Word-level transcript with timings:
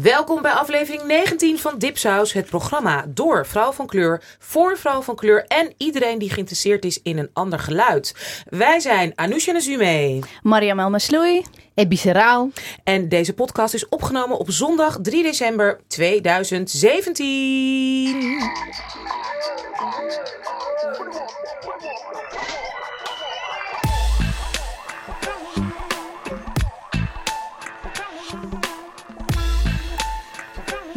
Welkom 0.00 0.42
bij 0.42 0.52
aflevering 0.52 1.04
19 1.04 1.58
van 1.58 1.78
Dipsaus, 1.78 2.32
het 2.32 2.46
programma 2.46 3.04
door 3.08 3.46
vrouw 3.46 3.72
van 3.72 3.86
kleur, 3.86 4.22
voor 4.38 4.78
vrouw 4.78 5.02
van 5.02 5.16
kleur 5.16 5.44
en 5.46 5.72
iedereen 5.76 6.18
die 6.18 6.30
geïnteresseerd 6.30 6.84
is 6.84 7.02
in 7.02 7.18
een 7.18 7.30
ander 7.32 7.58
geluid. 7.58 8.14
Wij 8.48 8.80
zijn 8.80 9.12
Anousha 9.14 9.52
Nazume, 9.52 10.18
Mariam 10.42 10.78
El 10.78 10.90
Masloui, 10.90 11.44
Ebi 11.74 11.96
Serau. 11.96 12.50
En 12.84 13.08
deze 13.08 13.32
podcast 13.32 13.74
is 13.74 13.88
opgenomen 13.88 14.38
op 14.38 14.50
zondag 14.50 14.98
3 15.02 15.22
december 15.22 15.80
2017. 15.86 18.40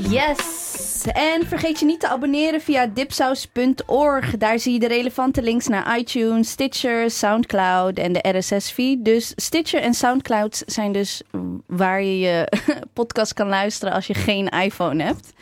Yes! 0.09 1.03
En 1.13 1.47
vergeet 1.47 1.79
je 1.79 1.85
niet 1.85 1.99
te 1.99 2.07
abonneren 2.07 2.61
via 2.61 2.87
dipsaus.org. 2.87 4.37
Daar 4.37 4.59
zie 4.59 4.73
je 4.73 4.79
de 4.79 4.87
relevante 4.87 5.41
links 5.41 5.67
naar 5.67 5.97
iTunes, 5.99 6.49
Stitcher, 6.49 7.11
Soundcloud 7.11 7.97
en 7.97 8.13
de 8.13 8.37
RSS-feed. 8.37 9.05
Dus 9.05 9.33
Stitcher 9.35 9.81
en 9.81 9.93
Soundcloud 9.93 10.63
zijn 10.65 10.91
dus 10.91 11.21
waar 11.65 12.03
je 12.03 12.19
je 12.19 12.51
podcast 12.93 13.33
kan 13.33 13.47
luisteren 13.47 13.93
als 13.93 14.07
je 14.07 14.13
geen 14.13 14.49
iPhone 14.49 15.03
hebt. 15.03 15.33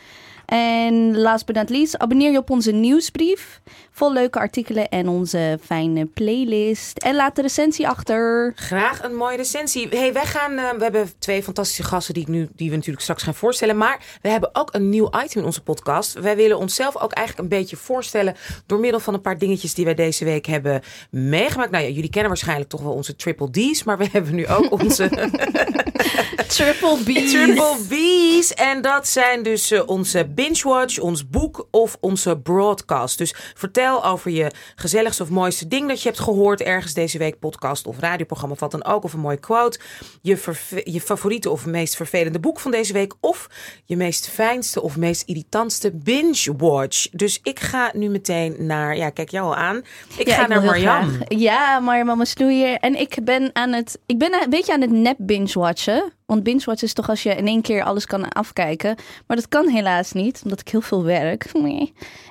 En 0.46 1.18
last 1.18 1.46
but 1.46 1.56
not 1.56 1.70
least, 1.70 1.98
abonneer 1.98 2.32
je 2.32 2.38
op 2.38 2.50
onze 2.50 2.72
nieuwsbrief. 2.72 3.60
Vol 3.96 4.12
leuke 4.12 4.38
artikelen 4.38 4.88
en 4.88 5.08
onze 5.08 5.58
fijne 5.64 6.06
playlist. 6.06 6.98
En 6.98 7.14
laat 7.14 7.36
de 7.36 7.42
recensie 7.42 7.88
achter. 7.88 8.52
Graag 8.56 9.02
een 9.02 9.14
mooie 9.14 9.36
recensie. 9.36 9.88
Hey, 9.88 10.12
wij 10.12 10.24
gaan, 10.24 10.52
uh, 10.52 10.70
we 10.70 10.82
hebben 10.82 11.12
twee 11.18 11.42
fantastische 11.42 11.82
gasten 11.82 12.14
die, 12.14 12.22
ik 12.22 12.28
nu, 12.28 12.48
die 12.54 12.68
we 12.70 12.76
natuurlijk 12.76 13.02
straks 13.02 13.22
gaan 13.22 13.34
voorstellen. 13.34 13.76
Maar 13.76 14.18
we 14.22 14.28
hebben 14.28 14.50
ook 14.52 14.74
een 14.74 14.88
nieuw 14.88 15.10
item 15.24 15.40
in 15.40 15.44
onze 15.44 15.62
podcast. 15.62 16.12
Wij 16.12 16.36
willen 16.36 16.58
onszelf 16.58 16.96
ook 16.96 17.12
eigenlijk 17.12 17.50
een 17.50 17.58
beetje 17.58 17.76
voorstellen. 17.76 18.34
door 18.66 18.78
middel 18.78 19.00
van 19.00 19.14
een 19.14 19.20
paar 19.20 19.38
dingetjes 19.38 19.74
die 19.74 19.84
wij 19.84 19.94
deze 19.94 20.24
week 20.24 20.46
hebben 20.46 20.82
meegemaakt. 21.10 21.70
Nou 21.70 21.84
ja, 21.84 21.90
jullie 21.90 22.10
kennen 22.10 22.30
waarschijnlijk 22.30 22.70
toch 22.70 22.82
wel 22.82 22.92
onze 22.92 23.16
triple 23.16 23.50
D's. 23.50 23.82
Maar 23.82 23.98
we 23.98 24.08
hebben 24.12 24.34
nu 24.34 24.46
ook 24.46 24.72
onze. 24.72 25.08
triple 26.56 26.96
B's. 27.04 27.32
Triple 27.32 27.76
B's. 27.88 28.54
En 28.54 28.82
dat 28.82 29.08
zijn 29.08 29.42
dus 29.42 29.72
uh, 29.72 29.82
onze 29.86 30.28
binge-watch, 30.28 30.98
ons 30.98 31.28
boek 31.28 31.66
of 31.70 31.96
onze 32.00 32.38
broadcast. 32.38 33.18
Dus 33.18 33.34
vertel 33.54 33.83
over 33.92 34.30
je 34.30 34.50
gezelligste 34.74 35.22
of 35.22 35.30
mooiste 35.30 35.68
ding 35.68 35.88
dat 35.88 36.02
je 36.02 36.08
hebt 36.08 36.20
gehoord 36.20 36.62
ergens 36.62 36.94
deze 36.94 37.18
week, 37.18 37.38
podcast 37.38 37.86
of 37.86 37.98
radioprogramma, 37.98 38.54
wat 38.58 38.70
dan 38.70 38.84
ook, 38.84 39.04
of 39.04 39.12
een 39.12 39.20
mooie 39.20 39.36
quote. 39.36 39.78
Je, 40.22 40.38
je 40.84 41.00
favoriete 41.00 41.50
of 41.50 41.66
meest 41.66 41.96
vervelende 41.96 42.40
boek 42.40 42.60
van 42.60 42.70
deze 42.70 42.92
week, 42.92 43.14
of 43.20 43.48
je 43.84 43.96
meest 43.96 44.28
fijnste 44.28 44.82
of 44.82 44.96
meest 44.96 45.22
irritantste 45.26 45.90
binge-watch. 45.90 47.08
Dus 47.10 47.40
ik 47.42 47.60
ga 47.60 47.90
nu 47.94 48.08
meteen 48.08 48.56
naar, 48.58 48.96
ja, 48.96 49.10
kijk 49.10 49.30
jou 49.30 49.46
al 49.46 49.56
aan. 49.56 49.82
Ik 50.16 50.28
ja, 50.28 50.34
ga 50.34 50.42
ik 50.42 50.48
naar 50.48 50.62
Marjam. 50.62 51.18
Ja, 51.28 51.80
Marjam 51.80 52.24
Sloeier. 52.24 52.78
En 52.78 53.00
ik 53.00 53.18
ben 53.22 53.50
aan 53.52 53.72
het, 53.72 53.98
ik 54.06 54.18
ben 54.18 54.42
een 54.42 54.50
beetje 54.50 54.72
aan 54.72 54.80
het 54.80 54.90
nep 54.90 55.16
binge-watchen. 55.18 56.12
Want 56.26 56.42
binge-watch 56.42 56.82
is 56.82 56.92
toch 56.92 57.08
als 57.08 57.22
je 57.22 57.34
in 57.34 57.46
één 57.46 57.62
keer 57.62 57.82
alles 57.82 58.06
kan 58.06 58.28
afkijken. 58.28 58.96
Maar 59.26 59.36
dat 59.36 59.48
kan 59.48 59.68
helaas 59.68 60.12
niet, 60.12 60.40
omdat 60.44 60.60
ik 60.60 60.68
heel 60.68 60.80
veel 60.80 61.04
werk. 61.04 61.52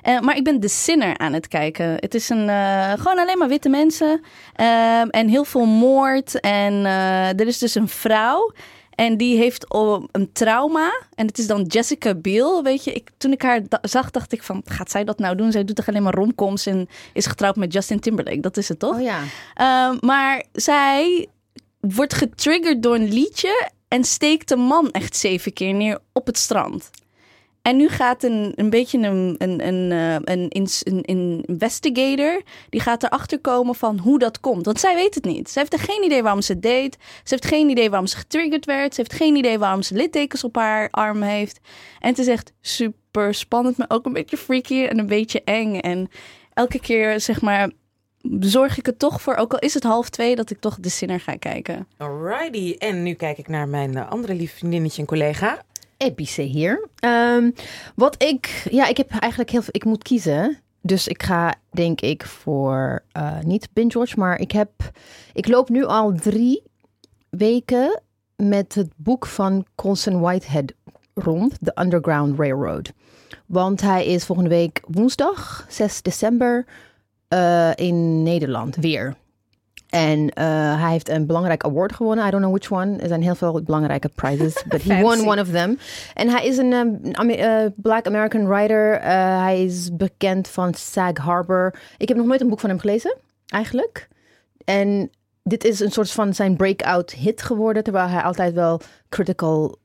Uh, 0.08 0.20
maar 0.20 0.36
ik 0.36 0.44
ben 0.44 0.60
The 0.60 0.68
Sinner 0.68 1.18
aan 1.18 1.32
het 1.32 1.48
kijken. 1.48 1.86
Het 1.96 2.14
is 2.14 2.28
een, 2.28 2.48
uh, 2.48 2.92
gewoon 2.92 3.18
alleen 3.18 3.38
maar 3.38 3.48
witte 3.48 3.68
mensen. 3.68 4.20
Uh, 4.60 5.00
en 5.00 5.28
heel 5.28 5.44
veel 5.44 5.64
moord. 5.64 6.40
En 6.40 6.86
eh, 6.86 7.40
er 7.40 7.46
is 7.46 7.58
dus 7.58 7.74
een 7.74 7.88
vrouw. 7.88 8.52
En 8.94 9.16
die 9.16 9.36
heeft 9.36 9.66
een 10.12 10.32
trauma. 10.32 11.04
En 11.14 11.26
het 11.26 11.38
is 11.38 11.46
dan 11.46 11.62
Jessica 11.62 12.14
Biel. 12.14 12.62
Weet 12.62 12.84
je, 12.84 12.92
ik, 12.92 13.10
toen 13.16 13.32
ik 13.32 13.42
haar 13.42 13.62
zag, 13.82 14.10
dacht 14.10 14.32
ik 14.32 14.42
van, 14.42 14.62
gaat 14.64 14.90
zij 14.90 15.04
dat 15.04 15.18
nou 15.18 15.36
doen? 15.36 15.52
Zij 15.52 15.64
doet 15.64 15.76
toch 15.76 15.88
alleen 15.88 16.02
maar 16.02 16.14
romcoms 16.14 16.66
en 16.66 16.88
is 17.12 17.26
getrouwd 17.26 17.56
met 17.56 17.72
Justin 17.72 18.00
Timberlake. 18.00 18.40
Dat 18.40 18.56
is 18.56 18.68
het 18.68 18.78
toch? 18.78 18.94
Oh 18.96 19.02
ja. 19.02 19.20
Ehm, 19.54 19.96
maar 20.00 20.44
zij 20.52 21.28
wordt 21.80 22.14
getriggerd 22.14 22.82
door 22.82 22.94
een 22.94 23.12
liedje 23.12 23.70
en 23.94 24.04
steekt 24.04 24.50
een 24.50 24.60
man 24.60 24.90
echt 24.90 25.16
zeven 25.16 25.52
keer 25.52 25.74
neer 25.74 25.98
op 26.12 26.26
het 26.26 26.38
strand. 26.38 26.90
En 27.62 27.76
nu 27.76 27.88
gaat 27.88 28.22
een, 28.22 28.52
een 28.54 28.70
beetje 28.70 28.98
een, 28.98 29.34
een, 29.38 29.66
een, 29.66 29.90
een, 30.30 30.48
een, 30.50 30.68
een 30.82 31.42
investigator, 31.44 32.42
die 32.68 32.80
gaat 32.80 33.02
erachter 33.02 33.40
komen 33.40 33.74
van 33.74 33.98
hoe 33.98 34.18
dat 34.18 34.40
komt. 34.40 34.64
Want 34.64 34.80
zij 34.80 34.94
weet 34.94 35.14
het 35.14 35.24
niet. 35.24 35.50
Ze 35.50 35.58
heeft 35.58 35.72
er 35.72 35.78
geen 35.78 36.04
idee 36.04 36.22
waarom 36.22 36.42
ze 36.42 36.58
deed. 36.58 36.96
Ze 37.00 37.34
heeft 37.34 37.46
geen 37.46 37.68
idee 37.68 37.90
waarom 37.90 38.06
ze 38.08 38.16
getriggerd 38.16 38.64
werd. 38.64 38.94
Ze 38.94 39.00
heeft 39.00 39.12
geen 39.12 39.36
idee 39.36 39.58
waarom 39.58 39.82
ze 39.82 39.94
littekens 39.94 40.44
op 40.44 40.56
haar 40.56 40.88
arm 40.90 41.22
heeft. 41.22 41.60
En 42.00 42.08
het 42.08 42.18
is 42.18 42.26
echt 42.26 42.52
super 42.60 43.34
spannend, 43.34 43.76
maar 43.76 43.90
ook 43.90 44.06
een 44.06 44.12
beetje 44.12 44.36
freaky 44.36 44.84
en 44.84 44.98
een 44.98 45.06
beetje 45.06 45.42
eng. 45.44 45.78
En 45.78 46.08
elke 46.54 46.80
keer, 46.80 47.20
zeg 47.20 47.40
maar, 47.40 47.70
zorg 48.40 48.78
ik 48.78 48.86
het 48.86 48.98
toch 48.98 49.20
voor, 49.22 49.34
ook 49.34 49.52
al 49.52 49.58
is 49.58 49.74
het 49.74 49.82
half 49.82 50.08
twee, 50.08 50.36
dat 50.36 50.50
ik 50.50 50.60
toch 50.60 50.76
de 50.80 50.88
Sinner 50.88 51.20
ga 51.20 51.36
kijken. 51.36 51.86
Alrighty. 51.96 52.76
En 52.78 53.02
nu 53.02 53.14
kijk 53.14 53.38
ik 53.38 53.48
naar 53.48 53.68
mijn 53.68 53.96
andere 53.96 54.34
lief 54.34 54.56
vriendinnetje 54.56 55.00
en 55.00 55.08
collega. 55.08 55.62
Epice 55.96 56.42
hier. 56.42 56.88
Um, 57.04 57.54
wat 57.94 58.22
ik, 58.22 58.66
ja, 58.70 58.86
ik 58.86 58.96
heb 58.96 59.10
eigenlijk 59.10 59.50
heel 59.50 59.62
veel, 59.62 59.74
ik 59.74 59.84
moet 59.84 60.02
kiezen. 60.02 60.58
Dus 60.80 61.08
ik 61.08 61.22
ga, 61.22 61.54
denk 61.70 62.00
ik, 62.00 62.24
voor 62.26 63.02
uh, 63.16 63.38
niet 63.40 63.68
binge 63.72 63.98
watch, 63.98 64.16
maar 64.16 64.38
ik 64.38 64.50
heb, 64.50 64.70
ik 65.32 65.48
loop 65.48 65.68
nu 65.68 65.84
al 65.84 66.12
drie 66.12 66.62
weken 67.30 68.02
met 68.36 68.74
het 68.74 68.88
boek 68.96 69.26
van 69.26 69.66
Colson 69.74 70.20
Whitehead 70.20 70.72
rond, 71.14 71.56
The 71.62 71.72
Underground 71.80 72.38
Railroad. 72.38 72.92
Want 73.46 73.80
hij 73.80 74.06
is 74.06 74.24
volgende 74.24 74.50
week 74.50 74.82
woensdag, 74.86 75.66
6 75.68 76.02
december, 76.02 76.66
uh, 77.34 77.70
in 77.74 78.22
Nederland 78.22 78.76
weer. 78.76 79.14
En 79.94 80.18
uh, 80.18 80.80
hij 80.80 80.90
heeft 80.90 81.08
een 81.08 81.26
belangrijk 81.26 81.64
award 81.64 81.92
gewonnen. 81.92 82.26
I 82.26 82.30
don't 82.30 82.42
know 82.42 82.56
which 82.56 82.72
one. 82.72 82.96
Er 82.96 83.08
zijn 83.08 83.22
heel 83.22 83.34
veel 83.34 83.62
belangrijke 83.62 84.08
prizes. 84.08 84.64
But 84.68 84.82
he 84.82 85.00
won 85.02 85.28
one 85.28 85.40
of 85.40 85.48
them. 85.48 85.78
En 86.14 86.28
hij 86.28 86.46
is 86.46 86.56
een 86.56 86.72
um, 86.72 87.30
uh, 87.30 87.64
black 87.76 88.06
American 88.06 88.46
writer. 88.46 88.94
Uh, 88.94 89.02
hij 89.42 89.64
is 89.64 89.96
bekend 89.96 90.48
van 90.48 90.74
Sag 90.74 91.16
Harbor. 91.16 91.74
Ik 91.98 92.08
heb 92.08 92.16
nog 92.16 92.26
nooit 92.26 92.40
een 92.40 92.48
boek 92.48 92.60
van 92.60 92.70
hem 92.70 92.78
gelezen, 92.78 93.16
eigenlijk. 93.46 94.08
En 94.64 95.10
dit 95.42 95.64
is 95.64 95.80
een 95.80 95.92
soort 95.92 96.10
van 96.10 96.34
zijn 96.34 96.56
breakout 96.56 97.10
hit 97.10 97.42
geworden. 97.42 97.84
Terwijl 97.84 98.08
hij 98.08 98.22
altijd 98.22 98.54
wel 98.54 98.80
critical, 99.08 99.78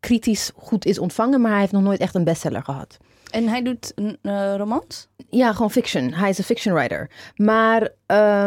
kritisch 0.00 0.50
goed 0.56 0.84
is 0.84 0.98
ontvangen. 0.98 1.40
Maar 1.40 1.50
hij 1.50 1.60
heeft 1.60 1.72
nog 1.72 1.82
nooit 1.82 2.00
echt 2.00 2.14
een 2.14 2.24
bestseller 2.24 2.62
gehad. 2.62 2.98
En 3.30 3.48
hij 3.48 3.62
doet 3.62 3.92
een 3.94 4.18
uh, 4.22 4.54
romans? 4.56 5.08
Ja, 5.28 5.52
gewoon 5.52 5.70
fiction. 5.70 6.12
Hij 6.12 6.28
is 6.28 6.38
een 6.38 6.44
fiction 6.44 6.74
writer. 6.74 7.10
Maar 7.36 7.88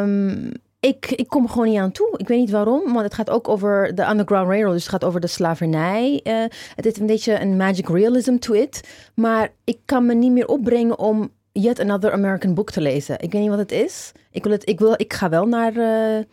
um, 0.02 0.52
ik, 0.80 1.12
ik 1.12 1.28
kom 1.28 1.44
er 1.44 1.50
gewoon 1.50 1.68
niet 1.68 1.80
aan 1.80 1.92
toe. 1.92 2.14
Ik 2.18 2.28
weet 2.28 2.40
niet 2.40 2.50
waarom, 2.50 2.84
want 2.84 3.02
het 3.02 3.14
gaat 3.14 3.30
ook 3.30 3.48
over 3.48 3.96
de 3.96 4.10
Underground 4.10 4.48
Railroad. 4.48 4.74
Dus 4.74 4.82
het 4.82 4.92
gaat 4.92 5.04
over 5.04 5.20
de 5.20 5.28
slavernij. 5.28 6.22
Uh, 6.24 6.34
het 6.76 6.86
heeft 6.86 7.00
een 7.00 7.06
beetje 7.06 7.40
een 7.40 7.58
magic 7.58 7.90
realism 7.90 8.38
to 8.38 8.54
it. 8.54 8.82
Maar 9.16 9.50
ik 9.64 9.78
kan 9.86 10.06
me 10.06 10.14
niet 10.14 10.32
meer 10.32 10.48
opbrengen 10.48 11.00
om 11.00 11.32
yet 11.52 11.80
another 11.80 12.12
American 12.12 12.54
book 12.54 12.72
te 12.72 12.82
lezen. 12.82 13.20
Ik 13.20 13.32
weet 13.32 13.42
niet 13.42 13.50
wat 13.50 13.60
het 13.60 13.72
is. 13.72 14.12
Ik, 14.32 14.44
wil 14.44 14.52
het, 14.52 14.70
ik, 14.70 14.80
wil, 14.80 14.94
ik 14.98 15.14
ga 15.14 15.30
wel 15.30 15.46
naar... 15.46 15.74
Uh, 15.74 16.24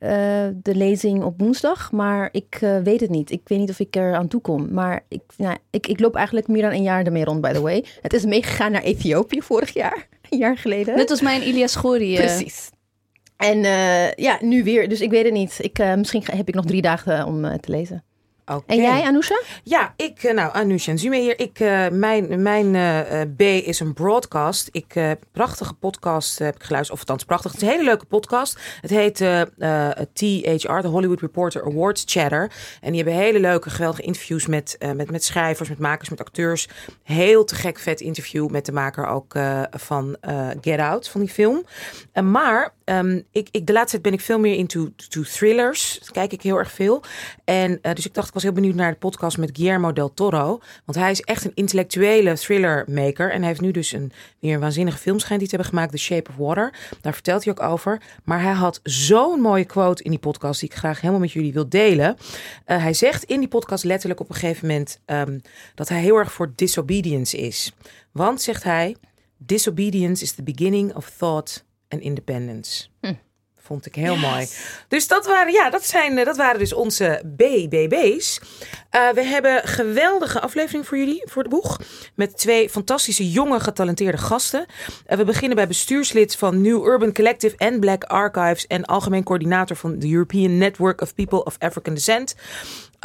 uh, 0.00 0.10
de 0.62 0.74
lezing 0.74 1.22
op 1.24 1.40
woensdag, 1.40 1.92
maar 1.92 2.28
ik 2.32 2.60
uh, 2.60 2.78
weet 2.78 3.00
het 3.00 3.10
niet. 3.10 3.30
Ik 3.30 3.40
weet 3.44 3.58
niet 3.58 3.70
of 3.70 3.78
ik 3.78 3.96
er 3.96 4.14
aan 4.14 4.28
toe 4.28 4.40
kom. 4.40 4.72
Maar 4.72 5.04
ik, 5.08 5.22
nou, 5.36 5.56
ik, 5.70 5.86
ik 5.86 6.00
loop 6.00 6.14
eigenlijk 6.14 6.48
meer 6.48 6.62
dan 6.62 6.72
een 6.72 6.82
jaar 6.82 7.04
ermee 7.04 7.24
rond, 7.24 7.40
by 7.40 7.52
the 7.52 7.60
way. 7.60 7.84
Het 8.02 8.12
is 8.12 8.24
meegegaan 8.24 8.72
naar 8.72 8.82
Ethiopië 8.82 9.42
vorig 9.42 9.74
jaar, 9.74 10.08
een 10.30 10.38
jaar 10.38 10.56
geleden. 10.56 10.96
Net 10.96 11.10
als 11.10 11.20
mijn 11.20 11.42
Ilias 11.42 11.76
Gori. 11.76 12.14
Precies. 12.14 12.70
En 13.36 13.58
ja, 14.16 14.38
nu 14.40 14.64
weer. 14.64 14.88
Dus 14.88 15.00
ik 15.00 15.10
weet 15.10 15.24
het 15.24 15.32
niet. 15.32 15.58
Ik, 15.60 15.96
misschien 15.96 16.22
heb 16.32 16.48
ik 16.48 16.54
nog 16.54 16.64
drie 16.64 16.82
dagen 16.82 17.26
om 17.26 17.60
te 17.60 17.70
lezen. 17.70 18.04
Okay. 18.48 18.76
En 18.76 18.82
jij, 18.82 19.02
Anousha? 19.02 19.42
Ja, 19.62 19.94
ik, 19.96 20.32
nou, 20.32 20.52
Anousha 20.54 20.90
en 20.90 20.98
Zume 20.98 21.16
hier. 21.16 21.38
Ik, 21.38 21.60
uh, 21.60 21.88
mijn 21.88 22.42
mijn 22.42 22.74
uh, 22.74 23.20
B 23.36 23.40
is 23.40 23.80
een 23.80 23.92
broadcast. 23.92 24.68
Ik, 24.72 24.94
uh, 24.94 25.10
prachtige 25.32 25.74
podcast 25.74 26.38
heb 26.38 26.54
ik 26.54 26.62
geluisterd. 26.62 26.98
Of 26.98 27.00
althans, 27.00 27.24
prachtig. 27.24 27.52
Het 27.52 27.62
is 27.62 27.66
een 27.66 27.74
hele 27.74 27.88
leuke 27.88 28.04
podcast. 28.04 28.58
Het 28.80 28.90
heet 28.90 29.16
THR, 30.12 30.80
de 30.80 30.88
Hollywood 30.88 31.20
Reporter 31.20 31.64
Awards 31.64 32.02
Chatter. 32.06 32.52
En 32.80 32.92
die 32.92 33.02
hebben 33.02 33.22
hele 33.22 33.40
leuke, 33.40 33.70
geweldige 33.70 34.02
interviews 34.02 34.46
met, 34.46 34.78
met, 34.94 35.10
met 35.10 35.24
schrijvers, 35.24 35.68
met 35.68 35.78
makers, 35.78 36.08
met 36.08 36.20
acteurs. 36.20 36.68
Heel 37.02 37.44
te 37.44 37.54
gek 37.54 37.78
vet 37.78 38.00
interview 38.00 38.48
met 38.50 38.66
de 38.66 38.72
maker 38.72 39.06
ook 39.06 39.34
van 39.70 40.16
Get 40.60 40.78
Out, 40.78 41.08
van 41.08 41.20
die 41.20 41.30
film. 41.30 41.64
maar 42.22 42.74
ehm, 42.86 43.20
ik, 43.32 43.48
ik, 43.50 43.66
de 43.66 43.72
laatste 43.72 43.90
tijd 43.90 44.02
ben 44.02 44.12
ik 44.12 44.20
veel 44.20 44.38
meer 44.38 44.54
into 44.54 44.92
to 45.08 45.22
thrillers. 45.22 45.98
Dat 45.98 46.10
kijk 46.10 46.32
ik 46.32 46.42
heel 46.42 46.56
erg 46.56 46.70
veel. 46.70 47.02
En 47.44 47.78
eh, 47.82 47.94
dus 47.94 48.06
ik 48.06 48.14
dacht, 48.14 48.28
ik 48.28 48.34
was 48.34 48.42
heel 48.42 48.52
benieuwd 48.52 48.74
naar 48.74 48.90
de 48.90 48.98
podcast 48.98 49.38
met 49.38 49.50
Guillermo 49.52 49.92
del 49.92 50.14
Toro. 50.14 50.60
Want 50.84 50.98
hij 50.98 51.10
is 51.10 51.20
echt 51.20 51.44
een 51.44 51.54
intellectuele 51.54 52.38
thrillermaker. 52.38 53.32
En 53.32 53.38
hij 53.38 53.48
heeft 53.48 53.60
nu 53.60 53.70
dus 53.70 53.92
een, 53.92 54.12
weer 54.40 54.54
een 54.54 54.60
waanzinnige 54.60 54.98
film 54.98 55.18
die 55.18 55.38
te 55.38 55.46
hebben 55.48 55.64
gemaakt, 55.64 55.90
The 55.90 55.98
Shape 55.98 56.30
of 56.30 56.36
Water. 56.36 56.74
Daar 57.00 57.12
vertelt 57.12 57.44
hij 57.44 57.52
ook 57.52 57.62
over. 57.62 58.00
Maar 58.24 58.42
hij 58.42 58.52
had 58.52 58.80
zo'n 58.82 59.40
mooie 59.40 59.64
quote 59.64 60.02
in 60.02 60.10
die 60.10 60.18
podcast 60.18 60.60
die 60.60 60.68
ik 60.68 60.76
graag 60.76 61.00
helemaal 61.00 61.20
met 61.20 61.32
jullie 61.32 61.52
wil 61.52 61.68
delen. 61.68 62.16
Uh, 62.66 62.82
hij 62.82 62.94
zegt 62.94 63.24
in 63.24 63.38
die 63.38 63.48
podcast 63.48 63.84
letterlijk 63.84 64.20
op 64.20 64.28
een 64.28 64.34
gegeven 64.34 64.66
moment 64.66 65.00
um, 65.06 65.40
dat 65.74 65.88
hij 65.88 66.00
heel 66.00 66.16
erg 66.16 66.32
voor 66.32 66.52
disobedience 66.54 67.36
is. 67.36 67.72
Want, 68.12 68.42
zegt 68.42 68.62
hij, 68.62 68.96
disobedience 69.38 70.22
is 70.22 70.32
the 70.32 70.42
beginning 70.42 70.94
of 70.94 71.10
thought 71.18 71.64
and 71.88 72.02
independence. 72.02 72.86
Hm. 73.00 73.14
Vond 73.66 73.86
ik 73.86 73.94
heel 73.94 74.14
yes. 74.14 74.30
mooi. 74.30 74.48
Dus 74.88 75.08
dat 75.08 75.26
waren, 75.26 75.52
ja, 75.52 75.70
dat, 75.70 75.86
zijn, 75.86 76.24
dat 76.24 76.36
waren 76.36 76.58
dus 76.58 76.72
onze 76.72 77.22
BBB's. 77.24 78.40
Uh, 78.96 79.10
we 79.10 79.22
hebben 79.22 79.62
een 79.62 79.68
geweldige 79.68 80.40
aflevering 80.40 80.86
voor 80.86 80.98
jullie, 80.98 81.22
voor 81.24 81.42
de 81.42 81.48
boeg. 81.48 81.80
Met 82.14 82.38
twee 82.38 82.70
fantastische, 82.70 83.30
jonge, 83.30 83.60
getalenteerde 83.60 84.18
gasten. 84.18 84.66
Uh, 85.08 85.16
we 85.16 85.24
beginnen 85.24 85.56
bij 85.56 85.66
bestuurslid 85.66 86.36
van 86.36 86.60
New 86.60 86.86
Urban 86.86 87.12
Collective 87.12 87.56
en 87.56 87.80
Black 87.80 88.04
Archives. 88.04 88.66
En 88.66 88.84
algemeen 88.84 89.24
coördinator 89.24 89.76
van 89.76 89.98
de 89.98 90.10
European 90.10 90.58
Network 90.58 91.00
of 91.00 91.14
People 91.14 91.44
of 91.44 91.56
African 91.58 91.94
Descent 91.94 92.34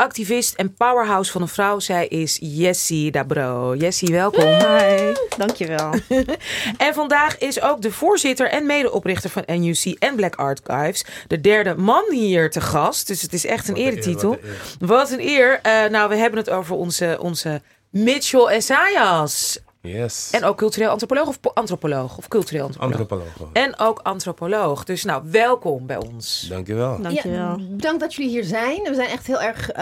activist 0.02 0.54
en 0.56 0.74
powerhouse 0.74 1.32
van 1.32 1.42
een 1.42 1.48
vrouw. 1.48 1.80
Zij 1.80 2.08
is 2.08 2.38
Jessie 2.42 3.12
Dabro. 3.12 3.76
Jessie, 3.76 4.14
welkom. 4.14 4.44
Hi, 4.44 5.14
dankjewel. 5.38 5.94
en 6.78 6.94
vandaag 6.94 7.38
is 7.38 7.62
ook 7.62 7.82
de 7.82 7.92
voorzitter 7.92 8.50
en 8.50 8.66
medeoprichter 8.66 9.30
van 9.30 9.44
NUC 9.48 9.96
en 10.00 10.16
Black 10.16 10.36
Archives. 10.36 11.06
De 11.28 11.42
derde 11.42 11.76
man 11.76 12.04
hier 12.12 12.52
te 12.52 12.62
gast. 12.62 13.08
Dus 13.08 13.22
het 13.22 13.34
is 13.34 13.46
echt 13.46 13.68
een 13.68 13.76
eretitel. 13.76 14.40
Wat 14.80 15.12
een 15.12 15.22
eer. 15.22 15.60
Uh, 15.66 15.90
nou, 15.90 16.10
we 16.10 16.16
hebben 16.16 16.40
het 16.40 16.50
over 16.50 16.76
onze, 16.76 17.18
onze 17.22 17.62
Mitchell 17.90 18.46
Esayas. 18.46 19.60
Yes. 19.82 20.30
En 20.32 20.44
ook 20.44 20.58
cultureel 20.58 20.90
antropoloog 20.90 21.28
of 21.28 21.40
antropoloog? 21.54 22.18
Of 22.18 22.28
cultureel 22.28 22.64
antropoloog? 22.66 23.00
Antropoloog. 23.00 23.50
En 23.54 23.80
ook 23.80 24.00
antropoloog. 24.00 24.84
Dus 24.84 25.04
nou, 25.04 25.24
welkom 25.32 25.86
bij 25.86 25.98
ons. 25.98 26.46
Dankjewel. 26.50 27.02
Dankjewel. 27.02 27.40
Ja, 27.40 27.56
bedankt 27.70 28.00
dat 28.00 28.14
jullie 28.14 28.32
hier 28.32 28.44
zijn. 28.44 28.82
We 28.84 28.96
zijn 28.96 29.10
echt 29.10 29.28
heel 29.28 29.42
erg, 29.42 29.70
uh, 29.72 29.78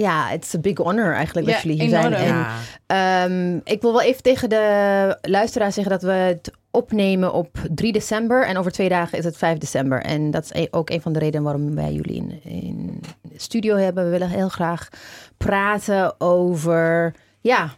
ja, 0.00 0.26
het 0.28 0.44
is 0.44 0.52
een 0.52 0.60
big 0.60 0.78
honor 0.78 1.14
eigenlijk 1.14 1.46
dat 1.46 1.62
jullie 1.62 1.82
hier 1.82 1.96
enorm. 1.98 2.12
zijn. 2.12 2.46
En, 2.86 3.32
um, 3.32 3.60
ik 3.64 3.82
wil 3.82 3.92
wel 3.92 4.02
even 4.02 4.22
tegen 4.22 4.48
de 4.48 5.18
luisteraar 5.20 5.72
zeggen 5.72 5.92
dat 5.92 6.02
we 6.02 6.12
het 6.12 6.50
opnemen 6.70 7.32
op 7.32 7.58
3 7.74 7.92
december. 7.92 8.46
En 8.46 8.56
over 8.56 8.72
twee 8.72 8.88
dagen 8.88 9.18
is 9.18 9.24
het 9.24 9.36
5 9.36 9.58
december. 9.58 10.02
En 10.02 10.30
dat 10.30 10.44
is 10.44 10.50
e- 10.52 10.68
ook 10.70 10.90
een 10.90 11.02
van 11.02 11.12
de 11.12 11.18
redenen 11.18 11.42
waarom 11.42 11.74
wij 11.74 11.92
jullie 11.92 12.16
in, 12.16 12.40
in 12.42 13.00
de 13.22 13.34
studio 13.40 13.76
hebben. 13.76 14.04
We 14.04 14.10
willen 14.10 14.28
heel 14.28 14.48
graag 14.48 14.88
praten 15.36 16.20
over, 16.20 17.14
ja... 17.40 17.70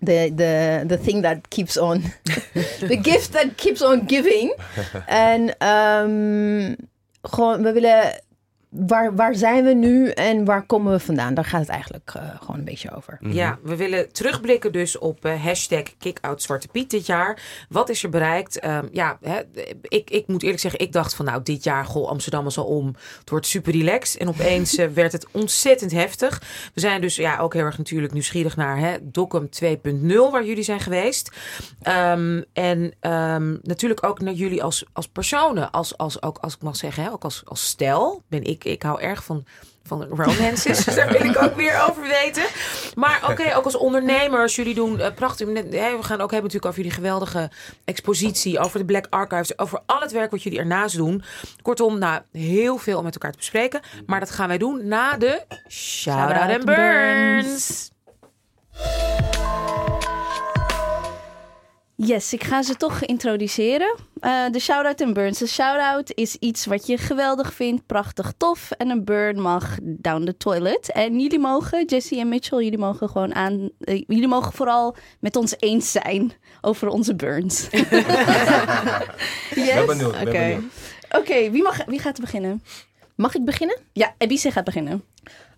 The, 0.00 0.30
the, 0.30 0.84
the 0.86 0.96
thing 0.96 1.22
that 1.22 1.50
keeps 1.50 1.76
on. 1.76 2.02
the 2.80 2.98
gift 3.02 3.32
that 3.32 3.56
keeps 3.56 3.82
on 3.82 4.06
giving. 4.06 4.54
and 5.08 5.50
um, 5.60 6.76
gewoon, 7.24 7.64
we 7.64 7.72
willen. 7.72 8.12
Waar, 8.86 9.14
waar 9.14 9.34
zijn 9.34 9.64
we 9.64 9.74
nu 9.74 10.08
en 10.08 10.44
waar 10.44 10.66
komen 10.66 10.92
we 10.92 10.98
vandaan? 10.98 11.34
Daar 11.34 11.44
gaat 11.44 11.60
het 11.60 11.68
eigenlijk 11.68 12.12
uh, 12.16 12.22
gewoon 12.40 12.58
een 12.58 12.64
beetje 12.64 12.96
over. 12.96 13.16
Mm 13.20 13.28
-hmm. 13.28 13.36
Ja, 13.36 13.58
we 13.62 13.76
willen 13.76 14.12
terugblikken 14.12 14.72
dus 14.72 14.98
op 14.98 15.26
uh, 15.26 15.44
hashtag 15.44 15.82
Kickout 15.98 16.42
Zwarte 16.42 16.68
Piet 16.68 16.90
dit 16.90 17.06
jaar. 17.06 17.42
Wat 17.68 17.88
is 17.88 18.02
er 18.02 18.10
bereikt? 18.10 18.64
Um, 18.64 18.88
ja, 18.92 19.18
hè, 19.22 19.40
ik, 19.82 20.10
ik 20.10 20.26
moet 20.26 20.42
eerlijk 20.42 20.60
zeggen, 20.60 20.80
ik 20.80 20.92
dacht 20.92 21.14
van 21.14 21.24
nou 21.24 21.42
dit 21.42 21.64
jaar, 21.64 21.84
goh, 21.84 22.08
Amsterdam 22.08 22.46
is 22.46 22.58
al 22.58 22.64
om. 22.64 22.86
Het 23.18 23.30
wordt 23.30 23.46
super 23.46 23.72
relaxed. 23.72 24.20
En 24.20 24.28
opeens 24.28 24.78
uh, 24.78 24.86
werd 24.94 25.12
het 25.12 25.26
ontzettend 25.32 25.90
heftig. 25.90 26.42
We 26.74 26.80
zijn 26.80 27.00
dus 27.00 27.16
ja, 27.16 27.38
ook 27.38 27.54
heel 27.54 27.64
erg 27.64 27.78
natuurlijk 27.78 28.12
nieuwsgierig 28.12 28.56
naar 28.56 28.78
hè, 28.78 28.96
Dokkum 29.02 29.48
2.0 29.64 30.06
waar 30.30 30.44
jullie 30.44 30.62
zijn 30.62 30.80
geweest. 30.80 31.32
Um, 31.88 32.44
en 32.52 32.78
um, 33.00 33.58
natuurlijk 33.62 34.04
ook 34.06 34.20
naar 34.20 34.34
jullie 34.34 34.62
als, 34.62 34.84
als 34.92 35.08
personen. 35.08 35.70
Als, 35.70 35.96
als, 35.96 36.22
ook, 36.22 36.38
als 36.38 36.54
ik 36.54 36.62
mag 36.62 36.76
zeggen, 36.76 37.02
hè, 37.02 37.10
ook 37.12 37.24
als, 37.24 37.42
als 37.44 37.66
stel 37.66 38.22
ben 38.28 38.44
ik 38.44 38.64
ik 38.72 38.82
hou 38.82 39.00
erg 39.00 39.24
van, 39.24 39.44
van 39.84 40.04
romances. 40.04 40.84
dus 40.84 40.94
daar 40.96 41.12
wil 41.12 41.30
ik 41.30 41.42
ook 41.42 41.56
meer 41.56 41.86
over 41.88 42.02
weten. 42.02 42.44
Maar 42.94 43.20
oké, 43.22 43.30
okay, 43.30 43.54
ook 43.56 43.64
als 43.64 43.76
ondernemers. 43.76 44.56
Jullie 44.56 44.74
doen 44.74 44.98
uh, 44.98 45.06
prachtig. 45.14 45.46
We 45.46 45.98
gaan 46.00 46.20
ook 46.20 46.30
hebben 46.30 46.50
natuurlijk 46.50 46.64
over 46.64 46.76
jullie 46.76 46.90
geweldige 46.90 47.50
expositie. 47.84 48.58
Over 48.58 48.78
de 48.78 48.84
Black 48.84 49.06
Archives. 49.10 49.58
Over 49.58 49.80
al 49.86 50.00
het 50.00 50.12
werk 50.12 50.30
wat 50.30 50.42
jullie 50.42 50.58
ernaast 50.58 50.96
doen. 50.96 51.22
Kortom, 51.62 51.98
nou, 51.98 52.22
heel 52.32 52.78
veel 52.78 52.98
om 52.98 53.04
met 53.04 53.14
elkaar 53.14 53.32
te 53.32 53.38
bespreken. 53.38 53.80
Maar 54.06 54.20
dat 54.20 54.30
gaan 54.30 54.48
wij 54.48 54.58
doen 54.58 54.88
na 54.88 55.16
de 55.16 55.44
Shout 55.68 56.32
Out 56.32 56.50
and 56.50 56.64
Burns. 56.64 57.90
Yes, 62.00 62.32
ik 62.32 62.44
ga 62.44 62.62
ze 62.62 62.76
toch 62.76 63.04
introduceren. 63.04 63.96
Uh, 64.20 64.50
de 64.50 64.58
shout-out 64.58 65.00
en 65.00 65.12
burns. 65.12 65.38
De 65.38 65.46
shout-out 65.46 66.12
is 66.14 66.36
iets 66.36 66.66
wat 66.66 66.86
je 66.86 66.98
geweldig 66.98 67.52
vindt, 67.52 67.86
prachtig 67.86 68.32
tof. 68.36 68.70
En 68.70 68.90
een 68.90 69.04
burn 69.04 69.40
mag 69.40 69.76
down 69.82 70.24
the 70.24 70.36
toilet. 70.36 70.92
En 70.92 71.20
jullie 71.20 71.38
mogen, 71.38 71.84
Jesse 71.84 72.18
en 72.18 72.28
Mitchell, 72.28 72.62
jullie 72.62 72.78
mogen 72.78 73.08
gewoon 73.08 73.34
aan... 73.34 73.70
Uh, 73.80 74.02
jullie 74.06 74.28
mogen 74.28 74.52
vooral 74.52 74.96
met 75.20 75.36
ons 75.36 75.54
eens 75.58 75.90
zijn 75.90 76.32
over 76.60 76.88
onze 76.88 77.14
burns. 77.14 77.66
yes? 77.70 77.88
Ben 79.54 79.86
benieuwd, 79.86 80.14
Oké, 80.14 80.28
okay. 80.28 80.60
okay, 81.10 81.50
wie, 81.50 81.62
mag, 81.62 81.84
wie 81.84 82.00
gaat 82.00 82.20
beginnen? 82.20 82.62
Mag 83.14 83.34
ik 83.34 83.44
beginnen? 83.44 83.78
Ja, 83.92 84.14
Ebise 84.18 84.50
gaat 84.50 84.64
beginnen. 84.64 85.04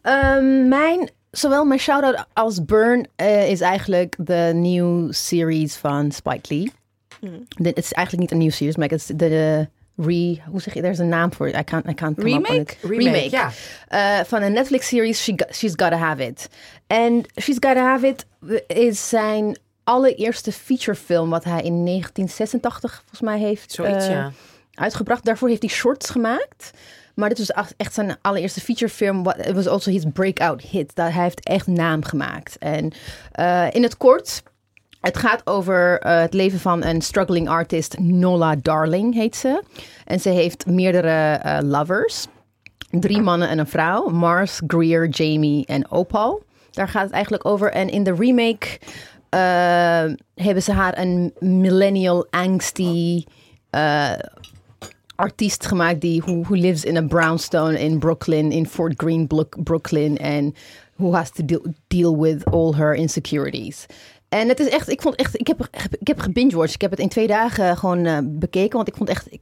Um, 0.03 0.69
mijn 0.69 1.11
zowel 1.31 1.65
mijn 1.65 1.81
shout-out 1.81 2.27
als 2.32 2.65
burn 2.65 3.06
uh, 3.17 3.50
is 3.50 3.61
eigenlijk 3.61 4.15
de 4.19 4.50
nieuwe 4.55 5.12
series 5.12 5.77
van 5.77 6.12
Spike 6.12 6.55
Lee. 6.55 6.73
Mm. 7.21 7.47
Het 7.62 7.79
is 7.79 7.93
eigenlijk 7.93 8.19
niet 8.19 8.31
een 8.31 8.38
nieuwe 8.38 8.53
series, 8.53 8.77
maar 8.77 8.88
het 8.88 8.99
is 8.99 9.06
de, 9.06 9.69
re... 9.97 10.38
Hoe 10.47 10.61
zeg 10.61 10.75
je? 10.75 10.82
Er 10.82 10.91
is 10.91 10.99
een 10.99 11.09
naam 11.09 11.32
voor. 11.32 11.49
I 11.49 11.65
can't, 11.65 11.88
I 11.88 11.94
can't 11.94 12.17
come 12.17 12.31
remake? 12.31 12.53
up 12.53 12.59
with 12.59 12.69
it. 12.69 12.91
Remake, 12.91 13.11
remake. 13.11 13.31
ja. 13.31 13.50
Uh, 14.19 14.25
van 14.25 14.43
een 14.43 14.53
Netflix-series, 14.53 15.23
she, 15.23 15.35
She's 15.53 15.73
Gotta 15.77 15.97
Have 15.97 16.27
It. 16.27 16.49
En 16.87 17.25
She's 17.41 17.56
Gotta 17.59 17.82
Have 17.82 18.06
It 18.06 18.27
is 18.67 19.09
zijn 19.09 19.59
allereerste 19.85 20.53
featurefilm 20.53 21.31
wat 21.31 21.44
hij 21.44 21.62
in 21.62 21.85
1986 21.85 22.94
volgens 22.94 23.21
mij 23.21 23.38
heeft 23.38 23.73
Zoiets, 23.73 24.06
uh, 24.06 24.11
ja. 24.11 24.32
uitgebracht. 24.75 25.25
Daarvoor 25.25 25.49
heeft 25.49 25.62
hij 25.62 25.71
shorts 25.71 26.11
gemaakt. 26.11 26.71
Maar 27.20 27.28
dit 27.28 27.38
was 27.38 27.75
echt 27.76 27.94
zijn 27.94 28.17
allereerste 28.22 28.61
featurefilm. 28.61 29.26
Het 29.26 29.52
was 29.52 29.67
also 29.67 29.90
his 29.90 30.05
breakout 30.12 30.62
hit. 30.62 30.94
Dat 30.94 31.12
hij 31.12 31.22
heeft 31.22 31.44
echt 31.44 31.67
naam 31.67 32.05
gemaakt. 32.05 32.58
En 32.58 32.93
uh, 33.40 33.67
in 33.70 33.82
het 33.82 33.96
kort, 33.96 34.43
het 35.00 35.17
gaat 35.17 35.46
over 35.46 36.06
uh, 36.06 36.20
het 36.20 36.34
leven 36.34 36.61
van 36.61 36.84
een 36.84 37.02
struggling 37.02 37.49
artist. 37.49 37.99
Nola 37.99 38.56
Darling 38.62 39.14
heet 39.14 39.37
ze. 39.37 39.62
En 40.05 40.20
ze 40.20 40.28
heeft 40.28 40.67
meerdere 40.67 41.40
uh, 41.44 41.58
lovers. 41.62 42.26
Drie 42.90 43.20
mannen 43.20 43.49
en 43.49 43.58
een 43.58 43.67
vrouw. 43.67 44.08
Mars, 44.08 44.61
Greer, 44.67 45.08
Jamie 45.08 45.67
en 45.67 45.90
Opal. 45.90 46.43
Daar 46.70 46.89
gaat 46.89 47.05
het 47.05 47.12
eigenlijk 47.12 47.46
over. 47.46 47.72
En 47.72 47.89
in 47.89 48.05
de 48.05 48.15
remake 48.15 48.79
hebben 50.34 50.62
ze 50.62 50.72
haar 50.72 50.98
een 50.98 51.32
millennial 51.39 52.27
angsty 52.31 53.24
artiest 55.20 55.67
gemaakt 55.67 56.00
die 56.00 56.22
who, 56.24 56.43
who 56.43 56.55
lives 56.55 56.84
in 56.84 56.96
a 56.96 57.03
brownstone 57.03 57.79
in 57.79 57.98
Brooklyn, 57.98 58.53
in 58.53 58.67
Fort 58.67 58.93
Greene, 58.96 59.27
Brooklyn, 59.62 60.17
en 60.17 60.55
who 60.96 61.15
has 61.15 61.31
to 61.31 61.44
deal, 61.44 61.62
deal 61.86 62.20
with 62.20 62.44
all 62.44 62.72
her 62.74 62.94
insecurities. 62.94 63.86
En 64.29 64.48
het 64.48 64.60
is 64.60 64.69
echt, 64.69 64.89
ik 64.89 65.03
vond 65.03 65.15
echt, 65.15 65.41
ik 65.41 65.46
heb, 65.46 65.69
ik 65.98 66.06
heb 66.06 66.20
gebingewatched. 66.20 66.74
Ik 66.74 66.81
heb 66.81 66.91
het 66.91 67.00
in 67.00 67.08
twee 67.08 67.27
dagen 67.27 67.77
gewoon 67.77 68.06
uh, 68.06 68.19
bekeken, 68.22 68.77
want 68.77 68.89
ik 68.89 68.96
vond 68.96 69.08
echt, 69.08 69.32
ik, 69.32 69.41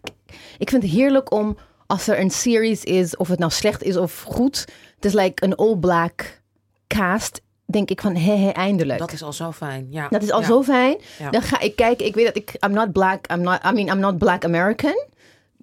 ik 0.58 0.70
vind 0.70 0.82
het 0.82 0.92
heerlijk 0.92 1.32
om 1.32 1.56
als 1.86 2.08
er 2.08 2.20
een 2.20 2.30
series 2.30 2.84
is, 2.84 3.16
of 3.16 3.28
het 3.28 3.38
nou 3.38 3.52
slecht 3.52 3.82
is 3.82 3.96
of 3.96 4.22
goed, 4.22 4.58
het 4.94 5.04
is 5.04 5.12
like 5.12 5.44
een 5.44 5.54
all-black 5.54 6.40
cast 6.86 7.40
denk 7.70 7.90
ik 7.90 8.00
van, 8.00 8.16
hé, 8.16 8.36
hé, 8.36 8.48
eindelijk. 8.48 8.98
Dat 8.98 9.12
is 9.12 9.22
al 9.22 9.32
zo 9.32 9.52
fijn, 9.52 9.86
ja. 9.90 10.08
Dat 10.08 10.22
is 10.22 10.30
al 10.30 10.40
ja. 10.40 10.46
zo 10.46 10.62
fijn. 10.62 10.96
Ja. 11.18 11.30
Dan 11.30 11.42
ga 11.42 11.60
ik 11.60 11.76
kijken, 11.76 12.06
ik 12.06 12.14
weet 12.14 12.26
dat 12.26 12.36
ik, 12.36 12.54
I'm 12.66 12.72
not 12.72 12.92
black, 12.92 13.32
I'm 13.32 13.40
not, 13.40 13.58
I 13.64 13.72
mean, 13.72 13.88
I'm 13.88 13.98
not 13.98 14.18
black 14.18 14.44
American. 14.44 15.04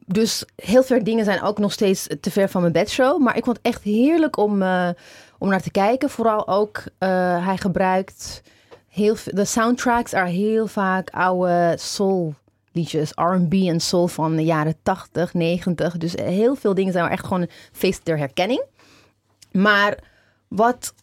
Dus 0.06 0.46
heel 0.56 0.84
veel 0.84 1.04
dingen 1.04 1.26
zijn 1.26 1.42
ook 1.42 1.58
nog 1.58 1.72
steeds 1.72 2.08
te 2.22 2.32
ver 2.32 2.50
van 2.50 2.62
mijn 2.62 2.74
bedshow. 2.74 3.22
Maar 3.22 3.38
ik 3.38 3.44
vond 3.44 3.58
het 3.58 3.66
echt 3.66 3.84
heerlijk 3.84 4.38
om, 4.38 4.62
uh, 4.62 4.90
om 5.38 5.50
naar 5.50 5.62
te 5.62 5.72
kijken. 5.72 6.10
Vooral 6.10 6.48
ook, 6.48 6.78
uh, 6.78 7.46
hij 7.46 7.58
gebruikt 7.58 8.42
heel 8.90 9.16
de 9.26 9.46
soundtracks 9.46 10.14
are 10.14 10.30
heel 10.30 10.68
vaak 10.68 11.10
oude 11.10 11.76
soul 11.80 12.34
liedjes, 12.72 13.12
R&B 13.16 13.54
en 13.54 13.80
soul 13.80 14.08
van 14.08 14.36
de 14.36 14.44
jaren 14.44 14.76
80, 14.84 15.34
90. 15.34 15.98
Dus 15.98 16.14
heel 16.14 16.56
veel 16.56 16.74
dingen 16.74 16.94
zijn 16.94 17.10
echt 17.10 17.24
gewoon 17.26 17.42
een 17.42 17.50
feest 17.72 18.06
der 18.06 18.18
herkenning. 18.18 18.64
Maar 19.52 19.98
wat 20.48 20.94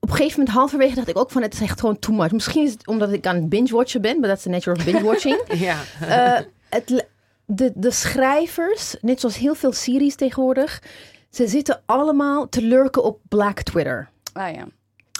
op 0.00 0.08
een 0.08 0.14
gegeven 0.16 0.38
moment 0.38 0.56
halverwege 0.56 0.94
dacht 0.94 1.08
ik 1.08 1.18
ook 1.18 1.30
van 1.30 1.42
het 1.42 1.54
is 1.54 1.60
echt 1.60 1.80
gewoon 1.80 1.98
too 1.98 2.14
much. 2.14 2.32
Misschien 2.32 2.64
is 2.64 2.72
het 2.72 2.86
omdat 2.86 3.12
ik 3.12 3.26
aan 3.26 3.36
het 3.36 3.48
binge-watchen 3.48 4.00
ben, 4.00 4.20
maar 4.20 4.28
dat 4.28 4.38
is 4.38 4.44
de 4.44 4.50
nature 4.50 4.76
of 4.76 4.84
binge-watching. 4.84 5.40
ja. 5.66 5.76
uh, 6.02 6.46
het, 6.68 7.06
de, 7.50 7.72
de 7.74 7.90
schrijvers, 7.90 8.96
net 9.00 9.20
zoals 9.20 9.36
heel 9.36 9.54
veel 9.54 9.72
series 9.72 10.14
tegenwoordig, 10.14 10.82
ze 11.30 11.48
zitten 11.48 11.82
allemaal 11.86 12.48
te 12.48 12.62
lurken 12.62 13.04
op 13.04 13.20
Black 13.28 13.62
Twitter. 13.62 14.10
Ah 14.32 14.54
ja. 14.54 14.66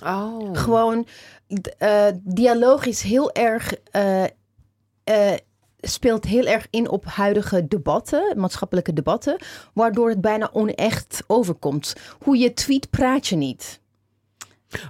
Oh. 0.04 0.56
Gewoon, 0.56 1.06
eh, 1.78 2.06
dialoog 2.22 2.86
is 2.86 3.02
heel 3.02 3.32
erg, 3.32 3.74
eh, 3.90 4.24
eh, 5.04 5.38
speelt 5.80 6.24
heel 6.24 6.46
erg 6.46 6.66
in 6.70 6.88
op 6.90 7.04
huidige 7.04 7.68
debatten, 7.68 8.34
maatschappelijke 8.36 8.92
debatten, 8.92 9.36
waardoor 9.74 10.08
het 10.08 10.20
bijna 10.20 10.50
onecht 10.52 11.22
overkomt. 11.26 11.94
Hoe 12.18 12.36
je 12.36 12.54
tweet, 12.54 12.90
praat 12.90 13.26
je 13.26 13.36
niet. 13.36 13.80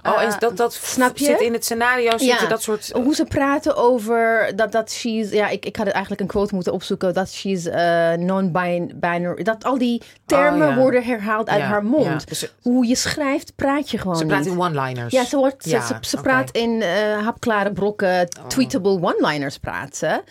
Oh, 0.03 0.21
en 0.21 0.33
dat, 0.39 0.57
dat 0.57 0.73
snap 0.73 1.17
je? 1.17 1.25
zit 1.25 1.39
in 1.41 1.53
het 1.53 1.63
scenario, 1.63 2.11
Ja. 2.17 2.45
dat 2.47 2.61
soort... 2.61 2.91
Hoe 2.93 3.15
ze 3.15 3.25
praten 3.25 3.75
over 3.75 4.51
dat, 4.55 4.71
dat 4.71 4.91
she's, 4.91 5.31
ja, 5.31 5.47
ik, 5.47 5.65
ik 5.65 5.75
had 5.75 5.85
het 5.85 5.93
eigenlijk 5.95 6.21
een 6.23 6.27
quote 6.27 6.55
moeten 6.55 6.73
opzoeken, 6.73 7.13
dat 7.13 7.29
she's 7.29 7.65
eh, 7.65 8.11
non-binary, 8.13 9.43
dat 9.43 9.63
al 9.63 9.77
die 9.77 10.01
termen 10.25 10.67
Oh, 10.67 10.73
ja. 10.73 10.79
worden 10.79 11.03
herhaald 11.03 11.49
uit 11.49 11.59
Ja, 11.61 11.65
haar 11.67 11.83
mond. 11.83 12.27
Dus 12.27 12.51
Hoe 12.61 12.85
je 12.87 12.95
schrijft, 12.95 13.55
praat 13.55 13.89
je 13.89 13.97
gewoon 13.97 14.15
Ze 14.17 14.25
praat 14.25 14.39
niet. 14.39 14.47
in 14.53 14.59
one-liners. 14.59 15.13
Ja, 15.13 15.23
ze, 15.25 15.37
wordt, 15.37 15.63
ze, 15.63 15.97
ze. 16.01 16.17
Oh. 16.17 16.23
praat 16.23 16.51
in 16.51 16.81
eh, 16.81 17.23
hapklare 17.23 17.71
brokken, 17.71 18.27
tweetable 18.47 19.01
one-liners 19.01 19.57
praat 19.57 19.95
ze. 19.95 20.21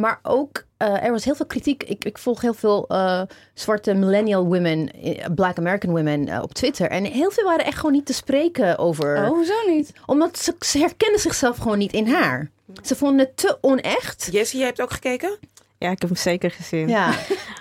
Maar 0.00 0.18
ook, 0.22 0.64
eh, 0.76 1.04
er 1.04 1.10
was 1.10 1.24
heel 1.24 1.34
veel 1.34 1.46
kritiek. 1.46 1.82
Ik, 1.82 2.04
ik 2.04 2.18
volg 2.18 2.40
heel 2.40 2.54
veel 2.54 2.84
eh, 2.88 3.22
zwarte 3.54 3.94
millennial 3.94 4.44
women, 4.44 4.90
eh, 4.92 5.24
black 5.34 5.58
American 5.58 5.90
women 5.90 6.42
op 6.42 6.52
Twitter. 6.54 6.90
En 6.90 7.04
heel 7.04 7.30
veel 7.30 7.44
waren 7.44 7.64
echt 7.64 7.76
gewoon 7.76 7.92
niet 7.92 8.06
te 8.06 8.12
spreken 8.12 8.78
over. 8.78 9.16
Oh, 9.16 9.28
hoezo 9.28 9.54
niet? 9.66 9.92
Omdat 10.06 10.38
ze, 10.38 10.54
ze 10.58 10.78
herkennen 10.78 11.20
zichzelf 11.20 11.56
gewoon 11.56 11.78
niet 11.78 11.92
in 11.92 12.06
haar. 12.08 12.50
Ze 12.82 12.96
vonden 12.96 13.18
het 13.26 13.36
te 13.36 13.58
onecht. 13.60 14.28
Jessie, 14.32 14.58
jij 14.58 14.68
hebt 14.68 14.80
ook 14.80 14.92
gekeken? 14.92 15.38
Ja, 15.78 15.90
ik 15.90 16.00
heb 16.00 16.10
hem 16.10 16.18
zeker 16.18 16.50
gezien. 16.50 16.88
Ja, 16.88 17.12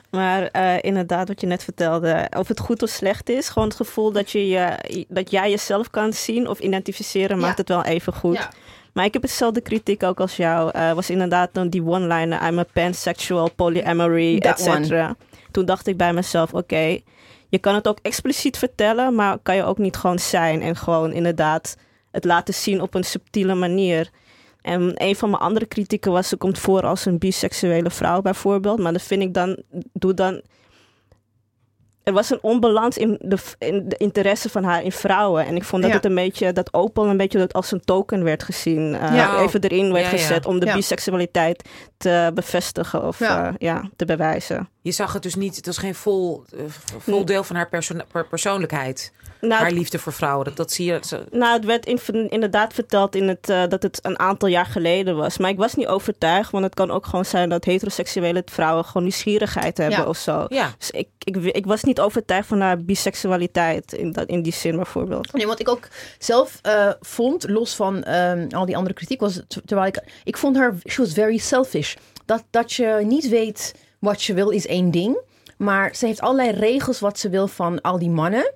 Maar 0.09 0.43
eh, 0.43 0.75
inderdaad, 0.81 1.27
wat 1.27 1.41
je 1.41 1.47
net 1.47 1.63
vertelde, 1.63 2.27
of 2.37 2.47
het 2.47 2.59
goed 2.59 2.81
of 2.83 2.89
slecht 2.89 3.29
is, 3.29 3.49
gewoon 3.49 3.67
het 3.67 3.77
gevoel 3.77 4.11
dat, 4.11 4.31
je, 4.31 4.47
je, 4.47 4.75
dat 5.07 5.31
jij 5.31 5.49
jezelf 5.49 5.89
kan 5.89 6.13
zien 6.13 6.47
of 6.47 6.59
identificeren, 6.59 7.35
Ja. 7.35 7.41
maakt 7.45 7.57
het 7.57 7.67
wel 7.69 7.83
even 7.83 8.13
goed. 8.13 8.35
Ja. 8.35 8.49
Maar 8.93 9.05
ik 9.05 9.13
heb 9.13 9.21
hetzelfde 9.21 9.61
kritiek 9.61 10.03
ook 10.03 10.19
als 10.19 10.35
jou. 10.35 10.71
Eh 10.71 10.93
was 10.93 11.09
inderdaad 11.09 11.49
dan 11.53 11.69
die 11.69 11.85
one-liner, 11.85 12.47
I'm 12.47 12.59
a 12.59 12.65
pansexual, 12.73 13.49
polyamory, 13.55 14.35
et 14.35 14.41
That 14.41 14.67
one. 14.67 14.83
cetera. 14.83 15.15
Toen 15.51 15.65
dacht 15.65 15.87
ik 15.87 15.97
bij 15.97 16.13
mezelf, 16.13 16.53
oké, 16.53 16.99
je 17.49 17.57
kan 17.59 17.75
het 17.75 17.87
ook 17.87 17.99
expliciet 18.01 18.57
vertellen, 18.57 19.15
maar 19.15 19.37
kan 19.43 19.55
je 19.55 19.63
ook 19.63 19.77
niet 19.77 19.97
gewoon 19.97 20.19
zijn 20.19 20.61
en 20.61 20.75
gewoon 20.75 21.11
inderdaad 21.11 21.77
het 22.11 22.25
laten 22.25 22.53
zien 22.53 22.81
op 22.81 22.93
een 22.93 23.03
subtiele 23.03 23.55
manier. 23.55 24.09
En 24.61 24.93
een 24.95 25.15
van 25.15 25.29
mijn 25.29 25.41
andere 25.41 25.65
kritieken 25.65 26.11
was, 26.11 26.27
ze 26.27 26.37
komt 26.37 26.59
voor 26.59 26.81
als 26.85 27.05
een 27.05 27.17
biseksuele 27.17 27.89
vrouw 27.89 28.21
bijvoorbeeld. 28.21 28.79
Maar 28.79 28.93
dat 28.93 29.01
vind 29.01 29.21
ik 29.21 29.33
dan, 29.33 29.57
doe 29.93 30.13
dan... 30.13 30.41
Er 32.09 32.15
was 32.15 32.29
een 32.29 32.39
onbalans 32.41 32.97
in 32.97 33.17
de, 33.21 33.37
in 33.59 33.89
de 33.89 33.97
interesse 33.97 34.49
van 34.49 34.63
haar 34.63 34.83
in 34.83 34.91
vrouwen. 34.91 35.45
En 35.45 35.55
ik 35.55 35.63
vond 35.63 35.81
dat 35.81 35.91
Ja. 35.91 35.97
het 35.97 36.05
een 36.05 36.15
beetje, 36.15 36.53
dat 36.53 36.73
Opel 36.73 37.05
een 37.07 37.17
beetje 37.17 37.37
dat 37.37 37.53
als 37.53 37.71
een 37.71 37.81
token 37.85 38.23
werd 38.23 38.43
gezien. 38.43 38.95
eh, 38.95 39.15
Ja. 39.15 39.39
Even 39.41 39.61
erin 39.61 39.91
werd 39.93 40.05
Ja, 40.05 40.11
ja. 40.11 40.17
gezet 40.17 40.45
om 40.45 40.59
de 40.59 40.65
Ja. 40.65 40.73
biseksualiteit 40.73 41.69
te 41.97 42.31
bevestigen 42.33 43.07
of 43.07 43.19
Ja. 43.19 43.43
ja. 43.45 43.53
ja, 43.57 43.89
te 43.95 44.05
bewijzen. 44.05 44.69
Je 44.81 44.91
zag 44.91 45.13
het 45.13 45.23
dus 45.23 45.35
niet, 45.35 45.55
het 45.55 45.65
was 45.65 45.77
geen 45.77 45.95
vol, 45.95 46.43
eh, 46.57 46.59
vol 46.97 47.25
deel 47.25 47.43
van 47.43 47.55
haar 47.55 47.69
perso- 47.69 47.95
per- 48.11 48.27
persoonlijkheid. 48.27 49.11
Nou, 49.41 49.61
haar 49.61 49.71
liefde 49.71 49.99
voor 49.99 50.13
vrouwen. 50.13 50.45
Dat, 50.45 50.55
dat 50.55 50.71
zie 50.71 50.85
je. 50.85 50.99
zo- 51.07 51.23
Nou, 51.31 51.53
het 51.53 51.65
werd 51.65 51.85
in- 51.85 52.29
inderdaad 52.29 52.73
verteld 52.73 53.15
in 53.15 53.27
het, 53.27 53.49
eh, 53.49 53.63
dat 53.67 53.83
het 53.83 53.99
een 54.01 54.19
aantal 54.19 54.49
jaar 54.49 54.65
geleden 54.65 55.15
was. 55.15 55.37
Maar 55.37 55.49
ik 55.49 55.57
was 55.57 55.75
niet 55.75 55.87
overtuigd, 55.87 56.51
want 56.51 56.63
het 56.63 56.73
kan 56.73 56.91
ook 56.91 57.05
gewoon 57.05 57.25
zijn 57.25 57.49
dat 57.49 57.65
heteroseksuele 57.65 58.41
vrouwen 58.45 58.85
gewoon 58.85 59.03
nieuwsgierigheid 59.03 59.77
hebben 59.77 59.99
Ja. 59.99 60.05
of 60.05 60.17
zo. 60.17 60.45
Ja. 60.47 60.73
Dus 60.77 60.91
ik, 60.91 61.07
ik, 61.19 61.35
ik 61.37 61.65
was 61.65 61.83
niet 61.83 61.99
overtuigd 61.99 62.47
van 62.47 62.61
haar 62.61 62.77
biseksualiteit 62.83 63.93
in, 63.93 64.11
dat, 64.11 64.27
in 64.27 64.41
die 64.41 64.53
zin 64.53 64.75
bijvoorbeeld. 64.75 65.33
Nee, 65.33 65.47
wat 65.47 65.59
ik 65.59 65.69
ook 65.69 65.87
zelf 66.17 66.59
eh, 66.61 66.89
vond, 66.99 67.49
los 67.49 67.75
van 67.75 68.03
ehm, 68.03 68.47
al 68.51 68.65
die 68.65 68.77
andere 68.77 68.95
kritiek, 68.95 69.19
was 69.19 69.41
terwijl 69.65 69.87
ik, 69.87 70.03
ik 70.23 70.37
vond 70.37 70.55
haar, 70.57 70.75
she 70.87 71.01
was 71.01 71.13
very 71.13 71.37
selfish. 71.37 71.95
Dat, 72.25 72.43
dat 72.49 72.73
je 72.73 72.99
niet 73.03 73.29
weet 73.29 73.75
wat 73.99 74.23
je 74.23 74.33
wil 74.33 74.49
is 74.49 74.67
één 74.67 74.91
ding, 74.91 75.17
maar 75.57 75.95
ze 75.95 76.05
heeft 76.05 76.21
allerlei 76.21 76.51
regels 76.51 76.99
wat 76.99 77.19
ze 77.19 77.29
wil 77.29 77.47
van 77.47 77.81
al 77.81 77.99
die 77.99 78.09
mannen. 78.09 78.53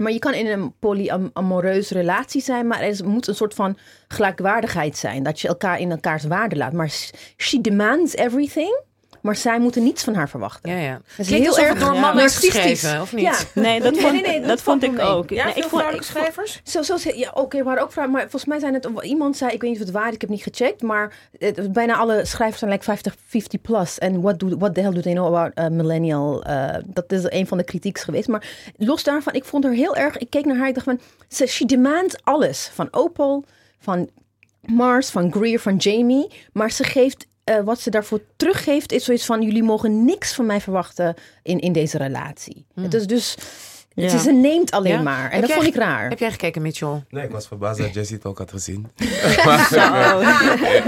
Maar 0.00 0.12
je 0.12 0.18
kan 0.18 0.34
in 0.34 0.46
een 0.46 0.74
polyamoreuze 0.78 1.94
relatie 1.94 2.40
zijn, 2.40 2.66
maar 2.66 2.80
er 2.80 3.08
moet 3.08 3.26
een 3.26 3.34
soort 3.34 3.54
van 3.54 3.78
gelijkwaardigheid 4.08 4.96
zijn. 4.96 5.22
Dat 5.22 5.40
je 5.40 5.48
elkaar 5.48 5.78
in 5.80 5.90
elkaars 5.90 6.24
waarde 6.24 6.56
laat. 6.56 6.72
Maar 6.72 6.88
she 7.36 7.60
demands 7.60 8.14
everything, 8.14 8.80
maar 9.22 9.36
zij 9.36 9.58
moeten 9.60 9.82
niets 9.82 10.04
van 10.04 10.14
haar 10.14 10.28
verwachten. 10.28 10.70
Ja, 10.70 10.76
ja. 10.78 10.92
Dat 10.92 11.02
is 11.18 11.26
Klinkt 11.26 11.56
heel 11.56 11.64
erg 11.66 11.78
door 11.78 11.94
ja. 11.94 12.00
mannen 12.00 12.24
geschreven, 12.30 13.00
of 13.00 13.12
niet? 13.12 13.24
Ja, 13.24 13.36
Nee, 13.62 13.80
dat 13.80 13.92
Nee, 13.92 14.00
vond, 14.00 14.12
nee, 14.12 14.22
nee, 14.22 14.38
dat 14.38 14.48
dat 14.48 14.62
vond 14.62 14.82
ik 14.82 14.92
mee. 14.92 15.06
ook. 15.06 15.30
Ja, 15.30 15.44
Nee, 15.44 15.52
veel 15.52 15.62
ik 15.62 15.68
vond, 15.68 16.04
schrijvers? 16.04 16.60
Zo, 16.64 16.82
zo, 16.82 16.96
ja, 17.14 17.30
oké, 17.34 17.58
er 17.58 17.64
waren 17.64 17.82
ook 17.82 17.92
vragen, 17.92 18.10
maar 18.10 18.20
volgens 18.20 18.44
mij 18.44 18.58
zijn 18.58 18.74
het, 18.74 18.88
iemand 19.02 19.36
zei, 19.36 19.52
ik 19.52 19.60
weet 19.60 19.70
niet 19.70 19.80
of 19.80 19.86
het 19.86 19.94
waar 19.94 20.08
is, 20.08 20.14
ik 20.14 20.20
heb 20.20 20.30
niet 20.30 20.42
gecheckt, 20.42 20.82
maar 20.82 21.12
het, 21.38 21.72
bijna 21.72 21.96
alle 21.96 22.24
schrijvers 22.24 22.58
zijn 22.58 22.70
like 22.70 22.84
50, 22.84 23.14
50 23.26 23.60
plus. 23.60 23.98
En 23.98 24.20
what, 24.20 24.40
do, 24.40 24.56
what 24.58 24.74
the 24.74 24.80
hell 24.80 24.92
do 24.92 25.00
they 25.00 25.12
know 25.12 25.26
about 25.36 25.52
uh, 25.58 25.66
millennial? 25.78 26.46
Uh, 26.48 26.74
dat 26.86 27.12
is 27.12 27.22
een 27.28 27.46
van 27.46 27.58
de 27.58 27.64
kritieks 27.64 28.02
geweest. 28.02 28.28
Maar 28.28 28.48
los 28.76 29.02
daarvan, 29.04 29.32
ik 29.32 29.44
vond 29.44 29.64
haar 29.64 29.72
heel 29.72 29.96
erg, 29.96 30.16
ik 30.18 30.30
keek 30.30 30.44
naar 30.44 30.56
haar, 30.56 30.68
ik 30.68 30.74
dacht 30.74 30.86
van, 30.86 31.00
ze, 31.28 31.46
she 31.46 31.64
demands 31.64 32.16
alles. 32.24 32.70
Van 32.74 32.88
Opal, 32.90 33.44
van 33.78 34.08
Mars, 34.60 35.10
van 35.10 35.32
Greer, 35.32 35.60
van 35.60 35.76
Jamie. 35.76 36.30
Maar 36.52 36.70
ze 36.70 36.84
geeft, 36.84 37.26
eh, 37.50 37.64
wat 37.64 37.80
ze 37.80 37.90
daarvoor 37.90 38.20
teruggeeft, 38.36 38.92
is 38.92 39.04
zoiets 39.04 39.24
van, 39.24 39.42
jullie 39.42 39.62
mogen 39.62 40.04
niks 40.04 40.32
van 40.34 40.46
mij 40.46 40.60
verwachten 40.60 41.14
in, 41.42 41.58
in 41.58 41.72
deze 41.72 41.98
relatie. 41.98 42.66
Het 42.74 42.94
is 42.94 43.06
dus, 43.06 43.36
Ja. 43.94 44.08
ze, 44.08 44.18
ze 44.18 44.32
neemt 44.32 44.70
alleen 44.70 44.92
Ja. 44.92 45.02
maar. 45.02 45.24
En 45.24 45.30
Heb 45.30 45.40
dat 45.40 45.48
jij- 45.48 45.56
vond 45.58 45.68
ik 45.68 45.74
raar. 45.80 46.08
Heb 46.08 46.18
jij 46.18 46.30
gekeken, 46.30 46.62
Mitchell? 46.62 47.04
Nee, 47.10 47.24
ik 47.24 47.30
was 47.30 47.46
verbaasd 47.46 47.78
dat 47.80 47.94
Jessie 47.94 48.16
het 48.16 48.24
ook 48.26 48.38
had 48.38 48.50
gezien. 48.50 48.86
Ik, 48.96 49.04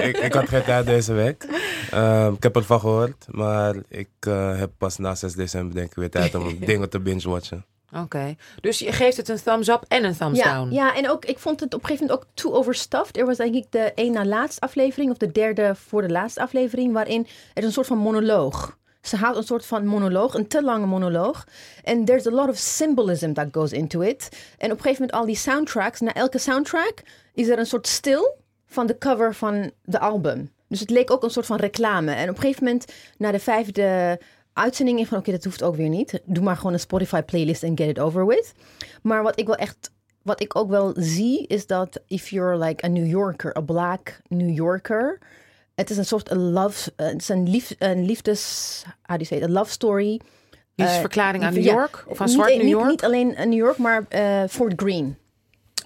ik, 0.04 0.16
ik 0.16 0.32
had 0.32 0.48
geen 0.48 0.62
tijd 0.64 0.86
deze 0.86 1.12
week. 1.12 1.46
Ehm, 1.90 2.32
ik 2.32 2.42
heb 2.42 2.56
ervan 2.56 2.80
gehoord, 2.80 3.26
maar 3.30 3.74
ik 3.88 4.08
eh, 4.20 4.58
heb 4.58 4.70
pas 4.78 4.98
na 4.98 5.14
6 5.14 5.32
december 5.32 5.74
denk 5.74 5.88
ik 5.90 5.94
weer 5.96 6.10
tijd 6.10 6.34
om 6.34 6.58
dingen 6.66 6.90
te 6.90 7.00
binge-watchen. 7.00 7.64
Oké. 7.96 8.34
Dus 8.60 8.78
je 8.78 8.92
geeft 8.92 9.16
het 9.16 9.28
een 9.28 9.42
thumbs 9.42 9.68
up 9.68 9.84
en 9.88 10.04
een 10.04 10.16
thumbs 10.16 10.38
Ja, 10.38 10.54
down. 10.54 10.72
ja, 10.72 10.94
en 10.96 11.10
ook, 11.10 11.24
ik 11.24 11.38
vond 11.38 11.60
het 11.60 11.74
op 11.74 11.80
een 11.80 11.86
gegeven 11.86 12.06
moment 12.06 12.26
ook 12.26 12.34
too 12.34 12.52
overstuffed. 12.52 13.16
Er 13.16 13.26
was 13.26 13.36
denk 13.36 13.54
ik 13.54 13.66
de 13.70 13.92
één 13.94 14.12
na 14.12 14.24
laatste 14.24 14.60
aflevering, 14.60 15.10
of 15.10 15.16
de 15.16 15.32
derde 15.32 15.74
voor 15.74 16.02
de 16.02 16.08
laatste 16.12 16.40
aflevering, 16.40 16.92
waarin 16.92 17.26
er 17.54 17.64
een 17.64 17.72
soort 17.72 17.86
van 17.86 17.98
monoloog. 17.98 18.78
Ze 19.02 19.16
houdt 19.16 19.36
een 19.36 19.42
soort 19.44 19.66
van 19.66 19.86
monoloog, 19.86 20.34
een 20.34 20.48
te 20.48 20.62
lange 20.62 20.86
monoloog. 20.86 21.46
En 21.84 22.04
there's 22.04 22.26
a 22.26 22.30
lot 22.30 22.48
of 22.48 22.56
symbolism 22.56 23.32
that 23.32 23.46
goes 23.52 23.72
into 23.72 24.00
it. 24.00 24.28
En 24.58 24.70
op 24.70 24.76
een 24.76 24.82
gegeven 24.82 25.00
moment 25.00 25.12
al 25.12 25.26
die 25.26 25.36
soundtracks, 25.36 26.00
na 26.00 26.12
elke 26.14 26.38
soundtrack 26.38 27.02
is 27.34 27.48
er 27.48 27.58
een 27.58 27.66
soort 27.66 27.86
stil 27.86 28.36
van 28.66 28.86
de 28.86 28.98
cover 28.98 29.34
van 29.34 29.70
de 29.84 29.98
album. 29.98 30.52
Dus 30.68 30.80
het 30.80 30.90
leek 30.90 31.10
ook 31.10 31.22
een 31.22 31.30
soort 31.30 31.46
van 31.46 31.56
reclame. 31.56 32.12
En 32.12 32.28
op 32.28 32.34
een 32.34 32.40
gegeven 32.40 32.64
moment, 32.64 32.84
na 33.18 33.30
de 33.30 33.38
vijfde 33.38 34.18
uitzending, 34.52 34.98
ik 35.00 35.06
van 35.06 35.18
oké, 35.18 35.30
dat 35.30 35.44
hoeft 35.44 35.62
ook 35.62 35.76
weer 35.76 35.88
niet. 35.88 36.20
Doe 36.24 36.44
maar 36.44 36.56
gewoon 36.56 36.72
een 36.72 36.80
Spotify 36.80 37.20
playlist 37.22 37.62
en 37.62 37.76
get 37.78 37.88
it 37.88 37.98
over 37.98 38.26
with. 38.26 38.52
Maar 39.02 39.22
wat 39.22 39.38
ik 39.40 39.46
wel 39.46 39.56
echt, 39.56 39.90
wat 40.22 40.40
ik 40.40 40.56
ook 40.56 40.68
wel 40.70 40.92
zie, 40.96 41.46
is 41.46 41.66
dat 41.66 42.00
if 42.06 42.28
you're 42.28 42.64
like 42.64 42.84
a 42.84 42.88
New 42.88 43.06
Yorker, 43.06 43.56
a 43.56 43.60
black 43.60 44.20
New 44.28 44.54
Yorker, 44.56 45.18
het 45.74 45.90
is 45.90 45.96
een 45.96 46.04
soort 46.04 46.30
een 46.30 46.50
love, 46.50 46.92
eh, 46.96 47.06
het 47.06 47.20
is 47.20 47.28
een, 47.28 47.48
lief, 47.50 47.74
een 47.78 48.04
liefdes, 48.04 48.82
how 49.02 49.18
do 49.18 49.24
you 49.24 49.24
say 49.24 49.42
een 49.42 49.52
love 49.52 49.70
story. 49.70 50.20
Liefdesverklaring 50.74 51.44
aan 51.44 51.52
New 51.54 51.64
Ja, 51.64 51.72
York? 51.72 52.04
Of 52.08 52.20
aan 52.20 52.26
niet- 52.26 52.34
zwart 52.34 52.50
New 52.52 52.60
niet, 52.62 52.70
York? 52.70 52.88
Niet 52.88 53.04
alleen 53.04 53.28
New 53.28 53.52
York, 53.52 53.76
maar 53.78 54.04
eh, 54.08 54.42
Fort 54.48 54.72
Greene. 54.76 55.14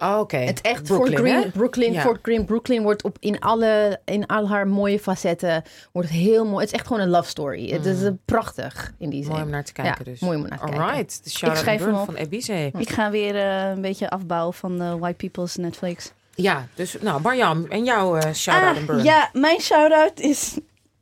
Oh, 0.01 0.19
Oké. 0.19 0.37
Het 0.37 0.61
echt 0.61 0.83
Brooklyn, 0.83 1.17
Fort 1.17 1.21
Greene, 1.29 1.45
hè? 1.45 1.51
Brooklyn, 1.51 1.93
Ja. 1.93 2.01
Fort 2.01 2.19
Greene, 2.23 2.45
Brooklyn 2.45 2.83
wordt 2.83 3.03
op 3.03 3.17
in 3.21 3.39
alle 3.41 4.01
in 4.05 4.27
al 4.27 4.49
haar 4.49 4.67
mooie 4.69 4.99
facetten 4.99 5.63
wordt 5.93 6.09
het 6.09 6.19
heel 6.19 6.45
mooi. 6.45 6.65
Het 6.65 6.73
is 6.73 6.79
echt 6.79 6.87
gewoon 6.87 7.03
een 7.03 7.09
love 7.09 7.29
story. 7.29 7.71
Het 7.71 7.85
is 7.87 8.03
eh, 8.03 8.11
prachtig 8.25 8.93
in 8.99 9.11
die 9.11 9.23
zin. 9.23 9.33
Mooi 9.33 9.45
om 9.45 9.51
naar 9.51 9.65
te 9.65 9.73
kijken 9.73 10.05
Ja, 10.05 10.11
dus. 10.11 10.21
mooi 10.21 10.37
om 10.37 10.43
naar 10.49 10.59
te 10.59 10.65
kijken. 10.65 10.83
Alright. 10.83 11.21
De 11.25 11.75
hem 11.85 11.95
op. 11.95 12.05
van 12.05 12.15
Ebize. 12.15 12.71
Ik 12.79 12.89
ga 12.89 13.11
weer 13.11 13.37
eh, 13.37 13.69
een 13.71 13.81
beetje 13.81 14.11
afbouwen 14.11 14.55
van 14.55 14.79
de 14.79 14.99
White 14.99 15.17
People's 15.17 15.57
Netflix. 15.57 16.13
Ja, 16.35 16.67
dus 16.75 16.97
nou 17.01 17.21
Marjam, 17.21 17.67
en 17.69 17.85
jouw 17.85 18.17
eh 18.17 18.33
shout-out 18.33 18.77
en 18.77 18.87
burn? 18.87 18.99
Ah, 18.99 19.05
ja, 19.05 19.31
mijn 19.33 19.61
shout-out 19.61 20.21
is 20.21 20.59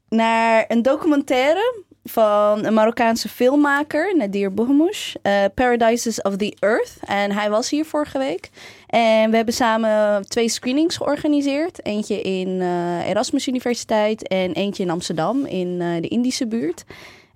naar 0.08 0.64
een 0.68 0.82
documentaire 0.82 1.82
van 2.04 2.64
een 2.64 2.74
Marokkaanse 2.74 3.28
filmmaker, 3.28 4.16
Nadir 4.16 4.54
Bohemouche, 4.54 5.18
eh, 5.22 5.44
Paradises 5.54 6.22
of 6.22 6.36
the 6.36 6.56
Earth. 6.58 6.96
En 7.00 7.32
hij 7.32 7.50
was 7.50 7.70
hier 7.70 7.84
vorige 7.84 8.18
week. 8.18 8.50
En 8.86 9.30
we 9.30 9.36
hebben 9.36 9.54
samen 9.54 10.22
twee 10.28 10.48
screenings 10.48 10.96
georganiseerd. 10.96 11.86
Eentje 11.86 12.20
in 12.20 12.60
eh, 12.60 13.08
Erasmus 13.08 13.48
Universiteit 13.48 14.28
en 14.28 14.52
eentje 14.52 14.82
in 14.82 14.90
Amsterdam, 14.90 15.46
in 15.46 15.80
eh, 15.80 16.00
de 16.00 16.08
Indische 16.08 16.46
buurt. 16.46 16.84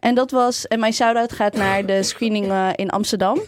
En 0.01 0.15
dat 0.15 0.31
was, 0.31 0.67
en 0.67 0.81
mijn 0.81 0.93
shout-out 0.93 1.33
gaat 1.33 1.55
naar 1.55 1.87
de 1.87 2.03
screening 2.03 2.73
in 2.75 2.91
Amsterdam. 2.91 3.41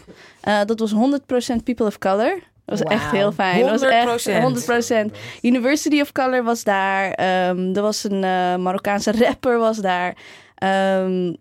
Dat 0.65 0.79
was 0.79 0.93
100% 0.93 1.63
People 1.63 1.85
of 1.85 1.97
Color. 1.97 2.39
Dat 2.65 2.79
was 2.79 2.81
echt 2.81 3.11
heel 3.11 3.31
fijn. 3.31 3.59
Dat 3.59 3.79
was 3.79 3.89
echt 3.89 4.29
100%. 4.29 5.11
100%. 5.11 5.17
University 5.41 6.01
of 6.01 6.11
Color 6.11 6.43
was 6.43 6.63
daar. 6.63 7.11
Ehm, 7.11 7.75
er 7.75 7.81
was 7.81 8.03
een 8.03 8.19
Marokkaanse 8.61 9.11
rapper 9.25 9.57
was 9.57 9.77
daar. 9.77 10.15
Ehm, 10.61 11.33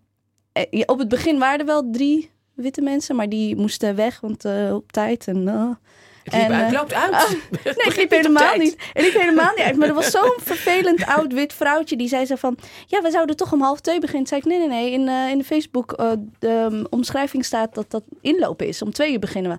eh, 0.52 0.82
op 0.86 0.98
het 0.98 1.08
begin 1.08 1.38
waren 1.38 1.58
er 1.58 1.66
wel 1.66 1.90
drie 1.90 2.30
witte 2.54 2.80
mensen, 2.80 3.16
maar 3.16 3.28
die 3.28 3.56
moesten 3.56 3.96
weg, 3.96 4.20
want 4.20 4.44
eh, 4.44 4.74
op 4.74 4.92
tijd. 4.92 5.28
En, 5.28 5.46
Het 6.22 6.32
En, 6.32 6.52
uit, 6.52 6.72
loopt 6.72 6.94
uit. 6.94 7.12
ah, 7.12 7.30
Nee, 7.64 7.74
ik 7.74 7.96
liep 7.96 8.10
helemaal 8.10 8.56
niet. 8.56 8.72
Ik 8.92 9.02
liep 9.02 9.12
helemaal 9.12 9.52
niet 9.56 9.64
uit. 9.64 9.76
Maar 9.76 9.88
er 9.88 9.94
was 9.94 10.10
zo'n 10.10 10.34
vervelend 10.38 11.06
oud 11.06 11.32
wit 11.32 11.52
vrouwtje 11.52 11.96
die 11.96 12.08
zei 12.08 12.26
zo 12.26 12.34
van... 12.34 12.58
Ja, 12.86 13.02
we 13.02 13.10
zouden 13.10 13.36
toch 13.36 13.52
om 13.52 13.60
half 13.62 13.80
twee 13.80 14.00
beginnen. 14.00 14.28
Toen 14.28 14.40
zei 14.40 14.54
ik, 14.54 14.60
nee, 14.60 14.68
nee, 14.68 14.82
nee. 14.82 14.92
In, 14.92 15.30
in 15.30 15.38
de 15.38 15.44
Facebook 15.44 15.96
de 16.38 16.68
um, 16.72 16.86
omschrijving 16.90 17.44
staat 17.44 17.74
dat 17.74 17.90
dat 17.90 18.02
inlopen 18.20 18.66
is. 18.66 18.82
Om 18.82 18.92
twee 18.92 19.12
uur 19.12 19.18
beginnen 19.18 19.52
we. 19.52 19.58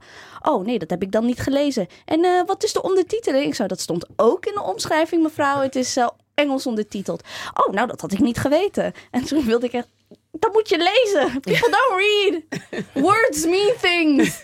Oh, 0.49 0.65
nee, 0.65 0.79
dat 0.79 0.89
heb 0.89 1.01
ik 1.01 1.11
dan 1.11 1.25
niet 1.25 1.39
gelezen. 1.39 1.87
En 2.05 2.45
wat 2.45 2.63
is 2.63 2.73
de 2.73 2.81
ondertiteling? 2.81 3.45
Ik 3.45 3.55
zo, 3.55 3.65
dat 3.65 3.79
stond 3.79 4.05
ook 4.15 4.45
in 4.45 4.53
de 4.53 4.63
omschrijving, 4.63 5.23
mevrouw. 5.23 5.61
Het 5.61 5.75
is 5.75 5.97
eh, 5.97 6.07
Engels 6.33 6.67
ondertiteld. 6.67 7.23
Oh, 7.53 7.73
nou, 7.73 7.87
dat 7.87 8.01
had 8.01 8.11
ik 8.11 8.19
niet 8.19 8.37
geweten. 8.37 8.93
En 9.11 9.23
toen 9.23 9.45
wilde 9.45 9.65
ik 9.65 9.73
echt... 9.73 9.87
Dat 10.31 10.53
moet 10.53 10.69
je 10.69 10.77
lezen. 10.77 11.39
People 11.39 11.69
don't 11.77 12.01
read. 12.01 12.83
Words 12.93 13.45
mean 13.45 13.73
things. 13.81 14.41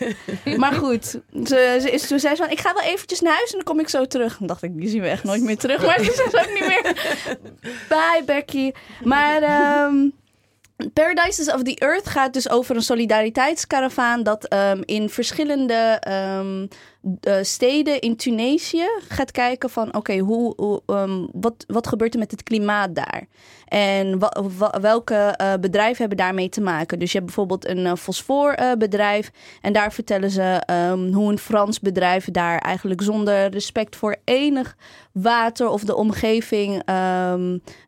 Maar 0.56 0.72
goed, 0.72 1.04
ze, 1.44 1.78
ze 1.80 1.90
is, 1.90 2.06
toen 2.06 2.18
zei 2.20 2.34
ze 2.34 2.42
van, 2.42 2.50
ik 2.50 2.60
ga 2.60 2.74
wel 2.74 2.82
eventjes 2.82 3.20
naar 3.20 3.34
huis 3.34 3.50
en 3.50 3.56
dan 3.56 3.64
kom 3.64 3.80
ik 3.80 3.88
zo 3.88 4.06
terug. 4.06 4.38
Dan 4.38 4.46
dacht 4.46 4.62
ik, 4.62 4.76
die 4.76 4.88
zien 4.88 5.00
we 5.00 5.08
echt 5.08 5.24
nooit 5.24 5.42
meer 5.42 5.56
terug. 5.58 5.86
Maar 5.86 6.04
ze 6.04 6.28
zei 6.30 6.46
ook 6.46 6.54
niet 6.54 6.66
meer. 6.66 6.82
Bye, 7.88 8.22
Becky. 8.24 8.72
Maar 9.04 9.42
ehm, 9.42 10.08
Paradises 10.92 11.52
of 11.52 11.62
the 11.62 11.74
Earth 11.74 12.08
gaat 12.08 12.32
dus 12.32 12.50
over 12.50 12.76
een 12.76 12.82
solidariteitskaravaan 12.82 14.22
dat 14.22 14.44
ehm, 14.44 14.82
in 14.84 15.08
verschillende 15.08 15.74
ehm, 16.00 16.66
eh, 17.20 17.42
steden 17.42 18.00
in 18.00 18.16
Tunesië 18.16 18.88
gaat 19.08 19.30
kijken 19.30 19.70
van 19.70 19.94
oké, 19.94 20.18
hoe, 20.18 20.52
hoe, 20.56 20.82
ehm, 20.86 21.26
wat, 21.32 21.64
wat 21.66 21.86
gebeurt 21.86 22.12
er 22.12 22.18
met 22.18 22.30
het 22.30 22.42
klimaat 22.42 22.94
daar? 22.94 23.26
En 23.64 24.18
welke 24.80 25.14
eh, 25.14 25.54
bedrijven 25.60 25.98
hebben 25.98 26.18
daarmee 26.18 26.48
te 26.48 26.60
maken? 26.60 26.98
Dus 26.98 27.12
je 27.12 27.18
hebt 27.18 27.26
bijvoorbeeld 27.26 27.68
een 27.68 27.84
uh, 27.84 27.94
fosfoorbedrijf 27.94 29.30
en 29.60 29.72
daar 29.72 29.92
vertellen 29.92 30.30
ze 30.30 30.62
hoe 31.12 31.30
een 31.30 31.38
Frans 31.38 31.80
bedrijf 31.80 32.30
daar 32.30 32.58
eigenlijk 32.58 33.02
zonder 33.02 33.50
respect 33.50 33.96
voor 33.96 34.16
enig 34.24 34.76
water 35.12 35.68
of 35.68 35.84
de 35.84 35.96
omgeving 35.96 36.82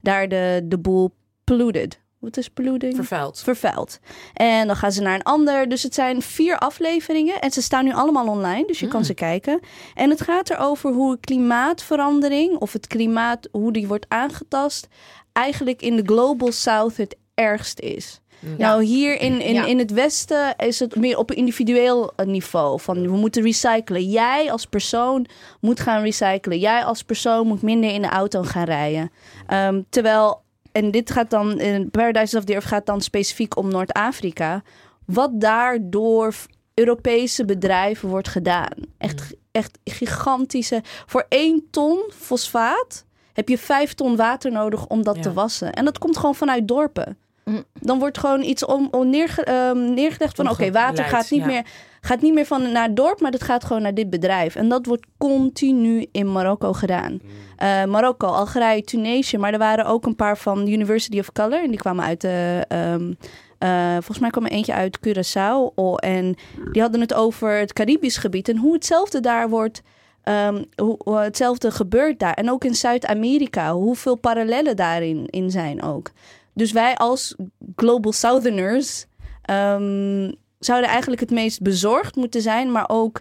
daar 0.01 0.29
de, 0.29 0.61
de 0.65 0.79
boel 0.79 1.15
polluted. 1.45 2.01
Wat 2.21 2.37
is 2.37 2.49
polluting? 2.49 2.95
Vervuild. 2.95 3.41
vervuild. 3.41 3.99
En 4.35 4.67
dan 4.67 4.77
gaan 4.77 4.93
ze 4.93 5.03
naar 5.03 5.15
een 5.15 5.23
ander. 5.23 5.69
Dus 5.69 5.83
het 5.83 5.95
zijn 5.95 6.23
vier 6.23 6.59
afleveringen. 6.59 7.41
En 7.41 7.51
ze 7.51 7.63
staan 7.63 7.85
nu 7.85 7.93
allemaal 7.93 8.27
online, 8.27 8.67
dus 8.67 8.81
je 8.81 8.89
kan 8.89 9.05
ze 9.05 9.15
kijken. 9.15 9.61
En 9.95 10.11
het 10.11 10.21
gaat 10.21 10.51
erover 10.51 10.93
hoe 10.93 11.19
klimaatverandering, 11.21 12.57
of 12.59 12.73
het 12.73 12.87
klimaat, 12.87 13.49
hoe 13.53 13.73
die 13.73 13.87
wordt 13.89 14.07
aangetast, 14.09 14.89
eigenlijk 15.33 15.83
in 15.83 15.97
de 15.97 16.03
Global 16.05 16.53
South 16.53 16.97
het 16.97 17.17
ergst 17.35 17.81
is. 17.81 18.21
Nou, 18.59 18.85
hier 18.85 19.21
in, 19.21 19.41
in, 19.41 19.55
Ja. 19.55 19.65
in 19.65 19.79
het 19.79 19.93
Westen 19.93 20.57
is 20.57 20.79
het 20.79 20.97
meer 20.97 21.19
op 21.19 21.31
een 21.31 21.37
individueel 21.37 22.13
niveau. 22.25 22.81
Van 22.81 23.03
we 23.03 23.17
moeten 23.17 23.43
recyclen. 23.43 24.03
Jij 24.05 24.53
als 24.53 24.67
persoon 24.67 25.27
moet 25.61 25.81
gaan 25.81 26.03
recyclen. 26.03 26.59
Jij 26.59 26.85
als 26.85 27.03
persoon 27.03 27.47
moet 27.47 27.63
minder 27.63 27.91
in 27.91 28.03
de 28.03 28.09
auto 28.09 28.43
gaan 28.43 28.65
rijden. 28.65 29.11
Ehm, 29.47 29.83
terwijl, 29.91 30.43
en 30.73 30.91
dit 30.91 31.11
gaat 31.11 31.31
dan, 31.31 31.61
in 31.61 31.91
Paradise 31.91 32.37
of 32.37 32.45
the 32.45 32.53
Earth 32.53 32.67
gaat 32.67 32.87
dan 32.87 33.01
specifiek 33.01 33.57
om 33.57 33.71
Noord-Afrika. 33.71 34.63
Wat 35.07 35.31
daar 35.41 35.79
door 35.83 36.35
Europese 36.75 37.45
bedrijven 37.45 38.09
wordt 38.09 38.29
gedaan. 38.29 38.71
Echt, 38.99 39.35
echt 39.53 39.79
gigantische. 39.85 40.81
Voor 41.07 41.27
één 41.29 41.67
ton 41.71 42.11
fosfaat 42.15 43.05
heb 43.33 43.49
je 43.49 43.59
vijf 43.59 43.95
ton 43.95 44.17
water 44.17 44.53
nodig 44.53 44.87
om 44.87 45.03
dat 45.03 45.17
Ja. 45.17 45.23
te 45.23 45.33
wassen. 45.33 45.73
En 45.73 45.85
dat 45.85 45.99
komt 45.99 46.17
gewoon 46.17 46.35
vanuit 46.35 46.69
dorpen. 46.69 47.19
Mm. 47.45 47.65
Dan 47.73 47.99
wordt 47.99 48.19
gewoon 48.19 48.43
iets 48.43 48.65
om, 48.65 48.89
om 48.91 49.11
neerge- 49.11 49.45
ehm, 49.45 49.95
neergelegd 49.95 50.37
van... 50.37 50.51
oké, 50.51 50.71
water 50.71 51.05
gaat 51.05 51.31
niet, 51.31 51.41
ja. 51.41 51.47
meer, 51.47 51.67
gaat 52.01 52.21
niet 52.21 52.35
meer 52.35 52.47
van 52.47 52.73
naar 52.73 52.87
het 52.87 52.97
dorp... 52.97 53.21
maar 53.21 53.31
dat 53.31 53.43
gaat 53.43 53.65
gewoon 53.65 53.83
naar 53.83 53.95
dit 53.95 54.11
bedrijf. 54.11 54.55
En 54.57 54.69
dat 54.69 54.87
wordt 54.87 55.07
continu 55.19 56.07
in 56.13 56.33
Marokko 56.33 56.73
gedaan. 56.73 57.21
Eh, 57.57 57.85
Marokko, 57.85 58.27
Algerije, 58.27 58.83
Tunesië... 58.83 59.39
maar 59.39 59.53
er 59.53 59.59
waren 59.59 59.87
ook 59.87 60.07
een 60.07 60.17
paar 60.17 60.39
van 60.39 60.69
University 60.69 61.19
of 61.19 61.33
Color... 61.33 61.63
en 61.63 61.71
die 61.71 61.79
kwamen 61.79 62.05
uit 62.05 62.21
de... 62.21 62.65
ehm, 62.69 63.13
eh, 63.59 63.93
volgens 63.93 64.19
mij 64.19 64.31
kwam 64.31 64.45
er 64.45 64.51
eentje 64.51 64.73
uit 64.73 64.99
Curaçao. 64.99 65.75
Oh, 65.75 65.95
en 65.97 66.35
die 66.73 66.83
hadden 66.83 67.01
het 67.01 67.15
over 67.15 67.59
het 67.59 67.73
Caribisch 67.73 68.17
gebied... 68.17 68.49
en 68.49 68.57
hoe 68.57 68.73
hetzelfde 68.73 69.21
daar 69.21 69.49
wordt... 69.49 69.83
ehm, 70.23 70.65
hoe, 70.77 71.01
hoe 71.05 71.19
hetzelfde 71.19 71.71
gebeurt 71.71 72.19
daar. 72.19 72.35
En 72.35 72.51
ook 72.51 72.65
in 72.65 72.75
Zuid-Amerika. 72.75 73.73
Hoeveel 73.73 74.17
parallellen 74.17 74.77
daarin 74.77 75.27
in 75.27 75.51
zijn 75.51 75.83
ook. 75.83 76.11
Dus 76.55 76.73
wij 76.73 76.97
als 76.97 77.35
Global 77.77 78.13
Southerners 78.13 79.07
ehm, 79.43 80.31
zouden 80.61 80.91
eigenlijk 80.91 81.21
het 81.21 81.31
meest 81.31 81.63
bezorgd 81.63 82.17
moeten 82.17 82.43
zijn, 82.43 82.73
maar 82.73 82.89
ook 82.89 83.21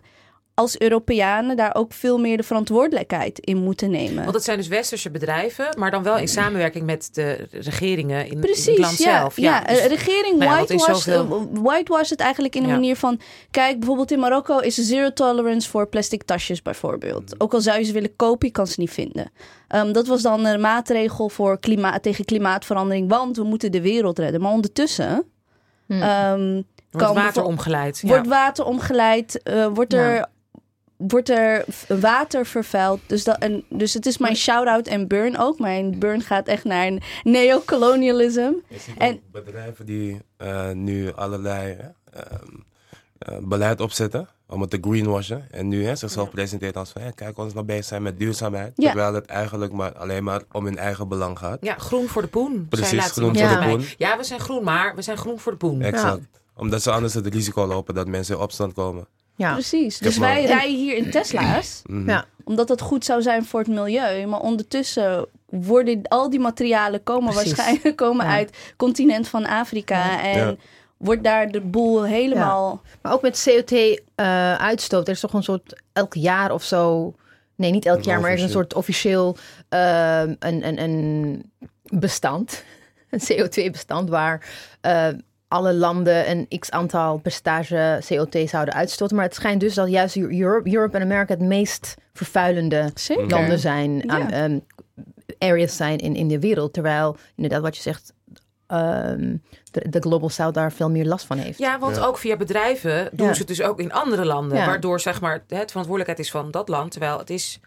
als 0.60 0.80
Europeanen 0.80 1.58
daar 1.58 1.76
ook 1.76 1.94
veel 1.94 2.18
meer 2.18 2.38
de 2.38 2.44
verantwoordelijkheid 2.44 3.40
in 3.40 3.58
moeten 3.58 3.92
nemen. 3.92 4.24
Want 4.24 4.36
het 4.36 4.44
zijn 4.44 4.58
dus 4.58 4.68
westerse 4.68 5.10
bedrijven, 5.10 5.66
maar 5.78 5.92
dan 5.92 6.04
wel 6.04 6.18
in 6.18 6.28
samenwerking 6.28 6.86
met 6.86 7.10
de 7.12 7.48
regeringen 7.52 8.28
in, 8.28 8.38
het 8.38 8.78
land 8.78 8.98
ja. 8.98 9.20
zelf. 9.20 9.38
Ja, 9.38 9.62
dus- 9.64 9.80
eh, 9.80 9.86
regering 9.86 10.38
nou 10.38 10.52
ja, 10.52 10.56
whitewash, 10.58 11.04
zoveel- 11.04 11.50
eh, 11.54 11.62
whitewash 11.62 12.10
het 12.10 12.20
eigenlijk 12.20 12.56
in 12.56 12.62
een 12.64 12.68
Ja. 12.70 12.74
manier 12.74 12.96
van... 12.96 13.20
Kijk, 13.52 13.78
bijvoorbeeld 13.78 14.12
in 14.12 14.20
Marokko 14.20 14.58
is 14.58 14.78
er 14.78 14.84
zero 14.84 15.14
tolerance 15.14 15.70
voor 15.70 15.88
plastic 15.88 16.24
tasjes 16.24 16.62
bijvoorbeeld. 16.62 17.36
Ook 17.38 17.54
al 17.54 17.62
zou 17.62 17.78
je 17.80 17.84
ze 17.84 17.94
willen 17.94 18.16
kopen, 18.16 18.48
je 18.48 18.54
kan 18.54 18.68
ze 18.68 18.80
niet 18.80 18.92
vinden. 18.92 19.32
Ehm, 19.68 19.92
dat 19.92 20.08
was 20.08 20.22
dan 20.22 20.46
een 20.46 20.62
maatregel 20.62 21.30
voor 21.30 21.60
klimaat, 21.60 22.04
tegen 22.04 22.26
klimaatverandering, 22.26 23.10
want 23.10 23.38
we 23.38 23.44
moeten 23.44 23.72
de 23.72 23.82
wereld 23.82 24.20
redden. 24.20 24.42
Maar 24.42 24.52
ondertussen... 24.52 25.24
Hmm. 25.86 26.02
ehm, 26.02 26.62
wordt 26.92 27.08
kan 27.08 27.16
water 27.16 27.44
omgeleid. 27.44 28.02
Wordt 28.02 28.24
ja. 28.24 28.30
water 28.30 28.66
omgeleid? 28.66 29.44
eh, 29.44 29.68
wordt, 29.74 29.94
er, 29.94 30.14
Ja. 30.14 30.30
wordt 30.98 31.30
er 31.30 31.66
water 31.88 32.46
vervuild? 32.46 33.00
Dus, 33.08 33.24
dat, 33.24 33.38
en, 33.38 33.64
dus 33.70 33.94
het 33.94 34.06
is 34.06 34.18
mijn 34.18 34.36
shout-out 34.36 34.88
en 34.88 35.08
burn 35.08 35.38
ook. 35.38 35.60
Mijn 35.60 36.00
burn 36.00 36.22
gaat 36.22 36.48
echt 36.48 36.64
naar 36.64 36.88
een 36.88 37.02
neocolonialism. 37.24 38.52
Je 38.68 38.80
ziet 38.80 38.98
En- 38.98 39.20
bedrijven 39.32 39.86
die 39.86 40.22
eh, 40.38 40.72
nu 40.72 41.14
allerlei 41.14 41.72
eh, 41.72 42.22
ehm, 42.22 42.46
eh, 43.20 43.38
beleid 43.42 43.82
opzetten 43.82 44.28
om 44.48 44.62
het 44.62 44.70
te 44.70 44.78
greenwashen. 44.82 45.48
En 45.52 45.68
nu 45.68 45.86
hè, 45.86 45.96
zichzelf 45.96 46.30
presenteren 46.30 46.76
als 46.76 46.90
van, 46.92 47.02
hé, 47.02 47.12
kijk, 47.12 47.38
ons 47.38 47.54
nog 47.54 47.66
bezig 47.66 47.86
zijn 47.86 48.02
met 48.02 48.20
duurzaamheid. 48.20 48.72
Ja. 48.76 48.86
Terwijl 48.92 49.14
het 49.14 49.26
eigenlijk 49.26 49.72
maar, 49.72 49.94
alleen 49.94 50.24
maar 50.24 50.42
om 50.52 50.66
hun 50.66 50.78
eigen 50.78 51.08
belang 51.08 51.38
gaat. 51.40 51.58
Ja, 51.62 51.76
groen 51.78 52.08
voor 52.08 52.22
de 52.22 52.28
poen. 52.28 52.68
Precies, 52.70 53.06
groen 53.06 53.24
voor 53.24 53.34
de 53.34 53.40
tegen 53.40 53.70
poen. 53.70 53.86
Ja, 53.98 54.18
we 54.18 54.24
zijn 54.24 54.40
groen, 54.40 54.64
maar 54.64 54.96
we 54.96 55.02
zijn 55.02 55.18
groen 55.18 55.40
voor 55.40 55.52
de 55.52 55.58
poen. 55.58 55.82
Exact. 55.82 56.22
Omdat 56.60 56.82
ze 56.82 56.92
anders 56.92 57.14
het 57.14 57.28
risico 57.28 57.66
lopen 57.68 57.94
dat 57.96 58.08
mensen 58.08 58.36
in 58.36 58.42
opstand 58.42 58.74
komen. 58.74 59.08
Ja. 59.36 59.54
Precies. 59.54 59.98
Dus 59.98 60.18
wij 60.18 60.46
rijden 60.46 60.76
hier 60.78 60.96
in 60.98 61.12
Tesla's. 61.12 61.82
Mhm. 61.86 62.10
Ja. 62.10 62.26
Omdat 62.44 62.68
dat 62.68 62.82
goed 62.82 63.06
zou 63.06 63.22
zijn 63.22 63.46
voor 63.46 63.60
het 63.60 63.70
milieu. 63.70 64.26
Maar 64.26 64.40
ondertussen 64.40 65.26
worden 65.50 66.02
al 66.08 66.30
die 66.30 66.40
materialen 66.40 67.04
komen 67.04 67.34
Precies. 67.34 67.54
waarschijnlijk 67.56 67.96
komen 68.06 68.26
Ja. 68.26 68.32
uit 68.32 68.50
het 68.50 68.74
continent 68.78 69.28
van 69.28 69.46
Afrika. 69.46 70.22
En 70.24 70.38
Ja. 70.38 70.56
wordt 70.98 71.24
daar 71.24 71.52
de 71.52 71.62
boel 71.62 72.04
helemaal... 72.04 72.82
Maar 73.02 73.14
ook 73.14 73.22
met 73.22 73.50
CO2-uitstoot. 73.50 75.08
er 75.08 75.14
is 75.14 75.20
toch 75.20 75.34
een 75.34 75.44
soort 75.44 75.82
elk 75.94 76.14
jaar 76.14 76.52
of 76.52 76.64
zo. 76.64 77.14
Nee, 77.56 77.72
niet 77.72 77.86
elk 77.86 78.04
jaar, 78.04 78.20
maar 78.22 78.30
er 78.30 78.38
is 78.38 78.44
een 78.44 78.50
soort 78.50 78.74
officieel 78.74 79.38
ehm, 79.70 80.36
een, 80.40 80.68
een, 80.68 80.82
een 80.82 81.52
bestand. 81.84 82.64
Een 83.10 83.22
CO2-bestand 83.22 84.10
waar 84.10 84.46
eh, 84.82 85.08
alle 85.50 85.74
landen 85.74 86.30
een 86.30 86.48
x 86.60 86.72
aantal 86.72 87.18
percentage 87.18 88.02
CO2 88.04 88.44
zouden 88.50 88.74
uitstoten. 88.74 89.16
Maar 89.16 89.26
het 89.26 89.36
schijnt 89.36 89.60
dus 89.60 89.74
dat 89.74 89.90
juist 89.90 90.18
Europe, 90.18 90.74
Europe 90.76 90.98
en 90.98 91.04
Amerika 91.04 91.34
het 91.34 91.42
meest 91.44 91.96
vervuilende 92.14 92.92
Zeker. 92.94 93.28
landen 93.30 93.60
zijn, 93.60 93.92
Ja. 93.98 94.02
aan, 94.08 94.30
ehm, 94.32 94.60
areas 95.40 95.76
zijn 95.76 95.98
in, 95.98 96.16
in 96.16 96.28
de 96.28 96.40
wereld. 96.40 96.74
Terwijl, 96.74 97.18
inderdaad, 97.36 97.62
wat 97.62 97.76
je 97.76 97.82
zegt, 97.82 98.14
ehm, 98.68 99.36
de, 99.72 99.90
de 99.90 100.00
Global 100.00 100.30
South 100.30 100.54
daar 100.54 100.72
veel 100.72 100.90
meer 100.90 101.06
last 101.06 101.26
van 101.26 101.38
heeft. 101.38 101.60
Ja, 101.60 101.80
want 101.80 101.96
Ja. 101.96 102.04
ook 102.06 102.18
via 102.18 102.38
bedrijven 102.38 103.10
doen 103.12 103.28
Ja. 103.28 103.34
ze 103.34 103.40
het 103.40 103.48
dus 103.48 103.62
ook 103.62 103.80
in 103.80 103.92
andere 103.94 104.26
landen. 104.26 104.58
Ja. 104.58 104.66
Waardoor 104.66 105.00
zeg 105.00 105.22
maar, 105.22 105.34
het 105.34 105.70
verantwoordelijkheid 105.72 106.20
is 106.20 106.32
van 106.32 106.52
dat 106.52 106.70
land. 106.70 106.92
Terwijl 106.92 107.18
het 107.18 107.30
is 107.30 107.60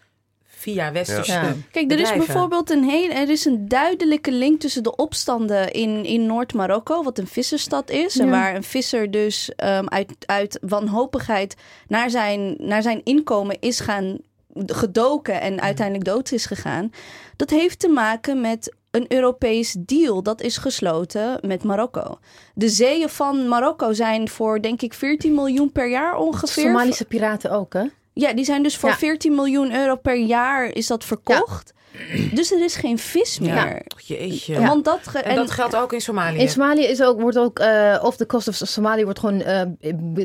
via 0.63 0.91
westerse 0.91 1.31
Ja. 1.31 1.53
Kijk, 1.71 1.91
er 1.91 1.99
is 1.99 2.13
bijvoorbeeld 2.13 2.69
een 2.69 2.83
heel, 2.83 3.09
er 3.09 3.29
is 3.29 3.45
een 3.45 3.67
duidelijke 3.67 4.31
link 4.31 4.59
tussen 4.59 4.83
de 4.83 4.95
opstanden 4.95 5.71
in, 5.71 6.05
in 6.05 6.25
Noord-Marokko, 6.25 7.03
wat 7.03 7.17
een 7.17 7.27
visserstad 7.27 7.89
is. 7.89 8.19
En 8.19 8.29
waar 8.29 8.55
een 8.55 8.63
visser 8.63 9.11
dus 9.11 9.51
ehm, 9.55 9.85
uit, 9.87 10.13
uit 10.25 10.59
wanhopigheid 10.61 11.55
naar 11.87 12.09
zijn, 12.09 12.55
naar 12.57 12.81
zijn 12.81 13.01
inkomen 13.03 13.57
is 13.59 13.79
gaan 13.79 14.17
gedoken 14.65 15.41
en 15.41 15.61
uiteindelijk 15.61 16.05
dood 16.05 16.31
is 16.31 16.45
gegaan. 16.45 16.91
Dat 17.35 17.49
heeft 17.49 17.79
te 17.79 17.87
maken 17.87 18.41
met 18.41 18.75
een 18.91 19.05
Europees 19.07 19.75
deal 19.79 20.23
dat 20.23 20.41
is 20.41 20.57
gesloten 20.57 21.39
met 21.41 21.63
Marokko. 21.63 22.19
De 22.53 22.69
zeeën 22.69 23.09
van 23.09 23.47
Marokko 23.47 23.93
zijn 23.93 24.29
voor 24.29 24.61
denk 24.61 24.81
ik 24.81 24.93
14 24.93 25.33
miljoen 25.33 25.71
per 25.71 25.89
jaar 25.89 26.15
ongeveer. 26.15 26.63
Somalische 26.63 27.05
piraten 27.05 27.51
ook, 27.51 27.73
hè? 27.73 27.83
Ja, 28.13 28.33
die 28.33 28.45
zijn 28.45 28.63
dus 28.63 28.77
voor 28.77 28.89
Ja. 28.89 28.95
14 28.95 29.35
miljoen 29.35 29.75
euro 29.75 29.95
per 29.95 30.17
jaar 30.19 30.65
is 30.65 30.87
dat 30.87 31.03
verkocht. 31.05 31.73
Dus 32.33 32.51
er 32.51 32.63
is 32.63 32.75
geen 32.75 32.97
vis 32.97 33.39
meer. 33.39 33.53
Ja. 33.53 33.81
Jeetje. 33.97 34.59
Want 34.65 34.85
dat 34.85 35.07
ge- 35.07 35.19
En 35.19 35.35
dat 35.35 35.51
geldt 35.51 35.75
ook 35.75 35.93
in 35.93 36.01
Somalië. 36.01 36.37
In 36.39 36.49
Somalië 36.49 36.83
is 36.83 37.01
ook, 37.03 37.21
wordt 37.21 37.37
ook, 37.37 37.59
eh 37.59 37.99
off 38.01 38.17
the 38.17 38.25
coast 38.25 38.47
of 38.47 38.55
Somalië 38.55 39.03
wordt 39.03 39.19
gewoon, 39.19 39.41
eh, 39.41 39.61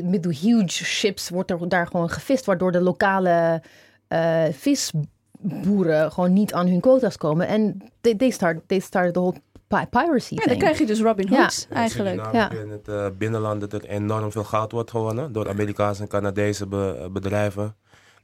met 0.03 0.25
huge 0.25 0.67
ships 0.85 1.29
wordt 1.29 1.51
er 1.51 1.69
daar 1.69 1.87
gewoon 1.87 2.09
gevist, 2.09 2.45
waardoor 2.45 2.71
de 2.71 2.81
lokale 2.81 3.61
eh, 4.07 4.43
visboeren 4.51 6.11
gewoon 6.11 6.33
niet 6.33 6.53
aan 6.53 6.67
hun 6.67 6.79
quota's 6.79 7.17
komen. 7.17 7.47
En 7.47 7.77
they, 8.01 8.15
they, 8.15 8.29
start, 8.29 8.57
they 8.67 8.79
started 8.79 9.13
the 9.13 9.19
whole 9.19 9.35
pi- 9.67 9.85
piracy 9.89 10.35
ja, 10.35 10.45
dan 10.45 10.57
krijg 10.57 10.77
je 10.77 10.85
dus 10.85 11.01
Robin 11.01 11.27
Ja. 11.29 11.37
Hood 11.41 11.67
eigenlijk. 11.73 12.21
Ja. 12.33 12.51
In 12.51 12.69
het 12.69 12.87
eh, 12.87 13.05
binnenland 13.17 13.61
dat 13.61 13.73
er 13.73 13.85
enorm 13.85 14.31
veel 14.31 14.43
goud 14.43 14.71
wordt 14.71 14.89
gewonnen 14.91 15.31
door 15.31 15.49
Amerikaanse 15.49 16.01
en 16.01 16.07
Canadese 16.07 16.67
be- 16.67 17.09
bedrijven. 17.11 17.75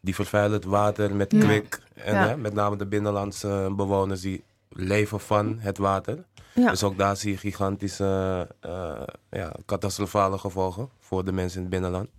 Die 0.06 0.16
vervuilen 0.16 0.54
het 0.58 0.66
water 0.66 1.16
met 1.16 1.32
Ja. 1.32 1.40
kwik. 1.40 1.80
En 1.94 2.14
Ja. 2.14 2.28
hè, 2.28 2.38
met 2.38 2.54
name 2.54 2.76
de 2.76 2.86
binnenlandse 2.86 3.74
bewoners 3.76 4.22
die 4.22 4.44
leven 4.70 5.20
van 5.20 5.56
het 5.60 5.78
water. 5.78 6.24
Ja. 6.54 6.70
Dus 6.70 6.84
ook 6.84 6.98
daar 6.98 7.18
zie 7.18 7.32
je 7.32 7.38
gigantische 7.38 8.48
eh, 8.60 9.02
ja, 9.32 9.52
catastrofale 9.66 10.38
gevolgen 10.38 10.90
voor 11.00 11.26
de 11.26 11.32
mensen 11.32 11.58
in 11.58 11.62
het 11.66 11.72
binnenland. 11.72 12.10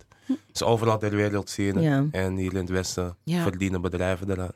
Dus 0.51 0.63
overal 0.63 0.97
ter 0.97 1.15
wereld 1.15 1.49
zie 1.49 1.65
je 1.65 1.73
het. 1.73 1.83
Ja. 1.83 2.05
En 2.11 2.35
hier 2.35 2.51
in 2.51 2.57
het 2.59 2.69
westen 2.69 3.15
Ja. 3.23 3.41
verdienen 3.41 3.81
bedrijven 3.81 4.31
eraan. 4.31 4.51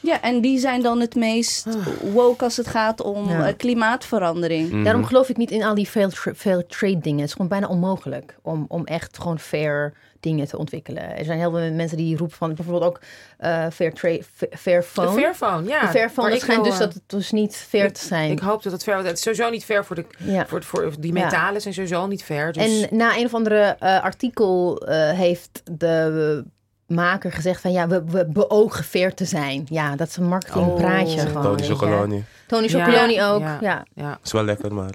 Ja, 0.00 0.20
en 0.20 0.40
die 0.40 0.58
zijn 0.58 0.82
dan 0.82 1.00
het 1.00 1.14
meest 1.14 1.66
woke 2.12 2.44
als 2.44 2.56
het 2.56 2.66
gaat 2.66 3.00
om 3.00 3.28
Ja. 3.28 3.46
eh, 3.48 3.56
klimaatverandering. 3.56 4.70
Mhm. 4.70 4.82
Daarom 4.84 5.04
geloof 5.04 5.28
ik 5.28 5.36
niet 5.36 5.50
in 5.50 5.62
al 5.62 5.74
die 5.74 5.86
fair, 5.86 6.08
tra- 6.08 6.34
fair 6.34 6.66
trade 6.66 6.98
dingen. 6.98 7.18
Het 7.18 7.26
is 7.28 7.32
gewoon 7.32 7.48
bijna 7.48 7.66
onmogelijk 7.68 8.36
om, 8.42 8.64
om 8.68 8.84
echt 8.84 9.18
gewoon 9.18 9.38
fair 9.38 9.92
dingen 10.22 10.48
te 10.48 10.58
ontwikkelen. 10.58 11.16
Er 11.16 11.24
zijn 11.24 11.38
heel 11.38 11.50
veel 11.50 11.72
mensen 11.72 11.96
die 11.96 12.16
roepen 12.16 12.36
van 12.36 12.54
bijvoorbeeld 12.54 12.84
ook 12.90 13.00
eh, 13.38 13.66
fair 13.72 13.92
trade, 13.92 14.22
fa- 14.34 14.46
fair 14.56 14.80
De 14.80 14.86
phone. 14.86 15.10
Fairphone, 15.20 15.68
ja. 15.68 15.80
de 15.80 15.86
fair 15.88 16.08
phone, 16.10 16.14
Waar 16.28 16.30
dat 16.30 16.34
ik 16.38 16.40
schijnt 16.44 16.64
dus 16.64 16.78
dat 16.78 16.94
het 16.94 17.02
dus 17.06 17.30
niet 17.30 17.56
fair 17.68 17.92
te 17.92 18.04
zijn. 18.04 18.30
Ik 18.30 18.38
hoop 18.38 18.62
dat 18.62 18.72
het 18.72 18.82
fair 18.82 18.96
Het 19.04 19.16
is 19.16 19.22
sowieso 19.22 19.50
niet 19.50 19.64
fair 19.64 19.84
voor, 19.84 19.96
de, 19.96 20.04
ja. 20.18 20.46
voor, 20.46 20.62
voor 20.62 20.92
die 20.98 21.14
Ja. 21.14 21.22
metalen 21.24 21.60
zijn 21.60 21.74
sowieso 21.74 22.06
niet 22.06 22.22
fair. 22.24 22.52
Dus 22.52 22.82
En 22.88 22.96
na 22.96 23.16
een 23.16 23.24
of 23.24 23.34
andere 23.34 23.76
eh, 23.78 24.02
artikel 24.02 24.78
eh, 24.86 25.10
heeft 25.10 25.62
de 25.72 26.44
maker 26.86 27.32
gezegd 27.32 27.60
van 27.60 27.72
ja, 27.72 27.86
we, 27.88 28.04
we 28.04 28.26
beogen 28.28 28.84
fair 28.84 29.14
te 29.14 29.24
zijn. 29.24 29.66
Ja, 29.70 29.96
dat 29.96 30.08
is 30.08 30.16
een 30.16 30.28
marketingpraatje 30.28 31.20
Oh. 31.20 31.26
gewoon. 31.26 31.42
Tony. 31.56 31.62
Chocoloni. 31.62 32.24
Tony 32.46 32.68
Ja. 32.68 32.84
Chocoloni 32.84 33.22
ook. 33.22 33.40
Ja. 33.40 33.58
Ja. 33.60 33.84
ja. 33.94 34.18
Is 34.24 34.32
wel 34.32 34.44
lekker, 34.44 34.74
maar... 34.74 34.90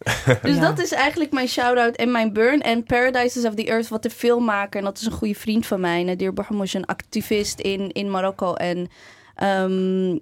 Dus 0.42 0.54
Ja. 0.54 0.60
dat 0.60 0.78
is 0.78 0.92
eigenlijk 0.92 1.32
mijn 1.32 1.48
shout-out 1.48 1.96
en 1.96 2.10
mijn 2.10 2.32
burn. 2.32 2.60
En 2.60 2.84
Paradises 2.84 3.44
of 3.44 3.54
the 3.54 3.64
Earth, 3.66 3.88
wat 3.88 4.02
de 4.02 4.10
filmmaker, 4.10 4.78
en 4.78 4.84
dat 4.84 4.98
is 4.98 5.06
een 5.06 5.12
goede 5.12 5.34
vriend 5.34 5.66
van 5.66 5.80
mij, 5.80 6.02
Nadir 6.04 6.32
is 6.62 6.74
een 6.74 6.86
activist 6.86 7.60
in, 7.60 7.92
in 7.92 8.10
Marokko. 8.10 8.54
En 8.54 8.88
ehm, 9.34 10.18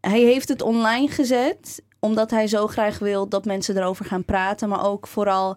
hij 0.00 0.20
heeft 0.20 0.48
het 0.48 0.62
online 0.62 1.08
gezet, 1.08 1.82
omdat 2.00 2.30
hij 2.30 2.46
zo 2.46 2.66
graag 2.66 2.98
wil 2.98 3.28
dat 3.28 3.44
mensen 3.44 3.76
erover 3.76 4.04
gaan 4.04 4.24
praten. 4.24 4.68
Maar 4.68 4.84
ook 4.84 5.06
vooral, 5.06 5.56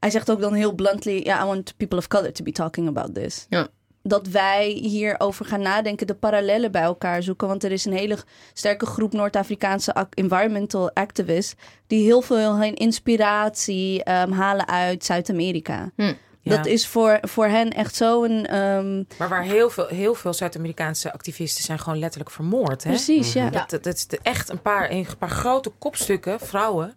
hij 0.00 0.10
zegt 0.10 0.30
ook 0.30 0.40
dan 0.40 0.54
heel 0.54 0.72
bluntly, 0.74 1.20
ja, 1.24 1.42
I 1.42 1.46
want 1.46 1.76
people 1.76 1.98
of 1.98 2.08
color 2.08 2.32
to 2.32 2.44
be 2.44 2.52
talking 2.52 2.88
about 2.88 3.14
this. 3.14 3.46
Ja. 3.48 3.68
Dat 4.08 4.26
wij 4.26 4.68
hierover 4.68 5.44
gaan 5.44 5.62
nadenken, 5.62 6.06
de 6.06 6.14
parallellen 6.14 6.72
bij 6.72 6.82
elkaar 6.82 7.22
zoeken. 7.22 7.48
Want 7.48 7.64
er 7.64 7.72
is 7.72 7.84
een 7.84 7.92
hele 7.92 8.18
sterke 8.52 8.86
groep 8.86 9.12
Noord-Afrikaanse 9.12 10.06
environmental 10.14 10.90
activists 10.92 11.54
die 11.86 12.04
heel 12.04 12.20
veel 12.20 12.56
hun 12.56 12.74
inspiratie 12.74 14.04
ehm, 14.04 14.30
halen 14.30 14.68
uit 14.68 15.04
Zuid-Amerika. 15.04 15.90
Hm. 15.96 16.12
Ja. 16.42 16.56
Dat 16.56 16.66
is 16.66 16.86
voor, 16.86 17.18
voor 17.22 17.46
hen 17.46 17.70
echt 17.70 17.94
zo'n... 17.94 18.46
ehm, 18.46 19.02
Maar 19.18 19.28
waar 19.28 19.42
heel 19.42 19.70
veel, 19.70 19.86
heel 19.86 20.14
veel 20.14 20.32
Zuid-Amerikaanse 20.32 21.12
activisten 21.12 21.64
zijn 21.64 21.78
gewoon 21.78 21.98
letterlijk 21.98 22.30
vermoord. 22.30 22.84
Hè? 22.84 22.90
precies, 22.90 23.32
ja. 23.32 23.50
Dat, 23.50 23.70
dat, 23.70 23.82
dat 23.84 23.94
is 23.94 24.06
echt 24.22 24.48
een 24.48 24.62
paar, 24.62 24.90
een 24.90 25.06
paar 25.18 25.30
grote 25.30 25.72
kopstukken, 25.78 26.40
vrouwen. 26.40 26.96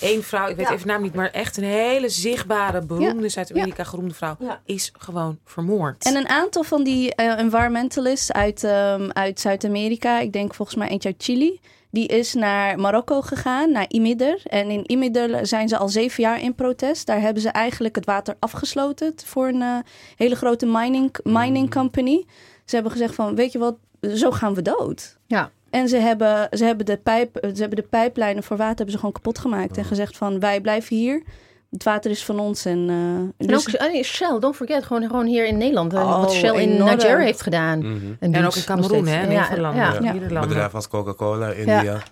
Eén 0.00 0.22
vrouw, 0.22 0.48
ik 0.48 0.56
weet 0.56 0.66
Ja. 0.66 0.72
even 0.74 0.86
de 0.86 0.92
naam 0.92 1.02
niet, 1.02 1.14
maar 1.14 1.30
echt 1.30 1.56
een 1.56 1.64
hele 1.64 2.08
zichtbare, 2.08 2.86
beroemde 2.86 3.28
Zuid-Amerika 3.28 3.84
geroemde 3.84 4.14
vrouw, 4.14 4.36
Ja. 4.38 4.60
is 4.64 4.92
gewoon 4.98 5.38
vermoord. 5.44 6.04
En 6.04 6.16
een 6.16 6.28
aantal 6.28 6.62
van 6.62 6.84
die 6.84 7.14
eh, 7.14 7.38
environmentalists 7.38 8.32
uit, 8.32 8.64
ehm, 8.64 9.10
uit 9.12 9.40
Zuid-Amerika, 9.40 10.18
ik 10.20 10.32
denk 10.32 10.54
volgens 10.54 10.76
mij 10.76 10.88
eentje 10.88 11.08
uit 11.08 11.22
Chili, 11.22 11.60
die 11.90 12.06
is 12.06 12.34
naar 12.34 12.78
Marokko 12.78 13.20
gegaan, 13.22 13.72
naar 13.72 13.84
Imidder. 13.88 14.40
En 14.44 14.70
in 14.70 14.90
Imidder 14.90 15.46
zijn 15.46 15.68
ze 15.68 15.76
al 15.76 15.88
zeven 15.88 16.22
jaar 16.22 16.40
in 16.40 16.54
protest. 16.54 17.06
Daar 17.06 17.20
hebben 17.20 17.42
ze 17.42 17.48
eigenlijk 17.48 17.94
het 17.94 18.04
water 18.04 18.36
afgesloten 18.38 19.12
voor 19.24 19.48
een 19.48 19.62
eh, 19.62 19.76
hele 20.16 20.34
grote 20.36 20.66
mining, 20.66 21.16
mining 21.22 21.70
company. 21.70 22.24
Ze 22.64 22.74
hebben 22.74 22.92
gezegd 22.92 23.14
van, 23.14 23.34
weet 23.34 23.52
je 23.52 23.58
wat, 23.58 23.76
zo 24.14 24.30
gaan 24.30 24.54
we 24.54 24.62
dood. 24.62 25.16
Ja. 25.26 25.50
En 25.70 25.88
ze 25.88 25.96
hebben, 25.96 26.48
ze, 26.50 26.64
hebben 26.64 26.86
de 26.86 26.96
pijp, 26.96 27.38
ze 27.54 27.60
hebben 27.60 27.76
de 27.78 27.86
pijplijnen 27.90 28.42
voor 28.42 28.56
water 28.56 28.74
hebben 28.76 28.90
ze 28.90 28.98
gewoon 28.98 29.12
kapot 29.14 29.38
gemaakt. 29.38 29.76
En 29.76 29.84
gezegd 29.84 30.16
van, 30.16 30.40
wij 30.40 30.60
blijven 30.60 30.96
hier. 30.96 31.22
Het 31.70 31.84
water 31.84 32.10
is 32.10 32.24
van 32.24 32.38
ons. 32.40 32.64
En, 32.64 32.86
eh, 32.88 32.94
En 32.94 33.34
dus- 33.46 33.68
ook 33.68 33.80
ah 33.80 33.92
nee, 33.92 34.02
Shell, 34.04 34.38
don't 34.38 34.56
forget, 34.56 34.84
gewoon, 34.84 35.02
gewoon 35.02 35.26
hier 35.26 35.46
in 35.46 35.56
Nederland. 35.58 35.92
eh, 35.94 36.00
Oh, 36.00 36.20
wat 36.20 36.32
Shell 36.32 36.54
in 36.54 36.70
enorm. 36.70 36.90
Nigeria 36.94 37.18
heeft 37.24 37.40
gedaan. 37.42 37.78
Mhm. 37.78 37.96
En, 38.20 38.44
ook 38.46 38.54
in 38.56 38.64
Cameroen, 38.64 39.06
hè? 39.06 39.22
steeds. 39.24 39.48
Nederland. 39.48 39.76
Ja, 39.76 39.94
Ja. 40.00 40.12
ja. 40.30 40.40
Bedrijf 40.40 40.74
als 40.74 40.88
Coca-Cola, 40.88 41.50
India. 41.50 42.02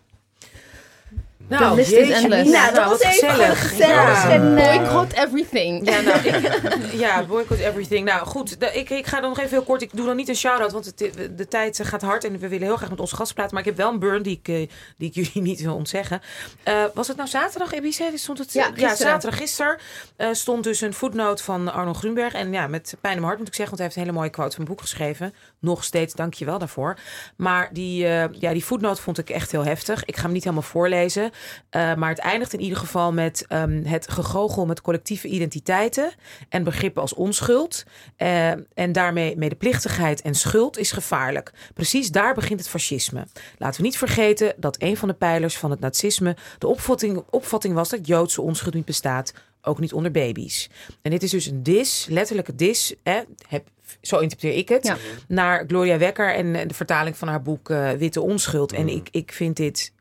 Nou, 1.48 1.76
list 1.76 1.92
is 1.92 2.10
endless. 2.10 2.50
Nou, 2.50 2.72
nou, 2.74 2.88
wat 2.88 3.04
gezellig. 3.04 3.68
gezellig. 3.68 4.22
Ja. 4.22 4.30
En, 4.30 4.56
eh, 4.56 4.76
Boycott 4.78 5.12
everything. 5.12 5.90
Ja, 5.90 6.00
nou, 6.00 6.18
ik, 6.18 6.62
ja, 7.04 7.24
boycott 7.24 7.60
everything. 7.60 8.04
Nou 8.04 8.26
goed, 8.26 8.60
de- 8.60 8.72
ik, 8.72 8.90
ik 8.90 9.06
ga 9.06 9.20
dan 9.20 9.28
nog 9.28 9.38
even 9.38 9.50
heel 9.50 9.62
kort. 9.62 9.82
Ik 9.82 9.90
doe 9.92 10.06
dan 10.06 10.16
niet 10.16 10.28
een 10.28 10.36
shout-out, 10.36 10.72
want 10.72 10.84
het, 10.84 10.98
de 11.36 11.48
tijd 11.48 11.80
gaat 11.82 12.02
hard 12.02 12.24
en 12.24 12.32
we 12.38 12.48
willen 12.48 12.66
heel 12.66 12.76
graag 12.76 12.90
met 12.90 13.00
onze 13.00 13.16
gast 13.16 13.34
praten. 13.34 13.52
Maar 13.54 13.62
ik 13.62 13.68
heb 13.68 13.76
wel 13.78 13.92
een 13.92 13.98
burn 13.98 14.22
die 14.22 14.40
ik, 14.42 14.48
eh, 14.48 14.68
die 14.98 15.08
ik 15.08 15.14
jullie 15.24 15.42
niet 15.42 15.60
wil 15.60 15.74
ontzeggen. 15.74 16.20
Eh, 16.62 16.84
was 16.94 17.08
het 17.08 17.16
nou 17.16 17.28
zaterdag, 17.28 17.72
Ebice? 17.72 18.12
Stond 18.14 18.38
het, 18.38 18.52
Ja, 18.52 18.64
gisteren. 18.64 18.96
zaterdag, 18.96 19.38
gisteren 19.38 19.76
eh, 20.16 20.28
stond 20.32 20.64
dus 20.64 20.80
een 20.80 20.94
footnote 20.94 21.42
van 21.42 21.72
Arno 21.72 21.94
Grunberg. 21.94 22.32
En 22.32 22.52
ja, 22.52 22.66
met 22.66 22.96
pijn 23.00 23.14
in 23.14 23.18
mijn 23.20 23.24
hart 23.24 23.38
moet 23.38 23.48
ik 23.48 23.54
zeggen, 23.54 23.76
want 23.76 23.78
hij 23.78 23.84
heeft 23.86 23.96
een 23.96 24.02
hele 24.02 24.16
mooie 24.16 24.30
quote 24.30 24.50
van 24.56 24.60
een 24.60 24.70
boek 24.70 24.80
geschreven. 24.80 25.34
Nog 25.60 25.84
steeds, 25.84 26.14
dank 26.14 26.34
je 26.34 26.44
wel 26.44 26.58
daarvoor. 26.58 26.98
Maar 27.36 27.68
die, 27.72 28.06
eh, 28.06 28.24
ja, 28.32 28.52
die 28.52 28.62
footnote 28.62 29.02
vond 29.02 29.18
ik 29.18 29.30
echt 29.30 29.50
heel 29.50 29.64
heftig. 29.64 30.04
Ik 30.04 30.16
ga 30.16 30.22
hem 30.22 30.32
niet 30.32 30.42
helemaal 30.44 30.62
voorlezen. 30.64 31.30
Eh, 31.70 31.94
maar 31.94 32.08
het 32.08 32.18
eindigt 32.18 32.52
in 32.52 32.60
ieder 32.60 32.78
geval 32.78 33.12
met 33.12 33.44
ehm, 33.48 33.84
het 33.84 34.10
gegogel 34.10 34.66
met 34.66 34.80
collectieve 34.80 35.28
identiteiten 35.28 36.12
en 36.48 36.64
begrippen 36.64 37.02
als 37.02 37.14
onschuld. 37.14 37.84
Eh, 38.16 38.50
en 38.74 38.92
daarmee 38.92 39.36
medeplichtigheid 39.36 40.22
en 40.22 40.34
schuld 40.34 40.78
is 40.78 40.92
gevaarlijk. 40.92 41.52
Precies 41.74 42.10
daar 42.10 42.34
begint 42.34 42.60
het 42.60 42.68
fascisme. 42.68 43.26
Laten 43.56 43.80
we 43.80 43.86
niet 43.86 43.98
vergeten 43.98 44.54
dat 44.56 44.82
een 44.82 44.96
van 44.96 45.08
de 45.08 45.14
pijlers 45.14 45.58
van 45.58 45.70
het 45.70 45.80
nazisme 45.80 46.36
de 46.58 46.66
opvatting, 46.66 47.24
opvatting 47.30 47.74
was 47.74 47.88
dat 47.88 48.06
Joodse 48.06 48.42
onschuld 48.42 48.74
niet 48.74 48.84
bestaat. 48.84 49.32
Ook 49.68 49.80
niet 49.80 49.92
onder 49.92 50.10
baby's. 50.10 50.68
En 51.02 51.10
dit 51.10 51.22
is 51.22 51.30
dus 51.30 51.46
een 51.46 51.62
dis, 51.62 52.06
letterlijke 52.10 52.54
dis. 52.54 52.94
Hè, 53.02 53.20
heb, 53.48 53.68
zo 54.00 54.18
interpreteer 54.18 54.58
ik 54.58 54.68
het. 54.68 54.86
Ja. 54.86 54.96
Naar 55.28 55.64
Gloria 55.66 55.98
Wekker 55.98 56.34
en 56.34 56.68
de 56.68 56.74
vertaling 56.74 57.16
van 57.16 57.28
haar 57.28 57.42
boek 57.42 57.70
eh, 57.70 57.90
Witte 57.90 58.20
Onschuld. 58.20 58.72
En 58.72 58.88
ik, 58.88 59.08
ik 59.10 59.32
vind 59.32 59.56
dit. 59.56 59.92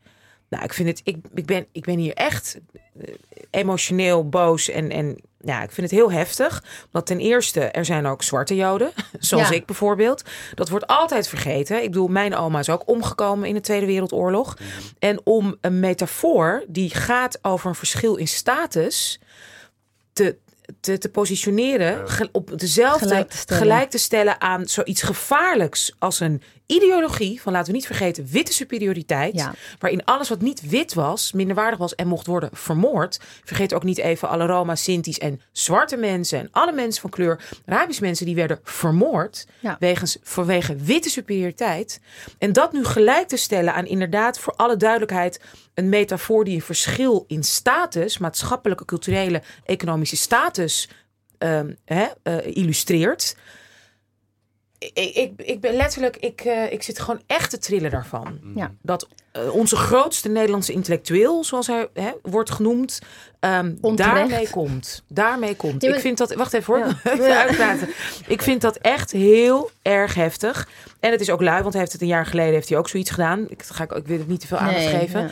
Nou, 0.48 0.64
ik 0.64 0.72
vind 0.72 0.88
het. 0.88 1.00
Ik, 1.04 1.16
ik, 1.34 1.46
ben, 1.46 1.66
ik 1.72 1.84
ben 1.84 1.98
hier 1.98 2.14
echt 2.14 2.58
eh, 3.00 3.14
emotioneel 3.50 4.28
boos. 4.28 4.68
En, 4.68 4.90
en 4.90 5.16
ja, 5.40 5.62
ik 5.62 5.70
vind 5.70 5.90
het 5.90 5.98
heel 5.98 6.12
heftig. 6.12 6.64
Want 6.90 7.06
ten 7.06 7.18
eerste, 7.18 7.60
er 7.60 7.84
zijn 7.84 8.06
ook 8.06 8.22
zwarte 8.22 8.54
Joden. 8.54 8.90
Zoals 9.18 9.48
Ja. 9.48 9.54
ik 9.54 9.66
bijvoorbeeld. 9.66 10.22
Dat 10.54 10.68
wordt 10.68 10.86
altijd 10.86 11.28
vergeten. 11.28 11.82
Ik 11.82 11.90
bedoel, 11.90 12.08
mijn 12.08 12.36
oma 12.36 12.58
is 12.58 12.70
ook 12.70 12.82
omgekomen 12.88 13.48
in 13.48 13.54
de 13.54 13.60
Tweede 13.60 13.86
Wereldoorlog. 13.86 14.56
En 14.98 15.20
om 15.24 15.56
een 15.60 15.80
metafoor 15.80 16.64
die 16.68 16.90
gaat 16.90 17.38
over 17.42 17.68
een 17.68 17.74
verschil 17.74 18.16
in 18.16 18.28
status 18.28 19.20
te, 20.18 20.36
te, 20.80 20.98
te 20.98 21.08
positioneren, 21.08 22.08
ge- 22.08 22.28
op 22.32 22.58
dezelfde 22.58 23.06
Gelijk 23.08 23.30
te 23.30 23.54
gelijk 23.54 23.90
te 23.90 23.98
stellen 23.98 24.40
aan 24.40 24.66
zoiets 24.66 25.02
gevaarlijks 25.02 25.94
als 25.98 26.20
een 26.20 26.42
ideologie 26.68 27.40
van 27.42 27.52
laten 27.52 27.70
we 27.70 27.76
niet 27.76 27.86
vergeten 27.86 28.26
witte 28.30 28.52
superioriteit, 28.52 29.34
Ja. 29.34 29.54
waarin 29.78 30.04
alles 30.04 30.28
wat 30.28 30.40
niet 30.40 30.68
wit 30.68 30.94
was, 30.94 31.32
minderwaardig 31.32 31.78
was 31.78 31.94
en 31.94 32.06
mocht 32.08 32.26
worden 32.26 32.48
vermoord. 32.52 33.20
Vergeet 33.44 33.74
ook 33.74 33.82
niet 33.82 33.98
even 33.98 34.28
alle 34.28 34.46
Roma, 34.46 34.74
Sinti's 34.74 35.18
en 35.18 35.40
zwarte 35.52 35.96
mensen 35.96 36.38
en 36.38 36.48
alle 36.50 36.72
mensen 36.72 37.00
van 37.00 37.10
kleur, 37.10 37.40
Arabische 37.66 38.02
mensen 38.02 38.26
die 38.26 38.34
werden 38.34 38.60
vermoord 38.62 39.46
Ja. 39.60 39.76
wegens, 39.78 40.16
vanwege 40.22 40.76
witte 40.76 41.10
superioriteit. 41.10 42.00
En 42.38 42.52
dat 42.52 42.72
nu 42.72 42.84
gelijk 42.84 43.28
te 43.28 43.36
stellen 43.36 43.74
aan 43.74 43.86
inderdaad 43.86 44.38
voor 44.38 44.52
alle 44.52 44.76
duidelijkheid 44.76 45.40
een 45.74 45.88
metafoor 45.88 46.44
die 46.44 46.54
een 46.54 46.62
verschil 46.62 47.24
in 47.28 47.42
status, 47.42 48.18
maatschappelijke, 48.18 48.84
culturele, 48.84 49.42
economische 49.64 50.16
status 50.16 50.88
ehm, 51.38 51.72
hè, 51.84 52.06
eh, 52.22 52.56
illustreert. 52.56 53.36
Ik, 54.78 55.14
ik, 55.14 55.32
ik 55.36 55.60
ben 55.60 55.74
letterlijk, 55.76 56.16
ik, 56.16 56.40
eh, 56.40 56.72
ik 56.72 56.82
zit 56.82 56.98
gewoon 56.98 57.20
echt 57.26 57.50
te 57.50 57.58
trillen 57.58 57.90
daarvan. 57.90 58.38
Ja. 58.54 58.72
Dat 58.82 59.08
eh, 59.32 59.54
onze 59.54 59.76
grootste 59.76 60.28
Nederlandse 60.28 60.72
intellectueel, 60.72 61.44
zoals 61.44 61.66
hij 61.66 61.88
hè, 61.92 62.10
wordt 62.22 62.50
genoemd, 62.50 62.98
ehm, 63.40 63.74
daarmee 63.94 64.50
komt. 64.50 65.02
Daarmee 65.08 65.56
komt. 65.56 65.82
Ja, 65.82 65.94
Ik 65.94 66.00
vind 66.00 66.18
dat, 66.18 66.34
wacht 66.34 66.52
even 66.52 66.74
hoor, 66.74 66.86
Ja. 66.86 67.00
even 67.12 67.36
uitpraten. 67.38 67.88
Ik 68.26 68.42
vind 68.42 68.60
dat 68.60 68.76
echt 68.76 69.10
heel 69.10 69.70
erg 69.82 70.14
heftig. 70.14 70.68
En 71.00 71.10
het 71.10 71.20
is 71.20 71.30
ook 71.30 71.42
lui, 71.42 71.60
want 71.60 71.72
hij 71.72 71.80
heeft 71.80 71.92
het 71.92 72.02
een 72.02 72.08
jaar 72.08 72.26
geleden 72.26 72.52
heeft 72.52 72.68
hij 72.68 72.78
ook 72.78 72.88
zoiets 72.88 73.10
gedaan. 73.10 73.46
Ik, 73.48 73.62
ga, 73.62 73.84
ik, 73.84 73.92
ik 73.92 74.06
wil 74.06 74.18
het 74.18 74.28
niet 74.28 74.40
te 74.40 74.46
veel 74.46 74.56
aandacht 74.56 74.84
Nee, 74.84 74.98
geven. 74.98 75.30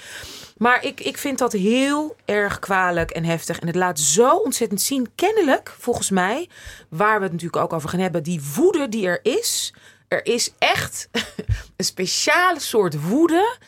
Maar 0.57 0.85
ik, 0.85 1.01
ik 1.01 1.19
vind 1.19 1.39
dat 1.39 1.53
heel 1.53 2.17
erg 2.25 2.59
kwalijk 2.59 3.11
en 3.11 3.25
heftig. 3.25 3.59
En 3.59 3.67
het 3.67 3.77
laat 3.77 3.99
zo 3.99 4.37
ontzettend 4.37 4.81
zien, 4.81 5.09
kennelijk, 5.15 5.75
volgens 5.79 6.11
mij, 6.11 6.49
waar 6.89 7.17
we 7.17 7.23
het 7.23 7.33
natuurlijk 7.33 7.63
ook 7.63 7.73
over 7.73 7.89
gaan 7.89 8.01
hebben, 8.01 8.23
die 8.23 8.43
woede 8.55 8.89
die 8.89 9.07
er 9.07 9.21
is. 9.23 9.75
Er 10.09 10.27
is 10.27 10.53
echt 10.59 11.09
een 11.77 11.85
speciale 11.85 12.61
soort 12.61 13.09
woede. 13.09 13.59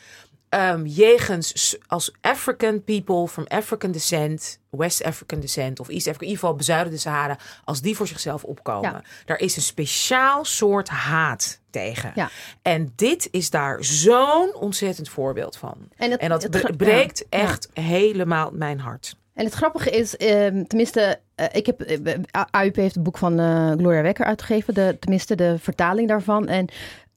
Ehm, 0.49 0.85
jegens 0.85 1.77
als 1.87 2.11
African 2.21 2.83
people 2.83 3.27
from 3.27 3.45
African 3.47 3.91
descent, 3.91 4.59
West 4.69 5.03
African 5.03 5.39
descent 5.39 5.79
of 5.79 5.89
East 5.89 6.07
African, 6.07 6.27
in 6.27 6.33
ieder 6.33 6.39
geval 6.39 6.55
bezuiden 6.55 6.93
de 6.93 6.99
Sahara, 6.99 7.37
als 7.63 7.81
die 7.81 7.95
voor 7.95 8.07
zichzelf 8.07 8.43
opkomen. 8.43 8.91
Ja. 8.91 9.03
Daar 9.25 9.39
is 9.39 9.55
een 9.55 9.61
speciaal 9.61 10.45
soort 10.45 10.89
haat 10.89 11.59
tegen. 11.69 12.11
Ja. 12.15 12.29
En 12.61 12.93
dit 12.95 13.27
is 13.31 13.49
daar 13.49 13.83
zo'n 13.83 14.55
ontzettend 14.55 15.09
voorbeeld 15.09 15.57
van. 15.57 15.77
En, 15.95 16.11
het, 16.11 16.19
En 16.19 16.29
dat 16.29 16.43
het 16.43 16.77
breekt 16.77 17.25
ja, 17.29 17.39
echt 17.39 17.69
helemaal 17.73 18.51
mijn 18.53 18.79
hart. 18.79 19.17
En 19.33 19.45
het 19.45 19.53
grappige 19.53 19.89
is, 19.89 20.17
ehm, 20.17 20.63
tenminste, 20.63 21.19
eh, 21.35 21.45
ik 21.51 21.65
heb, 21.65 21.81
eh, 21.81 22.13
AUP 22.51 22.75
heeft 22.75 22.95
het 22.95 23.03
boek 23.03 23.17
van 23.17 23.39
eh, 23.39 23.71
Gloria 23.71 24.01
Wekker 24.01 24.25
uitgegeven, 24.25 24.73
de, 24.73 24.97
tenminste 24.99 25.35
de 25.35 25.55
vertaling 25.59 26.07
daarvan. 26.07 26.47
En 26.47 26.67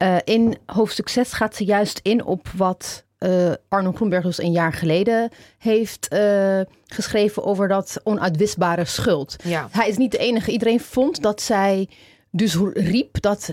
eh, 0.02 0.16
in 0.24 0.58
hoofdstuk 0.66 1.08
6 1.08 1.32
gaat 1.32 1.56
ze 1.56 1.64
juist 1.64 2.00
in 2.02 2.24
op 2.24 2.48
wat 2.56 3.04
eh, 3.22 3.52
Arno 3.68 3.92
Groenberg 3.92 4.24
dus 4.24 4.42
een 4.42 4.52
jaar 4.52 4.72
geleden 4.72 5.30
heeft 5.58 6.08
eh, 6.08 6.60
geschreven 6.86 7.44
over 7.44 7.68
dat 7.68 8.00
onuitwisbare 8.02 8.84
schuld. 8.84 9.36
Ja. 9.44 9.68
Hij 9.70 9.88
is 9.88 9.96
niet 9.96 10.10
de 10.10 10.18
enige. 10.18 10.50
Iedereen 10.50 10.80
vond 10.80 11.22
dat 11.22 11.42
zij 11.42 11.88
dus 12.30 12.56
riep 12.72 13.20
dat 13.20 13.52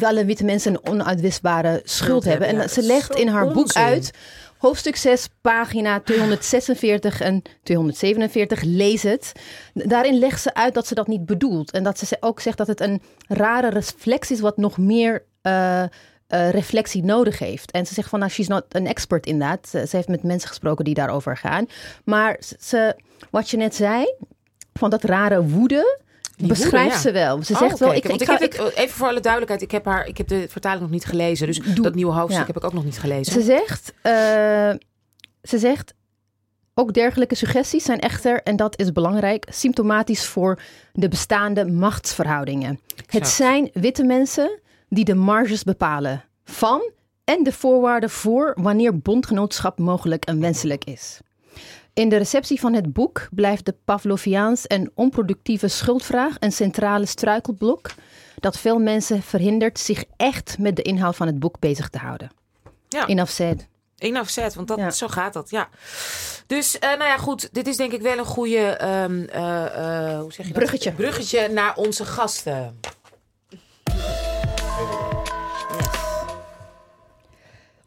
alle 0.00 0.24
witte 0.24 0.44
mensen 0.44 0.72
een 0.72 0.86
onuitwisbare 0.86 1.80
schuld 1.84 2.24
hebben. 2.24 2.48
En 2.48 2.56
ja. 2.56 2.68
ze 2.68 2.82
legt 2.82 3.14
in 3.14 3.28
haar 3.28 3.52
boek 3.52 3.72
uit, 3.72 4.10
hoofdstuk 4.58 4.96
6, 4.96 5.28
pagina 5.40 6.00
246 6.00 7.20
en 7.20 7.42
247, 7.62 8.62
lees 8.62 9.02
het. 9.02 9.32
Daarin 9.74 10.18
legt 10.18 10.42
ze 10.42 10.54
uit 10.54 10.74
dat 10.74 10.86
ze 10.86 10.94
dat 10.94 11.06
niet 11.06 11.26
bedoelt. 11.26 11.70
En 11.70 11.82
dat 11.82 11.98
ze 11.98 12.16
ook 12.20 12.40
zegt 12.40 12.58
dat 12.58 12.66
het 12.66 12.80
een 12.80 13.02
rare 13.28 13.68
reflex 13.68 14.30
is 14.30 14.40
wat 14.40 14.56
nog 14.56 14.78
meer... 14.78 15.24
eh, 15.42 15.84
eh, 16.32 16.50
reflectie 16.50 17.04
nodig 17.04 17.38
heeft. 17.38 17.70
En 17.70 17.86
ze 17.86 17.94
zegt 17.94 18.08
van, 18.08 18.18
nou, 18.18 18.30
she's 18.30 18.48
not 18.48 18.64
an 18.74 18.86
expert 18.86 19.26
in 19.26 19.38
that. 19.38 19.68
Ze, 19.68 19.86
ze 19.86 19.96
heeft 19.96 20.08
met 20.08 20.22
mensen 20.22 20.48
gesproken 20.48 20.84
die 20.84 20.94
daarover 20.94 21.36
gaan. 21.36 21.66
Maar 22.04 22.40
ze, 22.60 22.96
wat 23.30 23.50
je 23.50 23.56
net 23.56 23.74
zei, 23.74 24.14
van 24.72 24.90
dat 24.90 25.04
rare 25.04 25.46
woede, 25.46 25.98
Die 26.36 26.48
beschrijft 26.48 26.72
woede, 26.72 26.88
ja. 26.88 26.98
ze 27.00 27.12
wel. 27.12 27.42
Ze 27.42 27.52
Oh, 27.52 27.58
zegt 27.58 27.78
wel, 27.78 27.94
ik, 27.94 28.04
ik, 28.04 28.20
ik, 28.20 28.26
heb 28.26 28.40
het, 28.40 28.72
even 28.74 28.96
voor 28.96 29.08
alle 29.08 29.20
duidelijkheid, 29.20 29.62
ik 29.62 29.70
heb, 29.70 29.84
haar, 29.84 30.06
ik 30.06 30.16
heb 30.18 30.28
de 30.28 30.46
vertaling 30.48 30.80
nog 30.80 30.90
niet 30.90 31.04
gelezen. 31.04 31.46
Dus 31.46 31.58
Doe- 31.58 31.84
dat 31.84 31.94
nieuwe 31.94 32.12
hoofdstuk 32.12 32.40
ja. 32.40 32.46
heb 32.46 32.56
ik 32.56 32.64
ook 32.64 32.72
nog 32.72 32.84
niet 32.84 32.98
gelezen. 32.98 33.32
Ze 33.32 33.42
zegt, 33.42 33.92
eh, 34.02 34.12
ze 35.42 35.58
zegt, 35.58 35.94
ook 36.74 36.92
dergelijke 36.92 37.34
suggesties 37.34 37.84
zijn 37.84 38.00
echter, 38.00 38.42
en 38.42 38.56
dat 38.56 38.78
is 38.78 38.92
belangrijk, 38.92 39.46
symptomatisch 39.50 40.26
voor 40.26 40.58
de 40.92 41.08
bestaande 41.08 41.66
machtsverhoudingen. 41.66 42.80
Het 43.06 43.28
zijn 43.28 43.70
witte 43.72 44.04
mensen 44.04 44.60
die 44.94 45.04
de 45.04 45.14
marges 45.14 45.62
bepalen 45.62 46.24
van 46.44 46.90
en 47.24 47.42
de 47.42 47.52
voorwaarden 47.52 48.10
voor 48.10 48.56
wanneer 48.60 48.98
bondgenootschap 48.98 49.78
mogelijk 49.78 50.24
en 50.24 50.40
wenselijk 50.40 50.84
is. 50.84 51.20
In 51.94 52.08
de 52.08 52.16
receptie 52.16 52.60
van 52.60 52.72
het 52.72 52.92
boek 52.92 53.28
blijft 53.30 53.64
de 53.64 53.74
Pavloviaans 53.84 54.66
en 54.66 54.90
onproductieve 54.94 55.68
schuldvraag 55.68 56.36
een 56.38 56.52
centrale 56.52 57.06
struikelblok 57.06 57.90
dat 58.40 58.58
veel 58.58 58.78
mensen 58.78 59.22
verhindert 59.22 59.78
zich 59.78 60.04
echt 60.16 60.58
met 60.58 60.76
de 60.76 60.82
inhoud 60.82 61.16
van 61.16 61.26
het 61.26 61.38
boek 61.38 61.58
bezig 61.58 61.88
te 61.88 61.98
houden. 61.98 62.30
Ja. 62.88 63.06
Enough 63.06 63.30
said. 63.32 63.68
Enough 63.98 64.28
said, 64.30 64.54
want 64.54 64.68
dat, 64.68 64.78
Ja. 64.78 64.90
zo 64.90 65.08
gaat 65.08 65.32
dat, 65.32 65.50
ja. 65.50 65.68
Dus, 66.46 66.78
eh, 66.78 66.88
nou 66.88 67.04
ja, 67.04 67.16
goed. 67.16 67.48
Dit 67.52 67.66
is 67.66 67.76
denk 67.76 67.92
ik 67.92 68.02
wel 68.02 68.18
een 68.18 68.24
goede, 68.24 68.58
ehm, 68.66 69.22
eh, 69.24 69.64
eh, 70.12 70.20
hoe 70.20 70.32
zeg 70.32 70.46
je 70.46 70.52
dat? 70.52 70.62
Bruggetje. 70.62 70.92
Bruggetje 70.92 71.48
naar 71.48 71.76
onze 71.76 72.04
gasten. 72.04 72.80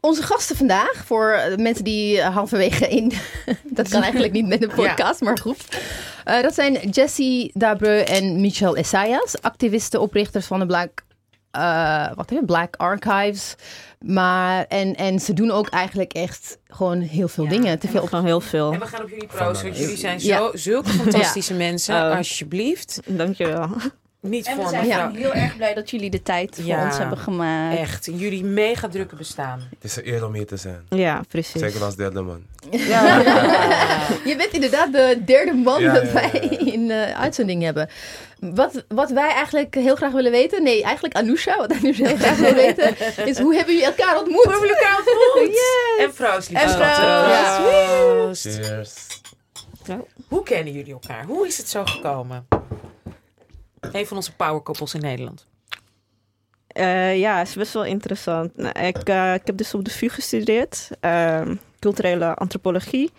Onze 0.06 0.22
gasten 0.22 0.56
vandaag, 0.56 1.02
voor 1.04 1.30
eh, 1.30 1.56
mensen 1.56 1.84
die 1.84 2.20
eh, 2.20 2.34
halverwege 2.34 2.88
in... 2.88 3.12
dat 3.64 3.88
kan 3.88 4.02
eigenlijk 4.02 4.32
niet 4.32 4.46
met 4.46 4.62
een 4.62 4.74
podcast, 4.84 5.20
maar 5.20 5.38
goed. 5.38 5.80
Eh, 6.24 6.42
dat 6.42 6.54
zijn 6.54 6.88
Jessie 6.90 7.50
Dabreu 7.54 8.00
en 8.00 8.40
Michel 8.40 8.76
Essayas, 8.76 9.42
activisten, 9.42 10.00
oprichters 10.00 10.46
van 10.46 10.58
de 10.58 10.66
Black, 10.66 11.04
eh, 11.50 12.06
wat 12.14 12.30
heet 12.30 12.38
het? 12.38 12.46
Black 12.46 12.76
Archives. 12.76 13.54
Maar, 14.00 14.64
en, 14.68 14.94
en 14.94 15.20
ze 15.20 15.32
doen 15.32 15.50
ook 15.50 15.68
eigenlijk 15.68 16.12
echt 16.12 16.58
gewoon 16.68 17.00
heel 17.00 17.28
veel 17.28 17.44
Ja. 17.44 17.50
dingen. 17.50 17.78
Te 17.78 17.88
veel 17.88 18.02
op, 18.02 18.08
Gewoon 18.08 18.24
heel 18.24 18.40
veel. 18.40 18.72
En 18.72 18.78
we 18.80 18.86
gaan 18.86 19.02
op 19.02 19.08
jullie 19.08 19.26
proosten, 19.26 19.66
want 19.66 19.78
jullie 19.78 19.96
zijn 19.96 20.20
zo, 20.20 20.26
Ja. 20.28 20.50
zulke 20.52 20.88
fantastische 21.02 21.54
mensen. 21.54 21.94
Oh. 21.94 22.16
Alsjeblieft. 22.16 23.00
Dankjewel. 23.06 23.68
Niet 24.28 24.46
En 24.46 24.56
we 24.56 24.60
voor 24.62 24.70
zijn 24.70 24.86
mevrouw. 24.86 25.10
heel 25.12 25.34
erg 25.34 25.56
blij 25.56 25.74
dat 25.74 25.90
jullie 25.90 26.10
de 26.10 26.22
tijd 26.22 26.54
voor 26.54 26.64
Ja. 26.64 26.84
ons 26.84 26.98
hebben 26.98 27.18
gemaakt. 27.18 27.78
Echt, 27.78 28.06
in 28.06 28.16
jullie 28.16 28.44
mega 28.44 28.88
drukke 28.88 29.16
bestaan. 29.16 29.60
Het 29.70 29.84
is 29.84 29.96
een 29.96 30.08
eer 30.08 30.26
om 30.26 30.34
hier 30.34 30.46
te 30.46 30.56
zijn. 30.56 30.86
Ja, 30.88 31.20
precies. 31.28 31.60
Zeker 31.60 31.82
als 31.84 31.96
derde 31.96 32.20
man. 32.22 32.42
Je 34.24 34.34
bent 34.36 34.52
inderdaad 34.52 34.92
de 34.92 35.22
derde 35.24 35.52
man 35.52 35.80
Ja, 35.82 35.92
dat 35.92 36.02
ja, 36.02 36.08
ja, 36.08 36.12
wij 36.30 36.48
ja. 36.50 36.72
in 36.72 36.90
eh 36.90 37.18
uitzending 37.20 37.62
hebben. 37.62 37.88
Wat, 38.40 38.84
wat 38.88 39.10
wij 39.10 39.30
eigenlijk 39.30 39.74
heel 39.74 39.96
graag 39.96 40.12
willen 40.12 40.30
weten, 40.30 40.62
nee, 40.62 40.82
eigenlijk 40.82 41.14
Anousha, 41.16 41.56
wat 41.56 41.72
Anousha 41.72 42.06
heel 42.06 42.16
graag 42.16 42.36
wil 42.36 42.54
weten, 42.54 42.94
is 43.28 43.38
hoe 43.38 43.54
hebben 43.54 43.74
jullie 43.74 43.88
elkaar 43.94 44.18
ontmoet? 44.18 44.42
Hoe 44.44 44.52
hebben 44.52 44.68
jullie 44.68 44.82
elkaar 44.82 44.98
ontmoet? 44.98 45.48
Yes. 45.56 46.04
En 46.06 46.12
proost, 46.12 46.50
lieve 46.50 46.64
En. 46.64 48.34
Cheers. 48.34 48.94
Hoe 50.28 50.42
kennen 50.42 50.72
jullie 50.72 50.92
elkaar? 50.92 51.24
Hoe 51.24 51.46
is 51.46 51.56
het 51.58 51.68
zo 51.68 51.84
gekomen? 51.84 52.46
Een 53.80 54.06
van 54.06 54.16
onze 54.16 54.34
powerkoppels 54.34 54.94
in 54.94 55.00
Nederland. 55.00 55.46
Eh, 56.66 57.18
ja, 57.18 57.40
is 57.40 57.54
best 57.54 57.72
wel 57.72 57.84
interessant. 57.84 58.56
Nou, 58.56 58.78
ik, 58.78 59.08
eh, 59.08 59.34
ik 59.34 59.46
heb 59.46 59.56
dus 59.56 59.74
op 59.74 59.84
de 59.84 59.90
VU 59.90 60.08
gestudeerd, 60.08 60.90
ehm, 61.00 61.54
culturele 61.78 62.34
antropologie. 62.34 63.10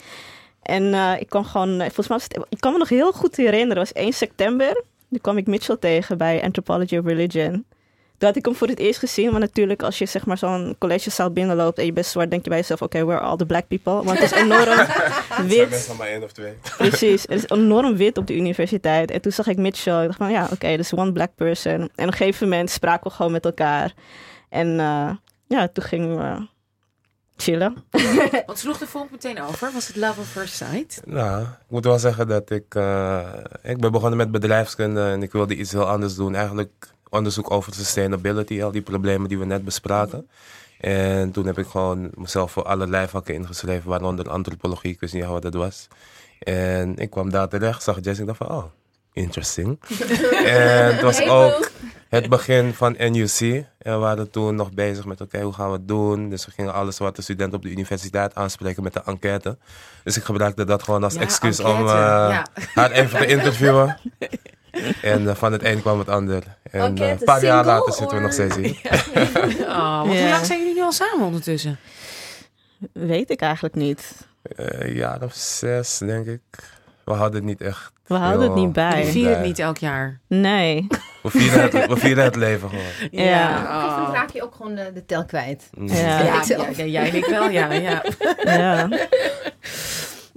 En 0.62 0.94
eh, 0.94 1.14
ik 1.20 1.30
kwam 1.30 1.46
gewoon, 1.46 1.78
volgens 1.92 2.08
mij 2.08 2.20
ik 2.50 2.60
kan 2.60 2.72
me 2.72 2.78
nog 2.78 2.90
heel 2.90 3.12
goed 3.12 3.36
herinneren, 3.36 3.78
het 3.78 3.94
was 3.94 4.04
1 4.04 4.14
september. 4.14 4.84
Toen 5.10 5.22
kwam 5.22 5.38
ik 5.38 5.48
Mitchell 5.48 5.78
tegen 5.78 6.18
bij 6.18 6.44
Anthropology 6.44 6.98
of 6.98 7.06
Religion. 7.06 7.66
Toen 8.18 8.28
had 8.28 8.38
ik 8.38 8.46
hem 8.46 8.56
voor 8.56 8.68
het 8.68 8.80
eerst 8.80 9.00
gezien, 9.00 9.32
maar 9.32 9.40
natuurlijk 9.40 9.84
als 9.84 9.98
je 9.98 10.06
zeg 10.06 10.26
maar 10.26 10.38
zo'n 10.38 10.76
collegezaal 10.78 11.32
binnenloopt 11.32 11.78
en 11.78 11.86
je 11.86 11.94
bent 11.94 12.06
zwart, 12.06 12.30
denk 12.30 12.44
je 12.44 12.50
bij 12.50 12.60
jezelf, 12.60 12.82
oké, 12.82 13.04
where 13.06 13.20
are 13.20 13.30
all 13.30 13.38
the 13.38 13.46
black 13.46 13.68
people? 13.68 13.94
Want 14.04 14.20
het 14.20 14.32
is 14.32 14.38
enorm 14.38 14.78
Het 14.88 15.28
zijn 15.30 15.48
wit. 15.48 15.92
één 16.00 16.24
of 16.24 16.32
twee. 16.32 16.54
Precies, 16.78 17.22
het 17.22 17.32
is 17.44 17.50
enorm 17.50 17.98
wit 17.98 18.18
op 18.18 18.28
de 18.28 18.36
universiteit. 18.36 19.12
En 19.12 19.22
toen 19.22 19.32
zag 19.32 19.48
ik 19.48 19.58
Mitchell. 19.58 20.02
Ik 20.02 20.06
dacht 20.06 20.18
van 20.18 20.32
ja, 20.32 20.48
oké, 20.52 20.78
dus 20.78 20.94
one 20.94 21.12
black 21.12 21.36
person. 21.36 21.74
En 21.74 21.84
op 21.84 21.92
een 21.98 22.14
gegeven 22.14 22.50
moment 22.50 22.70
spraken 22.70 23.10
we 23.10 23.16
gewoon 23.16 23.32
met 23.32 23.46
elkaar. 23.46 23.94
En 24.50 24.80
eh, 24.80 25.10
ja, 25.48 25.68
toen 25.68 25.84
gingen 25.84 26.18
we 26.18 26.48
chillen. 27.36 27.76
Wat 28.46 28.60
sloeg 28.60 28.78
de 28.78 28.88
vonk 28.88 29.12
meteen 29.12 29.42
over? 29.42 29.72
Was 29.74 29.88
het 29.88 29.96
Love 29.96 30.20
of 30.20 30.28
First 30.28 30.54
Sight? 30.56 31.02
Nou, 31.06 31.42
ik 31.42 31.48
moet 31.70 31.86
wel 31.86 32.00
zeggen 32.00 32.28
dat 32.28 32.50
ik... 32.50 32.76
eh, 32.76 33.20
ik 33.64 33.78
ben 33.80 33.92
begonnen 33.92 34.18
met 34.18 34.32
bedrijfskunde 34.32 35.02
en 35.10 35.24
ik 35.24 35.32
wilde 35.32 35.56
iets 35.56 35.72
heel 35.72 35.88
anders 35.90 36.16
doen. 36.16 36.36
Eigenlijk 36.36 36.96
onderzoek 37.10 37.52
over 37.52 37.74
sustainability, 37.74 38.64
al 38.64 38.72
die 38.72 38.82
problemen 38.82 39.30
die 39.30 39.40
we 39.40 39.46
net 39.46 39.64
bespraken. 39.64 40.30
En 40.78 41.32
toen 41.32 41.46
heb 41.46 41.58
ik 41.58 41.68
gewoon 41.68 42.12
mezelf 42.14 42.52
voor 42.52 42.64
allerlei 42.64 43.08
vakken 43.08 43.34
ingeschreven, 43.34 43.90
waaronder 43.90 44.30
antropologie. 44.30 44.92
Ik 44.92 45.00
wist 45.00 45.14
niet 45.14 45.26
wat 45.26 45.42
dat 45.42 45.54
was. 45.54 45.88
En 46.40 46.98
ik 46.98 47.10
kwam 47.10 47.30
daar 47.30 47.50
terecht, 47.50 47.84
zag 47.84 47.98
Jess 48.02 48.20
en 48.20 48.22
ik 48.22 48.26
dacht 48.26 48.38
van, 48.38 48.52
oh, 48.52 48.64
interesting. 49.14 49.80
en 50.46 50.94
het 50.94 51.02
was 51.02 51.22
ook 51.28 51.72
het 52.10 52.30
begin 52.30 52.74
van 52.74 52.96
NUC. 52.98 53.66
En 53.78 53.94
we 53.94 53.98
waren 54.00 54.30
toen 54.30 54.56
nog 54.56 54.72
bezig 54.72 55.06
met, 55.06 55.22
oké, 55.22 55.42
hoe 55.42 55.54
gaan 55.54 55.68
we 55.68 55.78
het 55.78 55.88
doen? 55.88 56.30
Dus 56.30 56.46
we 56.46 56.52
gingen 56.52 56.74
alles 56.74 56.98
wat 56.98 57.16
de 57.16 57.22
studenten 57.22 57.58
op 57.58 57.64
de 57.64 57.72
universiteit 57.72 58.36
aanspreken 58.36 58.84
met 58.84 58.94
de 58.94 59.02
enquête. 59.06 59.58
Dus 60.04 60.18
ik 60.18 60.24
gebruikte 60.24 60.66
dat 60.66 60.84
gewoon 60.84 61.04
als 61.04 61.14
Ja, 61.14 61.20
excuus 61.20 61.60
om 61.60 61.78
eh, 61.78 61.94
ja. 61.94 62.48
haar 62.74 62.92
even 62.92 63.20
te 63.20 63.26
interviewen. 63.36 63.98
En 65.02 65.30
eh, 65.30 65.36
van 65.36 65.52
het 65.52 65.64
een 65.64 65.82
kwam 65.82 66.00
het 66.00 66.10
ander. 66.10 66.44
En 66.72 66.98
eh, 66.98 67.10
een 67.10 67.18
paar 67.24 67.44
jaar 67.44 67.66
later 67.66 67.94
zitten 67.94 68.18
we 68.18 68.24
nog 68.24 68.34
steeds 68.34 68.56
hier. 68.56 68.78
Oh, 69.60 69.60
Ja. 69.60 70.02
Hoe 70.06 70.30
lang 70.30 70.46
zijn 70.46 70.60
jullie 70.60 70.74
nu 70.74 70.82
al 70.82 70.92
samen 70.92 71.26
ondertussen? 71.26 71.80
Weet 72.94 73.30
ik 73.30 73.42
eigenlijk 73.42 73.76
niet. 73.76 74.28
Eh, 74.42 74.66
Een 74.88 74.94
jaar 74.94 75.22
of 75.24 75.34
zes, 75.34 75.98
denk 75.98 76.26
ik. 76.26 76.42
we 77.06 77.14
hadden 77.14 77.36
het 77.36 77.44
niet 77.44 77.62
echt. 77.62 77.92
We 78.06 78.16
houden 78.16 78.42
het 78.48 78.56
niet 78.56 78.74
bij. 78.74 79.06
Je 79.06 79.12
viert 79.12 79.36
het 79.36 79.46
niet 79.46 79.60
elk 79.60 79.78
jaar. 79.78 80.20
Nee. 80.28 80.88
We 81.24 81.30
vieren 81.30 81.62
het, 81.62 81.88
we 81.88 81.98
vieren 81.98 82.24
het 82.24 82.36
leven 82.36 82.70
gewoon. 82.70 82.84
Ja. 83.26 83.56
Soms 83.96 84.08
Oh. 84.08 84.14
raak 84.14 84.30
je 84.30 84.44
ook 84.44 84.56
gewoon 84.56 84.76
de, 84.76 84.92
de 84.94 85.06
tel 85.06 85.26
kwijt. 85.26 85.70
Ja. 85.82 86.20
Ja, 86.22 86.38
Ik 86.38 86.44
zelf. 86.44 86.78
ja, 86.78 86.84
ja, 86.84 86.90
jij 86.92 87.10
en 87.10 87.16
ik 87.16 87.26
wel, 87.26 87.50
ja. 87.50 87.72
ja. 87.74 88.04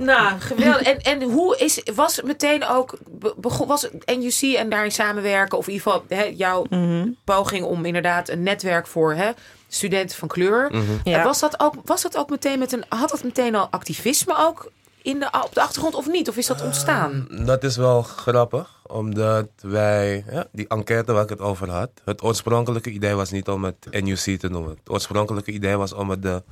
Nou, 0.04 0.40
geweldig. 0.40 0.82
En, 0.82 0.98
en 0.98 1.22
hoe 1.22 1.56
is, 1.58 1.82
was 1.94 2.16
het 2.16 2.24
meteen 2.24 2.66
ook, 2.66 2.98
be- 3.08 3.34
begon, 3.36 3.66
was 3.66 3.82
het 3.82 4.18
NUC 4.18 4.54
en 4.56 4.68
daarin 4.70 4.92
samenwerken, 4.92 5.58
of 5.58 5.66
in 5.66 5.72
ieder 5.72 5.90
geval 5.92 6.04
hè, 6.18 6.22
jouw 6.36 6.66
Mhm. 6.70 7.08
poging 7.24 7.64
om 7.64 7.84
inderdaad 7.84 8.28
een 8.28 8.42
netwerk 8.42 8.86
voor 8.86 9.14
hè, 9.14 9.30
studenten 9.68 10.16
van 10.18 10.28
kleur. 10.28 10.68
Mhm. 10.72 10.82
Ja. 11.04 11.22
Was 11.24 11.40
dat, 11.40 11.60
ook, 11.60 11.74
was 11.84 12.02
dat 12.02 12.16
ook 12.16 12.30
meteen 12.30 12.58
met 12.58 12.72
een, 12.72 12.84
had 12.88 13.10
dat 13.10 13.24
meteen 13.24 13.54
al 13.54 13.68
activisme 13.70 14.34
ook 14.38 14.70
in 15.02 15.18
de, 15.20 15.26
op 15.44 15.54
de 15.54 15.60
achtergrond 15.60 15.94
of 15.94 16.08
niet? 16.08 16.28
Of 16.28 16.36
is 16.36 16.46
dat 16.46 16.62
ontstaan? 16.62 17.26
Dat 17.44 17.64
is 17.64 17.76
wel 17.76 18.02
grappig, 18.02 18.80
omdat 18.86 19.48
wij, 19.60 20.24
ja, 20.30 20.46
die 20.52 20.68
enquête 20.68 21.12
waar 21.12 21.22
ik 21.22 21.28
het 21.28 21.40
over 21.40 21.70
had, 21.70 21.90
het 22.04 22.22
oorspronkelijke 22.22 22.90
idee 22.90 23.14
was 23.14 23.30
niet 23.30 23.48
om 23.48 23.64
het 23.64 23.86
NUC 23.90 24.38
te 24.40 24.48
noemen. 24.48 24.70
Het 24.70 24.90
oorspronkelijke 24.90 25.50
idee 25.52 25.76
was 25.76 25.92
om 25.92 26.10
het 26.10 26.22
de 26.22 26.42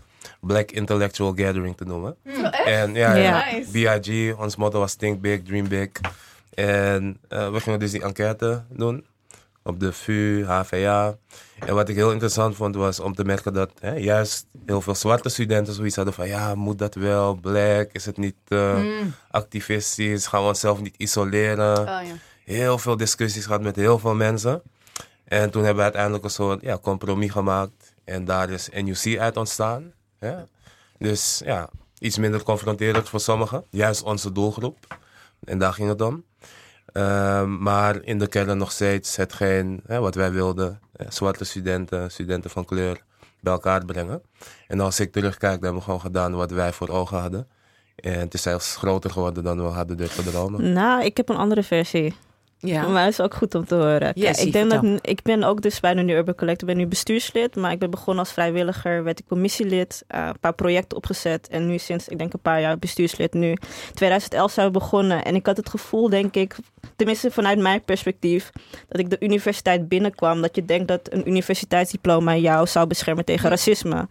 Black 0.41 0.71
Intellectual 0.71 1.33
Gathering 1.35 1.77
te 1.77 1.85
noemen. 1.85 2.17
En 2.65 2.95
ja, 2.95 3.15
ja. 3.15 3.45
BIG, 3.73 4.37
ons 4.37 4.57
motto 4.57 4.79
was 4.79 4.95
Think 4.95 5.21
Big, 5.21 5.43
Dream 5.43 5.69
Big. 5.69 5.91
En 6.55 7.19
eh, 7.29 7.51
we 7.51 7.61
gingen 7.61 7.79
dus 7.79 7.91
die 7.91 8.03
enquête 8.03 8.65
doen 8.69 9.05
op 9.63 9.81
de 9.81 9.93
VU, 9.93 10.45
HVA. 10.45 11.17
En 11.59 11.75
wat 11.75 11.89
ik 11.89 11.97
heel 11.97 12.13
interessant 12.13 12.57
vond 12.57 12.75
was 12.75 13.01
om 13.01 13.15
te 13.15 13.25
merken 13.25 13.53
dat 13.53 13.71
hè, 13.81 13.95
juist 13.95 14.47
heel 14.67 14.81
veel 14.81 14.95
zwarte 14.95 15.29
studenten 15.29 15.75
zoiets 15.75 15.97
hadden 15.97 16.15
van 16.15 16.29
ja, 16.29 16.55
moet 16.55 16.79
dat 16.79 16.95
wel, 16.95 17.35
black, 17.35 17.89
is 17.93 18.07
het 18.07 18.17
niet 18.17 18.37
eh, 18.49 18.81
activistisch, 19.31 20.27
gaan 20.27 20.43
we 20.43 20.49
onszelf 20.49 20.81
niet 20.81 20.95
isoleren. 20.97 21.79
Oh, 21.79 21.85
ja. 21.85 22.03
Heel 22.45 22.79
veel 22.79 22.97
discussies 22.97 23.45
gehad 23.45 23.63
met 23.63 23.77
heel 23.77 23.99
veel 23.99 24.15
mensen. 24.15 24.63
En 25.25 25.51
toen 25.51 25.61
hebben 25.61 25.77
we 25.77 25.83
uiteindelijk 25.83 26.25
een 26.25 26.31
soort 26.31 26.61
ja, 26.61 26.79
compromis 26.79 27.31
gemaakt. 27.31 27.95
En 28.05 28.25
daar 28.25 28.51
is 28.51 28.69
NUC 28.73 29.19
uit 29.19 29.37
ontstaan. 29.37 29.93
Dus 30.99 31.43
ja, 31.45 31.69
iets 31.99 32.19
minder 32.19 32.43
confronterend 32.43 33.09
voor 33.09 33.21
sommigen. 33.21 33.65
Juist 33.71 34.03
onze 34.03 34.33
doelgroep. 34.33 34.99
En 35.45 35.59
daar 35.59 35.73
ging 35.73 35.89
het 35.89 36.01
om. 36.01 36.25
Ehm, 36.93 37.63
maar 37.63 38.03
in 38.03 38.19
de 38.19 38.27
kern 38.27 38.59
nog 38.59 38.73
steeds 38.73 39.17
hetgeen 39.17 39.81
hè, 39.87 40.01
wat 40.01 40.15
wij 40.15 40.33
wilden. 40.33 40.81
zwarte 41.09 41.45
studenten, 41.45 42.11
studenten 42.11 42.51
van 42.51 42.65
kleur 42.65 43.03
bij 43.41 43.53
elkaar 43.53 43.85
brengen. 43.85 44.23
En 44.67 44.81
als 44.81 45.01
ik 45.01 45.13
terugkijk, 45.13 45.53
dan 45.53 45.63
hebben 45.63 45.79
we 45.79 45.85
gewoon 45.85 46.01
gedaan 46.01 46.35
wat 46.35 46.51
wij 46.51 46.73
voor 46.73 46.89
ogen 46.89 47.19
hadden. 47.19 47.49
En 47.97 48.19
het 48.19 48.35
is 48.35 48.43
zelfs 48.43 48.77
groter 48.77 49.11
geworden 49.11 49.45
dan 49.45 49.57
we 49.57 49.69
hadden 49.69 49.97
durven 49.97 50.25
dromen. 50.25 50.73
Nou, 50.73 51.05
ik 51.05 51.17
heb 51.17 51.29
een 51.29 51.37
andere 51.37 51.63
versie. 51.63 52.15
Ja. 52.61 52.89
Maar 52.89 53.05
het 53.05 53.13
is 53.13 53.21
ook 53.21 53.35
goed 53.35 53.55
om 53.55 53.67
te 53.67 53.75
horen. 53.75 54.15
Kijk, 54.15 54.37
ik, 54.37 54.53
denk 54.53 54.71
dat, 54.71 54.85
ik 55.03 55.23
ben 55.23 55.45
ook 55.45 55.63
dus 55.63 55.81
bij 55.81 55.95
de 55.95 56.03
New 56.03 56.17
Urban 56.17 56.35
Collective. 56.35 56.71
Ik 56.71 56.77
ben 56.77 56.85
nu 56.85 56.91
bestuurslid, 56.91 57.57
maar 57.57 57.73
ik 57.73 57.79
ben 57.79 57.91
begonnen 57.91 58.25
als 58.25 58.33
vrijwilliger. 58.33 59.05
Werd 59.05 59.19
ik 59.19 59.27
commissielid, 59.27 60.05
eh, 60.07 60.27
een 60.27 60.39
paar 60.41 60.55
projecten 60.55 60.97
opgezet. 60.97 61.49
En 61.49 61.67
nu 61.67 61.79
sinds, 61.79 62.09
ik 62.09 62.19
denk 62.19 62.33
een 62.33 62.41
paar 62.41 62.61
jaar 62.61 62.79
bestuurslid 62.79 63.33
nu. 63.33 63.57
2011 63.95 64.53
zijn 64.53 64.67
we 64.67 64.73
begonnen. 64.73 65.25
En 65.25 65.35
ik 65.35 65.47
had 65.47 65.57
het 65.57 65.69
gevoel, 65.69 66.09
denk 66.09 66.35
ik, 66.35 66.57
tenminste 66.97 67.31
vanuit 67.31 67.59
mijn 67.59 67.85
perspectief... 67.85 68.51
dat 68.89 69.01
ik 69.01 69.11
de 69.11 69.17
universiteit 69.21 69.89
binnenkwam. 69.89 70.41
Dat 70.41 70.57
je 70.57 70.65
denkt 70.65 70.89
dat 70.89 71.13
een 71.13 71.29
universiteitsdiploma 71.29 72.37
jou 72.37 72.67
zou 72.67 72.87
beschermen 72.87 73.25
tegen 73.25 73.51
racisme. 73.51 74.09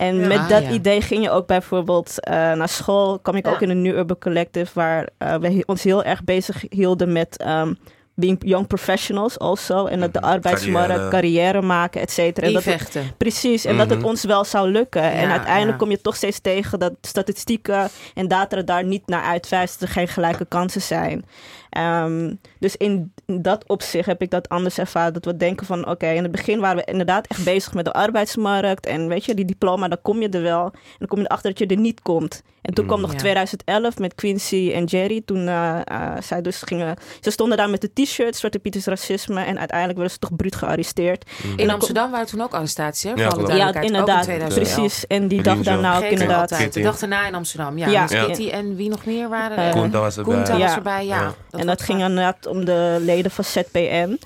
En 0.00 0.16
Ja. 0.20 0.26
met 0.26 0.38
Ah, 0.38 0.48
dat 0.48 0.62
ja. 0.62 0.70
idee 0.70 1.00
ging 1.00 1.22
je 1.22 1.30
ook 1.30 1.46
bijvoorbeeld 1.46 2.20
eh, 2.24 2.34
naar 2.34 2.68
school. 2.68 3.18
kwam 3.18 3.34
ik 3.36 3.46
Ja. 3.46 3.52
ook 3.52 3.60
in 3.60 3.70
een 3.70 3.82
New 3.82 3.96
Urban 3.96 4.18
Collective... 4.18 4.70
waar 4.74 5.08
eh, 5.18 5.34
we 5.34 5.62
ons 5.66 5.82
heel 5.82 6.04
erg 6.04 6.24
bezig 6.24 6.64
hielden 6.68 7.12
met... 7.12 7.36
ehm, 7.38 7.74
being 8.14 8.38
young 8.44 8.66
professionals 8.66 9.38
also. 9.38 9.86
En 9.86 10.00
dat 10.00 10.12
de 10.12 10.18
Mhm. 10.20 10.28
arbeidsmarkt, 10.28 10.88
carrière, 10.88 11.10
Carrière. 11.10 11.62
maken, 11.62 12.00
et 12.00 12.10
cetera. 12.10 12.46
En 12.46 12.52
dat 12.52 12.64
het-. 12.64 12.98
Precies, 13.16 13.64
en 13.64 13.76
dat 13.76 13.90
het 13.90 13.98
Mhm. 13.98 14.08
ons 14.08 14.24
wel 14.24 14.44
zou 14.44 14.70
lukken. 14.70 15.02
en 15.02 15.30
uiteindelijk 15.30 15.70
ja. 15.70 15.76
kom 15.76 15.90
je 15.90 16.00
toch 16.00 16.16
steeds 16.16 16.40
tegen 16.40 16.78
dat 16.78 16.92
statistieken 17.00 17.88
en 18.14 18.28
data 18.28 18.56
er 18.56 18.64
daar 18.64 18.84
niet 18.84 19.06
naar 19.06 19.22
uitwijst 19.22 19.80
dat 19.80 19.88
er 19.88 19.94
geen 19.94 20.08
gelijke 20.08 20.44
kansen 20.44 20.82
zijn. 20.82 21.24
Ehm, 21.70 22.34
dus 22.58 22.76
in 22.76 23.12
dat 23.40 23.64
opzicht 23.66 24.06
heb 24.06 24.22
ik 24.22 24.30
dat 24.30 24.48
anders 24.48 24.78
ervaren. 24.78 25.12
Dat 25.12 25.24
we 25.24 25.36
denken 25.36 25.66
van 25.66 25.88
oké, 25.88 26.06
in 26.08 26.22
het 26.22 26.32
begin 26.32 26.60
waren 26.60 26.76
we 26.76 26.90
inderdaad 26.90 27.26
echt 27.26 27.44
bezig 27.44 27.74
met 27.74 27.84
de 27.84 27.92
arbeidsmarkt. 27.92 28.86
En 28.86 29.08
weet 29.08 29.24
je, 29.24 29.34
die 29.34 29.44
diploma, 29.44 29.88
dan 29.88 29.98
kom 30.02 30.20
je 30.20 30.28
er 30.28 30.42
wel. 30.42 30.64
En 30.64 30.80
dan 30.98 31.08
kom 31.08 31.18
je 31.18 31.24
erachter 31.24 31.50
dat 31.50 31.58
je 31.58 31.66
er 31.66 31.80
niet 31.80 32.00
komt. 32.02 32.42
En 32.62 32.74
toen 32.74 32.86
kwam 32.86 33.00
nog 33.00 33.12
Ja. 33.12 33.18
2011 33.18 33.98
met 33.98 34.14
Quincy 34.14 34.70
en 34.74 34.84
Jerry. 34.84 35.22
Toen 35.24 35.48
eh, 35.48 35.80
eh, 35.84 36.12
zij 36.22 36.42
dus 36.42 36.62
gingen... 36.62 36.96
Ze 37.20 37.30
stonden 37.30 37.56
daar 37.56 37.70
met 37.70 37.80
de 37.80 37.90
t-shirt, 38.02 38.36
Zwarte 38.36 38.58
Pieters 38.58 38.84
racisme. 38.84 39.40
En 39.40 39.58
uiteindelijk 39.58 39.98
werden 39.98 40.14
ze 40.14 40.18
toch 40.20 40.36
bruut 40.36 40.56
gearresteerd. 40.56 41.30
In 41.56 41.70
Amsterdam 41.70 42.10
waren 42.10 42.26
toen 42.26 42.40
ook 42.40 42.54
arrestaties, 42.54 43.02
hè? 43.02 43.10
Ja, 43.10 43.74
in 43.74 43.82
inderdaad. 43.82 44.22
2011. 44.22 44.54
Precies. 44.54 45.06
En 45.06 45.28
die 45.28 45.42
dag 45.42 45.58
daarna 45.58 45.96
ook 45.96 46.02
inderdaad. 46.02 46.50
altijd. 46.50 46.72
De 46.72 46.80
dag 46.82 46.98
daarna 46.98 47.26
in 47.26 47.34
Amsterdam. 47.34 47.78
Ja, 47.78 47.88
Ja. 47.88 48.02
dus 48.06 48.10
Ja. 48.18 48.24
Kitty 48.24 48.48
en 48.50 48.76
wie 48.76 48.88
nog 48.88 49.04
meer 49.04 49.28
waren 49.28 49.56
er? 49.56 49.90
Was 49.90 50.16
erbij. 50.16 50.34
Koenta 50.34 50.52
was 50.58 50.60
Ja. 50.70 50.76
erbij, 50.76 51.06
ja. 51.06 51.20
Ja. 51.20 51.34
Dat 51.50 51.60
en 51.60 51.66
dat 51.66 51.82
ging 51.82 52.00
inderdaad 52.00 52.46
om 52.46 52.64
de 52.64 52.96
van 53.28 53.44
ZPN. 53.44 54.18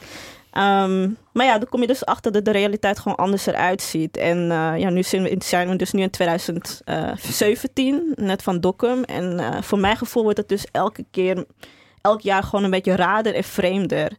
Ehm, 0.51 1.11
maar 1.33 1.47
ja, 1.47 1.59
dan 1.59 1.69
kom 1.69 1.81
je 1.81 1.87
dus 1.87 2.05
achter 2.05 2.33
dat 2.33 2.45
de 2.45 2.51
realiteit 2.51 2.99
gewoon 2.99 3.17
anders 3.17 3.47
eruit 3.47 3.83
ziet. 3.83 4.17
En 4.17 4.51
eh, 4.51 4.79
ja, 4.79 4.91
nu 4.91 5.03
zijn 5.03 5.23
we, 5.23 5.37
zijn 5.39 5.69
we 5.69 5.77
dus 5.77 5.93
nu 5.93 6.03
in 6.03 6.11
2017, 6.11 8.13
net 8.17 8.43
van 8.43 8.61
Dokkum. 8.61 9.05
En 9.05 9.39
eh, 9.39 9.63
voor 9.63 9.79
mijn 9.79 9.97
gevoel 9.97 10.23
wordt 10.23 10.39
het 10.39 10.49
dus 10.49 10.67
elke 10.73 11.05
keer, 11.11 11.45
elk 12.01 12.21
jaar 12.21 12.43
gewoon 12.43 12.65
een 12.65 12.71
beetje 12.71 12.97
raarder 12.97 13.35
en 13.35 13.45
vreemder. 13.45 14.13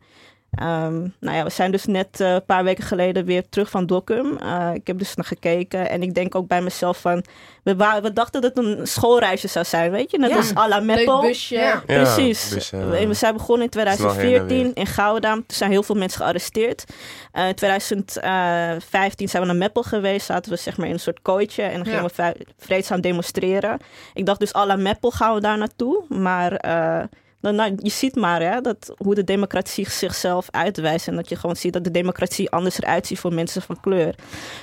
Ehm, 0.55 0.99
nou 1.19 1.37
ja, 1.37 1.43
we 1.43 1.49
zijn 1.49 1.71
dus 1.71 1.85
net 1.85 2.19
eh, 2.19 2.33
een 2.33 2.45
paar 2.45 2.63
weken 2.63 2.83
geleden 2.83 3.25
weer 3.25 3.49
terug 3.49 3.69
van 3.69 3.85
Dokkum. 3.85 4.37
Eh, 4.37 4.69
ik 4.73 4.87
heb 4.87 4.97
dus 4.97 5.15
naar 5.15 5.25
gekeken 5.25 5.89
en 5.89 6.01
ik 6.03 6.13
denk 6.13 6.35
ook 6.35 6.47
bij 6.47 6.61
mezelf 6.61 6.97
van... 6.97 7.23
We, 7.63 8.11
dachten 8.13 8.41
dat 8.41 8.55
het 8.55 8.65
een 8.65 8.87
schoolreisje 8.87 9.47
zou 9.47 9.65
zijn, 9.65 9.91
weet 9.91 10.11
je? 10.11 10.17
Net 10.17 10.29
Ja. 10.29 10.35
als 10.35 10.55
à 10.55 10.67
la 10.67 10.77
Leuk 10.79 10.85
Meppel. 10.85 11.21
busje. 11.21 11.55
Ja. 11.55 11.83
Precies. 11.85 12.69
we, 12.69 13.07
we 13.07 13.13
zijn 13.13 13.33
begonnen 13.33 13.69
in 13.71 13.71
snel 13.71 13.85
heen 13.87 13.95
en 13.95 14.09
2014 14.09 14.47
weer. 14.63 14.71
in 14.77 14.85
Gouda. 14.87 15.33
Toen 15.33 15.43
zijn 15.47 15.71
heel 15.71 15.83
veel 15.83 15.95
mensen 15.95 16.19
gearresteerd. 16.21 16.83
Eh, 17.31 17.47
In 17.47 17.55
2015 17.55 19.29
zijn 19.29 19.41
we 19.41 19.47
naar 19.47 19.57
Meppel 19.57 19.83
geweest. 19.83 20.25
Zaten 20.25 20.51
we 20.51 20.57
zeg 20.57 20.77
maar 20.77 20.87
in 20.87 20.93
een 20.93 20.99
soort 20.99 21.21
kooitje. 21.21 21.61
En 21.63 21.83
dan 21.83 21.91
Ja. 21.93 21.97
gingen 21.97 22.11
we 22.15 22.45
vreedzaam 22.57 23.01
demonstreren. 23.01 23.77
Ik 24.13 24.25
dacht 24.25 24.39
dus 24.39 24.55
à 24.55 24.65
la 24.65 24.75
Meppel 24.75 25.11
gaan 25.11 25.33
we 25.33 25.39
daar 25.41 25.57
naartoe. 25.57 26.03
Maar 26.09 26.51
eh, 26.55 27.03
nou, 27.51 27.75
je 27.81 27.89
ziet 27.89 28.15
maar 28.15 28.41
hè, 28.41 28.61
dat, 28.61 28.93
hoe 28.97 29.15
de 29.15 29.23
democratie 29.23 29.89
zichzelf 29.89 30.47
uitwijst. 30.51 31.07
En 31.07 31.15
dat 31.15 31.29
je 31.29 31.35
gewoon 31.35 31.55
ziet 31.55 31.73
dat 31.73 31.83
de 31.83 31.91
democratie 31.91 32.49
anders 32.49 32.81
eruit 32.81 33.07
ziet 33.07 33.19
voor 33.19 33.33
mensen 33.33 33.61
van 33.61 33.79
kleur. 33.79 34.15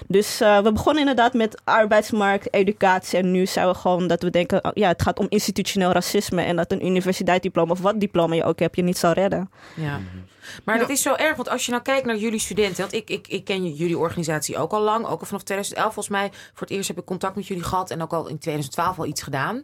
Dus 0.06 0.40
eh, 0.40 0.58
we 0.58 0.72
begonnen 0.72 1.00
inderdaad 1.00 1.34
met 1.34 1.60
arbeidsmarkt, 1.64 2.54
educatie. 2.54 3.18
En 3.18 3.30
nu 3.30 3.46
zijn 3.46 3.68
we 3.68 3.74
gewoon 3.74 4.06
dat 4.06 4.22
we 4.22 4.30
denken, 4.30 4.64
oh, 4.64 4.70
ja, 4.74 4.88
het 4.88 5.02
gaat 5.02 5.18
om 5.18 5.26
institutioneel 5.28 5.92
racisme. 5.92 6.42
En 6.42 6.56
dat 6.56 6.72
een 6.72 6.86
universiteitsdiploma 6.86 7.72
of 7.72 7.80
wat 7.80 8.00
diploma 8.00 8.34
je 8.34 8.44
ook 8.44 8.58
hebt, 8.58 8.76
je 8.76 8.82
niet 8.82 8.98
zal 8.98 9.12
redden. 9.12 9.50
Ja. 9.74 10.00
Maar 10.64 10.78
dat 10.78 10.88
is 10.88 11.02
zo 11.02 11.14
erg, 11.14 11.36
want 11.36 11.48
als 11.48 11.64
je 11.64 11.70
nou 11.70 11.82
kijkt 11.82 12.06
naar 12.06 12.16
jullie 12.16 12.38
studenten, 12.38 12.80
want 12.80 12.92
ik, 12.92 13.10
ik, 13.10 13.28
ik 13.28 13.44
ken 13.44 13.72
jullie 13.74 13.98
organisatie 13.98 14.56
ook 14.56 14.72
al 14.72 14.80
lang, 14.80 15.06
ook 15.06 15.20
al 15.20 15.26
vanaf 15.26 15.42
2011 15.42 15.94
volgens 15.94 16.14
mij. 16.14 16.30
Voor 16.32 16.66
het 16.66 16.70
eerst 16.70 16.88
heb 16.88 16.98
ik 16.98 17.04
contact 17.04 17.36
met 17.36 17.46
jullie 17.46 17.62
gehad 17.62 17.90
en 17.90 18.02
ook 18.02 18.12
al 18.12 18.28
in 18.28 18.38
2012 18.38 18.98
al 18.98 19.06
iets 19.06 19.22
gedaan. 19.22 19.62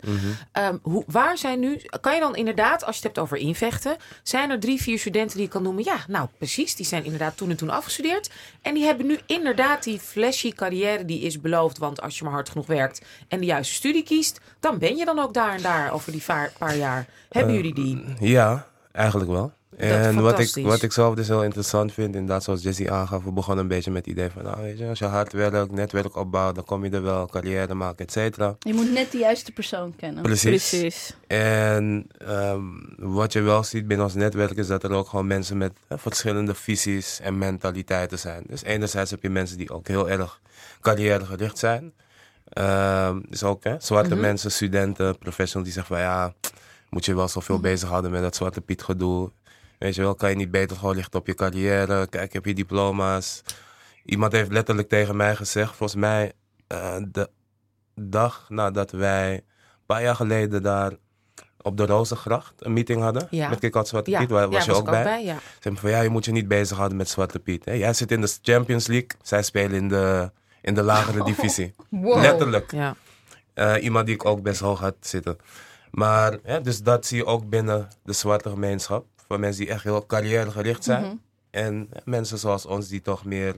Ehm, 0.53 0.77
hoe, 0.83 1.05
waar 1.07 1.39
zijn 1.39 1.61
nu, 1.61 1.81
kan 2.01 2.15
je 2.15 2.21
dan 2.21 2.37
inderdaad, 2.37 2.85
als 2.85 2.97
je 2.97 3.07
het 3.07 3.17
hebt 3.17 3.19
over 3.19 3.37
invechten, 3.37 3.97
zijn 4.23 4.51
er 4.51 4.61
drie, 4.61 4.83
vier 4.83 4.99
studenten 4.99 5.37
die 5.37 5.47
je 5.47 5.53
kan 5.53 5.63
noemen? 5.63 5.85
Ja, 5.85 5.97
nou 6.07 6.29
precies, 6.39 6.75
die 6.75 6.87
zijn 6.87 7.05
inderdaad 7.05 7.37
toen 7.37 7.51
en 7.51 7.57
toen 7.57 7.71
afgestudeerd. 7.71 8.31
En 8.63 8.75
die 8.75 8.85
hebben 8.85 9.07
nu 9.07 9.19
inderdaad 9.27 9.83
die 9.83 9.99
flashy 9.99 10.53
carrière 10.53 11.05
die 11.05 11.21
is 11.21 11.41
beloofd, 11.41 11.79
want 11.79 12.01
als 12.01 12.19
je 12.19 12.25
maar 12.25 12.33
hard 12.33 12.49
genoeg 12.49 12.67
werkt 12.67 13.03
en 13.29 13.41
de 13.41 13.47
juiste 13.47 13.75
studie 13.75 14.03
kiest, 14.03 14.41
dan 14.61 14.79
ben 14.79 14.97
je 14.97 15.05
dan 15.05 15.19
ook 15.19 15.35
daar 15.35 15.55
en 15.55 15.63
daar 15.63 15.93
over 15.93 16.13
die 16.13 16.23
paar 16.59 16.77
jaar. 16.77 17.07
Hebben 17.29 17.55
jullie 17.55 17.75
die? 17.75 18.05
Ja, 18.21 18.67
eigenlijk 18.93 19.31
wel. 19.31 19.53
En 19.79 20.21
wat 20.21 20.39
ik, 20.39 20.65
wat 20.65 20.83
ik 20.83 20.93
zelf 20.93 21.15
dus 21.15 21.29
heel 21.29 21.45
interessant 21.45 21.93
vind, 21.93 22.15
inderdaad 22.15 22.45
zoals 22.45 22.63
Jessie 22.63 22.93
aangaf, 22.93 23.25
we 23.25 23.33
begonnen 23.33 23.63
een 23.63 23.71
beetje 23.71 23.91
met 23.91 24.05
het 24.05 24.15
idee 24.15 24.31
van, 24.31 24.43
nou 24.43 24.63
weet 24.63 24.79
je, 24.79 24.89
als 24.89 24.99
je 24.99 25.05
hard 25.05 25.33
werkt, 25.33 25.73
netwerk 25.73 26.17
opbouwt, 26.17 26.55
dan 26.55 26.65
kom 26.65 26.85
je 26.85 26.91
er 26.91 27.03
wel, 27.03 27.27
carrière 27.27 27.75
maken, 27.75 28.05
et 28.05 28.13
cetera. 28.13 28.57
Je 28.59 28.75
moet 28.75 28.93
net 28.93 29.13
de 29.13 29.19
juiste 29.19 29.53
persoon 29.53 29.97
kennen. 29.97 30.23
Precies. 30.23 30.69
Precies. 30.69 31.17
En 31.27 32.07
ehm, 32.19 32.61
wat 32.97 33.33
je 33.33 33.41
wel 33.41 33.65
ziet 33.65 33.87
binnen 33.87 34.07
ons 34.07 34.15
netwerk 34.15 34.57
is 34.57 34.67
dat 34.67 34.83
er 34.83 34.91
ook 34.91 35.09
gewoon 35.09 35.27
mensen 35.27 35.57
met 35.57 35.73
hè, 35.89 35.99
verschillende 35.99 36.55
visies 36.55 37.21
en 37.21 37.39
mentaliteiten 37.39 38.19
zijn. 38.19 38.45
Dus 38.47 38.63
enerzijds 38.63 39.11
heb 39.11 39.23
je 39.23 39.31
mensen 39.31 39.57
die 39.57 39.71
ook 39.71 39.89
heel 39.89 40.11
erg 40.11 40.41
carrièregericht 40.81 41.59
zijn. 41.59 41.93
Ehm, 42.49 43.21
dus 43.29 43.43
ook 43.43 43.65
hè, 43.65 43.75
zwarte 43.79 44.17
mensen, 44.17 44.51
studenten, 44.51 45.19
professionals 45.19 45.65
die 45.65 45.73
zeggen 45.73 45.97
van 45.97 46.05
ja, 46.05 46.35
moet 46.91 47.05
je 47.05 47.15
wel 47.15 47.29
zoveel 47.29 47.61
bezighouden 47.61 48.11
met 48.11 48.23
dat 48.23 48.37
zwarte 48.37 48.61
Piet 48.61 48.83
gedoe. 48.83 49.31
Weet 49.79 49.95
je 49.95 50.03
wel, 50.03 50.15
kan 50.15 50.31
je 50.31 50.37
niet 50.37 50.51
beter 50.51 50.77
gewoon 50.77 50.95
richten 50.95 51.21
op 51.21 51.27
je 51.27 51.35
carrière? 51.35 52.07
Kijk, 52.07 52.33
heb 52.33 52.45
je 52.45 52.55
diploma's? 52.55 53.43
Iemand 54.05 54.33
heeft 54.33 54.53
letterlijk 54.53 54.89
tegen 54.89 55.17
mij 55.17 55.37
gezegd, 55.37 55.77
volgens 55.77 56.01
mij 56.01 56.33
eh, 56.67 56.97
de 57.09 57.31
dag 57.95 58.47
nadat 58.49 58.91
wij 58.91 59.35
een 59.35 59.43
paar 59.87 60.03
jaar 60.03 60.15
geleden 60.15 60.63
daar 60.63 60.93
op 61.63 61.77
de 61.77 61.87
Rozengracht 61.87 62.55
een 62.59 62.73
meeting 62.73 63.03
hadden. 63.03 63.27
Ja. 63.31 63.49
Met 63.49 63.59
Kick-Out 63.59 63.89
Zwarte 63.89 64.11
Ja, 64.11 64.19
Piet. 64.19 64.31
Waar 64.31 64.51
was 64.51 64.65
ja, 64.65 64.73
je 64.73 64.79
ook 64.79 64.91
bij? 64.91 65.03
bij? 65.03 65.25
Ja. 65.25 65.39
Ze 65.61 65.75
van 65.75 65.91
ja, 65.91 66.01
je 66.01 66.09
moet 66.09 66.25
je 66.25 66.33
niet 66.33 66.49
bezighouden 66.49 66.97
met 66.97 67.09
Zwarte 67.09 67.39
Piet. 67.39 67.65
Hè? 67.65 67.73
Jij 67.73 67.93
zit 67.93 68.11
in 68.11 68.21
de 68.21 68.37
Champions 68.43 68.87
League. 68.87 69.09
Zij 69.23 69.43
spelen 69.43 69.77
in 69.77 69.89
de, 69.89 70.31
in 70.63 70.75
de 70.75 70.83
lagere 70.83 71.25
divisie. 71.35 71.75
Wow. 71.91 72.21
Letterlijk. 72.21 72.73
Ja. 72.73 72.97
Eh, 73.55 73.83
iemand 73.83 74.07
die 74.07 74.15
ik 74.15 74.25
ook 74.25 74.43
best 74.43 74.61
hoog 74.61 74.81
had 74.81 74.95
zitten. 75.01 75.37
Maar 75.91 76.39
ja, 76.45 76.61
dus 76.61 76.83
dat 76.83 77.07
zie 77.07 77.17
je 77.17 77.25
ook 77.25 77.49
binnen 77.49 77.89
de 78.03 78.13
zwarte 78.13 78.49
gemeenschap. 78.49 79.07
Voor 79.29 79.41
mensen 79.41 79.65
die 79.65 79.73
echt 79.73 79.85
heel 79.85 80.07
carrièregericht 80.07 80.85
zijn. 80.85 81.05
Mhm. 81.05 81.17
En 81.51 81.89
mensen 82.05 82.39
zoals 82.39 82.67
ons 82.67 82.89
die 82.89 83.01
toch 83.01 83.25
meer 83.25 83.55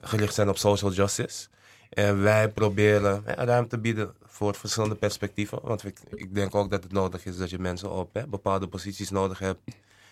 gericht 0.00 0.34
zijn 0.34 0.48
op 0.48 0.56
social 0.56 0.92
justice. 0.92 1.48
En 1.90 2.22
wij 2.22 2.48
proberen 2.48 3.22
ja, 3.26 3.44
ruimte 3.44 3.68
te 3.68 3.78
bieden 3.78 4.14
voor 4.24 4.54
verschillende 4.54 4.94
perspectieven. 4.94 5.58
Want 5.62 5.84
ik, 5.84 5.98
ik 6.14 6.34
denk 6.34 6.54
ook 6.54 6.70
dat 6.70 6.82
het 6.82 6.92
nodig 6.92 7.24
is 7.24 7.36
dat 7.36 7.50
je 7.50 7.58
mensen 7.58 7.90
op 7.90 8.14
hè, 8.14 8.26
bepaalde 8.26 8.68
posities 8.68 9.10
nodig 9.10 9.38
hebt 9.38 9.60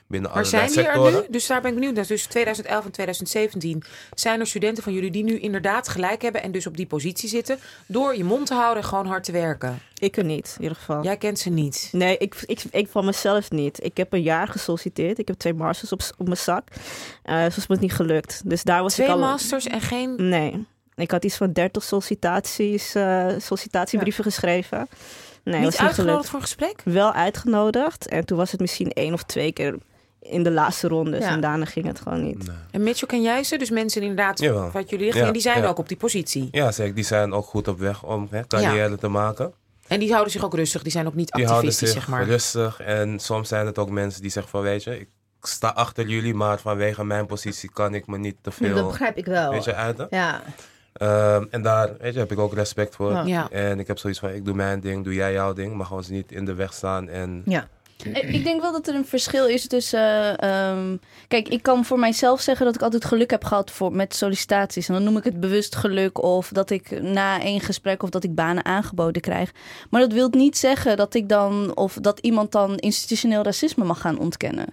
binnen 0.06 0.30
Maar 0.30 0.38
allerlei 0.38 0.72
zijn 0.72 0.84
die 0.84 0.92
er 0.92 1.12
nu? 1.12 1.26
Dus 1.28 1.46
daar 1.46 1.60
ben 1.60 1.70
ik 1.70 1.76
benieuwd 1.76 1.94
naar. 1.94 2.06
Dus 2.06 2.26
2011 2.26 2.84
en 2.84 2.90
2017 2.90 3.82
zijn 4.14 4.40
er 4.40 4.46
studenten 4.46 4.82
van 4.82 4.92
jullie 4.92 5.10
die 5.10 5.24
nu 5.24 5.38
inderdaad 5.38 5.88
gelijk 5.88 6.22
hebben 6.22 6.42
en 6.42 6.52
dus 6.52 6.66
op 6.66 6.76
die 6.76 6.86
positie 6.86 7.28
zitten. 7.28 7.58
Door 7.86 8.16
je 8.16 8.24
mond 8.24 8.46
te 8.46 8.54
houden 8.54 8.82
en 8.82 8.88
gewoon 8.88 9.06
hard 9.06 9.24
te 9.24 9.32
werken. 9.32 9.78
Ik 9.98 10.16
er 10.16 10.24
niet, 10.24 10.54
in 10.56 10.62
ieder 10.62 10.76
geval. 10.76 11.02
Jij 11.02 11.16
kent 11.16 11.38
ze 11.38 11.50
niet. 11.50 11.88
Nee, 11.92 12.18
ik, 12.18 12.34
ik, 12.46 12.62
ik 12.70 12.88
van 12.88 13.04
mezelf 13.04 13.50
niet. 13.50 13.84
Ik 13.84 13.96
heb 13.96 14.12
een 14.12 14.22
jaar 14.22 14.48
gesolliciteerd. 14.48 15.18
Ik 15.18 15.28
heb 15.28 15.36
twee 15.36 15.54
masters 15.54 15.92
op, 15.92 16.00
op 16.18 16.26
mijn 16.26 16.38
zak. 16.38 16.68
Eh 17.22 17.44
dus 17.44 17.56
is 17.56 17.66
me 17.66 17.76
niet 17.80 17.92
gelukt. 17.92 18.42
Dus 18.44 18.62
daar 18.62 18.82
was 18.82 18.92
Twee 18.94 19.06
ik 19.06 19.12
al... 19.12 19.18
masters 19.18 19.66
en 19.66 19.80
geen. 19.80 20.28
Nee. 20.28 20.66
Ik 20.94 21.10
had 21.10 21.24
iets 21.24 21.36
van 21.36 21.52
30 21.52 21.82
sollicitaties, 21.82 22.94
eh, 22.94 23.28
sollicitatiebrieven 23.38 24.24
geschreven. 24.24 24.88
Nee, 25.42 25.54
niet 25.54 25.64
was 25.64 25.72
niet 25.72 25.80
uitgenodigd 25.80 26.28
gelukt. 26.28 26.28
voor 26.28 26.38
een 26.38 26.44
gesprek? 26.44 26.94
Wel 26.94 27.12
uitgenodigd. 27.12 28.08
En 28.08 28.24
toen 28.24 28.38
was 28.38 28.50
het 28.50 28.60
misschien 28.60 28.92
één 28.92 29.12
of 29.12 29.22
twee 29.22 29.52
keer 29.52 29.78
in 30.30 30.42
de 30.42 30.50
laatste 30.50 30.88
rondes. 30.88 31.20
Ja. 31.24 31.30
En 31.30 31.40
daarna 31.40 31.64
ging 31.64 31.86
het 31.86 32.00
gewoon 32.00 32.22
niet. 32.24 32.46
Nee. 32.46 32.56
En 32.70 32.82
Mitchell, 32.82 33.08
ken 33.08 33.22
jij 33.22 33.44
ze? 33.44 33.56
Dus 33.56 33.70
mensen 33.70 34.00
inderdaad 34.02 34.38
Jawel. 34.40 34.70
wat 34.70 34.90
jullie 34.90 35.04
richting, 35.04 35.26
Ja, 35.26 35.32
die 35.32 35.42
zijn 35.42 35.62
ja. 35.62 35.68
ook 35.68 35.78
op 35.78 35.88
die 35.88 35.96
positie. 35.96 36.48
Ja, 36.50 36.72
zeker. 36.72 36.94
Die 36.94 37.04
zijn 37.04 37.32
ook 37.32 37.44
goed 37.46 37.68
op 37.68 37.78
weg 37.78 38.02
om 38.02 38.26
hè, 38.30 38.46
carrière 38.46 38.96
te 38.98 39.08
maken. 39.08 39.52
En 39.86 39.98
die 40.00 40.10
houden 40.10 40.32
zich 40.32 40.44
ook 40.44 40.54
rustig. 40.54 40.82
Die 40.82 40.92
zijn 40.92 41.06
ook 41.06 41.14
niet 41.14 41.32
Die 41.32 41.44
houden 41.46 41.68
activistisch, 41.68 41.92
zich 42.02 42.04
zeg 42.04 42.18
maar. 42.18 42.24
rustig. 42.28 42.80
En 42.80 43.18
soms 43.18 43.48
zijn 43.48 43.66
het 43.66 43.78
ook 43.78 43.90
mensen 43.90 44.22
die 44.22 44.30
zeggen 44.30 44.50
van 44.52 44.62
weet 44.62 44.84
je, 44.84 44.98
ik 45.00 45.08
sta 45.42 45.68
achter 45.68 46.06
jullie, 46.06 46.34
maar 46.34 46.58
vanwege 46.58 47.04
mijn 47.04 47.26
positie 47.26 47.70
kan 47.72 47.94
ik 47.94 48.06
me 48.06 48.18
niet 48.18 48.34
te 48.34 48.38
Dat 48.42 48.54
veel 48.54 48.86
begrijp 48.86 49.16
ik 49.16 49.24
wel. 49.26 49.50
weet 49.50 49.64
je, 49.64 49.74
uiten. 49.74 50.06
Ja. 50.10 50.42
Ehm, 50.92 51.44
en 51.50 51.62
daar 51.62 51.90
weet 52.00 52.12
je, 52.12 52.18
heb 52.18 52.32
ik 52.32 52.38
ook 52.38 52.54
respect 52.54 52.94
voor. 52.94 53.26
Ja. 53.26 53.50
En 53.50 53.78
ik 53.80 53.86
heb 53.86 53.98
zoiets 53.98 54.18
van, 54.18 54.30
ik 54.30 54.44
doe 54.44 54.54
mijn 54.54 54.80
ding, 54.80 55.04
doe 55.04 55.14
jij 55.14 55.32
jouw 55.32 55.52
ding. 55.52 55.74
Maar 55.74 55.86
gewoon 55.86 56.04
niet 56.08 56.32
in 56.32 56.44
de 56.44 56.54
weg 56.54 56.72
staan. 56.72 57.08
En 57.08 57.42
Ja. 57.44 57.68
Eh, 58.12 58.34
Ik 58.34 58.44
denk 58.44 58.60
wel 58.60 58.72
dat 58.72 58.88
er 58.88 58.94
een 58.94 59.06
verschil 59.06 59.46
is 59.46 59.66
tussen. 59.66 60.38
eh, 60.38 60.70
ehm, 60.70 60.96
kijk, 61.28 61.48
ik 61.48 61.62
kan 61.62 61.84
voor 61.84 61.98
mijzelf 61.98 62.40
zeggen 62.40 62.66
dat 62.66 62.74
ik 62.74 62.82
altijd 62.82 63.04
geluk 63.04 63.30
heb 63.30 63.44
gehad 63.44 63.70
voor, 63.70 63.92
met 63.92 64.14
sollicitaties. 64.14 64.88
En 64.88 64.94
dan 64.94 65.02
noem 65.04 65.16
ik 65.16 65.24
het 65.24 65.40
bewust 65.40 65.76
geluk. 65.76 66.22
Of 66.22 66.48
dat 66.48 66.70
ik 66.70 67.00
na 67.02 67.40
één 67.40 67.60
gesprek 67.60 68.02
of 68.02 68.10
dat 68.10 68.24
ik 68.24 68.34
banen 68.34 68.64
aangeboden 68.64 69.22
krijg. 69.22 69.52
Maar 69.90 70.00
dat 70.00 70.12
wil 70.12 70.28
niet 70.30 70.58
zeggen 70.58 70.96
dat 70.96 71.14
ik 71.14 71.28
dan. 71.28 71.76
of 71.76 71.94
dat 72.00 72.18
iemand 72.18 72.52
dan 72.52 72.76
institutioneel 72.76 73.42
racisme 73.42 73.84
mag 73.84 74.00
gaan 74.00 74.18
ontkennen. 74.18 74.66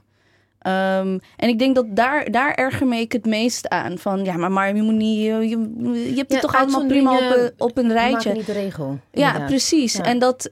Ehm, 0.60 1.18
en 1.38 1.50
ik 1.50 1.60
denk 1.60 1.76
dat 1.76 1.86
daar, 1.90 2.32
daar 2.32 2.54
erger 2.54 2.88
me 2.88 2.98
ik 2.98 3.12
het 3.12 3.26
meest 3.26 3.70
aan. 3.70 3.98
Van 3.98 4.24
ja, 4.24 4.38
maar, 4.38 4.52
maar 4.52 4.76
je 4.76 4.82
moet 4.82 4.94
niet. 4.96 5.20
Je, 5.20 6.14
hebt 6.16 6.18
het 6.18 6.32
Ja, 6.32 6.40
toch 6.40 6.56
allemaal 6.56 6.86
prima 6.86 7.18
op, 7.18 7.54
op 7.58 7.78
een 7.78 7.92
rijtje. 7.92 8.16
Maken 8.16 8.34
niet 8.34 8.46
de 8.46 8.52
regel. 8.52 9.00
Ja, 9.12 9.46
precies. 9.46 9.94
Ja. 9.94 10.04
En, 10.04 10.20
dat, 10.20 10.50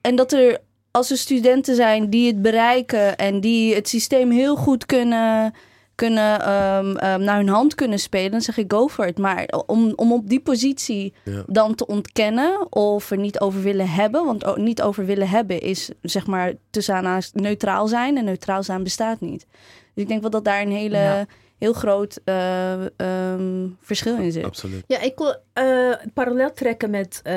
en 0.00 0.16
dat 0.16 0.32
er 0.32 0.58
als 0.96 1.10
er 1.10 1.16
studenten 1.16 1.74
zijn 1.74 2.10
die 2.10 2.26
het 2.26 2.42
bereiken 2.42 3.16
en 3.16 3.40
die 3.40 3.74
het 3.74 3.88
systeem 3.88 4.30
heel 4.30 4.56
goed 4.56 4.86
kunnen, 4.86 5.54
kunnen 5.94 6.40
ehm, 6.40 6.96
ehm, 6.96 7.22
naar 7.22 7.36
hun 7.36 7.48
hand 7.48 7.74
kunnen 7.74 7.98
spelen, 7.98 8.30
dan 8.30 8.40
zeg 8.40 8.56
ik 8.56 8.72
go 8.72 8.88
for 8.88 9.06
it. 9.06 9.18
Maar 9.18 9.48
om, 9.66 9.92
om 9.96 10.12
op 10.12 10.28
die 10.28 10.40
positie 10.40 11.12
Ja. 11.24 11.42
dan 11.46 11.74
te 11.74 11.86
ontkennen 11.86 12.72
of 12.72 13.10
er 13.10 13.18
niet 13.18 13.40
over 13.40 13.62
willen 13.62 13.88
hebben, 13.88 14.24
want 14.24 14.56
niet 14.56 14.82
over 14.82 15.06
willen 15.06 15.28
hebben 15.28 15.60
is 15.60 15.90
zeg 16.02 16.26
maar 16.26 16.52
tussen 16.70 17.22
neutraal 17.32 17.86
zijn 17.88 18.16
en 18.16 18.24
neutraal 18.24 18.62
zijn 18.62 18.82
bestaat 18.82 19.20
niet. 19.20 19.46
Dus 19.94 20.02
ik 20.04 20.08
denk 20.08 20.20
wel 20.20 20.30
dat 20.30 20.44
daar 20.44 20.62
een 20.62 20.72
hele, 20.72 20.98
Ja. 20.98 21.26
Heel 21.58 21.72
groot 21.72 22.20
eh, 22.24 22.86
ehm, 22.96 23.68
verschil 23.80 24.16
in 24.18 24.32
zit. 24.32 24.44
absoluut. 24.44 24.84
Ja, 24.86 25.00
ik 25.00 25.18
wil 25.18 25.36
eh, 25.52 25.92
parallel 26.14 26.52
trekken 26.52 26.90
met, 26.90 27.20
eh 27.22 27.34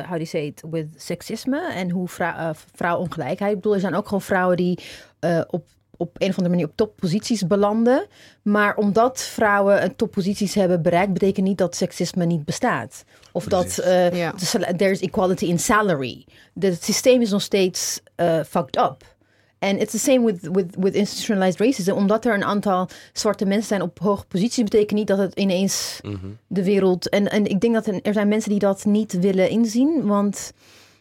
how 0.00 0.10
do 0.10 0.16
you 0.16 0.24
say 0.26 0.44
it, 0.46 0.62
with 0.70 0.86
seksisme 0.96 1.72
en 1.72 1.90
hoe 1.90 2.08
vrou 2.08 2.54
vrouwongelijkheid. 2.74 3.50
Ik 3.50 3.56
bedoel, 3.56 3.74
er 3.74 3.80
zijn 3.80 3.94
ook 3.94 4.04
gewoon 4.04 4.22
vrouwen 4.22 4.56
die 4.56 4.78
eh, 5.18 5.40
op, 5.46 5.66
op 5.96 6.10
een 6.18 6.28
of 6.28 6.36
andere 6.36 6.48
manier 6.54 6.66
op 6.66 6.76
topposities 6.76 7.46
belanden. 7.46 8.06
Maar 8.42 8.76
omdat 8.76 9.20
vrouwen 9.22 9.82
een 9.84 9.96
topposities 9.96 10.54
hebben 10.54 10.82
bereikt, 10.82 11.12
betekent 11.12 11.46
niet 11.46 11.58
dat 11.58 11.76
seksisme 11.76 12.24
niet 12.24 12.44
bestaat. 12.44 13.04
Of 13.32 13.44
Precies. 13.48 13.76
dat 13.76 13.84
eh, 13.84 14.12
Ja. 14.18 14.32
sal- 14.36 14.74
there's 14.76 15.00
equality 15.00 15.44
in 15.44 15.58
salary. 15.58 16.26
Het 16.60 16.84
systeem 16.84 17.20
is 17.20 17.30
nog 17.30 17.42
steeds 17.42 18.00
eh, 18.14 18.40
fucked 18.48 18.76
up. 18.76 19.16
En 19.58 19.80
it's 19.80 19.90
the 19.90 19.98
same 19.98 20.24
with, 20.24 20.48
with, 20.52 20.66
with 20.78 20.94
institutionalized 20.94 21.60
racism. 21.60 21.90
Omdat 21.92 22.24
er 22.24 22.34
een 22.34 22.44
aantal 22.44 22.88
zwarte 23.12 23.44
mensen 23.44 23.66
zijn 23.68 23.82
op 23.82 23.98
hoge 23.98 24.24
posities, 24.26 24.62
betekent 24.64 24.98
niet 24.98 25.06
dat 25.06 25.18
het 25.18 25.34
ineens 25.34 25.98
Mhm. 26.02 26.26
de 26.46 26.64
wereld. 26.64 27.08
En, 27.08 27.30
en 27.30 27.46
ik 27.46 27.60
denk 27.60 27.74
dat 27.74 27.86
er, 27.86 28.00
er 28.02 28.12
zijn 28.12 28.28
mensen 28.28 28.50
die 28.50 28.58
dat 28.58 28.84
niet 28.84 29.18
willen 29.18 29.48
inzien. 29.48 30.06
Want 30.06 30.52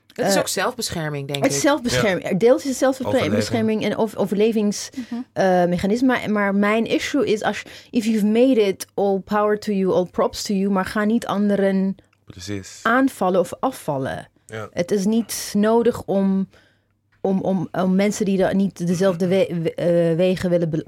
Het 0.08 0.26
is 0.28 0.34
Eh, 0.34 0.40
ook 0.40 0.48
zelfbescherming, 0.48 1.28
denk 1.28 1.44
het 1.44 1.52
is 1.52 1.58
ik. 1.58 1.64
zelfbescherming. 1.64 2.38
Deels 2.40 2.62
is 2.64 2.70
het 2.70 2.78
zelfbescherming 2.78 3.84
en 3.84 3.98
over, 3.98 4.18
overlevingsmechanisme. 4.18 6.28
maar 6.28 6.56
mijn 6.56 6.86
issue 6.86 7.26
is 7.26 7.44
als 7.44 7.64
if 7.90 8.06
you've 8.06 8.26
made 8.26 8.62
it, 8.62 8.86
all 8.94 9.20
power 9.20 9.60
to 9.60 9.72
you, 9.74 9.94
all 9.94 10.06
props 10.06 10.44
to 10.44 10.54
you. 10.54 10.72
Maar 10.72 10.86
ga 10.86 11.04
niet 11.04 11.26
anderen 11.26 11.96
Precies. 12.26 12.80
aanvallen 12.84 13.40
of 13.40 13.54
afvallen. 13.60 14.30
Ja. 14.46 14.68
Het 14.72 14.92
is 14.92 15.06
niet 15.06 15.54
nodig 15.58 16.04
om, 16.06 16.50
om, 17.22 17.42
om, 17.42 17.68
om 17.72 17.96
mensen 17.96 18.26
die 18.26 18.38
daar 18.38 18.56
niet 18.56 18.88
dezelfde 18.88 19.28
we- 19.28 19.60
we- 19.64 19.74
eh, 19.74 20.16
wegen 20.16 20.50
willen 20.50 20.70
be, 20.70 20.84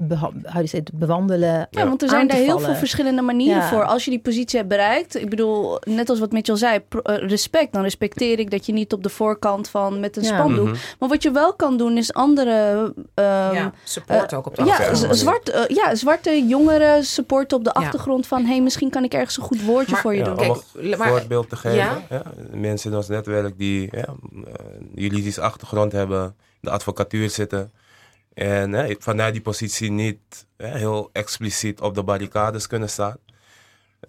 bewandelen. 0.92 1.66
Ja, 1.70 1.86
want 1.88 2.02
er 2.02 2.08
zijn 2.08 2.26
daar 2.28 2.36
heel 2.36 2.58
veel 2.58 2.74
verschillende 2.74 3.22
manieren 3.22 3.56
Ja. 3.62 3.68
voor. 3.68 3.84
Als 3.84 4.04
je 4.04 4.10
die 4.10 4.20
positie 4.20 4.56
hebt 4.58 4.68
bereikt, 4.70 5.16
ik 5.20 5.30
bedoel, 5.30 5.78
net 5.84 6.08
als 6.08 6.18
wat 6.18 6.32
Mitchell 6.32 6.56
zei, 6.56 6.80
eh, 7.02 7.16
respect. 7.16 7.72
Dan 7.72 7.82
respecteer 7.82 8.38
ik 8.38 8.50
dat 8.50 8.66
je 8.66 8.72
niet 8.72 8.92
op 8.92 9.02
de 9.02 9.08
voorkant 9.08 9.68
van 9.68 10.00
met 10.00 10.16
een 10.16 10.22
Ja. 10.22 10.28
spandoek. 10.38 10.66
Mhm. 10.66 10.76
Maar 10.98 11.08
wat 11.08 11.22
je 11.22 11.30
wel 11.30 11.54
kan 11.54 11.76
doen, 11.76 11.96
is 11.96 12.12
andere. 12.12 12.94
ehm, 13.14 13.54
ja, 13.54 13.72
support 13.84 14.34
ook 14.34 14.46
op 14.46 14.54
de 14.56 14.64
ja, 14.64 14.70
achtergrond. 14.70 14.98
z- 14.98 15.02
manier. 15.02 15.16
zwart, 15.16 15.48
eh, 15.50 15.76
ja, 15.76 15.94
zwarte 15.94 16.46
jongeren 16.46 17.04
supporten 17.04 17.56
op 17.56 17.64
de 17.64 17.70
Ja. 17.74 17.80
achtergrond 17.80 18.26
van... 18.26 18.42
hé, 18.42 18.48
hey, 18.48 18.62
misschien 18.62 18.90
kan 18.90 19.04
ik 19.04 19.14
ergens 19.14 19.36
een 19.36 19.42
goed 19.42 19.62
woordje 19.64 19.92
Maar- 19.92 20.00
voor 20.00 20.12
je 20.12 20.18
Ja, 20.18 20.24
doen. 20.24 20.36
Kijk, 20.36 20.50
om 20.50 20.60
een 20.74 20.98
maar- 20.98 21.08
voorbeeld 21.08 21.48
te 21.48 21.56
geven. 21.56 21.76
Ja? 21.78 22.02
Ja? 22.10 22.22
mensen 22.52 22.90
in 22.90 22.96
ons 22.96 23.08
netwerk 23.08 23.58
die 23.58 23.88
ja, 23.92 23.98
eh, 24.04 24.06
juridische 24.94 25.40
achtergrond 25.40 25.92
hebben, 25.92 26.29
de 26.60 26.70
advocatuur 26.70 27.30
zitten. 27.30 27.72
En 28.34 28.72
hè, 28.72 28.94
vanuit 28.98 29.32
die 29.32 29.42
positie 29.42 29.90
niet 29.90 30.46
hè, 30.56 30.78
heel 30.78 31.10
expliciet 31.12 31.80
op 31.80 31.94
de 31.94 32.02
barricades 32.02 32.66
kunnen 32.66 32.90
staan. 32.90 33.16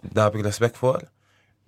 Daar 0.01 0.25
heb 0.25 0.35
ik 0.35 0.41
respect 0.41 0.77
voor. 0.77 1.01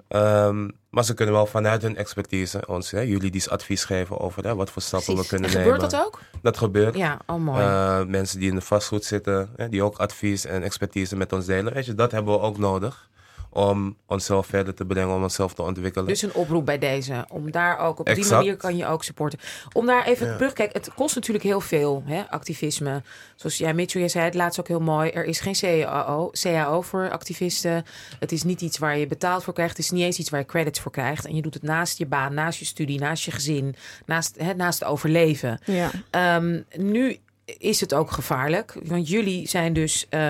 Ehm, 0.07 0.69
maar 0.89 1.03
ze 1.03 1.13
kunnen 1.13 1.35
wel 1.35 1.45
vanuit 1.45 1.81
hun 1.81 1.97
expertise 1.97 2.67
ons 2.67 2.91
hè, 2.91 2.99
juridisch 2.99 3.49
advies 3.49 3.83
geven 3.85 4.19
over 4.19 4.43
hè, 4.43 4.55
wat 4.55 4.69
voor 4.71 4.81
stappen 4.81 5.13
Precies. 5.13 5.29
we 5.29 5.35
En 5.35 5.41
kunnen 5.41 5.59
gebeurt 5.61 5.81
nemen. 5.81 5.97
dat 5.97 6.05
ook? 6.05 6.19
Dat 6.41 6.57
gebeurt. 6.57 6.95
Ja, 6.95 7.19
oh 7.25 7.37
mooi. 7.39 7.61
Eh, 7.63 8.03
mensen 8.03 8.39
die 8.39 8.49
in 8.49 8.55
de 8.55 8.61
vastgoed 8.61 9.05
zitten, 9.05 9.49
hè, 9.55 9.69
die 9.69 9.83
ook 9.83 9.97
advies 9.97 10.45
en 10.45 10.63
expertise 10.63 11.15
met 11.15 11.33
ons 11.33 11.45
delen. 11.45 11.73
Weet 11.73 11.85
je, 11.85 11.93
dat 11.95 12.11
hebben 12.11 12.33
we 12.33 12.39
ook 12.39 12.57
nodig 12.57 13.09
om 13.53 13.97
onszelf 14.07 14.47
verder 14.47 14.73
te 14.73 14.85
brengen, 14.85 15.15
om 15.15 15.23
onszelf 15.23 15.53
te 15.53 15.61
ontwikkelen. 15.61 16.07
Dus 16.07 16.21
een 16.21 16.33
oproep 16.33 16.65
bij 16.65 16.77
deze. 16.77 17.25
Om 17.29 17.51
daar 17.51 17.77
ook 17.79 17.99
op 17.99 18.05
die 18.05 18.25
manier 18.29 18.57
kan 18.57 18.77
je 18.77 18.85
ook 18.85 19.03
supporten. 19.03 19.39
Om 19.73 19.85
daar 19.85 20.05
even 20.05 20.27
Ja. 20.27 20.35
terug. 20.35 20.53
Kijk, 20.53 20.73
het 20.73 20.93
kost 20.95 21.15
natuurlijk 21.15 21.45
heel 21.45 21.61
veel, 21.61 22.03
hè, 22.05 22.23
activisme. 22.29 23.01
Zoals 23.35 23.57
jij, 23.57 23.73
Mitchell, 23.73 24.01
jij 24.01 24.09
zei 24.09 24.25
het 24.25 24.33
laatst 24.33 24.59
ook 24.59 24.67
heel 24.67 24.79
mooi. 24.79 25.09
Er 25.09 25.25
is 25.25 25.39
geen 25.39 25.53
CAO, 25.59 26.29
CAO 26.31 26.81
voor 26.81 27.09
activisten. 27.11 27.85
Het 28.19 28.31
is 28.31 28.43
niet 28.43 28.61
iets 28.61 28.77
waar 28.77 28.97
je 28.97 29.07
betaald 29.07 29.43
voor 29.43 29.53
krijgt. 29.53 29.77
Het 29.77 29.85
is 29.85 29.91
niet 29.91 30.03
eens 30.03 30.17
iets 30.19 30.29
waar 30.29 30.39
je 30.39 30.45
credits 30.45 30.79
voor 30.79 30.91
krijgt. 30.91 31.25
En 31.25 31.35
je 31.35 31.41
doet 31.41 31.53
het 31.53 31.63
naast 31.63 31.97
je 31.97 32.05
baan, 32.05 32.33
naast 32.33 32.59
je 32.59 32.65
studie, 32.65 32.99
naast 32.99 33.23
je 33.23 33.31
gezin, 33.31 33.75
naast, 34.05 34.35
hè, 34.37 34.53
naast 34.53 34.79
het 34.79 34.87
overleven. 34.87 35.59
Ja. 35.65 35.89
Ehm, 36.09 36.61
nu 36.77 37.17
is 37.45 37.79
het 37.81 37.93
ook 37.93 38.11
gevaarlijk. 38.11 38.75
Want 38.83 39.09
jullie 39.09 39.47
zijn 39.47 39.73
dus 39.73 40.07
eh, 40.09 40.29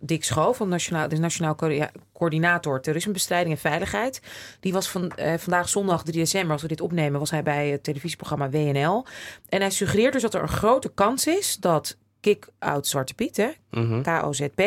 Dick 0.00 0.24
Schoof, 0.24 0.56
van 0.56 0.68
Nationaal, 0.68 1.08
de 1.08 1.18
Nationaal 1.18 1.56
Coördinator 2.12 2.80
Terrorismebestrijding 2.80 3.54
en 3.54 3.60
Veiligheid. 3.60 4.20
Die 4.60 4.72
was 4.72 4.88
van, 4.88 5.10
eh, 5.10 5.38
vandaag 5.38 5.68
zondag 5.68 6.02
3 6.02 6.18
december, 6.18 6.52
als 6.52 6.62
we 6.62 6.68
dit 6.68 6.80
opnemen, 6.80 7.20
was 7.20 7.30
hij 7.30 7.42
bij 7.42 7.68
het 7.68 7.82
televisieprogramma 7.82 8.50
WNL. 8.50 9.04
En 9.48 9.60
hij 9.60 9.70
suggereert 9.70 10.12
dus 10.12 10.22
dat 10.22 10.34
er 10.34 10.42
een 10.42 10.48
grote 10.48 10.90
kans 10.94 11.26
is 11.26 11.56
dat 11.56 11.96
Kick-Out 12.20 12.86
Zwarte 12.86 13.14
Piet, 13.14 13.36
hè, 13.36 13.48
Mhm. 13.70 14.02
KOZP, 14.02 14.60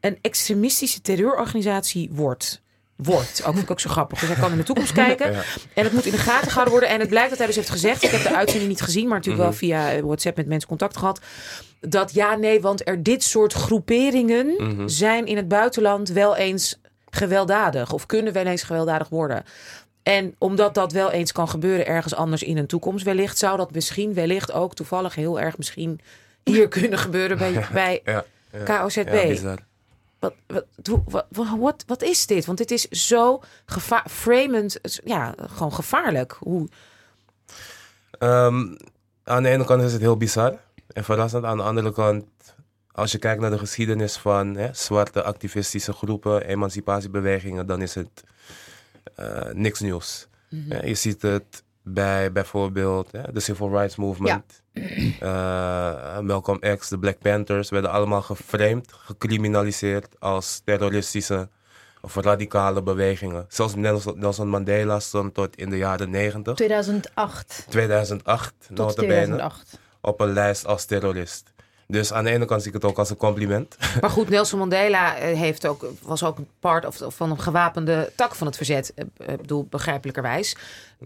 een 0.00 0.18
extremistische 0.20 1.00
terreurorganisatie 1.00 2.08
wordt. 2.12 2.62
Wordt. 3.02 3.42
Ook 3.44 3.52
vind 3.52 3.64
ik 3.64 3.70
ook 3.70 3.80
zo 3.80 3.90
grappig. 3.90 4.18
Dus 4.18 4.28
hij 4.28 4.38
kan 4.38 4.50
in 4.50 4.56
de 4.56 4.62
toekomst 4.62 4.92
kijken. 4.92 5.32
Ja. 5.32 5.42
En 5.74 5.84
het 5.84 5.92
moet 5.92 6.04
in 6.06 6.12
de 6.12 6.18
gaten 6.18 6.46
gehouden 6.48 6.70
worden. 6.72 6.88
En 6.90 7.00
het 7.00 7.08
blijkt 7.08 7.28
dat 7.28 7.38
hij 7.38 7.46
dus 7.46 7.56
heeft 7.56 7.70
gezegd... 7.70 8.02
Ik 8.02 8.10
heb 8.10 8.22
de 8.22 8.36
uitzending 8.36 8.68
niet 8.70 8.80
gezien, 8.80 9.08
maar 9.08 9.16
natuurlijk 9.16 9.44
wel 9.44 9.52
via 9.52 9.92
eh, 9.92 10.02
WhatsApp 10.02 10.36
met 10.36 10.46
mensen 10.46 10.68
contact 10.68 10.96
gehad. 10.96 11.20
Dat 11.80 12.12
ja, 12.14 12.34
nee, 12.36 12.60
want 12.60 12.88
er 12.88 13.02
dit 13.02 13.22
soort 13.22 13.52
groeperingen 13.52 14.54
Mhm. 14.58 14.88
zijn 14.88 15.26
in 15.26 15.36
het 15.36 15.48
buitenland 15.48 16.08
wel 16.08 16.36
eens 16.36 16.80
gewelddadig. 17.10 17.92
Of 17.92 18.06
kunnen 18.06 18.32
wel 18.32 18.44
eens 18.46 18.62
gewelddadig 18.62 19.08
worden. 19.08 19.44
En 20.02 20.34
omdat 20.38 20.74
dat 20.74 20.92
wel 20.92 21.10
eens 21.10 21.32
kan 21.32 21.48
gebeuren 21.48 21.86
ergens 21.86 22.14
anders 22.14 22.42
in 22.42 22.56
een 22.58 22.66
toekomst 22.66 23.04
wellicht... 23.04 23.38
zou 23.38 23.56
dat 23.56 23.72
misschien 23.74 24.14
wellicht 24.14 24.52
ook 24.52 24.74
toevallig 24.74 25.14
heel 25.14 25.40
erg 25.40 25.56
misschien 25.58 26.00
hier 26.44 26.68
kunnen 26.68 26.98
gebeuren 26.98 27.38
bij, 27.38 27.66
bij 27.72 28.00
Ja, 28.04 28.24
ja. 28.66 28.78
KOZB. 28.82 29.68
Wat, 30.20 30.34
wat, 31.06 31.26
wat, 31.58 31.84
wat, 31.86 32.02
is 32.02 32.26
dit? 32.26 32.44
Want 32.44 32.58
dit 32.58 32.70
is 32.70 32.88
zo 32.88 33.42
geva- 33.66 34.04
framend, 34.10 34.78
ja, 35.04 35.34
gewoon 35.38 35.72
gevaarlijk. 35.72 36.32
Hoe, 36.32 36.68
Ehm, 38.18 38.74
aan 39.24 39.42
de 39.42 39.48
ene 39.48 39.64
kant 39.64 39.82
is 39.82 39.92
het 39.92 40.00
heel 40.00 40.16
bizar 40.16 40.58
en 40.92 41.04
verrassend. 41.04 41.44
Aan 41.44 41.56
de 41.56 41.62
andere 41.62 41.92
kant, 41.92 42.24
als 42.92 43.12
je 43.12 43.18
kijkt 43.18 43.40
naar 43.40 43.50
de 43.50 43.58
geschiedenis 43.58 44.16
van 44.16 44.56
hè, 44.56 44.68
zwarte 44.74 45.22
activistische 45.22 45.92
groepen, 45.92 46.46
emancipatiebewegingen, 46.46 47.66
dan 47.66 47.82
is 47.82 47.94
het 47.94 48.24
eh, 49.14 49.50
niks 49.52 49.80
nieuws. 49.80 50.28
Ja, 50.48 50.84
je 50.84 50.94
ziet 50.94 51.22
het 51.22 51.62
bij 51.82 52.32
bijvoorbeeld 52.32 53.12
hè, 53.12 53.32
de 53.32 53.40
Civil 53.40 53.70
Rights 53.70 53.96
Movement. 53.96 54.44
Eh, 55.20 56.18
Malcolm 56.18 56.58
X, 56.78 56.88
de 56.88 56.98
Black 56.98 57.18
Panthers 57.18 57.70
werden 57.70 57.90
allemaal 57.90 58.22
geframed, 58.22 58.92
gecriminaliseerd 58.92 60.08
als 60.18 60.60
terroristische 60.64 61.48
of 62.00 62.14
radicale 62.14 62.82
bewegingen. 62.82 63.44
Zelfs 63.48 63.74
Nelson, 63.74 64.48
Mandela 64.48 65.00
stond 65.00 65.34
tot 65.34 65.56
in 65.56 65.70
de 65.70 65.76
jaren 65.76 66.10
90. 66.10 66.54
2008 66.54 67.66
2008, 67.68 68.54
tot 68.58 68.76
notabene, 68.76 69.24
2008. 69.24 69.78
op 70.00 70.20
een 70.20 70.32
lijst 70.32 70.66
als 70.66 70.84
terrorist. 70.84 71.49
Dus 71.90 72.12
aan 72.12 72.24
de 72.24 72.30
ene 72.30 72.44
kant 72.44 72.60
zie 72.62 72.68
ik 72.72 72.82
het 72.82 72.90
ook 72.90 72.98
als 72.98 73.10
een 73.10 73.16
compliment. 73.16 73.76
maar 74.00 74.10
goed, 74.10 74.28
Nelson 74.28 74.58
Mandela 74.58 75.16
eh, 75.16 75.38
heeft 75.38 75.66
ook, 75.66 75.86
was 76.02 76.22
ook 76.24 76.38
een 76.38 76.48
part 76.60 76.86
of, 76.86 77.14
van 77.14 77.30
een 77.30 77.40
gewapende 77.40 78.12
tak 78.16 78.34
van 78.34 78.46
het 78.46 78.56
verzet. 78.56 78.92
Eh, 78.94 79.04
eh, 79.16 79.32
Ik 79.32 79.40
bedoel, 79.40 79.66
begrijpelijkerwijs. 79.70 80.56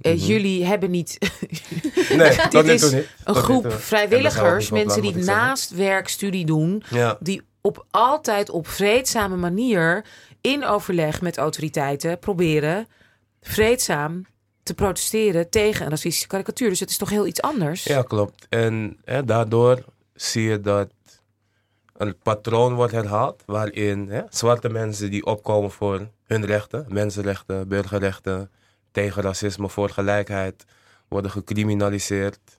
Eh, 0.03 0.27
Jullie 0.27 0.65
hebben 0.65 0.91
niet 0.91 1.19
Nee, 2.17 2.37
Dit 2.51 2.65
nu 2.65 2.73
is 2.73 2.91
niet. 2.93 3.09
een 3.25 3.35
groep 3.35 3.63
dat 3.63 3.73
vrijwilligers, 3.73 4.71
mensen 4.71 5.03
die 5.03 5.11
ik 5.17 5.23
zeggen. 5.25 5.43
naast 5.45 5.71
werk 5.71 6.09
studie 6.09 6.47
doen, 6.47 6.83
Ja, 6.91 7.17
die 7.21 7.43
op 7.61 7.85
altijd 7.91 8.51
op 8.51 8.69
vreedzame 8.69 9.37
manier 9.37 10.05
in 10.41 10.65
overleg 10.65 11.21
met 11.21 11.37
autoriteiten 11.37 12.19
proberen 12.19 12.87
vreedzaam 13.41 14.27
te 14.63 14.75
protesteren 14.75 15.51
tegen 15.51 15.85
een 15.85 15.91
racistische 15.91 16.27
karikatuur. 16.29 16.69
Dus 16.69 16.81
het 16.81 16.91
is 16.91 16.97
toch 16.97 17.11
heel 17.11 17.27
iets 17.27 17.43
anders? 17.43 17.85
ja, 17.85 18.03
klopt. 18.03 18.47
En 18.49 18.97
hè, 19.05 19.25
daardoor 19.25 19.85
zie 20.15 20.43
je 20.43 20.61
dat 20.61 20.91
een 21.93 22.19
patroon 22.19 22.75
wordt 22.75 22.93
herhaald 22.93 23.43
waarin 23.47 24.09
hè, 24.09 24.23
zwarte 24.29 24.69
mensen 24.69 25.11
die 25.11 25.27
opkomen 25.27 25.71
voor 25.71 26.09
hun 26.25 26.45
rechten, 26.45 26.87
mensenrechten, 26.89 27.69
burgerrechten, 27.69 28.51
tegen 28.91 29.23
racisme, 29.23 29.69
voor 29.69 29.91
gelijkheid, 29.91 30.65
worden 31.09 31.31
gecriminaliseerd 31.31 32.59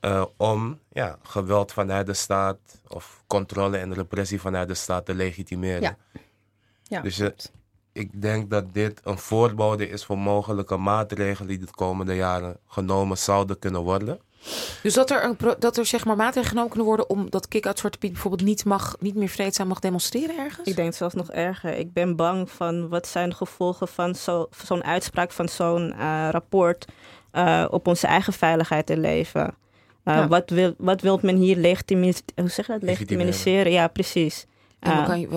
eh, 0.00 0.24
om 0.36 0.78
ja, 0.92 1.18
geweld 1.22 1.72
vanuit 1.72 2.06
de 2.06 2.14
staat 2.14 2.58
of 2.88 3.22
controle 3.26 3.76
en 3.76 3.94
repressie 3.94 4.40
vanuit 4.40 4.68
de 4.68 4.74
staat 4.74 5.06
te 5.06 5.14
legitimeren. 5.14 5.82
Ja. 5.82 5.96
Ja, 6.82 7.00
Dus. 7.00 7.22
Ik 7.92 8.22
denk 8.22 8.50
dat 8.50 8.72
dit 8.72 9.00
een 9.04 9.18
voorbode 9.18 9.88
is 9.88 10.04
voor 10.04 10.18
mogelijke 10.18 10.76
maatregelen 10.76 11.48
die 11.48 11.58
de 11.58 11.70
komende 11.70 12.14
jaren 12.14 12.56
genomen 12.66 13.18
zouden 13.18 13.58
kunnen 13.58 13.80
worden. 13.80 14.20
Dus 14.82 14.94
dat 14.94 15.10
er, 15.10 15.24
een, 15.24 15.36
pro- 15.36 15.54
dat 15.58 15.76
er 15.76 15.86
zeg 15.86 16.04
maar 16.04 16.16
maatregelen 16.16 16.48
genomen 16.48 16.68
kunnen 16.70 16.86
worden 16.88 17.10
om 17.10 17.30
dat 17.30 17.48
kick-out 17.48 17.78
Zwarte 17.78 17.98
Piet 17.98 18.12
bijvoorbeeld 18.12 18.42
niet, 18.48 18.64
mag, 18.64 18.96
niet 19.00 19.14
meer 19.14 19.28
vreedzaam 19.28 19.68
mag 19.68 19.78
demonstreren 19.78 20.38
ergens? 20.38 20.68
Ik 20.68 20.76
denk 20.76 20.88
het 20.88 20.96
zelfs 20.96 21.14
nog 21.14 21.30
erger. 21.30 21.76
Ik 21.76 21.92
ben 21.92 22.16
bang 22.16 22.50
van 22.50 22.88
wat 22.88 23.06
zijn 23.06 23.28
de 23.28 23.34
gevolgen 23.34 23.88
van 23.88 24.14
zo- 24.14 24.48
zo'n 24.64 24.84
uitspraak, 24.84 25.32
van 25.32 25.48
zo'n 25.48 25.92
eh, 25.92 26.28
rapport 26.30 26.84
eh, 27.30 27.64
op 27.70 27.86
onze 27.86 28.06
eigen 28.06 28.32
veiligheid 28.32 28.90
en 28.90 29.00
leven. 29.00 29.54
Eh, 30.04 30.14
Ja. 30.14 30.28
wat, 30.28 30.50
wil, 30.50 30.74
wat 30.78 31.00
wil 31.00 31.18
men 31.22 31.36
hier 31.36 31.56
legitimis 31.56 32.22
hoe 32.34 32.48
zeg 32.48 32.66
je 32.66 32.72
dat? 32.72 32.82
Legitimiseren? 32.82 33.72
Ja, 33.72 33.88
precies. 33.88 34.46
En 34.80 34.90
Eh, 34.92 35.04
kan, 35.06 35.20
je, 35.20 35.28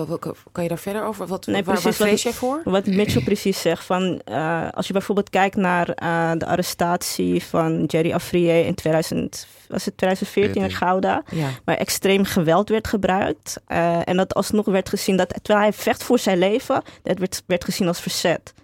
kan 0.52 0.62
je 0.62 0.68
daar 0.68 0.78
verder 0.78 1.04
over? 1.04 1.26
Wat, 1.26 1.46
Nee, 1.46 1.54
waar, 1.64 1.64
waar 1.64 1.82
precies, 1.82 1.98
wat- 2.10 2.22
jij 2.22 2.32
voor? 2.32 2.60
Wat 2.64 2.86
Mitchell 2.86 3.22
precies 3.22 3.60
zegt, 3.60 3.84
van, 3.84 4.20
eh, 4.24 4.68
als 4.70 4.86
je 4.86 4.92
bijvoorbeeld 4.92 5.30
kijkt 5.30 5.56
naar 5.56 5.88
eh, 5.88 6.30
de 6.38 6.46
arrestatie 6.46 7.42
van 7.44 7.84
Jerry 7.84 8.12
Afrier 8.12 8.66
in 8.66 8.74
2000, 8.74 9.46
was 9.68 9.84
het 9.84 9.96
2014 9.96 10.54
in 10.62 10.70
14. 10.70 10.86
Gouda, 10.86 11.22
Ja. 11.30 11.48
waar 11.64 11.76
extreem 11.76 12.24
geweld 12.24 12.68
werd 12.68 12.88
gebruikt. 12.88 13.60
eh, 13.66 14.08
en 14.08 14.16
dat 14.16 14.34
alsnog 14.34 14.64
werd 14.66 14.88
gezien 14.88 15.16
dat 15.16 15.34
terwijl 15.42 15.64
hij 15.64 15.72
vecht 15.72 16.02
voor 16.04 16.18
zijn 16.18 16.38
leven, 16.38 16.82
dat 17.02 17.18
werd, 17.18 17.42
werd 17.46 17.64
gezien 17.64 17.88
als 17.88 18.00
verzet. 18.00 18.54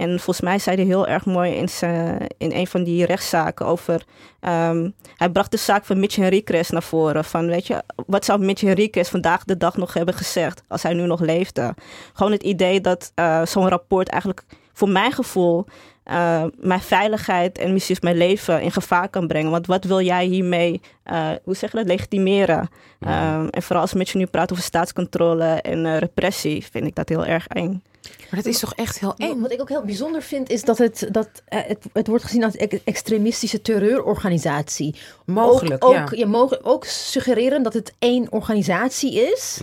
En 0.00 0.08
volgens 0.08 0.40
mij 0.40 0.58
zei 0.58 0.76
hij 0.76 0.84
heel 0.84 1.06
erg 1.06 1.24
mooi 1.24 1.52
in, 1.52 1.68
zijn, 1.68 2.26
in 2.38 2.52
een 2.52 2.66
van 2.66 2.84
die 2.84 3.06
rechtszaken 3.06 3.66
over. 3.66 4.04
ehm, 4.40 4.90
hij 5.16 5.30
bracht 5.30 5.50
de 5.50 5.56
zaak 5.56 5.84
van 5.84 6.00
Mitch 6.00 6.16
Henriquez 6.16 6.70
naar 6.70 6.82
voren. 6.82 7.24
Van 7.24 7.46
weet 7.46 7.66
je, 7.66 7.82
wat 8.06 8.24
zou 8.24 8.44
Mitch 8.44 8.60
Henriquez 8.60 9.10
vandaag 9.10 9.44
de 9.44 9.56
dag 9.56 9.76
nog 9.76 9.94
hebben 9.94 10.14
gezegd 10.14 10.62
als 10.68 10.82
hij 10.82 10.94
nu 10.94 11.06
nog 11.06 11.20
leefde? 11.20 11.74
Gewoon 12.12 12.32
het 12.32 12.42
idee 12.42 12.80
dat 12.80 13.12
eh, 13.14 13.44
zo'n 13.44 13.68
rapport 13.68 14.08
eigenlijk 14.08 14.44
voor 14.72 14.88
mijn 14.88 15.12
gevoel 15.12 15.66
eh, 16.04 16.44
mijn 16.58 16.80
veiligheid 16.80 17.58
en 17.58 17.72
misschien 17.72 17.96
mijn 18.00 18.16
leven 18.16 18.62
in 18.62 18.72
gevaar 18.72 19.08
kan 19.08 19.26
brengen. 19.26 19.50
Want 19.50 19.66
wat 19.66 19.84
wil 19.84 20.00
jij 20.00 20.24
hiermee, 20.24 20.80
eh, 21.02 21.28
hoe 21.44 21.54
zeg 21.54 21.70
je 21.70 21.76
dat, 21.76 21.86
legitimeren? 21.86 22.68
Ehm, 23.00 23.46
en 23.50 23.62
vooral 23.62 23.82
als 23.82 23.94
Mitch 23.94 24.14
nu 24.14 24.26
praat 24.26 24.52
over 24.52 24.64
staatscontrole 24.64 25.44
en 25.44 25.98
repressie, 25.98 26.66
vind 26.70 26.86
ik 26.86 26.94
dat 26.94 27.08
heel 27.08 27.26
erg 27.26 27.46
eng. 27.46 27.82
Maar 28.18 28.42
dat 28.42 28.52
is 28.52 28.58
toch 28.58 28.74
echt 28.74 28.98
heel 28.98 29.14
eng? 29.16 29.40
Wat 29.40 29.52
ik 29.52 29.60
ook 29.60 29.68
heel 29.68 29.84
bijzonder 29.84 30.22
vind, 30.22 30.50
is 30.50 30.62
dat 30.62 30.78
het, 30.78 31.08
dat, 31.10 31.28
eh, 31.44 31.60
het, 31.66 31.84
het 31.92 32.06
wordt 32.06 32.24
gezien 32.24 32.44
als 32.44 32.60
een 32.60 32.80
extremistische 32.84 33.62
terreurorganisatie. 33.62 34.94
Mogelijk, 35.24 35.84
ook, 35.84 35.92
ja. 35.92 36.02
ook, 36.02 36.14
je 36.14 36.26
mogen 36.26 36.64
ook 36.64 36.84
suggereren 36.84 37.62
dat 37.62 37.72
het 37.72 37.92
één 37.98 38.32
organisatie 38.32 39.14
is 39.14 39.60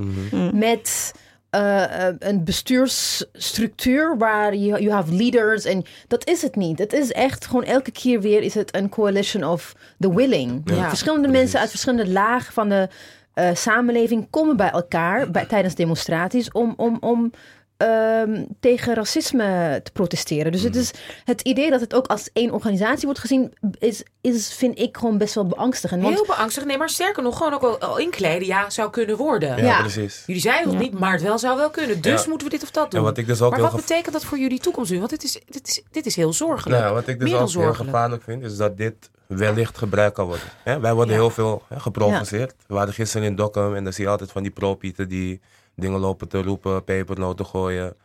met 0.53 1.13
eh, 1.49 2.07
eh, 2.07 2.15
een 2.19 2.43
bestuursstructuur 2.43 4.17
waar 4.17 4.55
je 4.55 4.81
you 4.81 4.91
have 4.91 5.13
leaders 5.13 5.65
en 5.65 5.85
dat 6.07 6.27
is 6.27 6.41
het 6.41 6.55
niet. 6.55 6.79
Het 6.79 6.93
is 6.93 7.11
echt 7.11 7.45
gewoon 7.45 7.63
elke 7.63 7.91
keer 7.91 8.21
weer 8.21 8.41
is 8.41 8.53
het 8.53 8.75
een 8.75 8.89
coalition 8.89 9.43
of 9.43 9.75
the 9.99 10.15
willing. 10.15 10.61
Ja, 10.65 10.89
verschillende 10.89 11.27
mensen 11.27 11.59
uit 11.59 11.69
verschillende 11.69 12.11
lagen 12.11 12.53
van 12.53 12.69
de 12.69 12.89
eh, 13.33 13.49
samenleving 13.53 14.27
komen 14.29 14.57
bij 14.57 14.69
elkaar 14.69 15.31
bij, 15.31 15.45
tijdens 15.45 15.75
demonstraties 15.75 16.51
om, 16.51 16.73
om, 16.77 16.97
om 16.99 17.31
ehm, 17.78 18.45
tegen 18.59 18.93
racisme 18.95 19.80
te 19.84 19.91
protesteren. 19.91 20.51
Dus 20.51 20.61
het 20.61 20.75
is 20.75 20.91
het 21.25 21.41
idee 21.41 21.69
dat 21.69 21.82
het 21.82 21.93
ook 21.93 22.07
als 22.07 22.30
één 22.34 22.51
organisatie 22.51 23.05
wordt 23.05 23.19
gezien, 23.19 23.53
is, 23.80 24.03
is 24.21 24.53
vind 24.53 24.80
ik 24.80 24.97
gewoon 24.97 25.17
best 25.17 25.34
wel 25.36 25.45
beangstigend. 25.47 26.01
Want 26.01 26.13
Heel 26.15 26.25
beangstigend. 26.25 26.67
Nee, 26.69 26.78
maar 26.78 26.89
sterker 26.89 27.23
nog, 27.23 27.38
gewoon 27.38 27.53
ook 27.53 27.61
al, 27.63 27.80
al 27.80 27.97
inkleden. 27.97 28.47
Ja, 28.47 28.69
zou 28.69 28.89
kunnen 28.89 29.17
worden. 29.17 29.49
Ja, 29.49 29.63
Ja. 29.65 29.80
precies. 29.80 30.23
Jullie 30.25 30.41
zeiden 30.41 30.69
het 30.69 30.80
niet, 30.80 30.99
maar 30.99 31.11
het 31.11 31.21
wel 31.21 31.39
zou 31.39 31.57
wel 31.57 31.69
kunnen. 31.69 32.01
Dus 32.01 32.23
Ja. 32.23 32.30
moeten 32.30 32.47
we 32.47 32.53
dit 32.53 32.63
of 32.63 32.71
dat 32.71 32.91
doen. 32.91 32.99
En 32.99 33.05
wat 33.05 33.17
ik 33.17 33.28
dus 33.28 33.41
ook 33.41 33.49
maar 33.49 33.59
heel 33.59 33.67
wat 33.69 33.80
gev- 33.80 33.88
betekent 33.88 34.13
dat 34.13 34.23
voor 34.25 34.38
jullie 34.39 34.59
toekomst 34.59 34.91
nu? 34.91 34.97
Want 34.97 35.09
dit 35.09 35.23
is, 35.23 35.39
dit 35.49 35.67
is, 35.67 35.82
dit 35.91 36.05
is 36.05 36.15
heel 36.15 36.34
zorgelijk. 36.34 36.82
Nou, 36.82 36.93
wat 36.93 37.07
ik 37.07 37.19
dus 37.19 37.34
ook 37.34 37.49
heel 37.49 37.73
gevaarlijk 37.73 38.23
vind, 38.23 38.43
is 38.43 38.57
dat 38.57 38.78
dit 38.78 39.09
wellicht 39.28 39.78
gebruikt 39.78 40.15
kan 40.15 40.25
worden. 40.25 40.45
Hè, 40.63 40.80
wij 40.80 40.93
worden 40.93 41.13
Ja. 41.13 41.19
heel 41.21 41.30
veel 41.30 41.63
hè, 41.67 41.80
geprovoceerd. 41.80 42.53
We 42.67 42.73
waren 42.73 42.93
gisteren 42.93 43.28
in 43.28 43.36
Dokkum 43.36 43.75
en 43.75 43.84
dan 43.84 43.93
zie 43.93 44.03
je 44.03 44.09
altijd 44.09 44.32
van 44.32 44.41
die 44.41 44.51
pro-pieten 44.51 45.07
die 45.09 45.41
dingen 45.78 45.99
lopen 45.99 46.28
te 46.28 46.41
roepen, 46.41 46.84
pepernoten 46.84 47.45
gooien. 47.45 47.95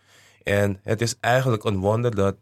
En 0.42 0.80
het 0.82 1.00
is 1.00 1.16
eigenlijk 1.20 1.64
een 1.64 1.78
wonder 1.78 2.14
dat 2.14 2.36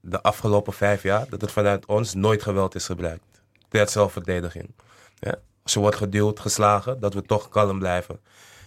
de 0.00 0.22
afgelopen 0.22 0.72
vijf 0.72 1.02
jaar, 1.02 1.26
dat 1.28 1.42
er 1.42 1.50
vanuit 1.50 1.86
ons 1.86 2.14
nooit 2.14 2.42
geweld 2.42 2.74
is 2.74 2.86
gebruikt. 2.86 3.42
Ter 3.68 3.88
zelfverdediging. 3.88 4.70
Ja, 5.18 5.34
als 5.62 5.72
je 5.72 5.80
wordt 5.80 5.96
geduwd, 5.96 6.40
geslagen, 6.40 7.00
dat 7.00 7.14
we 7.14 7.22
toch 7.22 7.48
kalm 7.48 7.78
blijven. 7.78 8.20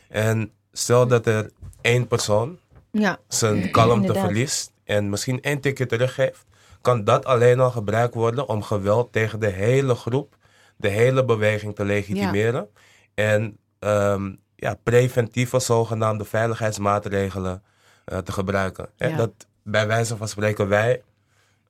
En 0.10 0.52
stel 0.72 1.08
dat 1.08 1.26
er 1.26 1.52
één 1.82 2.08
persoon 2.08 2.58
ja, 2.92 3.20
zijn 3.28 3.72
kalmte 3.72 3.96
Inderdaad. 3.96 4.26
verliest 4.26 4.72
en 4.84 5.10
misschien 5.10 5.42
één 5.42 5.60
tikje 5.60 5.86
teruggeeft, 5.86 6.46
kan 6.82 7.04
dat 7.04 7.26
alleen 7.26 7.60
al 7.60 7.72
gebruikt 7.72 8.14
worden 8.14 8.48
om 8.48 8.64
geweld 8.64 9.12
tegen 9.12 9.40
de 9.40 9.50
hele 9.50 9.96
groep, 9.96 10.38
de 10.78 10.90
hele 10.90 11.26
beweging 11.26 11.76
te 11.76 11.86
legitimeren. 11.86 12.70
En 13.14 13.58
ehm, 13.80 14.34
ja, 14.62 14.76
preventieve 14.84 15.60
zogenaamde 15.60 16.26
veiligheidsmaatregelen 16.26 17.64
eh, 18.06 18.18
te 18.18 18.32
gebruiken. 18.32 18.90
Hè, 18.98 19.08
Ja. 19.08 19.16
Dat 19.18 19.32
bij 19.64 19.88
wijze 19.88 20.18
van 20.18 20.28
spreken 20.28 20.68
wij 20.68 21.02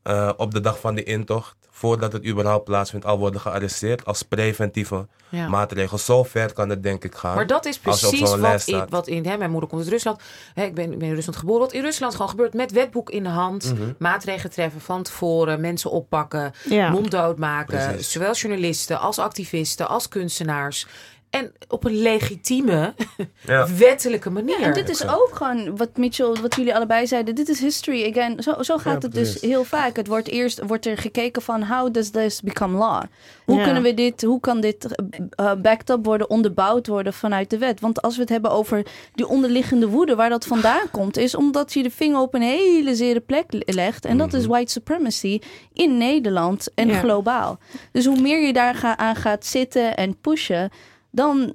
eh, 0.04 0.32
op 0.38 0.54
de 0.54 0.60
dag 0.60 0.80
van 0.80 0.96
de 0.96 1.04
intocht 1.04 1.56
voordat 1.70 2.14
het 2.14 2.26
überhaupt 2.26 2.64
plaatsvindt, 2.64 3.06
al 3.06 3.18
worden 3.18 3.42
gearresteerd 3.42 4.06
als 4.06 4.24
preventieve 4.24 5.08
Ja. 5.30 5.48
maatregel. 5.48 5.98
Zo 5.98 6.24
ver 6.24 6.54
kan 6.54 6.70
het 6.70 6.84
denk 6.84 7.04
ik 7.04 7.16
gaan. 7.16 7.36
Maar 7.36 7.48
dat 7.48 7.66
is 7.66 7.80
precies 7.80 8.36
wat 8.36 8.68
in, 8.68 8.86
wat 8.90 9.08
in... 9.08 9.26
Hè, 9.26 9.38
mijn 9.38 9.52
moeder 9.52 9.70
komt 9.70 9.82
uit 9.82 9.92
Rusland. 9.92 10.22
Hè, 10.54 10.64
ik, 10.64 10.74
ben, 10.74 10.92
ik 10.92 11.00
ben 11.00 11.08
in 11.08 11.14
Rusland 11.14 11.38
geboren. 11.40 11.62
Wat 11.62 11.74
in 11.74 11.82
Rusland 11.82 12.14
gewoon 12.14 12.30
gebeurt 12.30 12.54
met 12.54 12.72
wetboek 12.72 13.10
in 13.10 13.24
de 13.24 13.30
hand. 13.30 13.74
Mhm. 13.74 13.92
Maatregelen 14.00 14.52
treffen 14.52 14.82
van 14.82 15.04
tevoren. 15.04 15.62
Mensen 15.62 15.92
oppakken. 15.92 16.54
Ja. 16.70 16.90
Monddood 16.90 17.38
maken. 17.38 17.88
Precies. 17.88 18.12
Zowel 18.12 18.34
journalisten 18.34 19.00
als 19.00 19.20
activisten 19.20 19.88
als 19.88 20.08
kunstenaars. 20.08 20.88
En 21.32 21.52
op 21.68 21.84
een 21.86 22.02
legitieme, 22.02 22.94
Ja. 23.46 23.68
wettelijke 23.78 24.30
manier. 24.30 24.62
En 24.62 24.74
dit 24.74 24.90
is 24.90 25.08
ook 25.08 25.30
gewoon 25.34 25.78
wat 25.78 25.98
Mitchell, 25.98 26.36
wat 26.42 26.56
jullie 26.56 26.76
allebei 26.76 27.08
zeiden. 27.08 27.36
Dit 27.36 27.50
is 27.50 27.60
history 27.60 28.10
again. 28.10 28.44
Zo, 28.44 28.62
zo 28.64 28.78
gaat 28.78 29.02
Ja, 29.02 29.08
het 29.08 29.14
dus 29.14 29.42
heel 29.42 29.64
vaak. 29.64 29.96
Het 29.96 30.08
wordt 30.08 30.28
eerst 30.28 30.62
wordt 30.68 30.86
er 30.86 30.98
gekeken 30.98 31.42
van 31.42 31.64
how 31.64 31.94
does 31.94 32.10
this 32.10 32.42
become 32.42 32.78
law? 32.78 33.02
Hoe 33.46 33.58
Ja. 33.58 33.64
kunnen 33.64 33.84
we 33.84 33.94
dit, 33.94 34.22
hoe 34.22 34.40
kan 34.40 34.62
dit 34.62 34.96
eh, 35.36 35.54
backed 35.62 35.90
up 35.90 36.06
worden, 36.06 36.30
onderbouwd 36.30 36.88
worden 36.88 37.14
vanuit 37.14 37.50
de 37.50 37.58
wet? 37.58 37.80
Want 37.80 38.02
als 38.02 38.16
we 38.16 38.22
het 38.22 38.30
hebben 38.30 38.52
over 38.52 38.86
die 39.14 39.28
onderliggende 39.28 39.88
woede, 39.88 40.16
waar 40.16 40.30
dat 40.30 40.46
vandaan 40.46 40.90
komt, 40.98 41.18
is 41.18 41.36
omdat 41.36 41.74
je 41.74 41.84
de 41.84 41.92
vinger 41.92 42.20
op 42.20 42.34
een 42.34 42.42
hele 42.42 42.96
zere 42.96 43.20
plek 43.20 43.46
legt. 43.66 44.06
En 44.06 44.18
dat 44.18 44.34
is 44.34 44.46
white 44.46 44.72
supremacy 44.72 45.40
in 45.74 45.98
Nederland 45.98 46.68
en 46.76 46.88
Ja. 46.88 47.00
globaal. 47.00 47.60
Dus 47.92 48.06
hoe 48.06 48.20
meer 48.22 48.46
je 48.46 48.54
daar 48.54 48.76
ga- 48.76 48.98
aan 48.98 49.16
gaat 49.16 49.46
zitten 49.46 49.96
en 49.98 50.18
pushen, 50.22 50.72
dan 51.12 51.54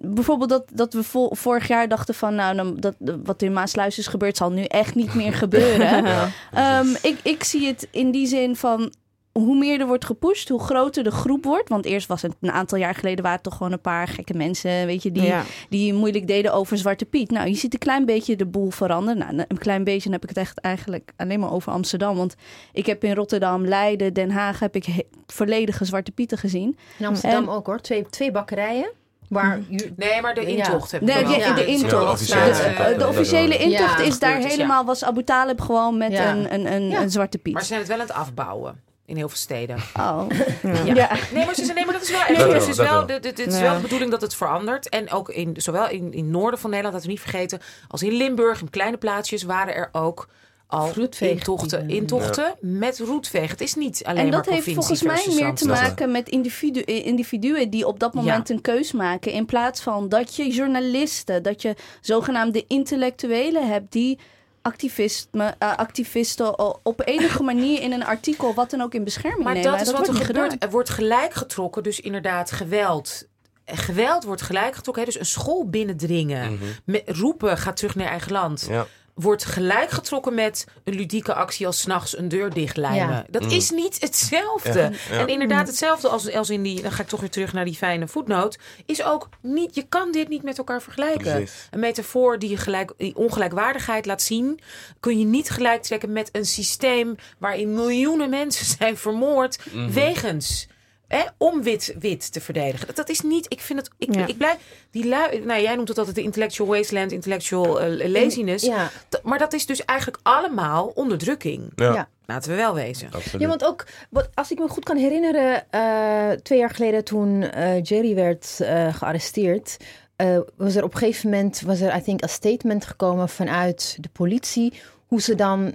bijvoorbeeld 0.00 0.50
dat, 0.50 0.64
dat 0.72 0.92
we 0.92 1.02
vo- 1.02 1.34
vorig 1.34 1.68
jaar 1.68 1.88
dachten 1.88 2.14
van, 2.14 2.34
nou, 2.34 2.56
dan, 2.56 2.76
dat, 2.76 2.94
wat 3.24 3.42
in 3.42 3.52
Maasluis 3.52 3.98
is 3.98 4.06
gebeurd, 4.06 4.36
zal 4.36 4.50
nu 4.50 4.64
echt 4.64 4.94
niet 4.94 5.14
meer 5.14 5.32
gebeuren. 5.44 6.04
Ehm, 6.52 6.86
ik, 7.02 7.18
ik 7.22 7.44
zie 7.44 7.66
het 7.66 7.88
in 7.90 8.10
die 8.10 8.26
zin 8.26 8.56
van. 8.56 8.92
Hoe 9.36 9.56
meer 9.58 9.80
er 9.80 9.86
wordt 9.86 10.04
gepusht, 10.04 10.48
hoe 10.48 10.60
groter 10.62 11.04
de 11.04 11.10
groep 11.10 11.44
wordt. 11.44 11.68
Want 11.68 11.84
eerst 11.84 12.06
was 12.08 12.22
het 12.22 12.32
een 12.40 12.50
aantal 12.50 12.78
jaar 12.78 12.94
geleden 12.94 13.18
waren 13.22 13.38
het 13.38 13.42
toch 13.46 13.56
gewoon 13.56 13.72
een 13.72 13.80
paar 13.80 14.08
gekke 14.08 14.34
mensen, 14.34 14.86
weet 14.86 15.02
je, 15.02 15.12
die, 15.12 15.22
Ja. 15.22 15.42
die 15.68 15.94
moeilijk 15.94 16.26
deden 16.26 16.52
over 16.52 16.78
Zwarte 16.78 17.04
Piet. 17.04 17.30
Nou, 17.30 17.48
je 17.48 17.54
ziet 17.54 17.72
een 17.72 17.78
klein 17.78 18.04
beetje 18.04 18.36
de 18.36 18.46
boel 18.46 18.70
veranderen. 18.70 19.18
Nou, 19.36 19.44
een 19.48 19.58
klein 19.58 19.84
beetje 19.84 20.02
dan 20.02 20.12
heb 20.12 20.22
ik 20.22 20.28
het 20.28 20.38
echt 20.38 20.58
eigenlijk 20.60 21.12
alleen 21.16 21.40
maar 21.40 21.52
over 21.52 21.72
Amsterdam. 21.72 22.16
Want 22.16 22.34
ik 22.72 22.86
heb 22.86 23.04
in 23.04 23.14
Rotterdam, 23.14 23.64
Leiden, 23.66 24.12
Den 24.14 24.30
Haag 24.30 24.58
heb 24.60 24.76
ik 24.76 24.86
volledige 25.26 25.84
Zwarte 25.84 26.10
Pieten 26.12 26.38
gezien. 26.38 26.76
In 26.98 27.06
Amsterdam 27.06 27.42
En- 27.42 27.48
ook 27.48 27.66
hoor. 27.66 27.80
Twee, 27.80 28.06
twee 28.10 28.30
bakkerijen. 28.30 28.90
Waar 29.28 29.60
ju- 29.68 29.92
Nee, 29.96 30.20
maar 30.20 30.34
de 30.34 30.40
Ja. 30.40 30.46
intocht 30.46 30.90
heb 30.92 31.00
ik 31.00 31.06
Nee, 31.08 31.22
dan 31.22 31.32
de, 31.32 31.38
Ja, 31.38 31.54
intocht. 31.56 31.90
de 31.90 32.08
officiële 32.10 32.40
De- 32.44 32.50
intocht, 32.50 32.88
de, 32.88 32.94
dat 32.98 33.08
officiële 33.08 33.48
wel. 33.48 33.58
intocht 33.58 33.98
Ja, 33.98 34.04
is 34.04 34.18
daar 34.18 34.38
helemaal, 34.38 34.84
was 34.84 35.04
Abu 35.04 35.24
Talib 35.24 35.60
gewoon 35.60 35.98
met 35.98 36.12
Ja. 36.12 36.30
een, 36.34 36.54
een, 36.54 36.72
een, 36.72 36.88
Ja. 36.88 37.00
een 37.02 37.10
Zwarte 37.10 37.38
Piet. 37.38 37.52
Maar 37.52 37.62
ze 37.62 37.68
zijn 37.68 37.80
het 37.80 37.88
wel 37.88 37.98
aan 38.00 38.06
het 38.06 38.12
afbouwen. 38.16 38.80
In 39.06 39.16
heel 39.16 39.28
veel 39.28 39.36
steden. 39.36 39.76
Oh. 40.00 40.26
Ja. 40.62 40.94
Ja. 40.94 41.16
Nee, 41.32 41.44
maar, 41.44 41.54
ze 41.54 41.64
zijn, 41.64 41.76
nee, 41.76 41.84
maar 41.84 41.94
dat 41.94 42.02
is 42.02 42.10
wel 42.10 42.20
Dat 42.20 42.28
echt. 42.28 42.38
Dus 42.44 42.52
het 42.52 42.68
is 42.68 42.76
dat 42.76 42.88
wel, 42.88 43.06
wel. 43.06 43.20
dit, 43.20 43.38
is 43.38 43.54
Ja. 43.54 43.60
wel 43.62 43.74
de 43.74 43.80
bedoeling 43.80 44.10
dat 44.10 44.20
het 44.20 44.34
verandert. 44.34 44.88
En 44.88 45.10
ook 45.10 45.28
in, 45.28 45.54
zowel 45.56 45.88
in, 45.88 46.12
in 46.12 46.22
het 46.24 46.32
noorden 46.32 46.60
van 46.60 46.70
Nederland, 46.70 46.94
laten 46.94 47.10
we 47.10 47.22
niet 47.22 47.30
vergeten, 47.30 47.60
als 47.88 48.02
in 48.02 48.12
Limburg, 48.12 48.60
in 48.60 48.70
kleine 48.70 48.96
plaatsjes, 48.96 49.42
waren 49.42 49.74
er 49.74 49.88
ook 49.92 50.28
al 50.66 50.92
intochten, 51.18 51.88
intochten 51.88 52.54
met 52.60 52.98
roetvegen. 52.98 53.50
Het 53.50 53.60
is 53.60 53.74
niet 53.74 54.02
alleen 54.04 54.18
En 54.18 54.28
maar 54.28 54.42
dat 54.42 54.54
heeft 54.54 54.72
volgens 54.72 55.02
mij 55.02 55.26
meer 55.28 55.54
te 55.54 55.66
maken 55.66 56.10
met 56.10 56.28
individu 56.28 56.80
individuen 56.80 57.70
die 57.70 57.86
op 57.86 58.00
dat 58.00 58.14
moment 58.14 58.50
een 58.50 58.60
keus 58.60 58.92
maken. 58.92 59.32
In 59.32 59.46
plaats 59.46 59.80
van 59.80 60.08
dat 60.08 60.36
je 60.36 60.50
journalisten, 60.50 61.42
dat 61.42 61.62
je 61.62 61.74
zogenaamde 62.00 62.64
intellectuelen 62.66 63.68
hebt 63.68 63.92
die 63.92 64.18
activisme, 64.66 65.54
eh, 65.58 65.76
activisten 65.76 66.58
op 66.84 67.02
enige 67.04 67.42
manier 67.52 67.82
in 67.82 67.92
een 67.92 68.04
artikel, 68.04 68.54
wat 68.54 68.70
dan 68.70 68.80
ook 68.80 68.94
in 68.94 69.04
bescherming 69.04 69.44
Maar 69.44 69.54
nemen. 69.54 69.70
dat 69.70 69.80
is 69.80 69.86
wat 69.86 69.96
wordt 69.96 70.08
er 70.20 70.24
gebeurt. 70.26 70.50
gedaan. 70.52 70.68
Er 70.68 70.70
wordt 70.74 70.90
gelijk 70.90 71.34
getrokken, 71.34 71.82
dus 71.82 72.00
inderdaad 72.00 72.50
geweld. 72.52 73.26
Eh, 73.64 73.78
Geweld 73.78 74.24
wordt 74.24 74.42
gelijk 74.42 74.74
getrokken. 74.74 75.04
Hè? 75.04 75.10
Dus 75.10 75.18
een 75.20 75.26
school 75.26 75.68
binnendringen. 75.68 76.58
Met, 76.84 77.02
roepen, 77.06 77.58
ga 77.58 77.72
terug 77.72 77.94
naar 77.94 78.06
eigen 78.08 78.32
land. 78.32 78.66
Ja. 78.70 78.86
Wordt 79.16 79.44
gelijk 79.44 79.90
getrokken 79.90 80.34
met 80.34 80.66
een 80.84 80.94
ludieke 80.94 81.34
actie 81.34 81.66
als 81.66 81.80
s'nachts 81.80 82.18
een 82.18 82.28
deur 82.28 82.52
dichtlijmen. 82.52 83.08
Ja. 83.08 83.26
Dat 83.30 83.52
is 83.52 83.70
niet 83.70 84.00
hetzelfde. 84.00 84.78
Ja. 84.78 84.90
Ja. 85.10 85.18
En 85.18 85.28
inderdaad 85.28 85.66
hetzelfde 85.66 86.08
als, 86.08 86.32
als 86.32 86.50
in 86.50 86.62
die... 86.62 86.82
Dan 86.82 86.92
ga 86.92 87.02
ik 87.02 87.08
toch 87.08 87.20
weer 87.20 87.30
terug 87.30 87.52
naar 87.52 87.64
die 87.64 87.74
fijne 87.74 88.08
voetnoot. 88.08 88.58
Is 88.86 89.02
ook 89.02 89.28
niet... 89.40 89.74
Je 89.74 89.82
kan 89.82 90.12
dit 90.12 90.28
niet 90.28 90.42
met 90.42 90.58
elkaar 90.58 90.82
vergelijken. 90.82 91.32
Precies. 91.32 91.68
Een 91.70 91.80
metafoor 91.80 92.38
die 92.38 92.50
je 92.50 92.56
gelijk, 92.56 92.92
die 92.96 93.16
ongelijkwaardigheid 93.16 94.06
laat 94.06 94.22
zien... 94.22 94.60
kun 95.00 95.18
je 95.18 95.24
niet 95.24 95.50
gelijk 95.50 95.82
trekken 95.82 96.12
met 96.12 96.28
een 96.32 96.46
systeem... 96.46 97.14
waarin 97.38 97.74
miljoenen 97.74 98.30
mensen 98.30 98.66
zijn 98.78 98.96
vermoord... 98.96 99.58
Mhm. 99.72 99.92
wegens... 99.92 100.68
Hè, 101.08 101.22
om 101.38 101.62
wit, 101.62 101.94
wit 101.98 102.32
te 102.32 102.40
verdedigen. 102.40 102.86
Dat, 102.86 102.96
dat 102.96 103.08
is 103.08 103.20
niet... 103.20 103.46
Ik 103.48 103.60
vind 103.60 103.78
het... 103.78 103.90
Ik, 103.98 104.14
Ja. 104.14 104.26
ik 104.26 104.36
blijf... 104.38 104.56
Die 104.90 105.06
lui, 105.08 105.40
nou, 105.44 105.62
jij 105.62 105.74
noemt 105.74 105.88
het 105.88 105.98
altijd 105.98 106.16
de 106.16 106.22
intellectual 106.22 106.68
wasteland... 106.68 107.12
intellectual 107.12 107.80
eh, 107.80 108.08
laziness. 108.10 108.64
Ja. 108.64 108.90
T- 109.08 109.20
Maar 109.22 109.38
dat 109.38 109.52
is 109.52 109.66
dus 109.66 109.84
eigenlijk 109.84 110.20
allemaal 110.22 110.86
onderdrukking. 110.94 111.72
Ja, 111.74 111.92
Ja. 111.92 112.08
Laten 112.26 112.50
we 112.50 112.56
wel 112.56 112.74
wezen. 112.74 113.08
absoluut. 113.12 113.40
Ja, 113.40 113.48
want 113.48 113.64
ook, 113.64 113.86
wat, 114.10 114.28
als 114.34 114.50
ik 114.50 114.58
me 114.58 114.68
goed 114.68 114.84
kan 114.84 114.96
herinneren, 114.96 115.64
eh, 115.70 116.30
twee 116.42 116.58
jaar 116.58 116.70
geleden 116.70 117.04
toen 117.04 117.42
eh, 117.42 117.82
Jerry 117.82 118.14
werd 118.14 118.60
eh, 118.60 118.94
gearresteerd, 118.94 119.76
eh, 120.16 120.38
was 120.56 120.74
er 120.74 120.84
op 120.84 120.92
een 120.92 120.98
gegeven 120.98 121.30
moment, 121.30 121.60
was 121.60 121.80
er, 121.80 121.96
I 121.96 122.02
think, 122.02 122.22
een 122.22 122.28
statement 122.28 122.84
gekomen 122.84 123.28
vanuit 123.28 123.96
de 124.00 124.08
politie, 124.12 124.72
hoe 125.06 125.20
ze 125.20 125.34
dan, 125.34 125.74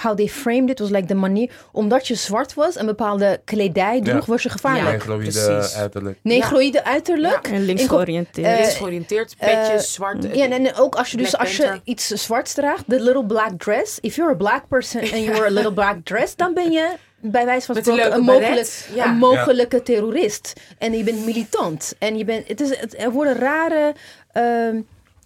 how 0.00 0.16
they 0.16 0.28
framed 0.28 0.70
it, 0.70 0.78
was 0.78 0.90
like 0.90 1.06
de 1.06 1.14
manier, 1.14 1.50
omdat 1.72 2.06
je 2.06 2.14
zwart 2.14 2.54
was 2.54 2.76
en 2.76 2.86
bepaalde 2.86 3.40
kledij 3.44 4.00
droeg, 4.00 4.26
Ja. 4.26 4.32
was 4.32 4.42
je 4.42 4.48
gevaarlijk. 4.48 4.92
Negroïde 5.06 5.30
precies. 5.30 5.74
uiterlijk. 5.76 6.18
Negroïde 6.22 6.84
uiterlijk. 6.84 7.48
En 7.48 7.64
links 7.64 7.86
georiënteerd. 7.86 8.46
Eh, 8.46 8.58
Links 8.58 8.76
georiënteerd, 8.76 9.36
petjes, 9.38 9.68
eh, 9.68 9.78
zwart. 9.78 10.22
Ja, 10.32 10.44
en, 10.44 10.52
en 10.52 10.74
ook 10.74 10.94
als 10.94 11.10
je 11.10 11.16
dus 11.16 11.36
als 11.36 11.56
je 11.56 11.80
iets 11.84 12.06
zwarts 12.06 12.54
draagt, 12.54 12.84
the 12.88 13.00
little 13.00 13.24
black 13.26 13.50
dress. 13.58 13.98
If 14.00 14.16
you're 14.16 14.32
a 14.32 14.36
black 14.36 14.68
person 14.68 15.00
and 15.00 15.10
you 15.10 15.30
wear 15.32 15.46
a 15.46 15.50
little 15.50 15.72
black 15.72 15.96
dress, 16.04 16.36
dan 16.36 16.54
ben 16.54 16.72
je 16.72 16.88
bij 17.20 17.44
wijze 17.44 17.66
van 17.66 17.74
spreken 17.76 18.12
een, 18.12 18.20
mogelijk. 18.22 18.86
Ja. 18.94 19.06
een 19.06 19.16
mogelijke 19.16 19.82
terrorist. 19.82 20.52
En 20.78 20.92
je 20.96 21.04
bent 21.04 21.24
militant. 21.24 21.94
En 21.98 22.18
je 22.18 22.24
bent, 22.24 22.48
het 22.48 22.60
is, 22.60 22.78
het, 22.78 22.98
er 23.02 23.10
worden 23.10 23.34
rare, 23.38 23.94
ehm 24.32 24.80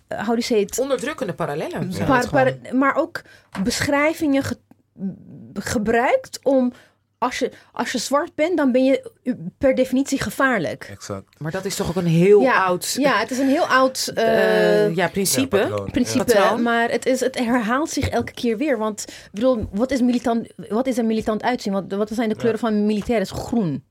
how 0.09 0.27
do 0.27 0.33
you 0.33 0.41
say 0.41 0.59
it? 0.59 0.79
Onderdrukkende 0.79 1.33
parallellen. 1.35 1.93
Maar, 2.73 2.95
ook 2.97 3.21
beschrijvingen 3.63 4.43
ge- 4.43 4.57
gebruikt 5.55 6.39
om, 6.43 6.73
als 7.19 7.39
je, 7.39 7.51
als 7.73 7.93
je 7.93 7.99
zwart 7.99 8.35
bent, 8.35 8.57
dan 8.57 8.73
ben 8.73 8.85
je 8.85 9.11
per 9.59 9.75
definitie 9.75 10.21
gevaarlijk. 10.23 10.89
Exact. 10.91 11.41
Maar 11.41 11.51
dat 11.53 11.65
is 11.65 11.75
toch 11.77 11.89
ook 11.89 11.97
een 11.97 12.07
heel 12.07 12.41
Ja, 12.41 12.65
oud 12.65 12.95
Ja, 12.99 13.19
het 13.19 13.31
is 13.31 13.39
een 13.39 13.49
heel 13.49 13.67
oud 13.67 14.11
eh, 14.15 14.85
eh, 14.85 14.95
ja, 14.97 15.09
principe. 15.09 15.57
Ja, 15.57 15.63
patroon. 15.69 15.91
principe, 15.91 16.57
maar 16.63 16.91
het, 16.91 17.07
is, 17.07 17.21
het 17.21 17.39
herhaalt 17.39 17.91
zich 17.91 18.09
elke 18.09 18.33
keer 18.33 18.57
weer. 18.57 18.79
Want 18.79 19.05
ik 19.09 19.31
bedoel, 19.33 19.69
wat 19.73 19.91
is, 19.91 20.01
militant, 20.01 20.47
wat 20.57 20.87
is 20.87 20.97
een 20.97 21.07
militant 21.07 21.43
uitzien? 21.43 21.73
Wat, 21.73 21.85
wat 21.89 22.11
zijn 22.13 22.29
de 22.29 22.35
kleuren 22.37 22.61
van 22.61 22.87
militair? 22.87 23.21
is 23.21 23.31
groen. 23.31 23.85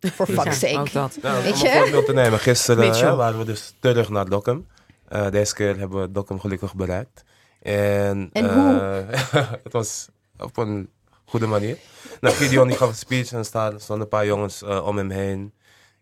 For 0.14 0.26
fuck's 0.26 0.44
Ja, 0.44 0.68
sake. 0.68 0.78
ook 0.78 0.92
dat. 0.92 1.18
Nou, 1.22 1.42
Weet 1.42 1.52
om 1.52 1.58
je? 1.58 1.72
een 1.72 1.80
voorbeeld 1.82 2.06
te 2.06 2.12
nemen. 2.12 2.38
Gisteren 2.38 2.90
hè, 2.94 3.14
waren 3.14 3.38
we 3.38 3.44
dus 3.44 3.74
terug 3.80 4.08
naar 4.08 4.28
Dokkum. 4.28 4.66
Eh, 5.08 5.30
deze 5.30 5.54
keer 5.54 5.78
hebben 5.78 6.00
we 6.00 6.10
Dokkum 6.10 6.40
gelukkig 6.40 6.74
bereikt. 6.74 7.24
En, 7.62 8.30
En 8.32 8.48
eh, 8.48 8.54
hoe? 8.54 8.64
het 9.64 9.72
was 9.72 10.08
op 10.38 10.56
een 10.56 10.88
goede 11.24 11.46
manier. 11.46 11.78
Nou, 12.20 12.34
Gideon 12.34 12.68
die 12.68 12.76
gaf 12.76 12.88
een 12.88 12.94
speech 12.94 13.32
en 13.32 13.44
staan- 13.44 13.80
stonden 13.80 14.04
een 14.04 14.10
paar 14.10 14.26
jongens 14.26 14.62
eh, 14.62 14.86
om 14.86 14.96
hem 14.96 15.10
heen. 15.10 15.52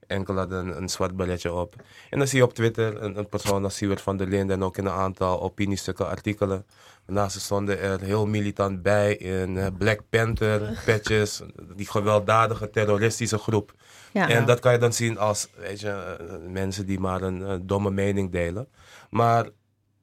Enkel 0.07 0.37
hadden 0.37 0.67
een, 0.67 0.77
een 0.77 0.89
zwart 0.89 1.17
balletje 1.17 1.53
op. 1.53 1.75
En 2.11 2.19
dan 2.19 2.29
zie 2.29 2.39
je 2.39 2.45
op 2.45 2.55
Twitter 2.55 3.03
een, 3.03 3.19
een 3.19 3.29
persoon 3.29 3.65
als 3.65 3.77
Siewert 3.77 4.01
van 4.01 4.17
der 4.17 4.27
Linden 4.27 4.57
en 4.57 4.63
ook 4.63 4.77
in 4.77 4.87
een 4.87 4.93
aantal 4.93 5.43
opiniestukken, 5.43 6.09
artikelen. 6.09 6.67
Daarnaast 7.07 7.41
stonden 7.41 7.79
er 7.81 8.01
heel 8.01 8.27
militant 8.27 8.83
bij 8.83 9.15
in 9.17 9.75
Black 9.79 10.01
Panther 10.11 10.83
patches, 10.87 11.43
die 11.77 11.91
gewelddadige 11.91 12.71
terroristische 12.71 13.39
groep. 13.39 13.75
Ja. 14.13 14.29
En 14.29 14.47
dat 14.47 14.61
kan 14.61 14.73
je 14.73 14.79
dan 14.79 14.93
zien 14.93 15.19
als 15.19 15.49
weet 15.57 15.81
je, 15.81 16.17
mensen 16.49 16.87
die 16.87 17.01
maar 17.01 17.23
een 17.23 17.67
domme 17.67 17.91
mening 17.91 18.31
delen. 18.33 18.69
Maar 19.13 19.49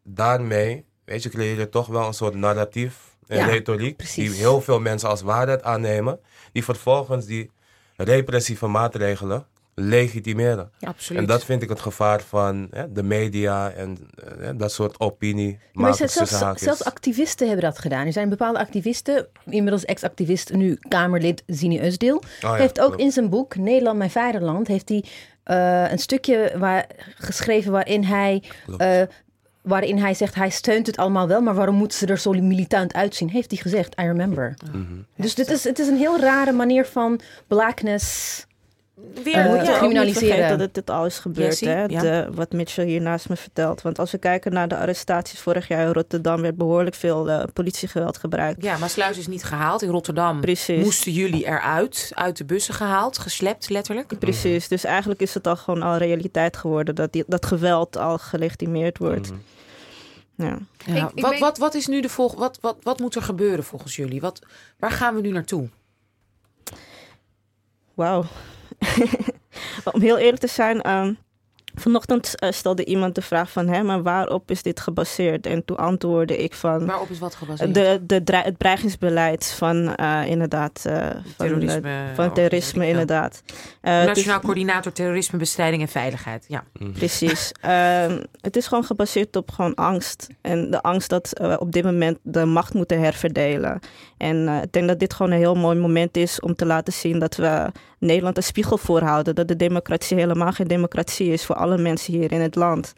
daarmee 0.04 0.86
weet 1.06 1.24
je, 1.24 1.30
creëer 1.30 1.58
je 1.60 1.70
toch 1.70 1.88
wel 1.88 2.08
een 2.08 2.14
soort 2.14 2.36
narratief 2.36 3.18
en 3.28 3.38
Ja, 3.38 3.46
retoriek. 3.46 3.98
precies. 3.98 4.30
Die 4.30 4.40
heel 4.40 4.62
veel 4.62 4.80
mensen 4.80 5.10
als 5.10 5.22
waarheid 5.22 5.64
aannemen. 5.64 6.20
Die 6.52 6.64
vervolgens 6.64 7.26
die 7.26 7.52
repressieve 7.96 8.68
maatregelen 8.68 9.46
legitimeren. 9.74 10.72
Absoluut. 10.80 11.22
En 11.22 11.28
dat 11.28 11.44
vind 11.46 11.62
ik 11.64 11.70
het 11.70 11.80
gevaar 11.80 12.22
van 12.22 12.68
hè, 12.72 12.92
de 12.92 13.04
media 13.04 13.72
en 13.72 13.98
eh, 14.40 14.50
dat 14.56 14.72
soort 14.72 15.00
opinie. 15.00 15.60
Maar 15.74 15.96
zelfs, 15.96 16.38
zelfs 16.64 16.84
activisten 16.84 17.48
hebben 17.48 17.66
dat 17.66 17.80
gedaan. 17.80 18.06
Er 18.06 18.14
zijn 18.14 18.30
bepaalde 18.30 18.60
activisten, 18.60 19.28
inmiddels 19.46 19.86
ex-activist, 19.86 20.54
nu 20.54 20.78
Kamerlid 20.88 21.44
Zini 21.46 21.86
Usdeel, 21.86 22.16
Oh 22.18 22.24
ja, 22.42 22.54
heeft 22.54 22.80
ook 22.80 22.88
klopt. 22.88 23.02
in 23.02 23.12
zijn 23.12 23.30
boek 23.30 23.56
Nederland, 23.56 23.98
mijn 23.98 24.12
vaderland, 24.12 24.68
heeft 24.68 24.90
hij 24.90 25.04
eh, 25.50 25.92
een 25.92 26.00
stukje 26.00 26.52
waar, 26.58 26.86
geschreven 27.16 27.72
waarin 27.72 28.04
hij 28.04 28.44
eh, 28.78 29.02
waarin 29.62 29.98
hij 29.98 30.14
zegt 30.14 30.36
hij 30.36 30.50
steunt 30.50 30.88
het 30.88 30.98
allemaal 30.98 31.28
wel, 31.28 31.42
maar 31.42 31.54
waarom 31.54 31.76
moeten 31.76 31.98
ze 31.98 32.06
er 32.06 32.18
zo 32.18 32.32
militant 32.32 32.94
uitzien? 32.94 33.30
Heeft 33.30 33.52
hij 33.52 33.60
gezegd, 33.60 34.00
I 34.00 34.04
remember. 34.04 34.54
Mhm. 34.72 34.82
Dus 35.16 35.36
dit 35.36 35.50
is, 35.50 35.64
het 35.64 35.80
is 35.80 35.88
een 35.88 35.98
heel 35.98 36.20
rare 36.20 36.52
manier 36.52 36.86
van 36.86 37.20
blackness. 37.48 38.46
Weer, 39.24 39.48
ook 39.48 39.62
niet 39.62 39.72
criminaliseren. 39.78 40.28
vergeten 40.36 40.58
dat 40.58 40.76
het 40.76 40.90
al 40.90 41.06
is 41.06 41.20
gebeurd, 41.20 41.60
hè? 41.60 41.84
ja. 41.84 42.02
De, 42.02 42.28
wat 42.32 42.52
Mitchell 42.52 42.86
hier 42.86 43.02
naast 43.02 43.30
me 43.30 43.36
vertelt. 43.36 43.82
Want 43.82 44.00
als 44.00 44.12
we 44.12 44.18
kijken 44.18 44.54
naar 44.54 44.68
de 44.68 44.78
arrestaties 44.78 45.40
vorig 45.40 45.68
jaar 45.68 45.86
in 45.86 45.94
Rotterdam... 45.94 46.42
werd 46.42 46.56
behoorlijk 46.56 46.96
veel 46.96 47.30
eh, 47.30 47.44
politiegeweld 47.54 48.18
gebruikt. 48.18 48.64
Ja, 48.64 48.78
maar 48.78 48.90
Sluis 48.90 49.18
is 49.18 49.28
niet 49.28 49.44
gehaald. 49.44 49.82
In 49.82 49.90
Rotterdam 49.90 50.42
Precies. 50.42 50.84
moesten 50.84 51.12
jullie 51.12 51.46
eruit, 51.46 52.12
uit 52.16 52.38
de 52.38 52.46
bussen 52.46 52.74
gehaald, 52.74 53.18
geslept 53.18 53.70
letterlijk. 53.70 54.20
Precies, 54.20 54.68
dus 54.68 54.84
eigenlijk 54.84 55.22
is 55.22 55.34
het 55.34 55.48
al 55.48 55.56
gewoon 55.56 55.82
al 55.82 55.98
realiteit 55.98 56.58
geworden... 56.58 56.96
dat 56.96 57.12
die, 57.14 57.24
dat 57.28 57.46
geweld 57.46 57.98
al 57.98 58.18
gelegitimeerd 58.18 58.98
wordt. 58.98 59.30
Mhm. 59.32 59.40
Ja. 60.48 60.58
Ja, 60.86 60.96
Ik- 61.08 61.12
ik 61.16 61.22
wat, 61.22 61.32
weet- 61.32 61.40
wat, 61.40 61.58
wat 61.58 61.74
is 61.74 61.88
nu 61.88 62.02
de 62.02 62.10
volg 62.10 62.36
wat, 62.36 62.58
wat, 62.62 62.78
wat 62.84 63.00
moet 63.00 63.16
er 63.16 63.22
gebeuren 63.22 63.64
volgens 63.64 63.96
jullie? 63.96 64.22
Wat, 64.22 64.40
waar 64.80 64.92
gaan 64.92 65.16
we 65.16 65.22
nu 65.22 65.32
naartoe? 65.32 65.70
Wauw. 67.94 68.26
Om 69.94 70.02
heel 70.02 70.18
eerlijk 70.18 70.42
te 70.42 70.48
zijn, 70.48 70.82
ehm, 70.82 71.14
vanochtend 71.80 72.36
eh, 72.36 72.52
stelde 72.52 72.86
iemand 72.86 73.16
de 73.16 73.22
vraag 73.22 73.52
van... 73.52 73.68
Hè, 73.68 73.84
maar 73.84 74.04
waarop 74.04 74.52
is 74.52 74.64
dit 74.64 74.80
gebaseerd? 74.80 75.46
En 75.46 75.66
toen 75.66 75.78
antwoordde 75.78 76.38
ik 76.38 76.54
van... 76.54 76.86
Waarop 76.86 77.10
is 77.10 77.20
wat 77.20 77.36
gebaseerd? 77.36 77.74
De, 77.74 78.02
de, 78.06 78.38
het 78.38 78.60
dreigingsbeleid 78.60 79.54
van 79.58 79.96
eh, 79.96 80.26
inderdaad... 80.26 80.86
eh, 80.86 81.08
van, 81.10 81.24
terrorisme. 81.38 82.06
van 82.16 82.34
terrorisme, 82.34 82.84
ja. 82.84 82.90
inderdaad. 82.90 83.42
Eh, 83.82 84.04
Nationaal 84.04 84.40
Coördinator 84.40 84.92
Terrorismebestrijding 84.92 85.82
en 85.82 85.88
Veiligheid. 85.88 86.46
Ja. 86.48 86.64
Mhm. 86.74 86.92
Precies. 86.92 87.52
Ehm, 87.62 88.22
het 88.42 88.56
is 88.56 88.68
gewoon 88.68 88.84
gebaseerd 88.84 89.36
op 89.36 89.52
gewoon 89.52 89.76
angst. 89.76 90.28
En 90.42 90.72
de 90.72 90.82
angst 90.82 91.10
dat 91.10 91.30
we 91.42 91.60
op 91.60 91.72
dit 91.72 91.84
moment 91.84 92.18
de 92.22 92.46
macht 92.46 92.74
moeten 92.74 93.00
herverdelen. 93.00 93.80
En 94.18 94.48
eh, 94.48 94.62
ik 94.62 94.72
denk 94.72 94.88
dat 94.88 95.00
dit 95.00 95.14
gewoon 95.14 95.32
een 95.32 95.38
heel 95.38 95.56
mooi 95.56 95.78
moment 95.78 96.18
is 96.18 96.40
om 96.40 96.56
te 96.56 96.66
laten 96.66 96.94
zien 96.94 97.20
dat 97.20 97.36
we 97.36 97.72
Nederland 98.00 98.38
een 98.38 98.44
spiegel 98.44 98.78
voorhouden. 98.78 99.36
Dat 99.36 99.48
de 99.48 99.56
democratie 99.56 100.18
helemaal 100.18 100.52
geen 100.52 100.68
democratie 100.68 101.32
is 101.32 101.46
voor 101.46 101.56
alle 101.56 101.69
mensen 101.78 102.14
hier 102.14 102.32
in 102.32 102.42
het 102.42 102.56
land. 102.56 102.94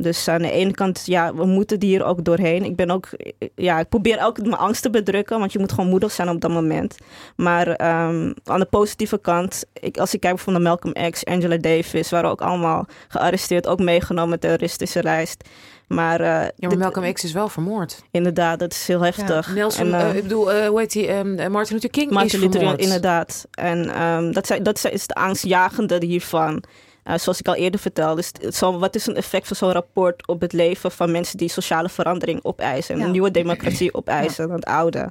Dus 0.00 0.28
aan 0.28 0.42
de 0.42 0.50
ene 0.50 0.70
kant, 0.70 1.02
ja, 1.04 1.34
we 1.34 1.44
moeten 1.44 1.82
hier 1.82 2.04
ook 2.04 2.24
doorheen. 2.24 2.64
Ik 2.64 2.76
ben 2.76 2.90
ook, 2.90 3.08
ja, 3.54 3.78
ik 3.80 3.88
probeer 3.88 4.24
ook 4.24 4.40
mijn 4.40 4.54
angst 4.56 4.82
te 4.82 4.90
bedrukken, 4.90 5.38
want 5.38 5.52
je 5.52 5.58
moet 5.58 5.72
gewoon 5.72 5.90
moedig 5.90 6.12
zijn 6.12 6.28
op 6.28 6.40
dat 6.40 6.50
moment. 6.50 6.96
Maar 7.36 7.66
ehm, 7.68 8.32
aan 8.44 8.58
de 8.60 8.66
positieve 8.70 9.18
kant, 9.20 9.64
ik, 9.72 9.98
als 9.98 10.14
ik 10.14 10.20
kijk 10.20 10.34
bijvoorbeeld 10.34 10.64
naar 10.64 10.74
Malcolm 10.82 11.10
X, 11.10 11.24
Angela 11.24 11.56
Davis, 11.56 12.10
waren 12.10 12.30
ook 12.30 12.40
allemaal 12.40 12.86
gearresteerd, 13.08 13.66
ook 13.66 13.78
meegenomen 13.78 14.40
terroristische 14.40 15.02
lijst. 15.02 15.44
Maar, 15.88 16.22
ja, 16.22 16.40
maar 16.58 16.68
dit- 16.70 16.78
Malcolm 16.78 17.12
X 17.12 17.24
is 17.24 17.32
wel 17.32 17.48
vermoord. 17.48 18.02
inderdaad, 18.10 18.58
dat 18.58 18.72
is 18.72 18.86
heel 18.86 19.00
heftig. 19.00 19.54
Nelson, 19.54 19.86
En, 19.86 19.94
eh, 19.94 20.08
eh, 20.10 20.16
ik 20.16 20.22
bedoel, 20.22 20.52
eh, 20.52 20.68
hoe 20.68 20.78
heet 20.80 20.92
die? 20.92 21.06
ehm, 21.06 21.50
Martin 21.52 21.74
Luther 21.74 21.90
King 21.90 22.10
Martin 22.10 22.38
is 22.38 22.44
Luther 22.44 22.58
vermoord. 22.60 22.80
inderdaad. 22.80 23.46
En 23.50 23.90
ehm, 23.94 24.32
dat, 24.32 24.46
zijn, 24.46 24.62
dat 24.62 24.78
zijn- 24.78 24.92
is 24.92 25.06
de 25.06 25.14
angstjagende 25.14 26.04
hiervan. 26.04 26.62
Eh, 27.08 27.18
zoals 27.18 27.40
ik 27.40 27.48
al 27.48 27.54
eerder 27.54 27.80
vertelde, 27.80 28.20
is 28.20 28.32
het 28.40 28.54
zo, 28.54 28.78
wat 28.78 28.94
is 28.94 29.06
een 29.06 29.16
effect 29.16 29.46
van 29.46 29.56
zo'n 29.56 29.72
rapport 29.72 30.26
op 30.26 30.40
het 30.40 30.52
leven 30.52 30.90
van 30.92 31.10
mensen 31.10 31.38
die 31.38 31.48
sociale 31.48 31.88
verandering 31.88 32.44
opeisen 32.44 32.94
en 32.94 33.00
Ja. 33.00 33.06
een 33.06 33.12
nieuwe 33.12 33.30
democratie 33.30 33.94
opeisen 33.94 34.46
dan 34.48 34.56
het 34.56 34.64
oude. 34.64 35.10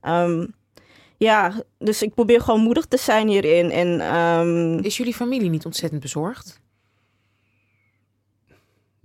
Ehm, 0.00 0.46
ja, 1.16 1.52
dus 1.78 2.02
ik 2.02 2.14
probeer 2.14 2.40
gewoon 2.40 2.60
moedig 2.60 2.84
te 2.86 2.96
zijn 2.96 3.28
hierin. 3.28 3.70
En 3.70 4.00
ehm, 4.00 4.78
Is 4.78 4.96
jullie 4.96 5.14
familie 5.14 5.50
niet 5.50 5.64
ontzettend 5.64 6.00
bezorgd? 6.00 6.60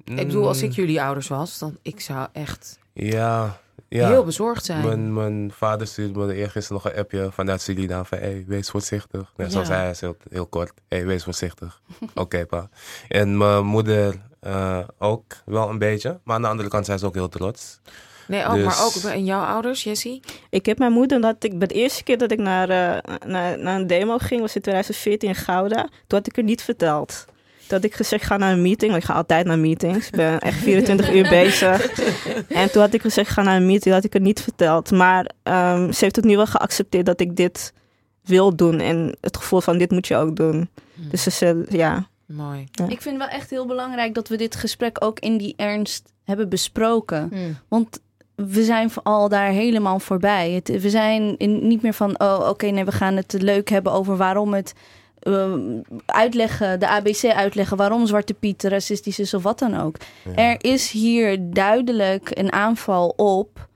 Ik 0.05 0.15
bedoel, 0.15 0.47
als 0.47 0.61
ik 0.61 0.69
Mm, 0.69 0.75
jullie 0.75 1.01
ouders 1.01 1.27
was, 1.27 1.59
dan 1.59 1.77
ik 1.81 1.99
zou 1.99 2.27
echt 2.33 2.79
Ja, 2.93 3.61
ja. 3.95 4.07
heel 4.07 4.23
bezorgd 4.23 4.65
zijn. 4.65 4.85
Mijn, 4.85 5.13
mijn 5.13 5.51
vader 5.55 5.87
stuurde 5.87 6.19
me 6.19 6.33
eergisteren 6.33 6.81
nog 6.83 6.93
een 6.93 6.99
appje 6.99 7.29
vanuit 7.31 7.61
Suriname 7.61 8.05
van 8.05 8.17
hey, 8.17 8.43
wees 8.47 8.69
voorzichtig. 8.69 9.33
Net 9.37 9.51
zoals 9.51 9.67
Ja. 9.67 9.73
hij 9.75 9.89
is 9.89 10.01
heel, 10.01 10.15
heel 10.29 10.45
kort. 10.47 10.71
hey, 10.87 11.05
wees 11.05 11.23
voorzichtig. 11.23 11.81
Oké 12.15 12.45
pa. 12.45 12.69
En 13.07 13.37
mijn 13.37 13.65
moeder 13.65 14.15
eh, 14.39 14.79
ook 14.97 15.23
wel 15.45 15.69
een 15.69 15.77
beetje. 15.77 16.19
Maar 16.23 16.35
aan 16.35 16.41
de 16.41 16.47
andere 16.47 16.69
kant 16.69 16.85
zijn 16.85 16.99
ze 16.99 17.05
ook 17.05 17.13
heel 17.15 17.29
trots. 17.29 17.79
Nee, 18.27 18.45
ook, 18.45 18.53
Dus- 18.53 18.65
maar 18.65 18.85
ook 18.85 19.11
en 19.13 19.25
jouw 19.25 19.43
ouders, 19.43 19.83
Jessie? 19.83 20.21
ik 20.49 20.65
heb 20.65 20.77
mijn 20.77 20.91
moeder, 20.91 21.21
dat 21.21 21.43
ik, 21.43 21.59
de 21.59 21.67
eerste 21.67 22.03
keer 22.03 22.17
dat 22.17 22.31
ik 22.31 22.39
naar, 22.39 22.69
eh, 22.69 23.15
naar, 23.27 23.59
naar 23.59 23.79
een 23.79 23.87
demo 23.87 24.17
ging, 24.17 24.41
was 24.41 24.55
in 24.55 24.61
2014 24.61 25.29
in 25.29 25.35
Gouda. 25.35 25.81
Toen 25.81 26.17
had 26.19 26.27
ik 26.27 26.37
er 26.37 26.43
niet 26.43 26.61
verteld. 26.61 27.25
Had 27.69 27.83
ik 27.83 27.93
gezegd, 27.93 28.25
ga 28.25 28.37
naar 28.37 28.51
een 28.51 28.61
meeting. 28.61 28.91
Want 28.91 29.03
ik 29.03 29.09
ga 29.09 29.15
altijd 29.15 29.45
naar 29.45 29.59
meetings. 29.59 30.07
Ik 30.07 30.15
ben 30.15 30.39
echt 30.39 30.57
24 30.57 31.13
uur 31.13 31.29
bezig. 31.29 31.85
En 32.49 32.71
toen 32.71 32.81
had 32.81 32.93
ik 32.93 33.01
gezegd, 33.01 33.29
ga 33.31 33.41
naar 33.41 33.55
een 33.55 33.65
meeting. 33.65 33.83
Dat 33.83 33.93
had 33.93 34.03
ik 34.03 34.13
het 34.13 34.21
niet 34.21 34.41
verteld. 34.41 34.91
Maar 34.91 35.29
ehm, 35.43 35.91
ze 35.91 36.03
heeft 36.03 36.15
het 36.15 36.25
nu 36.25 36.35
wel 36.35 36.45
geaccepteerd 36.45 37.05
dat 37.05 37.19
ik 37.19 37.35
dit 37.35 37.73
wil 38.23 38.55
doen. 38.55 38.79
En 38.79 39.17
het 39.21 39.37
gevoel 39.37 39.61
van, 39.61 39.77
dit 39.77 39.91
moet 39.91 40.07
je 40.07 40.15
ook 40.15 40.35
doen. 40.35 40.69
Hm, 40.95 41.09
Dus 41.09 41.23
ze 41.23 41.29
zei, 41.29 41.65
ja. 41.69 42.07
Mooi. 42.25 42.67
Ik 42.87 43.01
vind 43.01 43.17
wel 43.17 43.27
echt 43.27 43.49
heel 43.49 43.65
belangrijk 43.65 44.13
dat 44.13 44.27
we 44.27 44.37
dit 44.37 44.55
gesprek 44.55 44.97
ook 45.03 45.19
in 45.19 45.37
die 45.37 45.53
ernst 45.57 46.13
hebben 46.23 46.49
besproken. 46.49 47.31
Want 47.67 47.99
we 48.35 48.63
zijn 48.63 48.91
al 49.03 49.29
daar 49.29 49.49
helemaal 49.49 49.99
voorbij. 49.99 50.51
Het, 50.51 50.81
we 50.81 50.89
zijn 50.89 51.37
in, 51.37 51.67
niet 51.67 51.81
meer 51.81 51.93
van, 51.93 52.19
oh 52.19 52.47
oké, 52.49 52.65
nee, 52.65 52.85
we 52.85 52.91
gaan 52.91 53.15
het 53.15 53.35
leuk 53.41 53.69
hebben 53.69 53.91
over 53.91 54.17
waarom 54.17 54.53
het 54.53 54.73
eh, 55.23 55.53
uitleggen, 56.05 56.79
de 56.79 56.87
ABC 56.87 57.23
uitleggen 57.25 57.77
waarom 57.77 58.07
Zwarte 58.07 58.33
Piet 58.33 58.63
racistisch 58.63 59.19
is 59.19 59.33
of 59.33 59.43
wat 59.43 59.59
dan 59.59 59.79
ook. 59.79 59.95
Ja. 60.25 60.35
Er 60.35 60.63
is 60.63 60.91
hier 60.91 61.37
duidelijk 61.49 62.37
een 62.37 62.51
aanval 62.51 63.07
op 63.15 63.67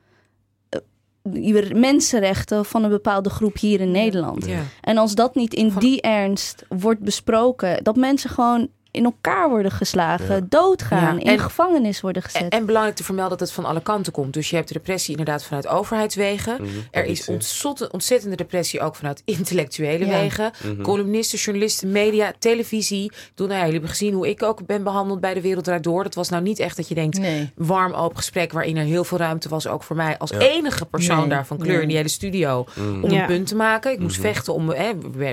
eh, 0.70 1.72
mensenrechten 1.72 2.66
van 2.66 2.84
een 2.84 2.90
bepaalde 2.90 3.30
groep 3.30 3.58
hier 3.58 3.80
in 3.80 3.92
Nederland. 3.92 4.46
Ja. 4.46 4.62
En 4.82 4.98
als 4.98 5.16
dat 5.16 5.36
niet 5.36 5.54
in 5.54 5.74
die 5.80 6.02
ernst 6.02 6.66
wordt 6.70 7.02
besproken, 7.02 7.84
dat 7.84 7.96
mensen 7.96 8.30
gewoon 8.30 8.70
in 8.98 9.04
elkaar 9.06 9.50
worden 9.50 9.72
geslagen, 9.72 10.36
Ja. 10.36 10.42
doodgaan, 10.50 11.02
Ja, 11.16 11.22
in 11.22 11.28
en- 11.28 11.38
de 11.38 11.44
gevangenis 11.44 12.02
worden 12.02 12.24
En, 12.24 12.30
gezet. 12.30 12.52
en 12.54 12.66
belangrijk 12.66 12.96
te 12.98 13.04
vermelden 13.04 13.38
dat 13.38 13.48
het 13.48 13.56
van 13.56 13.66
alle 13.66 13.82
kanten 13.82 14.12
komt. 14.14 14.34
Dus 14.34 14.50
je 14.50 14.56
hebt 14.56 14.70
repressie 14.72 15.12
inderdaad 15.18 15.44
vanuit 15.44 15.68
overheidswegen. 15.68 16.54
Mhm, 16.54 16.66
Er 16.92 17.02
is 17.06 17.06
politie. 17.08 17.34
ontzettende, 17.34 17.92
ontzettende 17.94 18.36
repressie 18.36 18.80
ook 18.82 18.96
vanuit 18.96 19.22
intellectuele 19.26 20.06
Ja. 20.06 20.20
wegen. 20.20 20.52
Mhm. 20.64 20.82
Columnisten, 20.82 21.38
journalisten, 21.40 21.92
media, 21.92 22.32
televisie. 22.40 23.12
Bedoel, 23.30 23.48
nou 23.48 23.50
ja, 23.50 23.58
jullie 23.58 23.72
hebben 23.72 23.90
gezien 23.90 24.14
hoe 24.14 24.28
ik 24.30 24.44
ook 24.44 24.66
ben 24.66 24.84
behandeld 24.84 25.20
bij 25.20 25.34
De 25.34 25.42
Wereld 25.42 25.64
Draait 25.64 25.84
Door. 25.84 26.04
Dat 26.04 26.16
was 26.16 26.30
nou 26.30 26.44
niet 26.44 26.60
echt 26.60 26.76
dat 26.78 26.88
je 26.88 26.96
denkt, 26.96 27.18
Nee. 27.18 27.50
warm 27.56 27.94
open 27.94 28.18
gesprek... 28.18 28.52
waarin 28.52 28.78
er 28.78 28.84
heel 28.84 29.04
veel 29.04 29.18
ruimte 29.18 29.50
was, 29.50 29.68
ook 29.68 29.84
voor 29.84 29.96
mij 29.96 30.18
als 30.18 30.30
Ja. 30.30 30.38
enige 30.40 30.86
persoon 30.86 31.20
Nee, 31.20 31.28
daar 31.28 31.46
van 31.46 31.58
kleur 31.58 31.72
nee. 31.74 31.82
in 31.82 31.88
die 31.88 31.98
hele 31.98 32.10
studio... 32.10 32.66
Mhm. 32.76 33.04
om 33.04 33.12
Ja. 33.12 33.20
een 33.22 33.26
punt 33.28 33.48
te 33.48 33.56
maken. 33.56 33.92
Ik 33.92 34.00
moest 34.00 34.20
vechten 34.20 34.54
om... 34.54 34.70
Hè, 34.70 34.92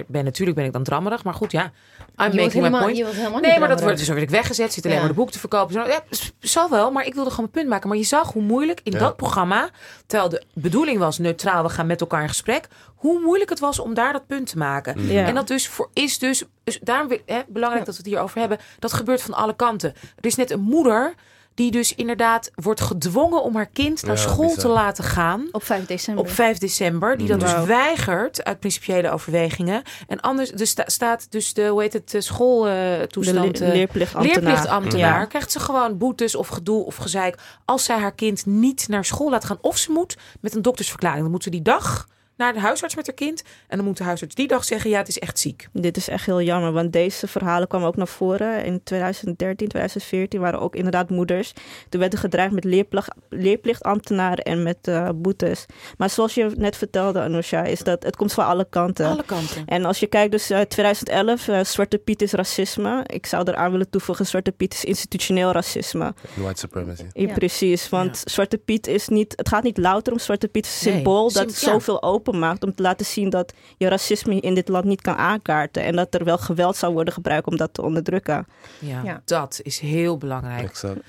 ben, 0.09 0.25
natuurlijk 0.25 0.57
ben 0.57 0.67
ik 0.67 0.73
dan 0.73 0.83
drammerig, 0.83 1.25
maar 1.25 1.35
goed, 1.35 1.53
ja. 1.53 1.63
I'm 1.63 1.71
Je 2.17 2.25
was 2.25 2.27
making 2.35 2.53
my 2.53 2.61
helemaal, 2.61 2.81
point. 2.83 2.97
je 2.97 3.05
was 3.05 3.15
helemaal 3.15 3.41
Nee, 3.59 3.69
maar 3.69 3.77
dat 3.77 3.85
wordt, 3.85 3.99
dus 3.99 4.09
werd 4.09 4.23
ik 4.23 4.31
weggezet. 4.31 4.73
Zit 4.73 4.85
alleen 4.85 4.97
Ja. 4.97 5.03
maar 5.03 5.13
de 5.13 5.19
boek 5.19 5.31
te 5.31 5.39
verkopen. 5.39 5.75
Zo, 5.75 5.83
ja, 5.87 6.03
zal 6.41 6.71
wel, 6.71 6.91
maar 6.91 7.07
ik 7.07 7.15
wilde 7.15 7.31
gewoon 7.31 7.45
een 7.45 7.51
punt 7.51 7.69
maken. 7.69 7.89
Maar 7.89 7.99
je 7.99 8.05
zag 8.05 8.33
hoe 8.33 8.43
moeilijk 8.43 8.81
in 8.83 8.93
Ja. 8.93 8.99
dat 8.99 9.17
programma, 9.17 9.71
terwijl 10.07 10.29
de 10.31 10.43
bedoeling 10.55 10.99
was 10.99 11.19
neutraal, 11.19 11.63
we 11.63 11.69
gaan 11.69 11.87
met 11.87 12.01
elkaar 12.01 12.23
in 12.23 12.29
gesprek, 12.29 12.69
hoe 12.95 13.21
moeilijk 13.21 13.51
het 13.51 13.59
was 13.61 13.79
om 13.79 13.95
daar 13.95 14.13
dat 14.13 14.27
punt 14.27 14.47
te 14.49 14.59
maken. 14.59 15.07
Ja. 15.07 15.27
En 15.27 15.35
dat 15.35 15.49
dus 15.49 15.69
voor, 15.69 15.91
is 15.93 16.19
dus, 16.19 16.45
dus 16.65 16.79
daarom 16.83 17.09
hè, 17.27 17.41
belangrijk 17.49 17.85
dat 17.87 17.95
we 17.97 18.01
het 18.03 18.11
hierover 18.11 18.39
hebben. 18.39 18.59
Dat 18.79 18.93
gebeurt 18.93 19.23
van 19.23 19.35
alle 19.35 19.57
kanten. 19.57 19.95
Er 20.17 20.27
is 20.27 20.35
net 20.35 20.51
een 20.51 20.61
moeder 20.61 21.15
die 21.55 21.71
dus 21.71 21.95
inderdaad 21.95 22.51
wordt 22.55 22.81
gedwongen 22.81 23.43
om 23.43 23.55
haar 23.57 23.67
kind 23.73 24.03
naar 24.03 24.17
Ja, 24.17 24.21
school 24.23 24.47
bizar. 24.47 24.61
te 24.63 24.69
laten 24.69 25.05
gaan. 25.05 25.49
Op 25.53 25.65
5 25.65 25.87
december. 25.87 26.25
Op 26.25 26.31
5 26.31 26.59
december, 26.59 27.17
die 27.17 27.27
dat 27.29 27.41
dus 27.41 27.65
weigert 27.65 28.45
uit 28.45 28.59
principiële 28.61 29.11
overwegingen. 29.11 29.83
En 30.09 30.21
anders 30.21 30.51
dus 30.51 30.71
sta- 30.71 30.85
staat 30.87 31.27
dus 31.31 31.55
de, 31.55 31.67
hoe 31.67 31.81
heet 31.83 31.93
het, 31.93 32.11
de 32.11 32.21
schooltoestand. 32.21 33.59
de 33.59 33.67
le- 33.67 33.73
leerplichtambtenaar. 33.73 34.43
Leerplichtambtenaar. 34.43 35.19
Ja. 35.21 35.25
Krijgt 35.25 35.53
ze 35.53 35.61
gewoon 35.61 35.99
boetes 35.99 36.35
of 36.35 36.49
gedoe 36.49 36.85
of 36.85 36.97
gezeik. 36.97 37.39
Als 37.65 37.85
zij 37.85 37.99
haar 37.99 38.15
kind 38.15 38.47
niet 38.47 38.89
naar 38.89 39.05
school 39.05 39.31
laat 39.31 39.45
gaan. 39.45 39.59
Of 39.61 39.79
ze 39.79 39.91
moet 39.93 40.17
met 40.41 40.55
een 40.55 40.63
doktersverklaring. 40.63 41.23
Dan 41.23 41.31
moet 41.31 41.43
ze 41.43 41.51
die 41.51 41.63
dag 41.63 42.09
naar 42.37 42.53
de 42.53 42.61
huisarts 42.61 42.95
met 42.97 43.07
haar 43.07 43.15
kind. 43.15 43.43
En 43.69 43.77
dan 43.77 43.87
moet 43.87 43.97
de 43.97 44.05
huisarts 44.05 44.35
die 44.35 44.47
dag 44.49 44.65
zeggen: 44.65 44.91
ja, 44.91 44.99
het 44.99 45.09
is 45.09 45.19
echt 45.19 45.39
ziek. 45.39 45.69
Dit 45.73 45.97
is 45.97 46.09
echt 46.09 46.27
heel 46.27 46.43
jammer, 46.43 46.73
want 46.73 46.93
deze 46.93 47.27
verhalen 47.29 47.69
kwamen 47.69 47.87
ook 47.89 47.97
naar 47.97 48.09
voren. 48.09 48.65
In 48.65 48.81
2013, 48.85 49.69
2014 49.69 50.41
waren 50.41 50.61
ook 50.61 50.75
inderdaad 50.77 51.11
moeders. 51.11 51.53
Toen 51.89 52.01
werd 52.01 52.13
er 52.13 52.19
gedreigd 52.19 52.53
met 52.53 52.65
leerplicht, 52.65 53.11
leerplichtambtenaren 53.29 54.45
en 54.45 54.63
met 54.63 54.77
eh, 54.89 55.09
boetes. 55.15 55.67
Maar 55.99 56.11
zoals 56.11 56.35
je 56.35 56.51
net 56.57 56.77
vertelde, 56.77 57.21
Anousha, 57.21 57.63
is 57.65 57.81
dat 57.81 58.03
het 58.03 58.17
komt 58.17 58.33
van 58.33 58.45
alle 58.47 58.67
kanten. 58.71 59.07
Alle 59.07 59.25
kanten. 59.25 59.63
En 59.67 59.85
als 59.85 60.01
je 60.01 60.07
kijkt, 60.07 60.31
dus 60.33 60.51
eh, 60.51 60.61
2011, 60.61 61.49
eh, 61.49 61.65
Zwarte 61.65 61.99
Piet 61.99 62.23
is 62.23 62.33
racisme. 62.33 63.05
Ik 63.07 63.27
zou 63.27 63.49
eraan 63.49 63.71
willen 63.71 63.91
toevoegen, 63.91 64.27
Zwarte 64.27 64.53
Piet 64.53 64.75
is 64.75 64.85
institutioneel 64.85 65.53
racisme. 65.53 66.15
White 66.35 66.59
supremacy. 66.61 67.03
Ja, 67.13 67.27
Ja. 67.27 67.35
Precies, 67.35 67.89
want 67.89 68.23
Zwarte 68.25 68.59
Piet 68.59 68.87
is 68.87 69.09
niet, 69.09 69.33
het 69.37 69.49
gaat 69.49 69.63
niet 69.63 69.79
louter 69.79 70.13
om 70.13 70.19
Zwarte 70.19 70.49
Piet, 70.49 70.67
het 70.67 70.75
is 70.75 70.81
een 70.81 70.87
Nee, 70.87 70.95
symbool 71.03 71.31
sim- 71.31 71.47
dat 71.47 71.61
ja. 71.61 71.71
zoveel 71.71 72.03
open 72.03 72.24
maakt 72.33 72.63
om 72.65 72.75
te 72.75 72.83
laten 72.83 73.07
zien 73.07 73.31
dat 73.31 73.53
je 73.77 73.89
racisme 73.89 74.41
in 74.41 74.55
dit 74.55 74.69
land 74.69 74.85
niet 74.85 75.01
kan 75.01 75.15
aankaarten 75.17 75.83
en 75.83 75.97
dat 75.97 76.15
er 76.15 76.25
wel 76.25 76.39
geweld 76.39 76.77
zou 76.77 76.93
worden 76.93 77.15
gebruikt 77.15 77.47
om 77.47 77.57
dat 77.57 77.75
te 77.75 77.83
onderdrukken. 77.83 78.47
Ja, 78.79 79.03
Ja. 79.05 79.23
dat 79.25 79.61
is 79.63 79.79
heel 79.79 80.19
belangrijk. 80.19 80.69
Exact. 80.69 81.01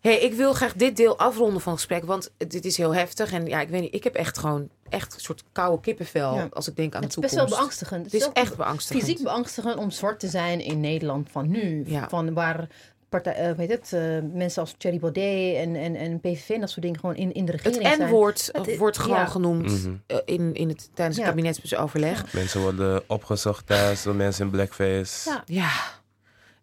Hey, 0.00 0.18
ik 0.20 0.32
wil 0.34 0.52
graag 0.52 0.72
dit 0.72 0.96
deel 0.96 1.18
afronden 1.18 1.60
van 1.60 1.72
het 1.72 1.80
gesprek, 1.80 2.04
want 2.04 2.30
dit 2.36 2.64
is 2.64 2.76
heel 2.76 2.94
heftig. 2.94 3.32
En 3.32 3.46
ja, 3.46 3.60
ik 3.60 3.68
weet 3.68 3.80
niet, 3.80 3.94
ik 3.94 4.04
heb 4.04 4.14
echt 4.14 4.38
gewoon 4.38 4.68
echt 4.88 5.14
een 5.14 5.20
soort 5.20 5.44
koude 5.52 5.80
kippenvel 5.82 6.34
Ja. 6.34 6.48
als 6.52 6.68
ik 6.68 6.76
denk 6.76 6.94
aan 6.94 7.00
Het 7.00 7.08
is 7.08 7.14
de 7.14 7.20
best 7.20 7.32
toekomst. 7.32 7.54
wel 7.54 7.62
beangstigend. 7.62 8.04
Het 8.04 8.14
is 8.14 8.20
wel 8.20 8.32
echt 8.32 8.56
beangstigend. 8.56 9.04
fysiek 9.04 9.22
beangstigend 9.22 9.76
om 9.76 9.90
zwart 9.90 10.20
te 10.20 10.28
zijn 10.28 10.60
in 10.60 10.80
Nederland 10.80 11.28
van 11.30 11.48
nu. 11.50 11.82
Ja. 11.86 12.08
Van 12.08 12.34
waar 12.34 12.68
partij, 13.10 13.34
eh, 13.34 13.52
weet 13.56 13.70
het, 13.70 13.92
eh, 13.92 14.00
mensen 14.32 14.60
als 14.62 14.74
Thierry 14.78 14.98
Baudet 14.98 15.56
en, 15.56 15.76
en, 15.76 15.96
en 15.96 16.20
PVV 16.20 16.48
en 16.48 16.60
dat 16.60 16.70
soort 16.70 16.82
dingen 16.82 17.00
gewoon 17.00 17.16
in, 17.16 17.32
in 17.32 17.44
de 17.44 17.52
Het 17.52 17.60
regering 17.60 17.94
zijn. 17.96 18.08
N-woord 18.08 18.48
Het 18.52 18.66
is- 18.66 18.78
wordt 18.78 18.98
gewoon 18.98 19.16
ja. 19.18 19.26
genoemd 19.26 19.66
Mhm. 19.84 19.94
eh, 20.06 20.16
in, 20.24 20.54
in 20.54 20.68
het, 20.68 20.90
tijdens 20.94 21.16
het 21.16 21.26
Ja. 21.26 21.32
kabinetsoverleg. 21.32 22.32
Mensen 22.32 22.60
worden 22.60 23.02
opgezocht 23.06 23.66
thuis 23.66 24.02
door 24.02 24.14
mensen 24.14 24.44
in 24.44 24.50
blackface. 24.50 25.30
Ja. 25.30 25.42
Ja. 25.46 25.70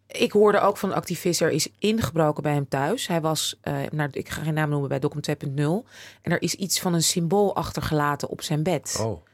Ik 0.07 0.31
hoorde 0.31 0.59
ook 0.59 0.77
van 0.77 0.89
een 0.89 0.95
activist, 0.95 1.41
er 1.41 1.49
is 1.51 1.67
ingebroken 1.79 2.43
bij 2.43 2.53
hem 2.53 2.67
thuis. 2.67 3.07
Hij 3.07 3.21
was, 3.21 3.57
eh, 3.61 3.75
naar, 3.91 4.09
ik 4.11 4.29
ga 4.29 4.41
geen 4.41 4.53
naam 4.53 4.69
noemen, 4.69 4.89
bij 4.89 4.99
Docum 4.99 5.21
2.0. 5.21 5.85
En 6.21 6.31
er 6.31 6.41
is 6.41 6.55
iets 6.55 6.79
van 6.79 6.93
een 6.93 7.03
symbool 7.03 7.55
achtergelaten 7.55 8.29
op 8.29 8.41
zijn 8.41 8.63
bed. 8.63 8.97
Oh. 9.01 9.25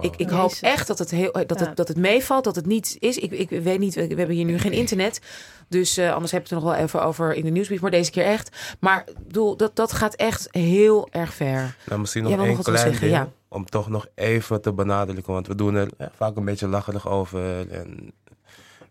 Ik, 0.00 0.16
ik 0.16 0.28
hoop 0.30 0.52
echt 0.60 0.86
dat 0.86 0.98
het, 0.98 1.10
heel, 1.10 1.32
dat, 1.32 1.58
Ja. 1.58 1.66
het, 1.66 1.76
dat 1.76 1.88
het 1.88 1.96
meevalt, 1.96 2.44
dat 2.44 2.56
het 2.56 2.66
niet 2.66 2.96
is. 2.98 3.18
Ik, 3.18 3.30
ik 3.30 3.50
weet 3.62 3.78
niet, 3.78 3.94
we 3.94 4.00
hebben 4.00 4.30
hier 4.36 4.44
nu 4.44 4.58
geen 4.58 4.72
internet. 4.72 5.20
Dus 5.68 5.96
eh, 5.96 6.12
anders 6.12 6.32
hebben 6.32 6.50
we 6.50 6.54
het 6.56 6.64
er 6.64 6.68
nog 6.70 6.76
wel 6.78 6.86
even 6.86 7.02
over 7.02 7.34
in 7.34 7.44
de 7.44 7.50
nieuwsbrief. 7.50 7.80
Maar 7.80 7.90
deze 7.90 8.10
keer 8.10 8.24
echt. 8.24 8.76
Maar 8.80 9.04
ik 9.06 9.26
bedoel, 9.26 9.56
dat, 9.56 9.76
dat 9.76 9.92
gaat 9.92 10.14
echt 10.14 10.48
heel 10.50 11.08
erg 11.10 11.34
ver. 11.34 11.76
Nou, 11.86 12.00
misschien 12.00 12.22
nog 12.22 12.32
één 12.44 12.62
klein 12.62 12.78
zeggen, 12.78 13.00
ding. 13.00 13.12
ja. 13.12 13.28
Om 13.48 13.64
toch 13.64 13.88
nog 13.88 14.06
even 14.14 14.60
te 14.62 14.72
benadrukken. 14.72 15.32
Want 15.32 15.46
we 15.46 15.54
doen 15.54 15.74
er 15.74 15.88
eh, 15.98 16.06
vaak 16.16 16.36
een 16.36 16.44
beetje 16.44 16.68
lacherig 16.68 17.08
over. 17.08 17.70
En 17.70 18.12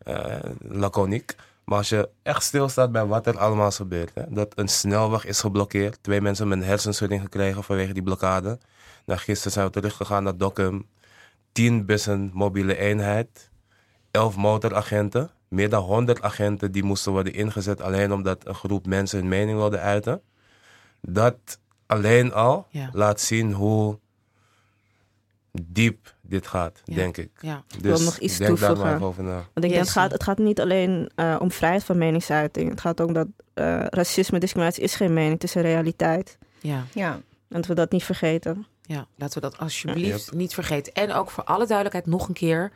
eh, 0.04 0.36
laconiek. 0.60 1.36
Maar 1.66 1.78
als 1.78 1.90
je 1.90 2.10
echt 2.24 2.44
stilstaat 2.44 2.92
bij 2.92 3.06
wat 3.06 3.28
er 3.28 3.38
allemaal 3.38 3.68
is 3.68 3.76
gebeurd. 3.76 4.12
Hè, 4.14 4.22
dat 4.30 4.52
een 4.56 4.68
snelweg 4.68 5.26
is 5.26 5.40
geblokkeerd. 5.40 5.98
Twee 6.02 6.22
mensen 6.22 6.48
hebben 6.48 6.64
een 6.64 6.70
hersenschudding 6.72 7.22
gekregen 7.22 7.64
vanwege 7.64 7.94
die 7.94 8.04
blokkade. 8.04 8.58
Nou, 9.06 9.20
gisteren 9.20 9.52
zijn 9.52 9.66
we 9.66 9.72
teruggegaan 9.72 10.24
naar 10.24 10.38
Dokkum. 10.38 10.88
Tien 11.52 11.86
bussen 11.86 12.32
mobiele 12.34 12.78
eenheid. 12.78 13.50
Elf 14.12 14.36
motoragenten. 14.36 15.30
Meer 15.48 15.70
dan 15.70 15.84
100 15.84 16.22
agenten 16.22 16.72
die 16.72 16.84
moesten 16.84 17.12
worden 17.12 17.34
ingezet. 17.34 17.82
Alleen 17.82 18.14
omdat 18.14 18.48
een 18.48 18.56
groep 18.56 18.86
mensen 18.86 19.20
hun 19.20 19.28
mening 19.28 19.58
wilde 19.58 19.80
uiten. 19.80 20.22
Dat 21.02 21.60
alleen 21.86 22.34
al 22.34 22.68
Ja. 22.70 22.90
laat 22.94 23.22
zien 23.22 23.52
hoe 23.54 24.00
diep 25.62 26.14
dit 26.22 26.48
gaat, 26.48 26.82
Ja. 26.86 26.96
denk 26.96 27.18
ik. 27.18 27.30
Ja. 27.42 27.64
Dus 27.68 27.82
wil 27.82 28.00
nog 28.00 28.18
iets 28.18 28.38
denk 28.38 28.50
daar 28.50 28.60
maar 28.60 28.68
toevoegen. 28.70 28.96
even 28.96 29.08
over 29.08 29.24
na. 29.24 29.34
Want 29.36 29.66
ik 29.66 29.72
denk, 29.72 29.76
het 29.76 29.90
gaat, 29.90 30.12
het 30.12 30.24
gaat 30.24 30.38
niet 30.38 30.60
alleen 30.62 31.10
eh, 31.16 31.36
om 31.40 31.52
vrijheid 31.52 31.84
van 31.84 31.98
meningsuiting. 31.98 32.70
Het 32.70 32.82
gaat 32.82 33.02
ook 33.02 33.14
dat 33.14 33.28
eh, 33.54 33.86
racisme, 33.90 34.40
discriminatie 34.40 34.84
is 34.84 34.96
geen 34.96 35.14
mening, 35.14 35.34
het 35.34 35.44
is 35.44 35.56
een 35.56 35.62
realiteit. 35.62 36.38
Ja. 36.60 36.84
Ja. 36.94 37.12
En 37.14 37.22
dat 37.62 37.66
we 37.66 37.74
dat 37.74 37.92
niet 37.92 38.04
vergeten. 38.04 38.66
Ja, 38.88 39.08
laten 39.16 39.42
we 39.42 39.50
dat 39.50 39.58
alsjeblieft 39.60 40.26
Yep. 40.26 40.34
niet 40.34 40.54
vergeten. 40.54 40.94
En 40.94 41.14
ook 41.14 41.30
voor 41.32 41.44
alle 41.44 41.66
duidelijkheid 41.66 42.06
nog 42.06 42.28
een 42.28 42.34
keer. 42.34 42.72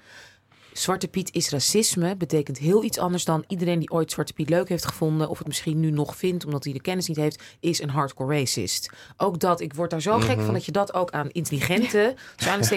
Zwarte 0.73 1.07
Piet 1.07 1.33
is 1.33 1.49
racisme. 1.49 2.15
Betekent 2.15 2.57
heel 2.57 2.83
iets 2.83 2.97
anders 2.97 3.25
dan 3.25 3.43
iedereen 3.47 3.79
die 3.79 3.91
ooit 3.91 4.11
Zwarte 4.11 4.33
Piet 4.33 4.49
leuk 4.49 4.69
heeft 4.69 4.85
gevonden. 4.85 5.29
Of 5.29 5.37
het 5.37 5.47
misschien 5.47 5.79
nu 5.79 5.91
nog 5.91 6.15
vindt 6.15 6.45
omdat 6.45 6.63
hij 6.63 6.73
de 6.73 6.81
kennis 6.81 7.07
niet 7.07 7.17
heeft. 7.17 7.43
Is 7.59 7.81
een 7.81 7.89
hardcore 7.89 8.37
racist. 8.37 8.89
Ook 9.17 9.39
dat, 9.39 9.61
ik 9.61 9.73
word 9.73 9.89
daar 9.89 10.01
zo 10.01 10.19
gek 10.19 10.41
van 10.41 10.53
dat 10.53 10.65
je 10.65 10.71
dat 10.71 10.93
ook 10.93 11.11
aan 11.11 11.29
intelligente, 11.29 12.15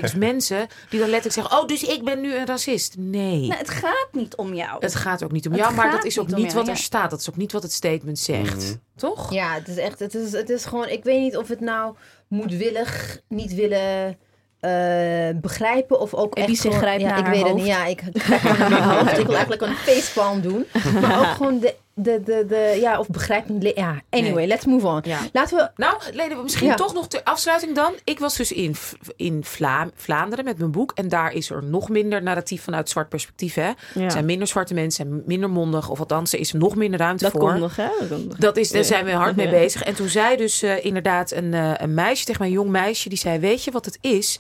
dus 0.01 0.15
mensen. 0.31 0.67
die 0.89 1.01
dan 1.01 1.09
letterlijk 1.09 1.35
zeggen: 1.35 1.59
Oh, 1.59 1.67
dus 1.67 1.83
ik 1.83 2.05
ben 2.05 2.21
nu 2.21 2.35
een 2.35 2.47
racist. 2.47 2.97
Nee. 2.99 3.47
Nou, 3.47 3.59
het 3.59 3.71
gaat 3.71 4.09
niet 4.13 4.37
om 4.37 4.55
jou. 4.55 4.77
Het 4.79 4.95
gaat 4.95 5.23
ook 5.25 5.33
niet 5.33 5.47
om 5.47 5.53
Het 5.53 5.61
jou, 5.61 5.75
maar 5.75 5.91
dat 5.91 6.05
is 6.05 6.19
ook 6.19 6.35
niet 6.35 6.53
wat 6.53 6.69
er 6.69 6.75
ja. 6.75 6.81
staat. 6.81 7.11
Dat 7.11 7.21
is 7.21 7.31
ook 7.31 7.37
niet 7.37 7.53
wat 7.53 7.63
het 7.63 7.73
statement 7.73 8.19
zegt. 8.19 8.57
Mhm. 8.57 8.75
Toch? 8.97 9.33
Ja, 9.33 9.55
het 9.55 9.69
is 9.69 9.77
echt, 9.77 9.99
het 9.99 10.15
is, 10.15 10.33
het 10.33 10.51
is 10.51 10.65
gewoon, 10.65 10.89
ik 10.89 11.05
weet 11.05 11.21
niet 11.21 11.37
of 11.37 11.49
het 11.49 11.61
nou 11.61 11.95
moedwillig 12.29 13.21
niet 13.29 13.55
willen 13.55 14.19
eh, 14.63 15.29
begrijpen 15.35 16.01
of 16.01 16.15
ook 16.15 16.35
En 16.35 16.43
echt 16.43 16.57
zich 16.57 16.77
grijpt 16.77 17.03
ja, 17.03 17.09
naar 17.09 17.19
ik 17.19 17.27
weet 17.27 17.47
het 17.47 17.55
niet, 17.55 17.67
ja, 17.67 17.87
ik 17.87 18.01
hoofd. 18.01 19.19
Ik 19.19 19.27
wil 19.27 19.35
eigenlijk 19.35 19.63
een 19.63 19.75
facepalm 19.75 20.41
doen, 20.41 20.67
maar 21.01 21.19
ook 21.19 21.37
gewoon 21.37 21.59
de, 21.59 21.75
de, 21.95 22.23
de, 22.25 22.45
de 22.49 22.79
ja, 22.81 22.99
of 22.99 23.09
begrijpend, 23.09 23.63
le- 23.63 23.73
ja, 23.75 24.01
anyway, 24.11 24.33
Nee. 24.35 24.47
let's 24.47 24.65
move 24.65 24.87
on. 24.87 25.01
Ja. 25.05 25.19
Laten 25.33 25.57
we, 25.57 25.71
Nou, 25.77 25.97
Lene, 26.13 26.43
misschien 26.43 26.67
Ja. 26.67 26.75
toch 26.75 26.95
nog 26.95 27.09
ter 27.09 27.23
afsluiting 27.23 27.75
dan. 27.75 27.93
Ik 28.05 28.19
was 28.19 28.37
dus 28.37 28.53
in, 28.53 28.75
in 29.17 29.45
Vla 29.45 29.89
Vlaanderen 29.95 30.45
met 30.45 30.59
mijn 30.59 30.71
boek. 30.71 30.93
En 30.95 31.09
daar 31.09 31.33
is 31.33 31.51
er 31.51 31.65
nog 31.65 31.89
minder 31.89 32.23
narratief 32.23 32.63
vanuit 32.63 32.89
zwart 32.89 33.09
perspectief. 33.09 33.55
Hè? 33.55 33.67
Ja. 33.69 33.75
Er 33.95 34.11
zijn 34.11 34.25
minder 34.25 34.47
zwarte 34.49 34.75
mensen, 34.75 35.07
zijn 35.07 35.23
minder 35.27 35.51
mondig. 35.51 35.89
Of 35.91 35.99
althans, 35.99 36.33
er 36.33 36.39
is 36.39 36.53
nog 36.53 36.77
minder 36.77 37.01
ruimte 37.01 37.23
Dat 37.25 37.33
voor. 37.33 37.41
komt 37.41 37.59
nog, 37.61 37.77
hè? 37.77 37.89
Dat 38.01 38.09
komt 38.09 38.29
nog. 38.29 38.37
Dat 38.37 38.57
is, 38.57 38.71
daar 38.71 38.85
zijn 38.85 39.05
we 39.05 39.11
hard 39.13 39.37
mee 39.37 39.49
bezig. 39.49 39.83
En 39.83 39.95
toen 39.95 40.09
zei 40.09 40.37
dus 40.37 40.63
eh, 40.63 40.85
inderdaad 40.85 41.31
een, 41.31 41.55
eh, 41.55 41.73
een 41.77 41.95
meisje 41.95 42.25
tegen 42.25 42.41
mij, 42.41 42.49
een 42.51 42.55
jong 42.57 42.71
meisje, 42.71 43.09
die 43.09 43.19
zei: 43.19 43.39
Weet 43.39 43.65
je 43.65 43.71
wat 43.71 43.85
het 43.85 43.99
is? 44.01 44.39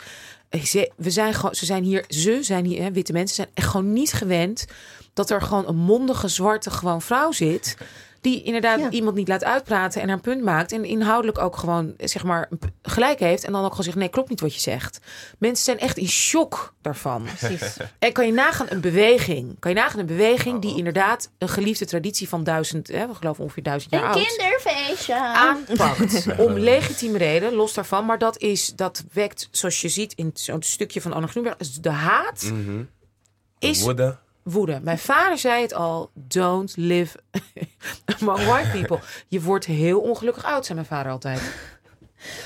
Ze, 0.64 0.90
we 0.96 1.10
zijn 1.10 1.34
gewoon, 1.34 1.54
ze 1.54 1.64
zijn 1.64 1.84
hier, 1.84 2.04
ze 2.08 2.38
zijn 2.42 2.64
hier, 2.64 2.82
hè, 2.82 2.92
witte 2.92 3.12
mensen 3.12 3.36
zijn 3.36 3.48
echt 3.54 3.66
gewoon 3.68 3.92
niet 3.92 4.12
gewend 4.12 4.66
dat 5.14 5.30
er 5.30 5.42
gewoon 5.42 5.68
een 5.68 5.76
mondige 5.76 6.28
zwarte 6.28 6.70
gewoon 6.70 7.02
vrouw 7.02 7.32
zit. 7.32 7.76
Die 8.20 8.42
inderdaad 8.42 8.78
Ja. 8.78 8.90
iemand 8.90 9.16
niet 9.16 9.28
laat 9.28 9.44
uitpraten 9.44 10.02
en 10.02 10.08
haar 10.08 10.20
punt 10.20 10.42
maakt. 10.42 10.72
En 10.72 10.84
inhoudelijk 10.84 11.38
ook 11.38 11.56
gewoon 11.56 11.94
zeg 11.98 12.24
maar 12.24 12.48
gelijk 12.82 13.18
heeft. 13.18 13.44
En 13.44 13.52
dan 13.52 13.60
ook 13.64 13.70
gewoon 13.70 13.84
zegt: 13.84 13.96
Nee, 13.96 14.08
klopt 14.08 14.28
niet 14.28 14.40
wat 14.40 14.54
je 14.54 14.60
zegt. 14.60 15.00
Mensen 15.38 15.64
zijn 15.64 15.78
echt 15.78 15.96
in 15.96 16.08
shock 16.08 16.74
daarvan. 16.82 17.22
precies. 17.36 17.76
En 17.98 18.12
kan 18.12 18.26
je 18.26 18.32
nagaan 18.32 18.66
een 18.70 18.80
beweging? 18.80 19.56
Kan 19.58 19.70
je 19.70 19.76
nagaan 19.76 19.98
een 20.00 20.06
beweging 20.06 20.60
die 20.60 20.76
inderdaad 20.76 21.30
een 21.38 21.48
geliefde 21.48 21.84
traditie 21.86 22.28
van 22.28 22.44
duizend, 22.44 22.88
hè, 22.88 23.06
we 23.06 23.14
geloven 23.14 23.42
ongeveer 23.42 23.62
duizend 23.62 23.92
jaar 23.92 24.02
Een 24.02 24.08
oud 24.08 24.26
kinderfeestje. 24.26 25.16
aanpakt. 25.20 26.26
Om 26.38 26.52
legitieme 26.58 27.18
reden, 27.18 27.52
los 27.54 27.74
daarvan. 27.74 28.04
Maar 28.06 28.18
dat, 28.18 28.38
is, 28.38 28.66
dat 28.76 29.04
wekt, 29.12 29.48
zoals 29.50 29.80
je 29.80 29.88
ziet 29.88 30.12
in 30.12 30.30
zo'n 30.34 30.62
stukje 30.62 31.00
van 31.00 31.12
Anne 31.12 31.26
Groenberg, 31.26 31.56
is 31.58 31.74
de 31.74 31.90
haat 31.90 32.42
Mhm. 32.42 32.82
is 33.58 33.84
Woede. 34.42 34.80
Mijn 34.82 34.98
vader 34.98 35.38
zei 35.38 35.62
het 35.62 35.74
al, 35.74 36.10
don't 36.14 36.76
live 36.76 37.18
among 38.20 38.44
white 38.44 38.70
people. 38.70 38.98
Je 39.28 39.40
wordt 39.40 39.64
heel 39.64 40.00
ongelukkig 40.00 40.44
oud, 40.44 40.64
zei 40.66 40.74
mijn 40.78 40.90
vader 40.90 41.12
altijd. 41.12 41.40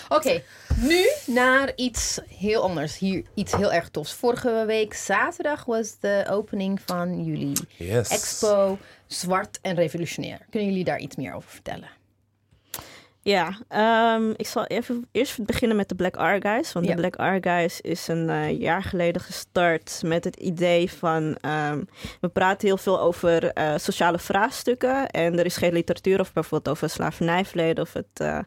Oké, 0.09 0.42
nu 0.76 1.07
naar 1.26 1.72
iets 1.76 2.18
heel 2.28 2.62
anders. 2.62 2.99
Hier 2.99 3.22
iets 3.34 3.53
heel 3.57 3.72
erg 3.72 3.88
tofs. 3.88 4.12
Vorige 4.12 4.64
week 4.66 4.94
zaterdag 4.94 5.64
was 5.64 5.99
de 6.01 6.24
opening 6.30 6.80
van 6.84 7.24
jullie 7.24 7.57
Yes. 7.78 8.09
expo 8.09 8.78
Zwart 9.07 9.59
en 9.62 9.74
Revolutionair. 9.74 10.47
Kunnen 10.51 10.68
jullie 10.68 10.84
daar 10.84 10.99
iets 10.99 11.16
meer 11.16 11.34
over 11.34 11.51
vertellen? 11.51 11.88
Ja, 13.27 13.59
ehm, 13.68 14.31
ik 14.37 14.47
zal 14.47 14.64
even 14.64 15.09
eerst 15.12 15.45
beginnen 15.45 15.77
met 15.77 15.89
de 15.89 15.95
Black 15.95 16.16
Archives. 16.16 16.72
Want 16.72 16.87
Ja. 16.87 16.95
de 16.95 17.01
Black 17.01 17.16
Archives 17.16 17.81
is 17.81 18.09
een 18.09 18.31
eh, 18.31 18.61
jaar 18.61 18.83
geleden 18.83 19.22
gestart 19.22 20.01
met 20.05 20.24
het 20.24 20.37
idee 20.37 20.91
van... 20.93 21.37
ehm, 21.41 21.83
we 22.20 22.29
praten 22.29 22.68
heel 22.68 22.77
veel 22.77 23.01
over 23.01 23.53
eh, 23.53 23.72
sociale 23.77 24.18
vraagstukken. 24.18 25.09
En 25.11 25.39
er 25.39 25.45
is 25.45 25.57
geen 25.57 25.72
literatuur 25.72 26.20
of 26.20 26.33
bijvoorbeeld 26.33 26.68
over 26.77 26.91
slavernijverleden 26.91 27.85
of 27.85 27.93
het 27.93 28.07
eh, 28.20 28.39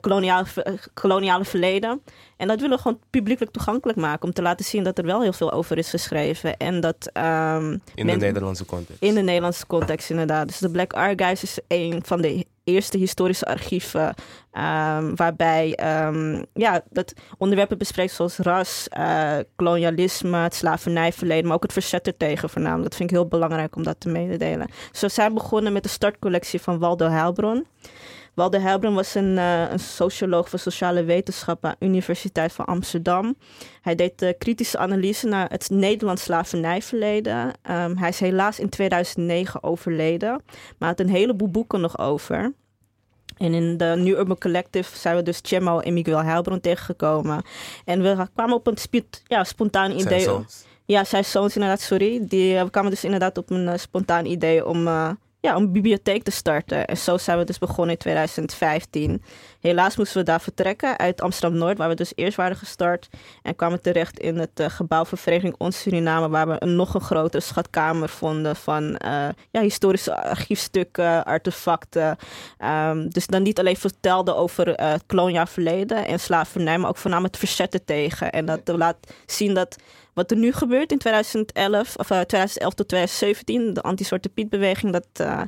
koloniale, 0.00 0.44
ver- 0.46 0.62
eh, 0.62 0.72
koloniale 0.94 1.44
verleden. 1.44 2.02
En 2.36 2.48
dat 2.48 2.60
willen 2.60 2.76
we 2.76 2.82
gewoon 2.82 2.98
publiekelijk 3.10 3.52
toegankelijk 3.52 3.98
maken. 3.98 4.22
Om 4.24 4.32
te 4.32 4.42
laten 4.42 4.64
zien 4.64 4.82
dat 4.84 4.98
er 4.98 5.04
wel 5.04 5.22
heel 5.22 5.32
veel 5.32 5.52
over 5.52 5.78
is 5.78 5.90
geschreven. 5.90 6.56
En 6.56 6.80
dat... 6.80 7.10
ehm, 7.12 7.76
In 7.94 8.06
de 8.06 8.16
Nederlandse 8.16 8.64
context. 8.64 9.02
in 9.02 9.14
de 9.14 9.20
Nederlandse 9.20 9.66
context, 9.66 10.10
inderdaad. 10.10 10.46
Dus 10.48 10.58
de 10.58 10.70
Black 10.70 10.92
Archives 10.92 11.42
is 11.42 11.58
een 11.68 12.02
van 12.06 12.20
de 12.22 12.46
eerste 12.64 12.98
historische 12.98 13.44
archieven. 13.46 14.14
ehm, 14.52 15.14
waarbij 15.14 15.78
um, 16.06 16.44
ja, 16.52 16.82
dat 16.90 17.12
onderwerpen 17.38 17.78
bespreekt 17.78 18.12
zoals 18.12 18.36
ras, 18.36 18.86
uh, 18.98 19.32
kolonialisme, 19.56 20.36
het 20.36 20.54
slavernijverleden, 20.54 21.46
maar 21.46 21.54
ook 21.56 21.62
het 21.62 21.72
verzet 21.72 22.06
ertegen 22.06 22.50
voornamelijk. 22.50 22.88
Dat 22.88 22.96
vind 22.96 23.10
ik 23.10 23.16
heel 23.16 23.26
belangrijk 23.28 23.76
om 23.76 23.82
dat 23.82 24.00
te 24.00 24.08
mededelen. 24.08 24.66
Dus 24.90 25.00
we 25.00 25.08
zijn 25.08 25.34
begonnen 25.34 25.72
met 25.72 25.82
de 25.82 25.88
startcollectie 25.88 26.60
van 26.60 26.78
Waldo 26.78 27.08
Heilbron. 27.08 27.66
Waldo 28.34 28.58
Heilbron 28.58 28.94
was 28.94 29.14
een, 29.14 29.36
uh, 29.36 29.70
een 29.70 29.78
socioloog 29.78 30.50
van 30.50 30.58
sociale 30.58 31.04
wetenschappen 31.04 31.70
aan 31.70 31.76
de 31.78 31.86
Universiteit 31.86 32.52
van 32.52 32.64
Amsterdam. 32.64 33.36
Hij 33.80 33.94
deed 33.94 34.22
uh, 34.22 34.30
kritische 34.38 34.78
analyse 34.78 35.26
naar 35.26 35.50
het 35.50 35.70
Nederlands 35.70 36.22
slavernijverleden. 36.22 37.46
Um, 37.70 37.96
hij 37.96 38.08
is 38.08 38.20
helaas 38.20 38.58
in 38.58 38.68
2009 38.68 39.62
overleden, 39.62 40.42
maar 40.78 40.88
had 40.88 41.00
een 41.00 41.08
heleboel 41.08 41.50
boeken 41.50 41.80
nog 41.80 41.98
over. 41.98 42.52
En 43.36 43.54
in 43.54 43.76
de 43.76 43.94
New 43.96 44.18
Urban 44.18 44.38
Collective 44.38 44.98
zijn 44.98 45.16
we 45.16 45.22
dus 45.22 45.38
Chemo 45.42 45.78
en 45.78 45.92
Miguel 45.92 46.22
Heilbron 46.22 46.60
tegengekomen. 46.60 47.42
En 47.84 48.02
we 48.02 48.26
kwamen 48.34 48.54
op 48.54 48.66
een 48.66 49.04
ja, 49.26 49.44
spontaan 49.44 49.90
idee. 49.90 50.20
Zijn. 50.20 50.46
Ja, 50.84 51.04
zijn 51.04 51.24
zoons 51.24 51.54
inderdaad, 51.54 51.80
sorry. 51.80 52.26
Die, 52.26 52.58
we 52.58 52.70
kwamen 52.70 52.90
dus 52.90 53.04
inderdaad 53.04 53.38
op 53.38 53.50
een 53.50 53.66
uh, 53.66 53.76
spontaan 53.76 54.24
idee 54.24 54.66
om 54.66 54.86
ja, 55.42 55.56
om 55.56 55.62
een 55.62 55.72
bibliotheek 55.72 56.22
te 56.22 56.30
starten. 56.30 56.86
En 56.86 56.96
zo 56.96 57.18
zijn 57.18 57.38
we 57.38 57.44
dus 57.44 57.58
begonnen 57.58 57.94
in 57.94 57.98
2015. 58.00 59.22
Helaas 59.60 59.96
moesten 59.96 60.18
we 60.18 60.24
daar 60.24 60.40
vertrekken 60.40 60.98
uit 60.98 61.20
Amsterdam-Noord, 61.20 61.78
waar 61.78 61.88
we 61.88 61.94
dus 61.94 62.12
eerst 62.14 62.36
waren 62.36 62.56
gestart. 62.56 63.08
En 63.42 63.56
kwamen 63.56 63.80
terecht 63.80 64.18
in 64.18 64.36
het 64.36 64.60
uh, 64.60 64.68
gebouw 64.68 65.04
van 65.04 65.18
Vereniging 65.18 65.54
Ons 65.58 65.80
Suriname, 65.80 66.28
waar 66.28 66.48
we 66.48 66.56
een 66.58 66.76
nog 66.76 66.94
een 66.94 67.00
grotere 67.00 67.42
schatkamer 67.42 68.08
vonden 68.08 68.56
van 68.56 68.82
uh, 68.84 69.28
ja, 69.50 69.60
historische 69.60 70.22
archiefstukken, 70.22 71.24
artefacten. 71.24 72.16
Um, 72.58 73.10
dus 73.10 73.26
dan 73.26 73.42
niet 73.42 73.58
alleen 73.58 73.76
vertelde 73.76 74.34
over 74.34 74.68
uh, 74.68 74.90
het 74.90 75.04
koloniaal 75.06 75.46
verleden 75.46 76.06
en 76.06 76.20
slavernij, 76.20 76.78
maar 76.78 76.88
ook 76.88 76.96
voornamelijk 76.96 77.34
het 77.34 77.44
verzetten 77.44 77.84
tegen. 77.84 78.32
En 78.32 78.46
dat 78.46 78.60
laat 78.64 78.96
zien 79.26 79.54
dat 79.54 79.76
wat 80.14 80.30
er 80.30 80.36
nu 80.36 80.52
gebeurt 80.52 80.92
in 80.92 80.98
2011, 80.98 81.96
of 81.96 82.10
uh, 82.10 82.20
2011 82.20 82.74
tot 82.74 82.88
2017, 82.88 83.74
de 83.74 83.82
anti-Zwarte 83.82 84.28
Piet-beweging, 84.28 84.92
dat 84.92 85.06
uh, 85.20 85.40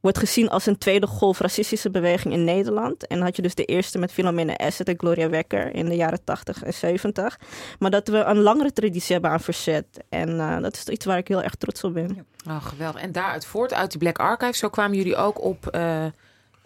wordt 0.00 0.18
gezien 0.18 0.48
als 0.48 0.66
een 0.66 0.78
tweede 0.78 1.06
golf 1.06 1.38
racistische 1.38 1.90
beweging 1.90 2.34
in 2.34 2.44
Nederland. 2.44 3.06
En 3.06 3.16
dan 3.16 3.26
had 3.26 3.36
je 3.36 3.42
dus 3.42 3.54
de 3.54 3.64
eerste 3.64 3.98
met 3.98 4.12
Philomena 4.12 4.54
Asset 4.54 4.88
en 4.88 4.98
Gloria 4.98 5.28
Wekker 5.28 5.74
in 5.74 5.88
de 5.88 5.96
jaren 5.96 6.24
80 6.24 6.62
en 6.62 6.74
70. 6.74 7.38
Maar 7.78 7.90
dat 7.90 8.08
we 8.08 8.18
een 8.18 8.38
langere 8.40 8.72
traditie 8.72 9.12
hebben 9.12 9.30
aan 9.30 9.40
verzet. 9.40 9.86
En 10.08 10.28
uh, 10.28 10.60
dat 10.60 10.74
is 10.74 10.84
iets 10.84 11.04
waar 11.04 11.18
ik 11.18 11.28
heel 11.28 11.42
erg 11.42 11.54
trots 11.54 11.84
op 11.84 11.94
ben. 11.94 12.26
Oh, 12.48 12.64
geweldig. 12.64 13.02
En 13.02 13.12
daaruit 13.12 13.46
voort, 13.46 13.74
uit 13.74 13.90
die 13.90 13.98
Black 13.98 14.18
Archive, 14.18 14.56
zo 14.56 14.68
kwamen 14.68 14.96
jullie 14.96 15.16
ook 15.16 15.44
op... 15.44 15.66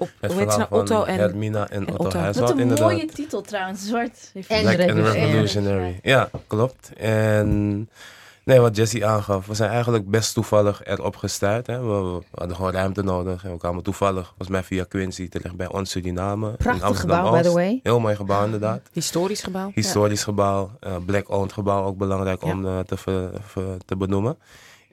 Uh, 0.02 0.30
op 0.30 0.36
het 0.38 0.48
hoe 0.48 0.56
nou? 0.56 0.66
Otto 0.70 1.04
en 1.04 1.18
Hermina 1.18 1.68
en, 1.68 1.86
en 1.86 1.92
Otto, 1.92 2.04
Otto. 2.04 2.18
Huishoud, 2.18 2.46
Wat 2.48 2.56
een 2.56 2.62
inderdaad. 2.62 2.90
mooie 2.90 3.06
titel 3.06 3.40
trouwens. 3.40 3.86
Zwart. 3.86 4.30
heeft- 4.32 4.48
En 4.48 4.62
Black 4.62 4.88
and 4.90 4.98
Revolutionary. 4.98 5.98
Ja, 6.02 6.28
klopt. 6.46 6.92
En 6.96 7.88
nee, 8.44 8.60
wat 8.60 8.76
Jesse 8.76 9.06
aangaf, 9.06 9.46
we 9.46 9.54
zijn 9.54 9.70
eigenlijk 9.70 10.10
best 10.10 10.34
toevallig 10.34 10.84
erop 10.84 11.16
gestuurd. 11.16 11.66
Hè. 11.66 11.80
We, 11.80 12.02
we 12.20 12.22
hadden 12.34 12.56
gewoon 12.56 12.72
ruimte 12.72 13.02
nodig 13.02 13.44
en 13.44 13.50
we 13.52 13.58
kwamen 13.58 13.82
toevallig, 13.82 14.26
volgens 14.26 14.48
mij 14.48 14.62
via 14.62 14.84
Quincy, 14.88 15.28
terecht 15.28 15.56
bij 15.56 15.68
ons 15.68 15.90
Suriname. 15.90 16.48
in 16.48 16.56
Prachtig 16.56 17.00
gebouw, 17.00 17.32
by 17.32 17.42
the 17.42 17.52
way. 17.52 17.80
Heel 17.82 18.00
mooi 18.00 18.16
gebouw 18.16 18.44
inderdaad. 18.44 18.80
Historisch 18.92 19.42
gebouw. 19.42 19.70
Historisch 19.74 20.22
gebouw, 20.24 20.70
eh, 20.80 20.96
black-owned 21.06 21.52
gebouw, 21.52 21.84
ook 21.84 21.96
belangrijk 21.96 22.42
om 22.44 22.66
eh, 22.66 22.78
te, 22.78 22.96
ver- 22.96 23.30
ver- 23.46 23.78
te 23.84 23.96
benoemen. 23.96 24.36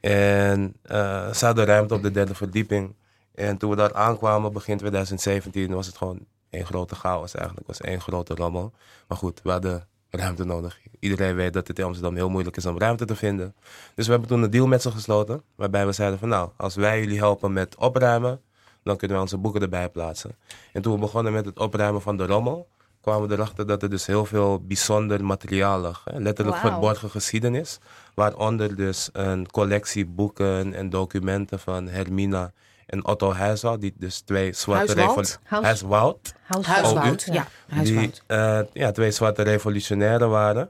En 0.01 0.75
eh 0.83 1.33
ze 1.33 1.45
hadden 1.45 1.65
ruimte 1.65 1.93
op 1.93 2.01
de 2.03 2.11
derde 2.11 2.35
verdieping. 2.35 2.93
En 3.39 3.57
toen 3.57 3.69
we 3.69 3.75
daar 3.75 3.93
aankwamen, 3.93 4.53
begin 4.53 4.77
2017, 4.77 5.73
was 5.73 5.85
het 5.85 5.97
gewoon 5.97 6.19
één 6.49 6.65
grote 6.65 6.95
chaos 6.95 7.35
eigenlijk. 7.35 7.67
Het 7.67 7.77
was 7.77 7.87
één 7.87 8.01
grote 8.01 8.35
rommel. 8.35 8.73
Maar 9.07 9.17
goed, 9.17 9.41
we 9.43 9.51
hadden 9.51 9.87
ruimte 10.09 10.45
nodig. 10.45 10.79
Iedereen 10.99 11.35
weet 11.35 11.53
dat 11.53 11.67
het 11.67 11.79
in 11.79 11.85
Amsterdam 11.85 12.15
heel 12.15 12.29
moeilijk 12.29 12.57
is 12.57 12.65
om 12.65 12.79
ruimte 12.79 13.05
te 13.05 13.15
vinden. 13.15 13.55
Dus 13.95 14.05
we 14.05 14.11
hebben 14.11 14.29
toen 14.29 14.43
een 14.43 14.49
deal 14.49 14.67
met 14.67 14.81
ze 14.81 14.91
gesloten. 14.91 15.43
Waarbij 15.55 15.85
we 15.85 15.91
zeiden 15.91 16.19
van 16.19 16.29
nou, 16.29 16.49
als 16.57 16.75
wij 16.75 16.99
jullie 16.99 17.17
helpen 17.17 17.53
met 17.53 17.75
opruimen, 17.75 18.41
dan 18.83 18.97
kunnen 18.97 19.15
wij 19.15 19.25
onze 19.25 19.37
boeken 19.37 19.61
erbij 19.61 19.89
plaatsen. 19.89 20.35
En 20.73 20.81
toen 20.81 20.93
we 20.93 20.99
begonnen 20.99 21.33
met 21.33 21.45
het 21.45 21.59
opruimen 21.59 22.01
van 22.01 22.17
de 22.17 22.25
rommel, 22.25 22.67
kwamen 23.01 23.27
we 23.27 23.33
erachter 23.33 23.67
dat 23.67 23.83
er 23.83 23.89
dus 23.89 24.05
heel 24.05 24.25
veel 24.25 24.59
bijzonder 24.59 25.25
materiaal 25.25 25.79
lag. 25.79 26.01
Hè? 26.05 26.19
Letterlijk 26.19 26.57
verborgen 26.57 27.09
geschiedenis. 27.09 27.79
Waaronder 28.13 28.75
dus 28.75 29.09
een 29.13 29.51
collectie 29.51 30.05
boeken 30.05 30.73
en 30.73 30.89
documenten 30.89 31.59
van 31.59 31.87
Hermina 31.87 32.51
en 32.89 33.05
Otto 33.05 33.33
Huiswoud. 33.33 33.81
Die 33.81 33.93
dus 33.97 34.19
twee 34.19 34.53
zwarte 34.53 34.93
Huiswoud? 34.93 35.17
revol- 35.17 35.39
Huis- 35.43 35.63
Huiswoud. 35.65 36.33
Huiswoud. 36.61 37.25
Oh, 37.29 37.35
Ja, 37.35 37.47
Die 37.83 38.11
eh, 38.27 38.59
ja, 38.73 38.91
twee 38.91 39.11
zwarte 39.11 39.41
revolutionairen 39.41 40.29
waren. 40.29 40.69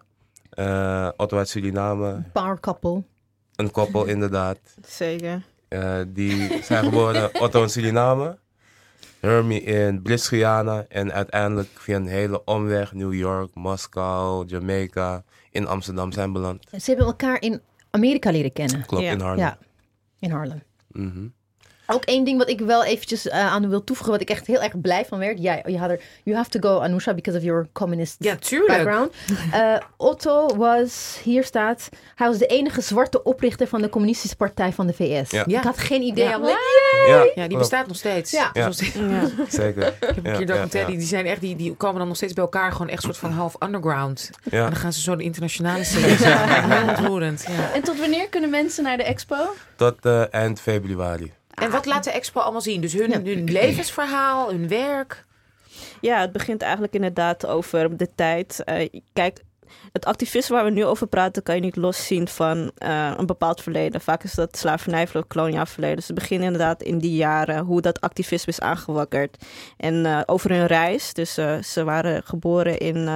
Eh, 0.49 1.09
Otto 1.17 1.37
uit 1.37 1.49
Suriname, 1.49 2.23
Power 2.33 2.59
couple. 2.59 3.03
een 3.55 3.71
koppel 3.71 4.05
inderdaad. 4.15 4.59
Zeker. 4.85 5.41
Eh, 5.67 5.97
die 6.07 6.63
zijn 6.63 6.83
geboren 6.83 7.29
Otto 7.43 7.61
in 7.63 7.69
Suriname, 7.69 8.37
Hermie 9.19 9.61
in 9.61 10.01
Brits-Guyana 10.01 10.85
en 10.87 11.13
uiteindelijk 11.13 11.69
via 11.73 11.95
een 11.95 12.07
hele 12.07 12.43
omweg 12.43 12.93
New 12.93 13.13
York, 13.13 13.55
Moskou, 13.55 14.45
Jamaica 14.45 15.23
in 15.51 15.67
Amsterdam 15.67 16.11
zijn 16.11 16.31
beland. 16.33 16.63
Ze 16.69 16.77
hebben 16.89 17.05
elkaar 17.05 17.41
in 17.41 17.61
Amerika 17.89 18.31
leren 18.31 18.51
kennen. 18.53 18.85
Klopt, 18.85 19.03
Ja. 19.03 19.11
in 19.11 19.19
Harlem. 19.19 19.39
Ja, 19.45 19.57
in 20.19 20.31
Harlem. 20.31 20.63
Mhm. 20.91 21.27
Ook 21.91 22.03
één 22.05 22.23
ding 22.23 22.37
wat 22.37 22.49
ik 22.49 22.59
wel 22.59 22.83
eventjes 22.83 23.27
eh, 23.27 23.39
aan 23.53 23.69
wil 23.69 23.83
toevoegen, 23.83 24.13
wat 24.13 24.21
ik 24.21 24.29
echt 24.29 24.47
heel 24.47 24.61
erg 24.61 24.81
blij 24.81 25.05
van 25.05 25.19
werd. 25.19 25.39
Ja, 25.41 25.61
je 25.65 25.77
had 25.77 25.89
er, 25.89 26.01
you 26.23 26.37
have 26.37 26.49
to 26.49 26.59
go, 26.69 26.79
Anusha, 26.79 27.13
because 27.13 27.37
of 27.39 27.43
your 27.45 27.67
communist 27.73 28.15
Ja, 28.19 28.35
tuurlijk. 28.35 28.83
background. 28.83 29.13
Eh, 29.51 29.75
Otto 29.97 30.55
was, 30.57 31.19
hier 31.23 31.43
staat, 31.43 31.89
hij 32.15 32.27
was 32.27 32.37
de 32.37 32.45
enige 32.45 32.81
zwarte 32.81 33.23
oprichter 33.23 33.67
van 33.67 33.81
de 33.81 33.89
communistische 33.89 34.35
partij 34.35 34.71
van 34.73 34.87
de 34.87 34.93
VS. 34.93 35.31
Ja. 35.31 35.43
Ja. 35.47 35.57
Ik 35.57 35.63
had 35.63 35.77
geen 35.77 36.01
idee. 36.01 36.23
Ja. 36.27 36.37
Like, 36.37 36.57
Ja, 37.07 37.25
Ja, 37.35 37.47
die 37.47 37.57
bestaat 37.57 37.87
nog 37.87 37.95
steeds. 37.97 38.31
Ja. 38.31 38.51
Nog 38.53 38.73
steeds- 38.73 38.93
Ja. 38.95 39.21
Zeker. 39.49 39.87
Ik 39.87 39.93
heb 39.99 40.17
een 40.25 40.31
Ja, 40.31 40.37
keer 40.37 40.45
documentaire, 40.45 40.91
ja, 40.91 40.97
die 40.97 41.07
zijn 41.07 41.25
echt, 41.25 41.41
die, 41.41 41.55
die 41.55 41.73
komen 41.75 41.97
dan 41.99 42.07
nog 42.07 42.15
steeds 42.17 42.33
bij 42.33 42.43
elkaar, 42.43 42.71
gewoon 42.71 42.87
echt 42.89 43.03
soort 43.03 43.17
van 43.17 43.31
half 43.31 43.55
underground. 43.63 44.29
ja. 44.43 44.57
En 44.63 44.63
dan 44.71 44.75
gaan 44.75 44.93
ze 44.93 45.01
zo 45.01 45.15
de 45.15 45.23
internationale 45.23 45.83
series 45.83 46.23
aan. 46.23 46.71
Heel 46.71 46.87
ontroerend. 46.89 47.45
Ja. 47.47 47.73
En 47.73 47.81
tot 47.81 47.99
wanneer 47.99 48.29
kunnen 48.29 48.49
mensen 48.49 48.83
naar 48.83 48.97
de 48.97 49.03
expo? 49.03 49.35
Tot 49.75 50.05
eh, 50.05 50.33
eind 50.33 50.61
februari. 50.61 51.31
En 51.59 51.71
wat 51.71 51.85
laat 51.85 52.03
de 52.03 52.11
expo 52.11 52.39
allemaal 52.39 52.61
zien? 52.61 52.81
Dus 52.81 52.93
hun, 52.93 53.43
levensverhaal, 53.43 54.49
hun 54.49 54.67
werk. 54.67 55.25
Ja, 56.01 56.19
het 56.19 56.31
begint 56.31 56.61
eigenlijk 56.61 56.93
inderdaad 56.93 57.45
over 57.45 57.97
de 57.97 58.09
tijd. 58.15 58.63
Eh, 58.63 58.89
kijk, 59.13 59.41
het 59.91 60.05
activisme 60.05 60.55
waar 60.55 60.65
we 60.65 60.71
nu 60.71 60.85
over 60.85 61.07
praten, 61.07 61.43
kan 61.43 61.55
je 61.55 61.61
niet 61.61 61.75
loszien 61.75 62.27
van 62.27 62.71
eh, 62.77 63.11
een 63.17 63.25
bepaald 63.25 63.61
verleden. 63.61 64.01
Vaak 64.01 64.23
is 64.23 64.33
dat 64.33 64.57
slavernij 64.57 65.07
koloniaal 65.27 65.65
verleden. 65.65 65.95
Dus 65.95 66.07
het 66.07 66.15
begint 66.15 66.43
inderdaad 66.43 66.83
in 66.83 66.97
die 66.97 67.15
jaren 67.15 67.63
hoe 67.65 67.81
dat 67.81 68.01
activisme 68.01 68.51
is 68.51 68.59
aangewakkerd. 68.59 69.45
En 69.77 70.05
eh, 70.05 70.21
over 70.25 70.51
hun 70.51 70.65
reis. 70.65 71.13
Dus 71.13 71.37
eh, 71.37 71.61
ze 71.61 71.83
waren 71.83 72.23
geboren 72.23 72.77
in, 72.77 73.09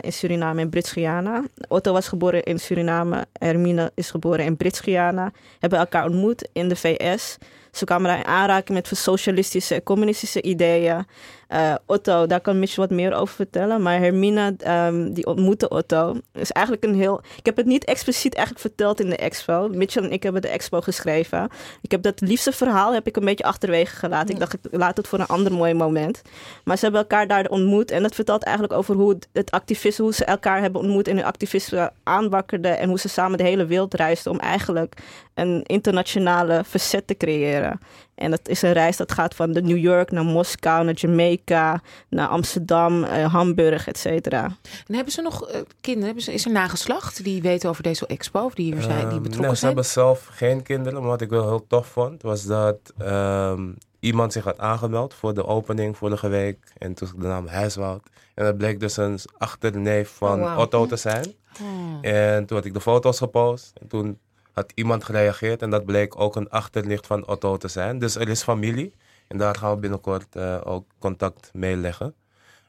in 0.00 0.12
Suriname 0.12 0.60
en 0.60 0.70
Brits-Guyana. 0.70 1.42
Otto 1.68 1.92
was 1.92 2.08
geboren 2.08 2.42
in 2.42 2.58
Suriname. 2.58 3.26
Hermine 3.32 3.90
is 3.94 4.10
geboren 4.10 4.44
in 4.44 4.56
Brits-Guyana. 4.56 5.32
Hebben 5.58 5.78
elkaar 5.78 6.04
ontmoet 6.04 6.48
in 6.52 6.68
de 6.68 6.76
VS. 6.76 7.38
Ze 7.78 7.84
kwamen 7.84 8.08
daar 8.08 8.18
in 8.18 8.24
aanraking 8.24 8.78
met 8.78 8.98
socialistische 8.98 9.74
en 9.74 9.82
communistische 9.82 10.42
ideeën. 10.42 11.06
Eh, 11.48 11.74
Otto, 11.86 12.26
daar 12.26 12.40
kan 12.40 12.58
Mitch 12.58 12.76
wat 12.76 12.90
meer 12.90 13.14
over 13.14 13.34
vertellen. 13.34 13.82
Maar 13.82 13.98
Hermina, 13.98 14.52
ehm, 14.58 15.12
die 15.12 15.26
ontmoette 15.26 15.68
Otto. 15.68 16.16
is 16.32 16.50
eigenlijk 16.50 16.86
een 16.86 16.94
heel... 16.94 17.20
Ik 17.36 17.46
heb 17.46 17.56
het 17.56 17.66
niet 17.66 17.84
expliciet 17.84 18.34
eigenlijk 18.34 18.66
verteld 18.66 19.00
in 19.00 19.10
de 19.10 19.16
expo. 19.16 19.68
Mitchell 19.68 20.02
en 20.02 20.12
ik 20.12 20.22
hebben 20.22 20.42
de 20.42 20.48
expo 20.48 20.80
geschreven. 20.80 21.48
Ik 21.82 21.90
heb 21.90 22.02
dat 22.02 22.20
liefste 22.20 22.52
verhaal 22.52 22.94
heb 22.94 23.06
ik 23.06 23.16
een 23.16 23.24
beetje 23.24 23.44
achterwege 23.44 23.96
gelaten. 23.96 24.34
Ik 24.34 24.40
dacht, 24.40 24.54
ik 24.54 24.60
laat 24.70 24.96
het 24.96 25.08
voor 25.08 25.18
een 25.18 25.26
ander 25.26 25.52
mooi 25.52 25.74
moment. 25.74 26.22
Maar 26.64 26.76
ze 26.76 26.82
hebben 26.82 27.00
elkaar 27.00 27.26
daar 27.26 27.48
ontmoet. 27.48 27.90
En 27.90 28.02
dat 28.02 28.14
vertelt 28.14 28.42
eigenlijk 28.42 28.76
over 28.78 28.94
hoe 28.94 29.08
het, 29.08 29.28
het 29.32 29.50
activisme... 29.50 30.04
hoe 30.04 30.14
ze 30.14 30.24
elkaar 30.24 30.60
hebben 30.60 30.80
ontmoet 30.80 31.08
en 31.08 31.16
hun 31.16 31.24
activisme 31.24 31.92
aanwakkerden. 32.02 32.78
En 32.78 32.88
hoe 32.88 32.98
ze 32.98 33.08
samen 33.08 33.38
de 33.38 33.44
hele 33.44 33.66
wereld 33.66 33.94
reisden... 33.94 34.32
om 34.32 34.38
eigenlijk 34.38 34.94
een 35.40 35.62
internationale 35.66 36.62
verzet 36.64 37.06
te 37.06 37.16
creëren. 37.16 37.80
En 38.14 38.30
dat 38.30 38.48
is 38.48 38.62
een 38.62 38.72
reis 38.72 38.96
dat 38.96 39.12
gaat 39.12 39.34
van 39.34 39.52
de 39.52 39.62
New 39.62 39.76
York 39.76 40.10
naar 40.10 40.24
Moskou, 40.24 40.84
naar 40.84 40.94
Jamaica, 40.94 41.80
naar 42.08 42.28
Amsterdam, 42.28 43.04
eh, 43.04 43.32
Hamburg, 43.32 43.88
et 43.88 43.98
cetera. 43.98 44.44
En 44.86 44.94
hebben 44.94 45.12
ze 45.12 45.22
nog 45.22 45.48
eh, 45.48 45.60
kinderen? 45.80 46.06
Hebben 46.06 46.24
ze, 46.24 46.32
is 46.32 46.44
er 46.44 46.50
nageslacht 46.52 47.24
die 47.24 47.42
weten 47.42 47.68
over 47.70 47.82
deze 47.82 48.06
expo? 48.06 48.44
Of 48.44 48.54
die 48.54 48.72
hier 48.74 48.82
zijn, 48.82 48.96
die 48.98 49.06
Ehm, 49.06 49.12
betrokken 49.22 49.40
nee, 49.40 49.50
ze 49.50 49.56
zijn? 49.56 49.74
hebben 49.74 49.90
zelf 49.90 50.26
geen 50.30 50.62
kinderen. 50.62 51.00
Maar 51.00 51.08
wat 51.10 51.20
ik 51.20 51.30
wel 51.30 51.48
heel 51.48 51.66
tof 51.66 51.86
vond, 51.86 52.22
was 52.22 52.44
dat 52.44 52.78
ehm, 52.98 53.68
iemand 54.00 54.32
zich 54.32 54.44
had 54.44 54.58
aangemeld 54.58 55.14
voor 55.14 55.34
de 55.34 55.46
opening 55.46 55.96
vorige 55.96 56.28
week. 56.28 56.58
En 56.78 56.94
toen 56.94 57.08
de 57.16 57.26
naam 57.26 57.46
Huiswoud. 57.46 58.02
En 58.34 58.44
dat 58.44 58.56
bleek 58.58 58.80
dus 58.80 58.96
een 58.96 59.18
achterneef 59.38 60.10
van 60.10 60.38
Oh, 60.38 60.44
wauw. 60.44 60.58
Otto 60.58 60.86
te 60.86 60.96
zijn. 60.96 61.34
Oh. 61.62 62.10
En 62.10 62.46
toen 62.46 62.56
had 62.56 62.66
ik 62.66 62.74
de 62.74 62.80
foto's 62.80 63.18
gepost. 63.18 63.72
En 63.80 63.88
toen 63.88 64.18
had 64.58 64.72
iemand 64.74 65.04
gereageerd. 65.04 65.62
En 65.62 65.70
dat 65.70 65.84
bleek 65.84 66.20
ook 66.20 66.36
een 66.36 66.50
achterlicht 66.50 67.06
van 67.06 67.26
Otto 67.26 67.56
te 67.56 67.68
zijn. 67.68 67.98
Dus 67.98 68.14
er 68.16 68.28
is 68.28 68.42
familie. 68.42 68.94
En 69.28 69.38
daar 69.38 69.54
gaan 69.54 69.70
we 69.74 69.80
binnenkort 69.80 70.36
eh, 70.36 70.60
ook 70.64 70.86
contact 70.98 71.50
mee 71.52 71.76
leggen. 71.76 72.14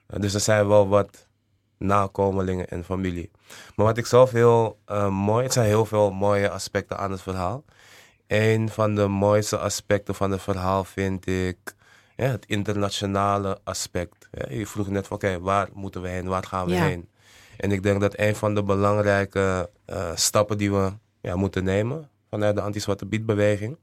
Eh, 0.07 0.19
dus 0.19 0.33
er 0.33 0.39
zijn 0.39 0.67
wel 0.67 0.87
wat 0.87 1.27
nakomelingen 1.77 2.67
en 2.67 2.83
familie. 2.83 3.31
Maar 3.75 3.85
wat 3.85 3.97
ik 3.97 4.05
zelf 4.05 4.31
heel 4.31 4.79
eh, 4.85 5.09
mooi... 5.09 5.43
Het 5.43 5.53
zijn 5.53 5.65
heel 5.67 5.85
veel 5.85 6.11
mooie 6.11 6.49
aspecten 6.49 6.97
aan 6.97 7.11
het 7.11 7.21
verhaal. 7.21 7.63
Een 8.27 8.69
van 8.69 8.95
de 8.95 9.07
mooiste 9.07 9.57
aspecten 9.57 10.15
van 10.15 10.31
het 10.31 10.41
verhaal 10.41 10.83
vind 10.83 11.27
ik... 11.27 11.57
Ja, 12.15 12.25
het 12.25 12.45
internationale 12.45 13.59
aspect. 13.63 14.27
Ja, 14.31 14.45
je 14.49 14.67
vroeg 14.67 14.87
net 14.89 15.07
van, 15.07 15.15
oké, 15.15 15.39
waar 15.39 15.69
moeten 15.73 16.01
we 16.01 16.07
heen? 16.07 16.27
Waar 16.27 16.43
gaan 16.43 16.65
we 16.65 16.73
Ja. 16.73 16.83
heen? 16.83 17.09
En 17.57 17.71
ik 17.71 17.83
denk 17.83 18.01
dat 18.01 18.13
een 18.19 18.35
van 18.35 18.55
de 18.55 18.63
belangrijke 18.63 19.69
stappen 20.15 20.57
die 20.57 20.71
we 20.71 20.91
ja, 21.21 21.35
moeten 21.35 21.63
nemen 21.63 22.09
vanuit 22.29 22.55
de 22.55 22.61
anti-zwarte 22.61 23.05
biedbeweging, 23.05 23.77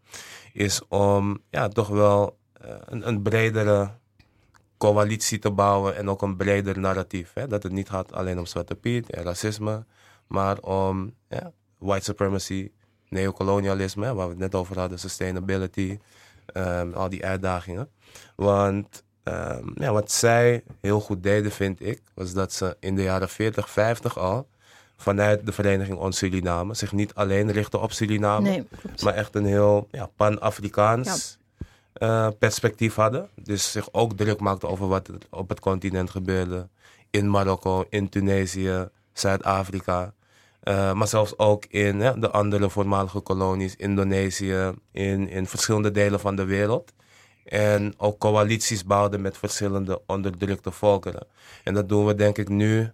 is 0.52 0.82
om 0.88 1.40
ja, 1.50 1.68
toch 1.68 1.88
wel 1.88 2.36
eh, 2.52 2.74
een, 2.84 3.08
een 3.08 3.22
bredere 3.22 3.90
coalitie 4.78 5.38
te 5.38 5.50
bouwen 5.50 5.96
en 5.96 6.08
ook 6.08 6.22
een 6.22 6.36
breder 6.36 6.78
narratief. 6.78 7.30
Hè? 7.34 7.46
Dat 7.46 7.62
het 7.62 7.72
niet 7.72 7.88
gaat 7.88 8.12
alleen 8.12 8.38
om 8.38 8.46
Zwarte 8.46 8.74
Piet 8.74 9.10
en 9.10 9.22
racisme, 9.22 9.84
maar 10.26 10.58
om 10.58 11.14
ja, 11.28 11.52
white 11.78 12.04
supremacy, 12.04 12.70
neocolonialisme, 13.08 14.14
waar 14.14 14.26
we 14.26 14.32
het 14.32 14.40
net 14.40 14.54
over 14.54 14.78
hadden, 14.78 14.98
sustainability, 14.98 15.98
Ehm, 16.46 16.92
al 16.92 17.08
die 17.08 17.24
uitdagingen. 17.24 17.90
Want 18.36 19.04
ehm, 19.22 19.68
ja, 19.74 19.92
wat 19.92 20.10
zij 20.10 20.64
heel 20.80 21.00
goed 21.00 21.22
deden, 21.22 21.52
vind 21.52 21.80
ik, 21.80 22.02
was 22.14 22.32
dat 22.32 22.52
ze 22.52 22.76
in 22.80 22.94
de 22.96 23.02
jaren 23.02 23.28
40, 23.28 23.70
50 23.70 24.18
al 24.18 24.48
vanuit 24.96 25.46
de 25.46 25.52
vereniging 25.52 25.98
On 25.98 26.12
Suriname 26.12 26.74
zich 26.74 26.92
niet 26.92 27.14
alleen 27.14 27.52
richten 27.52 27.80
op 27.80 27.92
Suriname, 27.92 28.48
Nee, 28.48 28.66
maar 29.02 29.14
echt 29.14 29.34
een 29.34 29.44
heel 29.44 29.88
ja, 29.90 30.10
pan-Afrikaans 30.16 31.38
eh, 31.92 32.28
perspectief 32.38 32.94
hadden. 32.94 33.28
Dus 33.34 33.70
zich 33.72 33.88
ook 33.92 34.16
druk 34.16 34.40
maakten 34.40 34.68
over 34.68 34.88
wat 34.88 35.08
er 35.08 35.18
op 35.30 35.48
het 35.48 35.60
continent 35.60 36.10
gebeurde. 36.10 36.68
In 37.10 37.30
Marokko, 37.30 37.84
in 37.88 38.08
Tunesië, 38.08 38.88
Zuid-Afrika. 39.12 40.14
Eh, 40.60 40.92
maar 40.92 41.08
zelfs 41.08 41.38
ook 41.38 41.64
in 41.64 42.00
hè, 42.00 42.18
de 42.18 42.30
andere 42.30 42.70
voormalige 42.70 43.20
kolonies, 43.20 43.76
Indonesië, 43.76 44.72
in, 44.92 45.28
in 45.28 45.46
verschillende 45.46 45.90
delen 45.90 46.20
van 46.20 46.36
de 46.36 46.44
wereld. 46.44 46.92
En 47.44 47.94
ook 47.96 48.18
coalities 48.18 48.84
bouwden 48.84 49.20
met 49.20 49.38
verschillende 49.38 50.00
onderdrukte 50.06 50.70
volkeren. 50.70 51.26
En 51.64 51.74
dat 51.74 51.88
doen 51.88 52.06
we 52.06 52.14
denk 52.14 52.38
ik 52.38 52.48
nu 52.48 52.90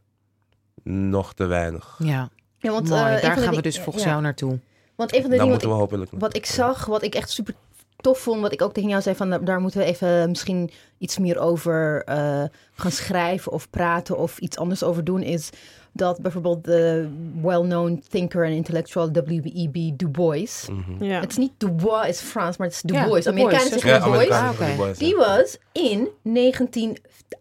nog 0.82 1.34
te 1.34 1.44
weinig. 1.46 1.96
Ja, 1.98 2.28
Ja, 2.58 2.70
want, 2.70 2.88
mooi. 2.88 3.02
eh, 3.14 3.22
Daar 3.22 3.36
gaan 3.36 3.54
we 3.54 3.62
dus 3.62 3.80
volgens 3.80 4.04
ja. 4.04 4.10
jou 4.10 4.22
naartoe. 4.22 4.58
Want 4.94 5.14
een 5.14 5.20
van 5.20 5.30
de 5.30 5.36
dingen 5.36 5.50
moeten 5.50 5.68
wat 5.68 5.78
we 5.78 5.84
ik, 5.84 5.90
hopelijk 5.90 6.10
wat 6.22 6.36
ik 6.36 6.46
zag, 6.46 6.84
wat 6.86 7.02
ik 7.02 7.14
echt 7.14 7.30
super 7.30 7.54
tof 7.96 8.18
vond, 8.18 8.40
wat 8.40 8.52
ik 8.52 8.62
ook 8.62 8.72
tegen 8.72 8.88
jou 8.88 9.02
zei, 9.02 9.16
van 9.16 9.30
daar- 9.44 9.60
moeten 9.60 9.80
we 9.80 9.86
even 9.86 10.28
misschien 10.28 10.70
iets 10.98 11.18
meer 11.18 11.38
over 11.38 12.02
eh, 12.04 12.42
gaan 12.74 12.90
schrijven 12.90 13.52
of 13.52 13.70
praten 13.70 14.18
of 14.18 14.38
iets 14.38 14.56
anders 14.56 14.82
over 14.82 15.04
doen, 15.04 15.22
is 15.22 15.50
dat 15.92 16.20
bijvoorbeeld 16.20 16.64
de 16.64 17.08
well-known 17.42 18.02
thinker 18.08 18.44
en 18.46 18.52
intellectual 18.52 19.10
W.E.B. 19.12 19.98
Du 19.98 20.08
Bois. 20.08 20.68
Ja. 21.00 21.20
het 21.20 21.30
is 21.30 21.36
niet 21.36 21.52
Dubois, 21.58 22.08
is 22.08 22.20
Frans, 22.20 22.56
maar 22.56 22.66
het 22.66 22.76
is 22.76 22.82
Du 22.82 22.92
Bois. 22.92 23.04
Du 23.04 23.08
Bois, 23.10 23.26
Amerikanen 23.26 23.68
zeggen 23.80 24.02
Du 24.02 24.10
Bois. 24.10 24.28
Ah, 24.30 24.98
Die 24.98 25.16
was 25.16 25.58
in 25.72 26.08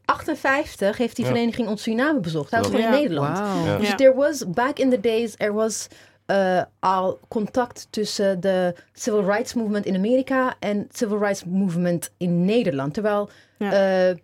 1958 0.06 0.98
heeft 0.98 1.16
die 1.16 1.26
Ja. 1.26 1.32
vereniging 1.32 1.68
ons 1.68 1.82
Suriname 1.84 2.20
bezocht. 2.20 2.52
Hij 2.52 2.60
was 2.60 2.70
gewoon 2.70 2.86
in. 2.86 2.92
Nederland. 2.92 3.40
Dus 3.80 3.96
there 3.96 4.14
was, 4.14 4.44
back 4.50 4.80
in 4.80 4.90
the 4.90 5.00
days, 5.00 5.34
er 5.38 5.54
was 5.54 5.88
eh, 6.26 6.62
al 6.80 7.20
contact 7.28 7.88
tussen 7.90 8.40
de 8.40 8.76
civil 8.94 9.24
rights 9.24 9.54
movement 9.54 9.86
in 9.86 9.96
Amerika 9.96 10.56
en 10.60 10.88
civil 10.92 11.18
rights 11.18 11.44
movement 11.46 12.12
in 12.18 12.46
Nederland. 12.46 12.94
Terwijl 12.94 13.30
Ja. 13.58 14.08
eh, 14.10 14.16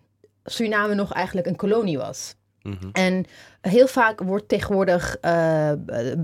Suriname 0.45 0.95
nog 0.95 1.13
eigenlijk 1.13 1.47
een 1.47 1.55
kolonie 1.55 1.97
was. 1.97 2.35
Mhm. 2.61 2.89
En 2.91 3.25
heel 3.61 3.87
vaak 3.87 4.19
wordt 4.21 4.47
tegenwoordig 4.49 5.17
eh, 5.21 5.71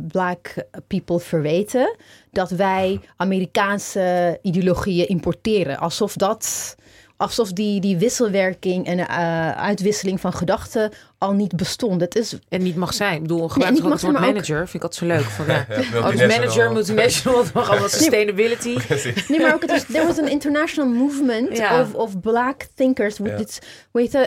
black 0.08 0.54
people 0.88 1.20
verweten 1.20 1.96
dat 2.32 2.50
wij 2.50 3.00
Amerikaanse 3.16 4.40
ideologieën 4.42 5.08
importeren. 5.08 5.78
Alsof 5.78 6.14
dat, 6.16 6.76
alsof 7.24 7.54
die, 7.54 7.80
die 7.80 7.98
wisselwerking 7.98 8.86
en 8.86 9.00
eh, 9.00 9.52
uitwisseling 9.52 10.20
van 10.20 10.34
gedachten 10.34 10.92
al 11.24 11.34
niet 11.34 11.56
bestond. 11.56 12.02
Het 12.02 12.16
is 12.16 12.38
En 12.50 12.64
niet 12.64 12.76
mag 12.76 12.94
zijn. 12.94 13.16
Ik 13.16 13.22
bedoel, 13.22 13.48
gebruik 13.50 13.74
het 13.74 13.84
woord 13.84 14.06
ook- 14.06 14.12
manager. 14.12 14.58
Vind 14.68 14.74
ik 14.74 14.84
altijd 14.84 14.96
zo 14.96 15.06
leuk. 15.06 15.22
Van, 15.24 15.46
ja. 15.56 15.66
Ja, 15.70 15.76
multinational. 15.76 16.28
manager, 16.28 16.72
multinational, 16.72 17.44
het 17.44 17.54
mag 17.54 17.70
allemaal 17.70 17.90
sustainability. 17.90 18.78
Nee, 19.28 19.40
maar 19.42 19.54
ook 19.54 19.62
het 19.70 19.86
there 19.92 20.06
was 20.08 20.20
an 20.20 20.28
international 20.28 20.90
movement 20.92 21.58
Ja. 21.58 21.82
of, 21.82 21.94
of 21.94 22.20
black 22.20 22.66
thinkers. 22.76 23.18
Ja. 23.24 23.36
Dit, 23.38 23.62
weet 23.92 24.18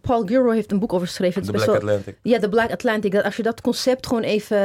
Paul 0.00 0.22
Gilroy 0.26 0.54
heeft 0.54 0.72
een 0.72 0.78
boek 0.78 0.92
over 0.92 1.06
geschreven. 1.06 1.42
Is 1.42 1.50
Black 1.50 1.66
wel, 1.66 1.74
Atlantic. 1.74 2.16
ja, 2.22 2.38
de 2.38 2.48
Black 2.48 2.70
Atlantic. 2.70 3.12
Dat 3.12 3.24
als 3.24 3.36
je 3.36 3.42
dat 3.42 3.60
concept 3.60 4.06
gewoon 4.06 4.22
even... 4.22 4.56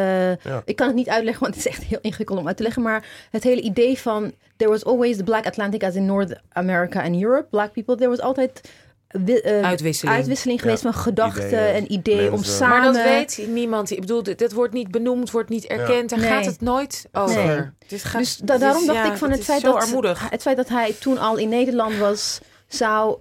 Ja. 0.43 0.61
Ik 0.65 0.75
kan 0.75 0.87
het 0.87 0.95
niet 0.95 1.09
uitleggen, 1.09 1.43
want 1.43 1.55
het 1.55 1.65
is 1.65 1.71
echt 1.71 1.83
heel 1.83 1.99
ingewikkeld 2.01 2.39
om 2.39 2.47
uit 2.47 2.57
te 2.57 2.63
leggen. 2.63 2.81
Maar 2.81 3.05
het 3.31 3.43
hele 3.43 3.61
idee 3.61 3.97
van... 3.99 4.31
There 4.57 4.71
was 4.71 4.85
always 4.85 5.17
the 5.17 5.23
Black 5.23 5.45
Atlantic 5.45 5.83
as 5.83 5.95
in 5.95 6.05
North 6.05 6.35
America 6.51 7.01
and 7.03 7.21
Europe. 7.21 7.47
Black 7.49 7.71
people. 7.73 7.95
There 7.95 8.09
was 8.09 8.19
altijd... 8.19 8.61
wi- 9.09 9.33
eh, 9.37 9.61
Uitwisseling. 9.61 10.15
uitwisseling 10.15 10.61
geweest 10.61 10.83
Ja. 10.83 10.91
van 10.91 11.01
gedachten 11.01 11.45
Ideeën, 11.47 11.73
en 11.75 11.91
ideeën 11.91 12.31
om 12.31 12.43
samen... 12.43 12.77
Maar 12.77 12.93
dat 12.93 13.03
weet 13.03 13.47
niemand. 13.47 13.91
Ik 13.91 13.99
bedoel, 13.99 14.23
dit, 14.23 14.39
dit 14.39 14.53
wordt 14.53 14.73
niet 14.73 14.91
benoemd, 14.91 15.31
wordt 15.31 15.49
niet 15.49 15.65
erkend. 15.65 16.09
Daar 16.09 16.19
Nee. 16.19 16.29
gaat 16.29 16.45
het 16.45 16.61
nooit 16.61 17.05
over. 17.13 17.45
Nee. 17.45 17.61
Dit 17.87 18.03
gaat, 18.03 18.21
Dus 18.21 18.37
da- 18.37 18.57
daarom 18.57 18.85
dacht 18.85 18.97
ja, 18.97 19.11
ik 19.11 19.17
van 19.17 19.29
het 19.29 19.39
is 19.39 19.45
feit, 19.45 19.61
dat, 19.61 19.75
armoedig. 19.75 20.29
het 20.29 20.41
feit 20.41 20.57
dat 20.57 20.69
hij 20.69 20.95
toen 20.99 21.17
al 21.17 21.37
in 21.37 21.49
Nederland 21.49 21.97
was, 21.97 22.39
zou, 22.67 23.17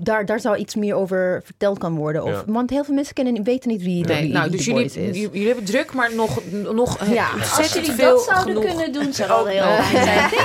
daar, 0.00 0.26
daar 0.26 0.40
zou 0.40 0.56
iets 0.56 0.74
meer 0.74 0.94
over 0.94 1.40
verteld 1.44 1.78
kan 1.78 1.94
worden. 1.94 2.22
Of, 2.24 2.30
Ja. 2.30 2.42
Want 2.46 2.70
heel 2.70 2.84
veel 2.84 2.94
mensen 2.94 3.14
kennen, 3.14 3.42
weten 3.44 3.68
niet 3.70 3.82
wie, 3.82 4.04
Nee, 4.06 4.22
wie 4.22 4.32
nou, 4.32 4.42
wie 4.48 4.56
dus 4.56 4.64
Du 4.64 4.70
jullie, 4.72 4.84
is. 4.86 4.94
jullie, 4.94 5.20
jullie 5.30 5.46
hebben 5.46 5.64
druk, 5.64 5.92
maar 5.94 6.14
nog, 6.14 6.40
nog 6.72 7.04
Ja. 7.06 7.28
Als 7.56 7.72
jullie 7.72 7.92
veel 7.92 8.14
dat 8.14 8.24
zouden 8.24 8.54
genoeg. 8.56 8.64
kunnen 8.76 8.92
doen, 8.92 9.12
zou 9.12 9.28
dat 9.28 9.38
Ook 9.40 9.48
heel 9.48 9.64
nog. 9.64 9.84
fijn 9.86 10.04
zijn. 10.04 10.30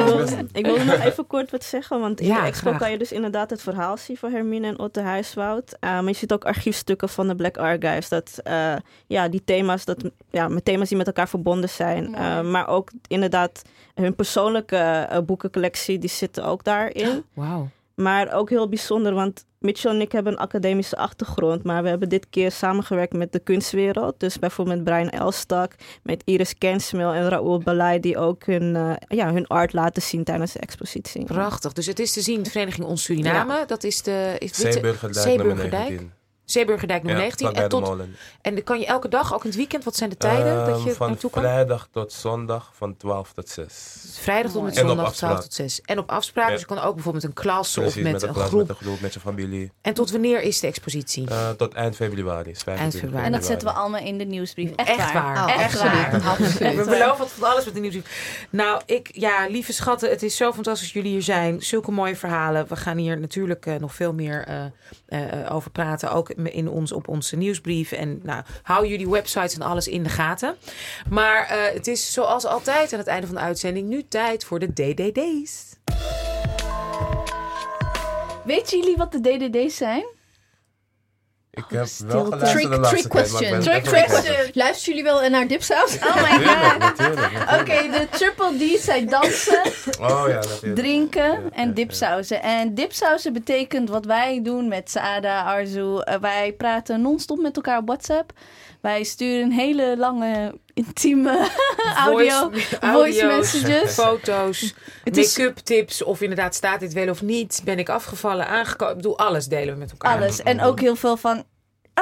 Ik 0.00 0.04
wil, 0.04 0.18
ik 0.52 0.66
wil 0.66 0.84
nog 0.84 1.04
even 1.04 1.26
kort 1.26 1.50
wat 1.50 1.64
zeggen, 1.64 2.00
want 2.00 2.20
in 2.20 2.26
Ja, 2.26 2.40
de 2.40 2.46
expo 2.46 2.68
graag. 2.68 2.80
kan 2.80 2.90
je 2.90 2.98
dus 2.98 3.12
inderdaad 3.12 3.50
het 3.50 3.62
verhaal 3.62 3.96
zien 3.96 4.16
van 4.16 4.32
Hermine 4.32 4.66
en 4.66 4.78
Otto 4.78 5.02
Huiswoud. 5.02 5.72
Uh, 5.80 5.80
maar 5.90 6.04
je 6.04 6.12
ziet 6.12 6.32
ook 6.32 6.44
archiefstukken 6.44 7.08
van 7.08 7.28
de 7.28 7.34
Black 7.34 7.56
Archives, 7.56 8.08
dat 8.08 8.40
eh, 8.42 8.74
ja, 9.06 9.28
die 9.28 9.42
thema's, 9.44 9.84
dat, 9.84 10.04
ja, 10.30 10.48
met 10.48 10.64
thema's 10.64 10.88
die 10.88 10.96
met 10.96 11.06
elkaar 11.06 11.28
verbonden 11.28 11.68
zijn. 11.68 12.10
Uh, 12.18 12.40
maar 12.42 12.68
ook 12.68 12.90
inderdaad 13.08 13.62
hun 13.94 14.14
persoonlijke 14.14 15.08
uh, 15.12 15.18
boekencollectie, 15.18 15.98
die 15.98 16.10
zitten 16.10 16.44
ook 16.44 16.64
daarin. 16.64 17.24
Wauw. 17.34 17.68
Maar 18.00 18.32
ook 18.32 18.50
heel 18.50 18.68
bijzonder, 18.68 19.14
want 19.14 19.46
Mitchell 19.58 19.90
en 19.90 20.00
ik 20.00 20.12
hebben 20.12 20.32
een 20.32 20.38
academische 20.38 20.96
achtergrond. 20.96 21.62
Maar 21.62 21.82
we 21.82 21.88
hebben 21.88 22.08
dit 22.08 22.26
keer 22.30 22.50
samengewerkt 22.50 23.12
met 23.12 23.32
de 23.32 23.38
kunstwereld. 23.38 24.20
Dus 24.20 24.38
bijvoorbeeld 24.38 24.76
met 24.76 24.86
Brian 24.86 25.08
Elstak, 25.08 25.74
met 26.02 26.22
Iris 26.24 26.58
Kensmil 26.58 27.12
en 27.12 27.28
Raoul 27.28 27.58
Balai... 27.58 28.00
die 28.00 28.18
ook 28.18 28.44
hun, 28.44 28.74
uh, 28.74 28.92
ja, 29.08 29.32
hun 29.32 29.46
art 29.46 29.72
laten 29.72 30.02
zien 30.02 30.24
tijdens 30.24 30.52
de 30.52 30.58
expositie. 30.58 31.24
Prachtig. 31.24 31.72
Dus 31.72 31.86
het 31.86 31.98
is 31.98 32.12
te 32.12 32.20
zien, 32.20 32.42
de 32.42 32.50
Vereniging 32.50 32.86
Ons 32.86 33.02
Suriname. 33.02 33.64
Dat 33.66 33.84
is 33.84 34.02
de... 34.02 34.36
Is 34.38 34.52
Zeeburgerdijk 34.52 35.26
Zeeburgerdijk. 35.26 36.02
19. 36.50 36.60
Zeeburgerdijk 36.60 37.02
nummer 37.02 37.22
Ja, 37.22 37.28
19. 37.28 37.46
vlakbij 37.46 37.78
En, 37.78 37.96
tot, 38.08 38.16
en 38.42 38.54
dan 38.54 38.64
kan 38.64 38.78
je 38.80 38.86
elke 38.86 39.08
dag, 39.08 39.34
ook 39.34 39.40
in 39.42 39.48
het 39.48 39.58
weekend, 39.58 39.84
wat 39.84 39.96
zijn 39.96 40.10
de 40.10 40.16
tijden 40.16 40.66
dat 40.66 40.76
Ehm, 40.76 40.86
je 40.86 40.92
van 40.94 41.08
naartoe 41.08 41.30
kan? 41.30 41.42
vrijdag 41.42 41.88
tot 41.92 42.12
zondag 42.12 42.70
van 42.74 42.96
12 42.96 43.32
tot 43.32 43.48
6. 43.48 43.66
Vrijdag 44.20 44.52
tot 44.52 44.62
met 44.62 44.76
zondag 44.76 45.06
afspraak. 45.06 45.30
12 45.30 45.42
tot 45.44 45.54
6. 45.54 45.80
En 45.80 45.98
op 45.98 46.10
afspraak, 46.10 46.46
Ja. 46.46 46.50
dus 46.52 46.60
je 46.60 46.66
kan 46.66 46.78
ook 46.78 46.94
bijvoorbeeld 46.94 47.24
een 47.24 47.32
klas 47.32 47.72
Precies, 47.72 47.96
of 47.96 48.02
met, 48.02 48.12
met, 48.12 48.22
een 48.22 48.28
een 48.28 48.34
klas, 48.34 48.48
groep. 48.48 48.60
met 48.60 48.68
een 48.68 48.76
groep, 48.76 49.00
met 49.00 49.14
je 49.14 49.20
familie. 49.20 49.72
En 49.82 49.94
tot 49.94 50.10
wanneer 50.10 50.42
is 50.42 50.60
de 50.60 50.66
expositie? 50.66 51.28
Eh, 51.28 51.50
tot 51.50 51.74
eind 51.74 51.96
februari. 51.96 52.50
is 52.50 52.62
25 52.62 53.00
februari. 53.00 53.26
En 53.26 53.32
dat 53.32 53.44
zetten 53.44 53.68
we 53.68 53.74
allemaal 53.74 54.00
in 54.00 54.18
de 54.18 54.24
nieuwsbrief. 54.24 54.70
Echt, 54.76 54.88
Echt 54.88 55.12
waar. 55.12 55.44
Oh, 55.46 55.54
Echt 55.62 55.80
absoluut. 55.80 56.22
waar. 56.22 56.30
absoluut. 56.30 56.76
We 56.76 56.84
beloven 56.90 57.28
van 57.28 57.50
alles 57.50 57.64
met 57.64 57.74
de 57.74 57.80
nieuwsbrief. 57.80 58.46
Nou, 58.50 58.80
ik, 58.86 59.08
ja, 59.12 59.46
lieve 59.48 59.72
schatten, 59.72 60.10
het 60.10 60.22
is 60.22 60.36
zo 60.36 60.52
fantastisch 60.52 60.86
dat 60.86 60.96
jullie 60.96 61.10
hier 61.12 61.22
zijn. 61.22 61.62
Zulke 61.62 61.90
mooie 61.90 62.16
verhalen. 62.16 62.68
We 62.68 62.76
gaan 62.76 62.96
hier 62.96 63.18
natuurlijk 63.18 63.66
eh, 63.66 63.74
nog 63.76 63.94
veel 63.94 64.12
meer 64.12 64.44
eh, 64.46 64.64
eh, 65.44 65.54
over 65.54 65.70
praten. 65.70 66.12
Ook 66.12 66.36
in 66.46 66.68
ons, 66.68 66.92
op 66.92 67.08
onze 67.08 67.36
nieuwsbrief. 67.36 67.92
En 67.92 68.20
nou, 68.22 68.42
hou 68.62 68.86
jullie 68.86 69.08
websites 69.08 69.54
en 69.54 69.62
alles 69.62 69.88
in 69.88 70.02
de 70.02 70.08
gaten. 70.08 70.56
Maar 71.08 71.46
eh, 71.46 71.74
het 71.74 71.86
is 71.86 72.12
zoals 72.12 72.44
altijd 72.44 72.92
aan 72.92 72.98
het 72.98 73.08
einde 73.08 73.26
van 73.26 73.36
de 73.36 73.42
uitzending 73.42 73.88
nu 73.88 74.04
tijd 74.08 74.44
voor 74.44 74.58
de 74.58 74.72
DDD's. 74.72 75.74
Weten 78.44 78.78
jullie 78.78 78.96
wat 78.96 79.12
de 79.12 79.20
DDD's 79.20 79.76
zijn? 79.76 80.18
Ik 81.52 81.64
heb 81.68 81.86
stil. 81.86 82.06
wel 82.08 82.24
geluisterd 82.24 82.52
Trick- 82.60 82.70
de 82.70 82.78
laatste 82.80 82.96
trick 82.96 83.10
question. 83.10 83.60
Trick 83.60 83.82
question. 83.82 84.50
Luisteren 84.52 84.96
jullie 84.96 85.12
wel 85.12 85.28
naar 85.30 85.46
Dipsaus? 85.46 85.98
Oh 86.08 86.14
my 86.16 86.44
god. 86.46 87.60
Oké, 87.60 87.90
de 87.90 88.06
triple 88.10 88.56
D's 88.58 88.84
zijn 88.84 89.06
dansen, 89.08 89.62
Oh 90.00 90.24
ja, 90.28 90.40
drinken 90.74 91.52
en 91.52 91.68
ja. 91.68 91.74
dipsausen. 91.74 92.42
En 92.42 92.74
dipsausen 92.74 93.32
betekent 93.32 93.88
wat 93.88 94.04
wij 94.04 94.40
doen 94.42 94.68
met 94.68 94.90
Saada, 94.90 95.42
Arzu. 95.42 95.96
Eh, 95.98 96.16
wij 96.20 96.52
praten 96.52 97.00
non-stop 97.00 97.38
met 97.40 97.56
elkaar 97.56 97.78
op 97.78 97.86
WhatsApp. 97.86 98.32
Wij 98.80 99.02
sturen 99.04 99.42
een 99.44 99.52
hele 99.52 99.94
lange, 99.98 100.58
intieme 100.86 101.48
audio, 101.96 102.50
voice 102.80 103.26
messages. 103.26 103.94
foto's, 103.94 104.74
make-up 105.04 105.56
tips. 105.56 106.02
Of 106.02 106.20
inderdaad 106.20 106.54
staat 106.54 106.80
dit 106.80 106.92
wel 106.92 107.08
of 107.08 107.22
niet. 107.22 107.60
Ben 107.64 107.78
ik 107.78 107.88
afgevallen, 107.88 108.46
aangekomen. 108.46 108.94
Ik 108.96 109.02
bedoel, 109.02 109.18
alles 109.18 109.46
delen 109.46 109.74
we 109.74 109.80
met 109.80 109.90
elkaar. 109.90 110.16
Alles. 110.16 110.42
En 110.42 110.60
ook 110.62 110.80
heel 110.80 110.96
veel 110.96 111.16
van. 111.16 111.44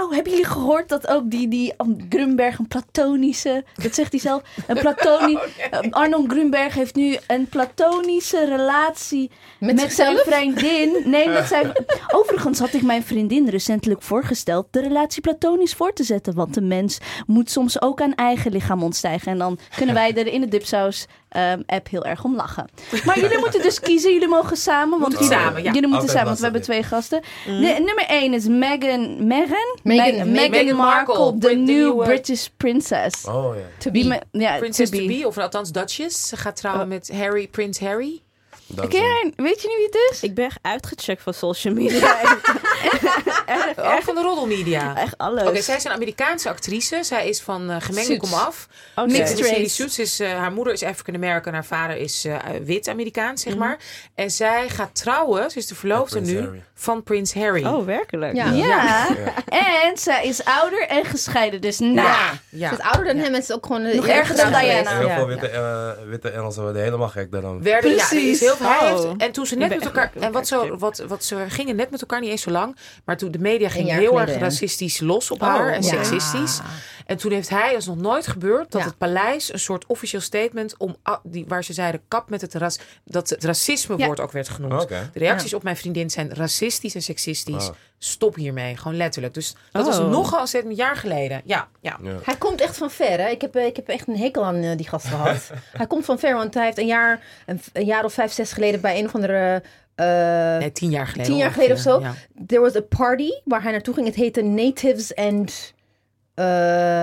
Oh, 0.01 0.13
hebben 0.13 0.33
jullie 0.33 0.47
gehoord 0.47 0.89
dat 0.89 1.09
ook 1.09 1.31
die, 1.31 1.49
die 1.49 1.75
Grunberg 2.09 2.59
een 2.59 2.69
platonische. 2.69 3.65
Dat 3.75 3.95
zegt 3.95 4.11
hij 4.11 4.21
zelf. 4.21 4.43
Een 4.67 4.79
platoni 4.79 5.39
Oh, 5.71 5.91
Arnold 5.91 6.31
Grunberg 6.31 6.75
heeft 6.75 6.95
nu 6.95 7.17
een 7.27 7.47
platonische 7.47 8.45
relatie 8.45 9.31
Met 9.61 9.75
met, 9.75 9.93
zijn 9.93 10.17
vriendin. 10.17 11.03
Nee, 11.05 11.29
met 11.29 11.47
zijn. 11.55 11.73
Overigens 12.15 12.59
had 12.59 12.73
ik 12.73 12.83
mijn 12.83 13.03
vriendin 13.03 13.49
recentelijk 13.49 14.03
voorgesteld 14.03 14.67
de 14.71 14.81
relatie 14.81 15.23
platonisch 15.23 15.75
voor 15.75 15.93
te 15.93 16.05
zetten. 16.05 16.35
Want 16.35 16.55
de 16.55 16.61
mens 16.61 16.99
moet 17.27 17.51
soms 17.51 17.83
ook 17.83 18.01
aan 18.01 18.15
eigen 18.15 18.53
lichaam 18.53 18.83
ontstijgen. 18.83 19.33
En 19.33 19.39
dan 19.39 19.59
kunnen 19.77 19.95
wij 19.95 20.15
er 20.15 20.27
in 20.27 20.41
de 20.41 20.49
dipsaus 20.49 21.07
ehm, 21.29 21.61
app 21.67 21.89
heel 21.89 22.05
erg 22.05 22.25
om 22.25 22.37
lachen. 22.37 22.69
Maar 23.05 23.19
jullie 23.21 23.39
moeten 23.39 23.63
dus 23.63 23.81
kiezen. 23.81 24.13
Jullie 24.13 24.29
mogen 24.29 24.57
samen. 24.57 25.01
Want 25.01 25.13
jullie, 25.13 25.29
samen, 25.29 25.63
ja. 25.63 25.73
jullie 25.73 25.89
moeten 25.89 25.93
Altijd 25.93 26.11
samen, 26.11 26.27
want 26.27 26.39
we 26.39 26.45
hebben 26.45 26.63
twee 26.63 26.83
gasten. 26.83 27.23
Nu- 27.47 27.73
nummer 27.85 28.05
1 28.09 28.35
is 28.35 28.47
Meghan. 28.49 29.27
Meghan? 29.27 29.79
Meghan- 29.83 30.33
Meg- 30.33 30.51
Meghan 30.51 30.77
Markle, 30.77 31.39
de 31.39 31.49
new 31.55 31.65
nieuwe- 31.67 32.05
British 32.05 32.47
princess. 32.57 33.25
Oh 33.25 33.55
ja. 33.57 33.63
To 33.79 33.91
be. 33.91 34.21
Princess 34.59 34.91
to 34.91 34.97
to 34.99 35.07
be. 35.07 35.19
be, 35.19 35.27
of 35.27 35.39
althans 35.39 35.73
Duchess. 35.73 36.29
Ze 36.29 36.37
gaat 36.37 36.57
trouwen 36.57 36.83
Oh. 36.85 36.89
met 36.89 37.11
Harry, 37.15 37.47
Prins 37.47 37.79
Harry. 37.81 38.23
Karen, 38.77 39.33
weet 39.37 39.63
je 39.63 39.69
nu 39.69 39.75
wie 39.77 39.85
het 39.87 40.11
is? 40.13 40.23
Ik 40.23 40.35
ben 40.35 40.45
echt 40.45 40.59
uitgecheckt 40.63 41.23
van 41.23 41.35
social 41.35 41.75
media. 41.75 42.21
echt, 43.47 43.79
Oh, 43.79 43.97
van 44.01 44.15
de 44.15 44.21
roddelmedia. 44.23 44.97
echt 44.97 45.19
alles. 45.19 45.49
Oké, 45.49 45.61
zij 45.63 45.77
is 45.77 45.85
een 45.85 45.91
Amerikaanse 45.93 46.49
actrice. 46.49 46.99
Zij 47.03 47.29
is 47.29 47.41
van 47.41 47.71
uh, 47.71 47.77
gemengde 47.81 48.17
komaf. 48.17 48.69
Oké. 48.97 49.11
Mixed 49.11 49.41
race. 49.41 49.69
Suits 49.69 49.99
is, 49.99 50.21
eh, 50.21 50.33
haar 50.33 50.53
moeder 50.53 50.73
is 50.73 50.83
African 50.83 51.15
American, 51.15 51.53
haar 51.53 51.65
vader 51.65 51.97
is 51.97 52.25
eh, 52.25 52.37
wit 52.65 52.89
Amerikaans, 52.89 53.45
Mhm. 53.45 53.51
zeg 53.51 53.59
maar. 53.63 53.79
En 54.15 54.31
zij 54.31 54.69
gaat 54.69 54.95
trouwen, 54.95 55.51
ze 55.51 55.59
is 55.59 55.67
de 55.67 55.75
verloofde 55.75 56.21
nu, 56.21 56.41
Harry. 56.41 56.63
van 56.75 57.03
Prins 57.03 57.35
Harry. 57.35 57.65
Oh, 57.65 57.85
werkelijk? 57.87 58.35
Ja. 58.35 58.51
Ja. 58.51 59.07
En 59.49 59.99
zij 59.99 60.25
is 60.27 60.45
ouder 60.45 60.87
en 60.89 61.05
gescheiden, 61.05 61.61
dus 61.61 61.79
nou. 61.79 61.95
ja. 61.95 62.31
ja. 62.49 62.71
Dus 62.71 62.79
ouder 62.79 63.05
dan 63.05 63.17
hem 63.17 63.35
is 63.35 63.53
ook 63.53 63.67
gewoon... 63.67 63.83
Nog 63.97 64.07
erger 64.07 64.37
dan 64.37 64.49
Diana. 64.61 64.99
Heel 64.99 65.07
Ja. 65.09 65.15
veel 65.17 65.27
witte, 65.27 65.49
eh, 65.49 65.91
witte 66.09 66.31
Engelsen 66.31 66.63
worden 66.63 66.83
helemaal 66.83 67.09
gek 67.09 67.31
daarom. 67.33 67.63
Werden, 67.63 67.91
ja, 67.91 68.07
Precies. 68.09 68.41
Hij 68.59 68.93
Oh. 68.93 69.03
heeft, 69.03 69.21
en 69.23 69.33
toen 69.33 69.47
ze 69.47 69.57
net 69.57 69.69
met 69.69 69.85
elkaar. 69.85 70.13
En 70.21 70.33
wat, 70.33 70.47
zo, 70.47 70.77
wat, 70.77 70.99
wat 70.99 71.25
ze 71.25 71.45
gingen 71.49 71.77
net 71.77 71.91
met 71.91 72.01
elkaar 72.01 72.21
niet 72.21 72.31
eens 72.31 72.43
zo 72.43 72.51
lang. 72.51 72.77
Maar 73.05 73.17
toen 73.17 73.31
de 73.31 73.39
media 73.39 73.69
ging 73.69 73.91
heel 73.91 74.09
geleden, 74.11 74.29
erg 74.35 74.41
racistisch 74.43 75.01
los 75.01 75.31
op 75.31 75.43
Oh, 75.43 75.49
haar 75.49 75.73
en 75.73 75.83
ja. 75.83 75.89
seksistisch. 75.89 76.61
En 77.07 77.17
toen 77.17 77.33
heeft 77.33 77.49
hij, 77.49 77.71
dat 77.71 77.81
is 77.81 77.87
nog 77.87 77.97
nooit 77.97 78.27
gebeurd, 78.27 78.71
dat 78.73 78.81
Ja. 78.81 78.87
het 78.87 78.99
paleis 78.99 79.53
een 79.53 79.59
soort 79.59 79.87
officieel 79.87 80.21
statement 80.23 80.75
om 80.79 80.97
die, 81.23 81.45
waar 81.49 81.65
ze 81.65 81.73
zeiden 81.73 82.01
kap 82.09 82.31
met 82.31 82.41
het 82.41 82.55
ras, 82.55 82.79
dat 83.05 83.29
het 83.29 83.45
racisme 83.45 83.97
Ja. 83.99 84.07
woord 84.07 84.21
ook 84.21 84.33
werd 84.33 84.49
genoemd. 84.49 84.83
Oké. 84.83 85.11
De 85.13 85.19
reacties 85.19 85.55
op 85.55 85.63
mijn 85.63 85.77
vriendin 85.77 86.11
zijn 86.11 86.35
racistisch 86.35 86.95
en 86.95 87.03
seksistisch. 87.03 87.71
Stop 87.99 88.35
hiermee, 88.35 88.77
gewoon 88.77 88.97
letterlijk. 88.97 89.35
Dus 89.35 89.55
dat 89.73 89.87
was 89.87 89.99
Oh. 89.99 90.11
nogal 90.11 90.41
eens 90.41 90.53
een 90.53 90.75
jaar 90.75 90.97
geleden. 90.97 91.41
Ja, 91.45 91.69
ja. 91.81 91.99
Ja. 92.03 92.13
Hij 92.23 92.37
komt 92.37 92.61
echt 92.61 92.77
van 92.77 92.91
ver, 92.91 93.19
hè? 93.21 93.29
Ik 93.29 93.41
heb, 93.41 93.55
eh, 93.57 93.67
ik 93.67 93.77
heb 93.77 93.89
echt 93.89 94.09
een 94.09 94.17
hekel 94.19 94.45
aan 94.45 94.63
eh, 94.63 94.77
die 94.77 94.89
gast 94.89 95.07
gehad. 95.07 95.51
hij 95.79 95.87
komt 95.87 96.05
van 96.05 96.19
ver, 96.19 96.35
want 96.35 96.55
hij 96.55 96.65
heeft 96.65 96.79
een 96.79 96.87
jaar, 96.87 97.23
een, 97.47 97.61
een 97.73 97.85
jaar 97.85 98.05
of 98.05 98.13
vijf, 98.13 98.33
zes 98.33 98.53
geleden 98.53 98.81
bij 98.81 98.99
een 98.99 99.05
of 99.05 99.15
andere... 99.15 99.63
eh, 99.95 100.07
Nee, 100.59 100.73
tien 100.73 100.91
jaar 100.91 101.07
geleden. 101.07 101.31
Tien 101.33 101.41
jaar 101.41 101.51
geleden 101.51 101.77
of 101.77 101.83
zo. 101.83 102.01
ja. 102.01 102.15
There 102.47 102.61
was 102.61 102.77
a 102.77 102.81
party 102.99 103.31
waar 103.45 103.63
hij 103.63 103.73
naartoe 103.73 103.95
ging. 103.95 104.07
Het 104.07 104.17
heette 104.17 104.43
Natives 104.43 105.15
and... 105.15 105.75
eh, 106.35 106.45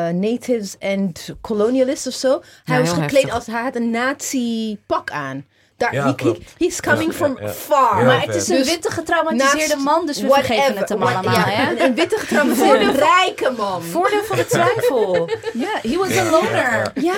natives 0.10 0.76
and 0.80 1.30
Colonialists 1.42 2.08
of 2.08 2.14
zo. 2.14 2.42
Hij 2.64 2.76
Ja, 2.78 2.82
was 2.84 2.94
gekleed 2.94 3.12
heftig. 3.12 3.34
als... 3.34 3.46
Hij 3.46 3.62
had 3.62 3.76
een 3.76 3.90
nazi-pak 3.90 5.12
aan. 5.12 5.46
Daar, 5.78 5.94
Ja, 5.94 6.06
he- 6.18 6.24
he- 6.24 6.38
he's 6.58 6.82
coming 6.82 7.06
Ja, 7.12 7.18
from 7.18 7.38
ja, 7.40 7.46
ja. 7.46 7.52
far. 7.54 8.00
Ja. 8.00 8.06
Maar 8.06 8.22
het 8.22 8.36
is 8.36 8.48
een 8.48 8.58
Dus 8.58 8.70
witte 8.70 8.92
getraumatiseerde 8.92 9.76
man, 9.76 10.06
dus 10.06 10.22
we 10.22 10.28
Whatever, 10.28 10.54
vergeven 10.56 10.78
het 10.80 10.90
hem 10.90 11.04
allemaal. 11.04 11.34
ja, 11.34 11.44
hè? 11.48 11.72
een, 11.72 11.82
een 11.84 11.96
witte 11.96 12.18
getraumatiseerde 12.18 12.92
rijke 12.92 13.52
man. 13.58 13.82
Voordeel 13.84 14.24
van 14.24 14.38
de 14.38 14.46
twijfel. 14.46 15.30
Ja, 15.54 15.70
he 15.90 15.98
was 15.98 16.18
a 16.18 16.24
loner. 16.30 16.92
Ja, 16.94 17.14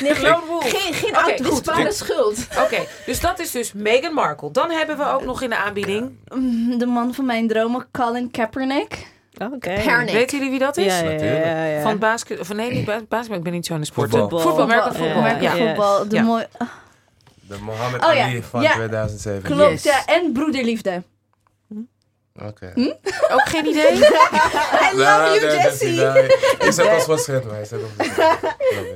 nee, 0.00 0.14
geen, 0.14 0.34
geen, 0.60 0.94
geen 0.94 1.10
Oké, 1.10 1.18
uitwisbare 1.24 1.84
goed. 1.84 1.94
schuld. 1.94 2.38
Oké, 2.64 2.78
dus 3.06 3.20
dat 3.20 3.38
is 3.38 3.50
dus 3.50 3.72
Meghan 3.72 4.14
Markle. 4.14 4.50
Dan 4.50 4.70
hebben 4.70 4.96
we 4.96 5.06
ook 5.12 5.24
nog 5.24 5.42
in 5.42 5.50
de 5.50 5.56
aanbieding. 5.56 6.10
Mm, 6.34 6.78
De 6.78 6.86
man 6.86 7.14
van 7.14 7.24
mijn 7.26 7.48
dromen, 7.48 7.86
Colin 7.92 8.30
Kaepernick. 8.30 9.06
Oké. 9.38 9.58
Kaepernick. 9.58 10.12
Weten 10.14 10.36
jullie 10.38 10.50
wie 10.50 10.58
dat 10.60 10.76
is? 10.76 10.84
Ja, 10.84 10.96
ja, 10.98 11.04
ja, 11.04 11.10
Natuurlijk. 11.10 11.44
ja, 11.44 11.64
ja. 11.64 11.80
Van 11.82 11.98
basket, 11.98 12.40
of 12.40 12.52
nee, 12.52 12.70
niet 12.72 12.84
bas- 12.84 13.02
basketbal. 13.08 13.36
Ik 13.38 13.42
ben 13.44 13.52
niet 13.52 13.66
zo 13.66 13.74
in 13.74 13.80
de 13.80 13.86
sport. 13.86 14.10
Voetbal. 14.10 14.38
Voetbal, 14.40 14.66
Voetbal, 14.68 14.92
voetbal. 14.92 15.16
American 15.22 15.56
Ja. 15.58 15.66
voetbal. 15.66 16.08
De 16.08 16.16
Ja. 16.16 16.22
mooi, 16.22 16.44
De 17.50 17.56
Mohammed 17.60 18.04
Oh 18.04 18.14
ja, 18.14 18.22
Ali 18.24 18.42
van 18.42 18.62
ja. 18.62 18.72
2007. 18.72 19.42
klopt, 19.42 19.70
Yes. 19.70 19.82
ja. 19.82 20.06
En 20.06 20.32
broederliefde. 20.32 21.02
Oké. 22.42 22.72
Ook 23.34 23.48
geen 23.48 23.66
idee? 23.66 23.92
I 24.86 24.96
love 24.96 25.38
you, 25.40 25.62
Jessie. 25.62 25.94
Je 25.94 26.68
zet 26.72 26.92
ons 26.94 27.06
wat 27.06 27.20
zet. 27.20 27.44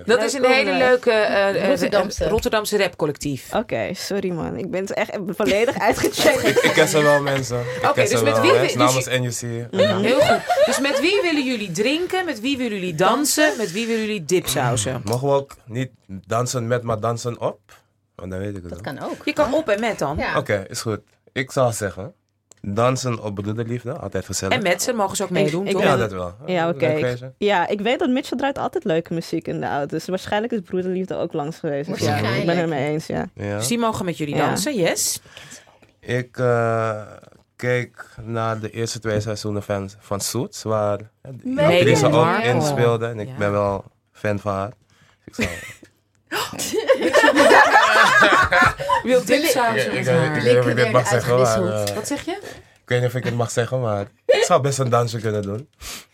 Dat 0.05 0.23
is 0.23 0.33
een 0.33 0.45
hele 0.45 0.73
leuke 0.73 1.11
eh, 1.11 1.49
eh, 1.63 1.69
Rotterdamse. 1.69 2.25
eh, 2.25 2.31
Rotterdamse 2.31 2.79
rapcollectief. 2.79 3.55
Oké, 3.55 3.95
sorry 3.95 4.31
man. 4.31 4.57
Ik 4.57 4.71
ben 4.71 4.87
echt 4.87 5.19
volledig 5.27 5.79
uitgecheckt. 5.79 6.65
Ik 6.65 6.73
ken 6.73 6.89
ze 6.89 7.03
wel, 7.03 7.23
mensen. 7.23 7.61
Ik 7.61 7.89
Oké, 7.89 8.09
dus 8.09 8.23
met 8.23 8.41
wie 8.41 8.53
dus 8.53 8.75
Namens 8.75 9.07
NUC. 9.07 9.67
Heel 9.71 10.21
goed. 10.21 10.41
Dus 10.67 10.79
met 10.81 11.01
wie 11.01 11.21
willen 11.23 11.45
jullie 11.45 11.71
drinken? 11.73 12.25
Met 12.25 12.41
wie 12.41 12.57
willen 12.57 12.79
jullie 12.79 12.95
dansen? 12.95 13.53
Met 13.57 13.73
wie 13.73 13.87
willen 13.87 14.05
jullie 14.07 14.25
dipsausen? 14.25 15.01
Mogen 15.05 15.29
we 15.29 15.35
ook 15.35 15.57
niet 15.67 15.91
dansen 16.07 16.67
met, 16.67 16.83
maar 16.83 17.01
dansen 17.01 17.41
op? 17.41 17.61
Want 18.15 18.31
dan 18.31 18.41
weet 18.41 18.57
ik 18.57 18.63
het 18.63 18.69
Dat 18.73 18.81
wel. 18.81 18.95
kan 18.95 19.05
ook. 19.11 19.25
Je 19.25 19.33
kan 19.33 19.55
op 19.55 19.69
en 19.69 19.81
met 19.81 19.99
dan. 19.99 20.17
Ja. 20.17 20.39
Oké, 20.39 20.65
is 20.69 20.81
goed. 20.81 21.01
Ik 21.33 21.51
zou 21.51 21.73
zeggen, 21.73 22.15
dansen 22.61 23.23
op 23.23 23.35
broederliefde, 23.35 23.93
altijd 23.99 24.25
gezellig. 24.25 24.57
En 24.57 24.63
met 24.63 24.83
ze 24.83 24.93
mogen 24.93 25.17
ze 25.17 25.23
ook 25.23 25.31
meedoen, 25.31 25.67
ik 25.67 25.73
toch? 25.73 25.83
Ja, 25.83 25.97
dat 25.97 26.13
wel. 26.13 26.35
Ja, 26.47 26.69
oké. 26.69 26.87
Leuk. 26.87 27.19
Ja, 27.39 27.67
ik 27.69 27.81
weet 27.81 27.99
dat 27.99 28.09
Mitchell 28.09 28.39
draait 28.39 28.59
altijd 28.59 28.85
leuke 28.85 29.15
muziek 29.15 29.49
in 29.49 29.61
de 29.61 29.67
auto. 29.67 29.87
Dus 29.87 30.07
waarschijnlijk 30.07 30.53
is 30.53 30.61
Broederliefde 30.61 31.15
ook 31.17 31.33
langs 31.33 31.59
geweest. 31.59 31.89
Ja, 31.89 31.95
ik 31.95 32.01
ben 32.01 32.09
het 32.15 32.21
Waarschijnlijk. 32.25 32.59
er 32.61 32.69
mee 32.69 32.89
eens, 32.93 33.07
ja. 33.07 33.29
Ja. 33.35 33.57
Dus 33.57 33.67
die 33.67 33.79
mogen 33.79 34.05
met 34.05 34.19
jullie 34.19 34.35
Ja. 34.37 34.47
dansen, 34.47 34.75
yes. 34.75 35.21
Ik 36.01 36.39
eh, 36.39 37.03
keek 37.57 38.07
naar 38.23 38.61
de 38.61 38.71
eerste 38.71 38.99
twee 38.99 39.21
seizoenen 39.21 39.63
van, 39.63 39.91
van 39.99 40.21
Suits, 40.21 40.63
waar 40.63 40.99
Meghan 41.43 41.73
actrice 41.75 42.07
ook 42.07 42.13
Markle. 42.13 42.49
in 42.51 42.63
speelde. 42.63 43.07
En 43.07 43.19
ik 43.19 43.29
Ja. 43.29 43.35
ben 43.39 43.53
wel 43.53 43.85
fan 44.13 44.39
van 44.39 44.53
haar. 44.55 44.73
Dus 45.25 45.39
ik 45.39 47.15
zou... 47.15 47.33
Wil 49.03 49.25
dipsausen 49.25 49.93
ik, 49.93 50.05
weet 50.05 50.45
niet 50.45 50.59
of 50.59 50.67
ik 50.67 50.77
dit 50.77 50.93
mag 50.93 51.09
zeggen, 51.09 51.37
maar... 51.37 51.47
uitgewisseld. 51.47 51.89
eh, 51.89 51.95
Wat 51.95 52.07
zeg 52.07 52.25
je? 52.25 52.31
ik 52.83 52.91
weet 52.91 53.01
niet 53.01 53.09
of 53.09 53.15
ik 53.15 53.25
het 53.25 53.35
mag 53.35 53.51
zeggen, 53.51 53.81
maar... 53.81 54.07
Ik 54.27 54.43
zou 54.45 54.61
best 54.63 54.79
een 54.79 54.89
dansje 54.89 55.19
kunnen 55.21 55.43
doen. 55.43 55.69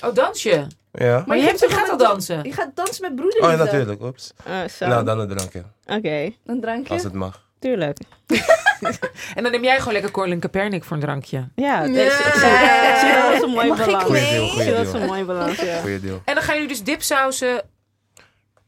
Oh, 0.05 0.15
dans 0.15 0.43
je? 0.43 0.67
Ja. 0.93 1.25
Maar 1.27 1.37
je, 1.37 1.43
hebt, 1.43 1.61
je 1.61 1.69
gaat 1.69 1.89
al 1.91 1.97
dansen. 1.97 2.43
Je 2.45 2.53
gaat 2.53 2.71
dansen 2.75 3.03
met 3.03 3.11
Oh 3.11 3.17
broederliefde. 3.17 3.57
ja, 3.57 3.65
natuurlijk. 3.65 4.03
Oeps. 4.03 4.33
Eh, 4.45 4.55
zo. 4.77 4.87
Nou, 4.87 5.05
dan 5.05 5.19
een 5.19 5.29
drankje. 5.29 5.63
Oké, 5.87 6.33
Een 6.47 6.61
drankje. 6.61 6.95
Als 6.95 7.03
het 7.03 7.13
mag. 7.13 7.45
tuurlijk. 7.59 7.99
En 9.35 9.43
dan 9.43 9.53
neem 9.53 9.65
jij 9.65 9.79
gewoon 9.79 9.93
lekker 9.93 10.11
Colin 10.11 10.39
Kaepernick 10.39 10.85
voor 10.85 10.97
een 10.97 11.03
drankje. 11.03 11.49
Ja, 11.57 11.83
ik 11.83 11.95
zie 13.01 13.13
dat 13.13 13.43
een 13.43 13.51
mooie 13.51 13.69
Mag 13.69 13.79
ik 13.81 13.85
balans. 13.87 14.05
Goeie 14.05 14.31
deal, 14.31 14.75
dat 14.75 14.87
als 14.87 14.93
een 15.01 15.07
mooie 15.07 15.25
balans, 15.25 15.61
ja. 15.61 15.81
Goeie 15.81 16.01
deal. 16.01 16.23
En 16.25 16.35
dan 16.35 16.43
gaan 16.45 16.55
jullie 16.55 16.69
dus 16.69 16.83
dipsausen. 16.83 17.63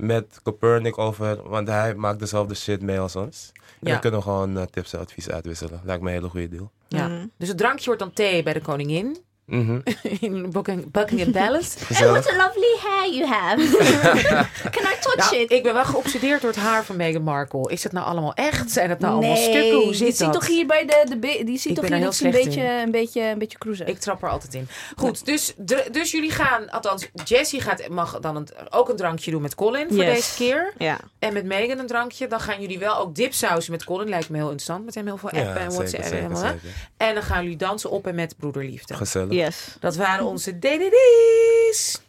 Met 0.03 0.41
Copernic 0.43 0.99
over, 0.99 1.49
want 1.49 1.69
hij 1.69 1.95
maakt 1.95 2.19
dezelfde 2.19 2.55
shit 2.55 2.83
mee 2.83 2.99
als 3.01 3.17
ons. 3.17 3.51
En 3.55 3.61
Ja. 3.81 3.91
dan 3.91 4.01
kunnen 4.01 4.19
we 4.21 4.25
gewoon 4.25 4.59
eh, 4.59 4.63
tips 4.65 4.93
en 4.93 4.99
advies 5.01 5.31
uitwisselen. 5.31 5.81
Lijkt 5.85 6.03
me 6.03 6.09
een 6.09 6.15
hele 6.15 6.29
goede 6.29 6.49
deal. 6.49 6.71
Ja. 6.89 7.09
Mhm. 7.09 7.27
Dus 7.37 7.49
het 7.49 7.59
drankje 7.59 7.85
wordt 7.85 8.01
dan 8.01 8.13
thee 8.13 8.43
bij 8.43 8.53
de 8.53 8.61
koningin. 8.61 9.17
Mhm. 9.47 9.81
In 10.21 10.51
Bucking- 10.51 10.91
Buckingham 10.91 11.33
Palace. 11.33 11.79
Gezellig. 11.79 12.29
a 12.33 12.37
lovely 12.37 12.77
hair 12.83 13.15
you 13.15 13.27
have. 13.27 13.57
Can 14.71 14.83
I 14.83 14.97
touch 15.01 15.17
Nou, 15.31 15.37
it? 15.43 15.51
ik 15.51 15.63
ben 15.63 15.75
wel 15.75 15.85
geobsedeerd 15.85 16.41
door 16.41 16.51
het 16.51 16.59
haar 16.61 16.85
van 16.85 16.97
Meghan 16.97 17.23
Markle. 17.23 17.71
Is 17.71 17.83
het 17.83 17.93
nou 17.93 18.07
allemaal 18.07 18.35
echt? 18.35 18.71
Zijn 18.71 18.91
het 18.91 18.99
nou 18.99 19.15
allemaal 19.15 19.37
stukken? 19.37 19.75
Hoe 19.75 19.85
die 19.85 19.95
zit 19.95 20.07
ziet 20.17 20.19
dat? 20.19 20.33
toch 20.33 20.47
hier 20.47 20.67
bij 20.67 20.87
de, 20.87 21.19
die 21.45 21.59
ziet 21.59 21.71
Ik 21.71 21.75
toch 21.85 21.89
hier 21.89 22.01
dat 22.01 22.21
een 22.21 22.31
beetje, 22.31 22.63
een 22.63 22.91
beetje, 22.91 23.23
een 23.23 23.39
beetje 23.39 23.59
cruisen. 23.59 23.87
Ik 23.87 23.99
trap 23.99 24.23
er 24.23 24.29
altijd 24.29 24.55
in. 24.55 24.69
Goed, 24.97 25.25
dus, 25.27 25.55
dus 25.93 26.11
jullie 26.11 26.31
gaan, 26.31 26.71
althans, 26.71 27.09
Jessie 27.25 27.61
gaat, 27.61 27.89
mag 27.89 28.21
dan 28.21 28.37
een, 28.37 28.49
ook 28.71 28.89
een 28.89 28.97
drankje 28.97 29.31
doen 29.31 29.43
met 29.43 29.55
Colin 29.55 29.87
voor 29.89 30.05
Yes. 30.05 30.15
deze 30.15 30.35
keer. 30.37 30.73
Ja, 30.79 30.99
En 31.19 31.33
met 31.33 31.45
Megan 31.45 31.79
een 31.79 31.87
drankje. 31.87 32.27
Dan 32.27 32.41
gaan 32.41 32.61
jullie 32.61 32.79
wel 32.79 32.97
ook 32.99 33.15
dipsausen 33.15 33.73
met 33.73 33.85
Colin. 33.85 34.09
Lijkt 34.09 34.29
me 34.29 34.37
heel 34.37 34.45
interessant. 34.51 34.85
Met 34.85 34.95
hem 34.95 35.07
heel 35.07 35.17
veel 35.17 35.29
appen 35.29 35.45
Ja, 35.45 35.57
en 35.57 35.71
WhatsApp. 35.73 36.05
en. 36.05 36.61
En 36.97 37.15
dan 37.15 37.23
gaan 37.23 37.43
jullie 37.43 37.57
dansen 37.59 37.91
op 37.91 38.07
en 38.07 38.15
met 38.15 38.35
broederliefde. 38.39 38.95
Gezellig. 38.95 39.32
Yes. 39.33 39.77
Dat 39.81 39.97
waren 39.97 40.25
onze 40.25 40.59
DDD's. 40.59 42.01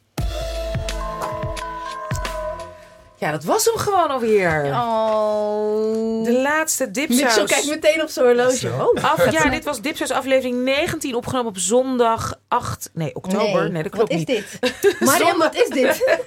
Ja, 3.18 3.32
dat 3.32 3.44
was 3.44 3.66
hem 3.66 3.78
gewoon 3.78 4.08
alweer. 4.10 4.64
Oh. 4.66 6.24
De 6.24 6.32
laatste 6.42 6.86
Mitchell 6.86 7.08
dipsaus. 7.08 7.50
kijkt 7.50 7.70
meteen 7.70 8.02
op 8.02 8.10
zijn 8.10 8.26
horloge. 8.26 8.58
Zo. 8.58 8.92
Oh, 8.96 9.04
Af, 9.04 9.32
ja, 9.32 9.50
dit 9.50 9.64
was 9.64 9.82
Dipsaus 9.82 10.12
aflevering 10.12 10.64
19, 10.64 11.16
opgenomen 11.16 11.48
op 11.48 11.58
zondag 11.58 12.40
8, 12.48 12.90
nee, 12.94 13.16
oktober. 13.16 13.72
Nee, 13.72 13.84
dat 13.84 13.92
klopt 13.92 14.12
wat 14.12 14.20
is 14.20 14.26
niet. 14.26 14.60
dit? 14.72 14.96
Mariam, 15.00 15.38
wat 15.38 15.56
is 15.56 15.70
dit? 15.70 16.20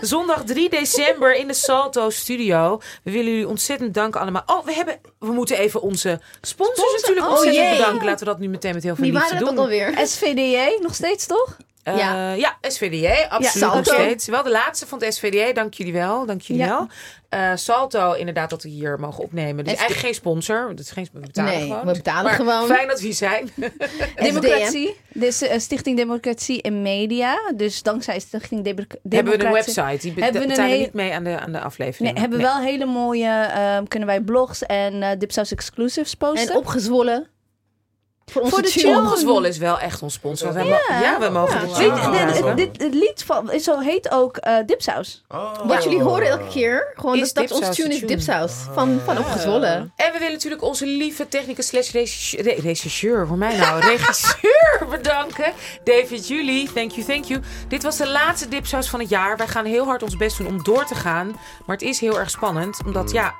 Zondag 0.10 0.44
3 0.44 0.70
december 0.70 1.34
in 1.34 1.46
de 1.46 1.54
Salto 1.54 2.10
Studio. 2.10 2.80
We 3.02 3.10
willen 3.10 3.30
jullie 3.30 3.48
ontzettend 3.48 3.94
danken 3.94 4.20
allemaal. 4.20 4.42
Oh, 4.46 4.64
we, 4.64 4.72
hebben, 4.72 4.98
we 5.18 5.32
moeten 5.32 5.58
even 5.58 5.80
onze 5.82 6.20
sponsors 6.40 6.78
Sponsor? 6.78 7.00
natuurlijk 7.00 7.26
Oh, 7.26 7.32
ontzettend 7.32 7.64
jee. 7.66 7.76
bedanken. 7.76 8.04
Laten 8.06 8.26
we 8.26 8.32
dat 8.32 8.40
nu 8.40 8.48
meteen 8.48 8.74
met 8.74 8.82
heel 8.82 8.94
veel 8.94 9.04
liefde 9.04 9.18
waren 9.18 9.36
dat 9.38 9.46
doen. 9.48 9.58
ook 9.58 9.64
alweer? 9.64 10.06
SVDJ, 10.06 10.78
nog 10.82 10.94
steeds 10.94 11.26
toch? 11.26 11.56
Eh, 11.84 11.96
ja. 11.96 12.32
Ja. 12.32 12.56
SVDJ, 12.60 13.26
absoluut 13.28 13.74
nog 13.74 13.84
steeds. 13.86 14.26
Wel 14.26 14.42
de 14.42 14.50
laatste 14.50 14.86
van 14.86 15.02
het 15.02 15.14
SVDJ, 15.14 15.52
dank 15.52 15.74
jullie 15.74 15.92
wel. 15.92 16.26
Dank 16.26 16.40
jullie 16.42 16.62
Ja. 16.62 16.68
wel. 16.68 16.86
Eh, 17.28 17.50
Salto, 17.54 18.12
inderdaad, 18.12 18.50
dat 18.50 18.62
we 18.62 18.68
hier 18.68 19.00
mogen 19.00 19.24
opnemen. 19.24 19.56
Dus 19.64 19.66
eigenlijk 19.74 20.00
geen 20.00 20.14
sponsor. 20.14 20.68
Dat 20.68 20.78
is 20.80 20.90
geen, 20.90 21.08
we 21.12 21.20
betalen 21.20 21.52
Nee, 21.52 21.62
gewoon. 21.62 21.86
we 21.86 21.92
betalen 21.92 22.24
Maar 22.24 22.32
gewoon. 22.34 22.66
Fijn 22.66 22.88
dat 22.88 22.98
we 23.00 23.04
hier 23.04 23.14
zijn. 23.14 23.50
Democratie. 24.16 24.96
Dus 25.12 25.42
eh, 25.42 25.58
Stichting 25.58 25.96
Democratie 25.96 26.62
en 26.62 26.82
Media. 26.82 27.52
Dus 27.56 27.82
dankzij 27.82 28.18
Stichting 28.20 28.64
Democ- 28.64 28.96
Democratie... 29.02 29.16
Hebben 29.16 29.38
we 29.38 29.44
een 29.44 29.52
website. 29.52 30.12
Die 30.14 30.22
Hebben 30.24 30.48
we 30.48 30.58
een 30.62 30.78
niet 30.78 30.92
mee 30.92 31.12
aan 31.12 31.24
de, 31.24 31.38
aan 31.40 31.52
de 31.52 31.60
aflevering. 31.60 32.12
Nee, 32.12 32.20
hebben 32.20 32.38
we 32.38 32.44
wel 32.44 32.58
hele 32.60 32.84
mooie... 32.86 33.28
ehm, 33.30 33.84
kunnen 33.84 34.08
wij 34.08 34.20
blogs 34.20 34.62
en 34.66 35.02
eh 35.02 35.10
Dipsaus 35.18 35.52
exclusives 35.52 36.14
posten. 36.14 36.50
En 36.50 36.56
opgezwollen. 36.56 37.26
Voor 38.26 38.42
onze 38.42 38.54
Voor 38.54 38.62
de 38.62 38.70
chill. 38.70 38.94
Ongezwollen 38.96 39.48
is 39.48 39.58
wel 39.58 39.78
echt 39.78 40.02
ons 40.02 40.14
sponsor. 40.14 40.66
ja, 40.88 41.18
we 41.20 41.28
mogen 41.28 41.60
dit, 41.60 41.76
Ja. 41.76 42.54
dit, 42.54 42.94
lied 42.94 43.22
van, 43.26 43.50
zo 43.60 43.78
heet 43.78 44.10
ook 44.10 44.36
eh, 44.36 44.56
Dipsaus. 44.66 45.24
Oh. 45.28 45.66
Wat 45.66 45.84
jullie 45.84 46.02
horen 46.02 46.26
elke 46.28 46.48
keer, 46.48 46.92
gewoon 46.94 47.18
Is 47.18 47.32
dat, 47.32 47.48
Dipsaus 47.48 47.76
tune 47.76 47.88
is 47.88 47.98
tune. 47.98 48.06
Dipsaus. 48.06 48.52
Van, 48.72 49.00
van 49.04 49.18
Opgezwollen. 49.18 49.92
En 49.96 50.12
we 50.12 50.18
willen 50.18 50.32
natuurlijk 50.32 50.62
onze 50.62 50.86
lieve 50.86 51.28
technicus 51.28 51.66
slash 51.66 51.90
regisseur, 52.62 53.26
voor 53.26 53.38
mij 53.38 53.56
nou, 53.56 53.80
regisseur 53.96 54.86
bedanken. 54.90 55.52
David 55.84 56.28
Julie, 56.28 56.72
thank 56.72 56.90
you, 56.90 57.06
thank 57.06 57.24
you. 57.24 57.40
Dit 57.68 57.82
was 57.82 57.96
de 57.96 58.08
laatste 58.08 58.48
dipsaus 58.48 58.88
van 58.88 59.00
het 59.00 59.08
jaar. 59.08 59.36
Wij 59.36 59.48
gaan 59.48 59.64
heel 59.64 59.84
hard 59.84 60.02
ons 60.02 60.16
best 60.16 60.38
doen 60.38 60.46
om 60.46 60.62
door 60.62 60.84
te 60.84 60.94
gaan. 60.94 61.26
Maar 61.66 61.76
het 61.76 61.84
is 61.84 62.00
heel 62.00 62.18
erg 62.18 62.30
spannend, 62.30 62.78
omdat 62.86 63.10
ja, 63.10 63.34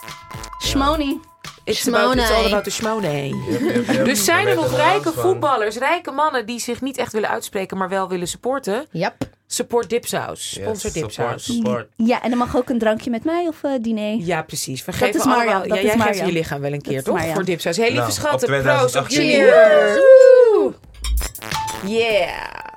Shmoni. 0.63 1.21
It's, 1.65 1.89
about, 1.89 2.17
it's 2.17 2.31
all 2.31 2.47
about 2.47 2.65
the 2.65 2.71
shmoney. 2.71 3.29
Yep, 3.51 3.61
yep, 3.61 3.87
yep. 3.87 4.05
Dus 4.05 4.25
zijn 4.25 4.47
er 4.47 4.55
nog 4.55 4.77
rijke 4.77 5.13
voetballers, 5.13 5.77
rijke 5.77 6.11
mannen 6.11 6.47
die 6.47 6.59
zich 6.59 6.81
niet 6.81 6.97
echt 6.97 7.13
willen 7.13 7.29
uitspreken, 7.29 7.77
maar 7.77 7.89
wel 7.89 8.09
willen 8.09 8.29
supporten? 8.29 8.87
Yep. 8.91 9.15
Support 9.47 9.91
Dipsaus. 9.91 10.51
Yes, 10.51 10.63
Sponsor 10.63 10.91
support, 10.91 11.17
Dipsaus. 11.17 11.45
support. 11.45 11.89
Ja, 11.97 12.23
en 12.23 12.29
dan 12.29 12.39
mag 12.39 12.57
ook 12.57 12.69
een 12.69 12.79
drankje 12.79 13.11
met 13.11 13.25
mij 13.25 13.47
of 13.49 13.63
eh 13.63 13.71
diner. 13.81 14.17
Ja, 14.17 14.43
precies. 14.43 14.85
We 14.85 14.93
Dat 14.99 15.15
is 15.15 15.25
Marjan, 15.25 15.47
allemaal... 15.47 15.69
dat 15.69 15.69
ja, 15.69 15.93
is 15.93 15.95
jij 15.95 16.07
geeft 16.07 16.19
je 16.27 16.33
lichaam 16.33 16.61
wel 16.61 16.73
een 16.73 16.83
keer, 16.83 17.03
toch? 17.03 17.21
Voor 17.35 17.45
Dipsaus. 17.45 17.77
Hey, 17.77 17.87
lieve 17.87 18.01
Nou, 18.01 18.13
schatten, 18.13 18.49
proost 18.49 18.97
op 18.97 19.09
2018. 19.09 19.25
jullie. 19.25 19.37
Cheers. 19.37 20.03
Yeah. 21.87 22.73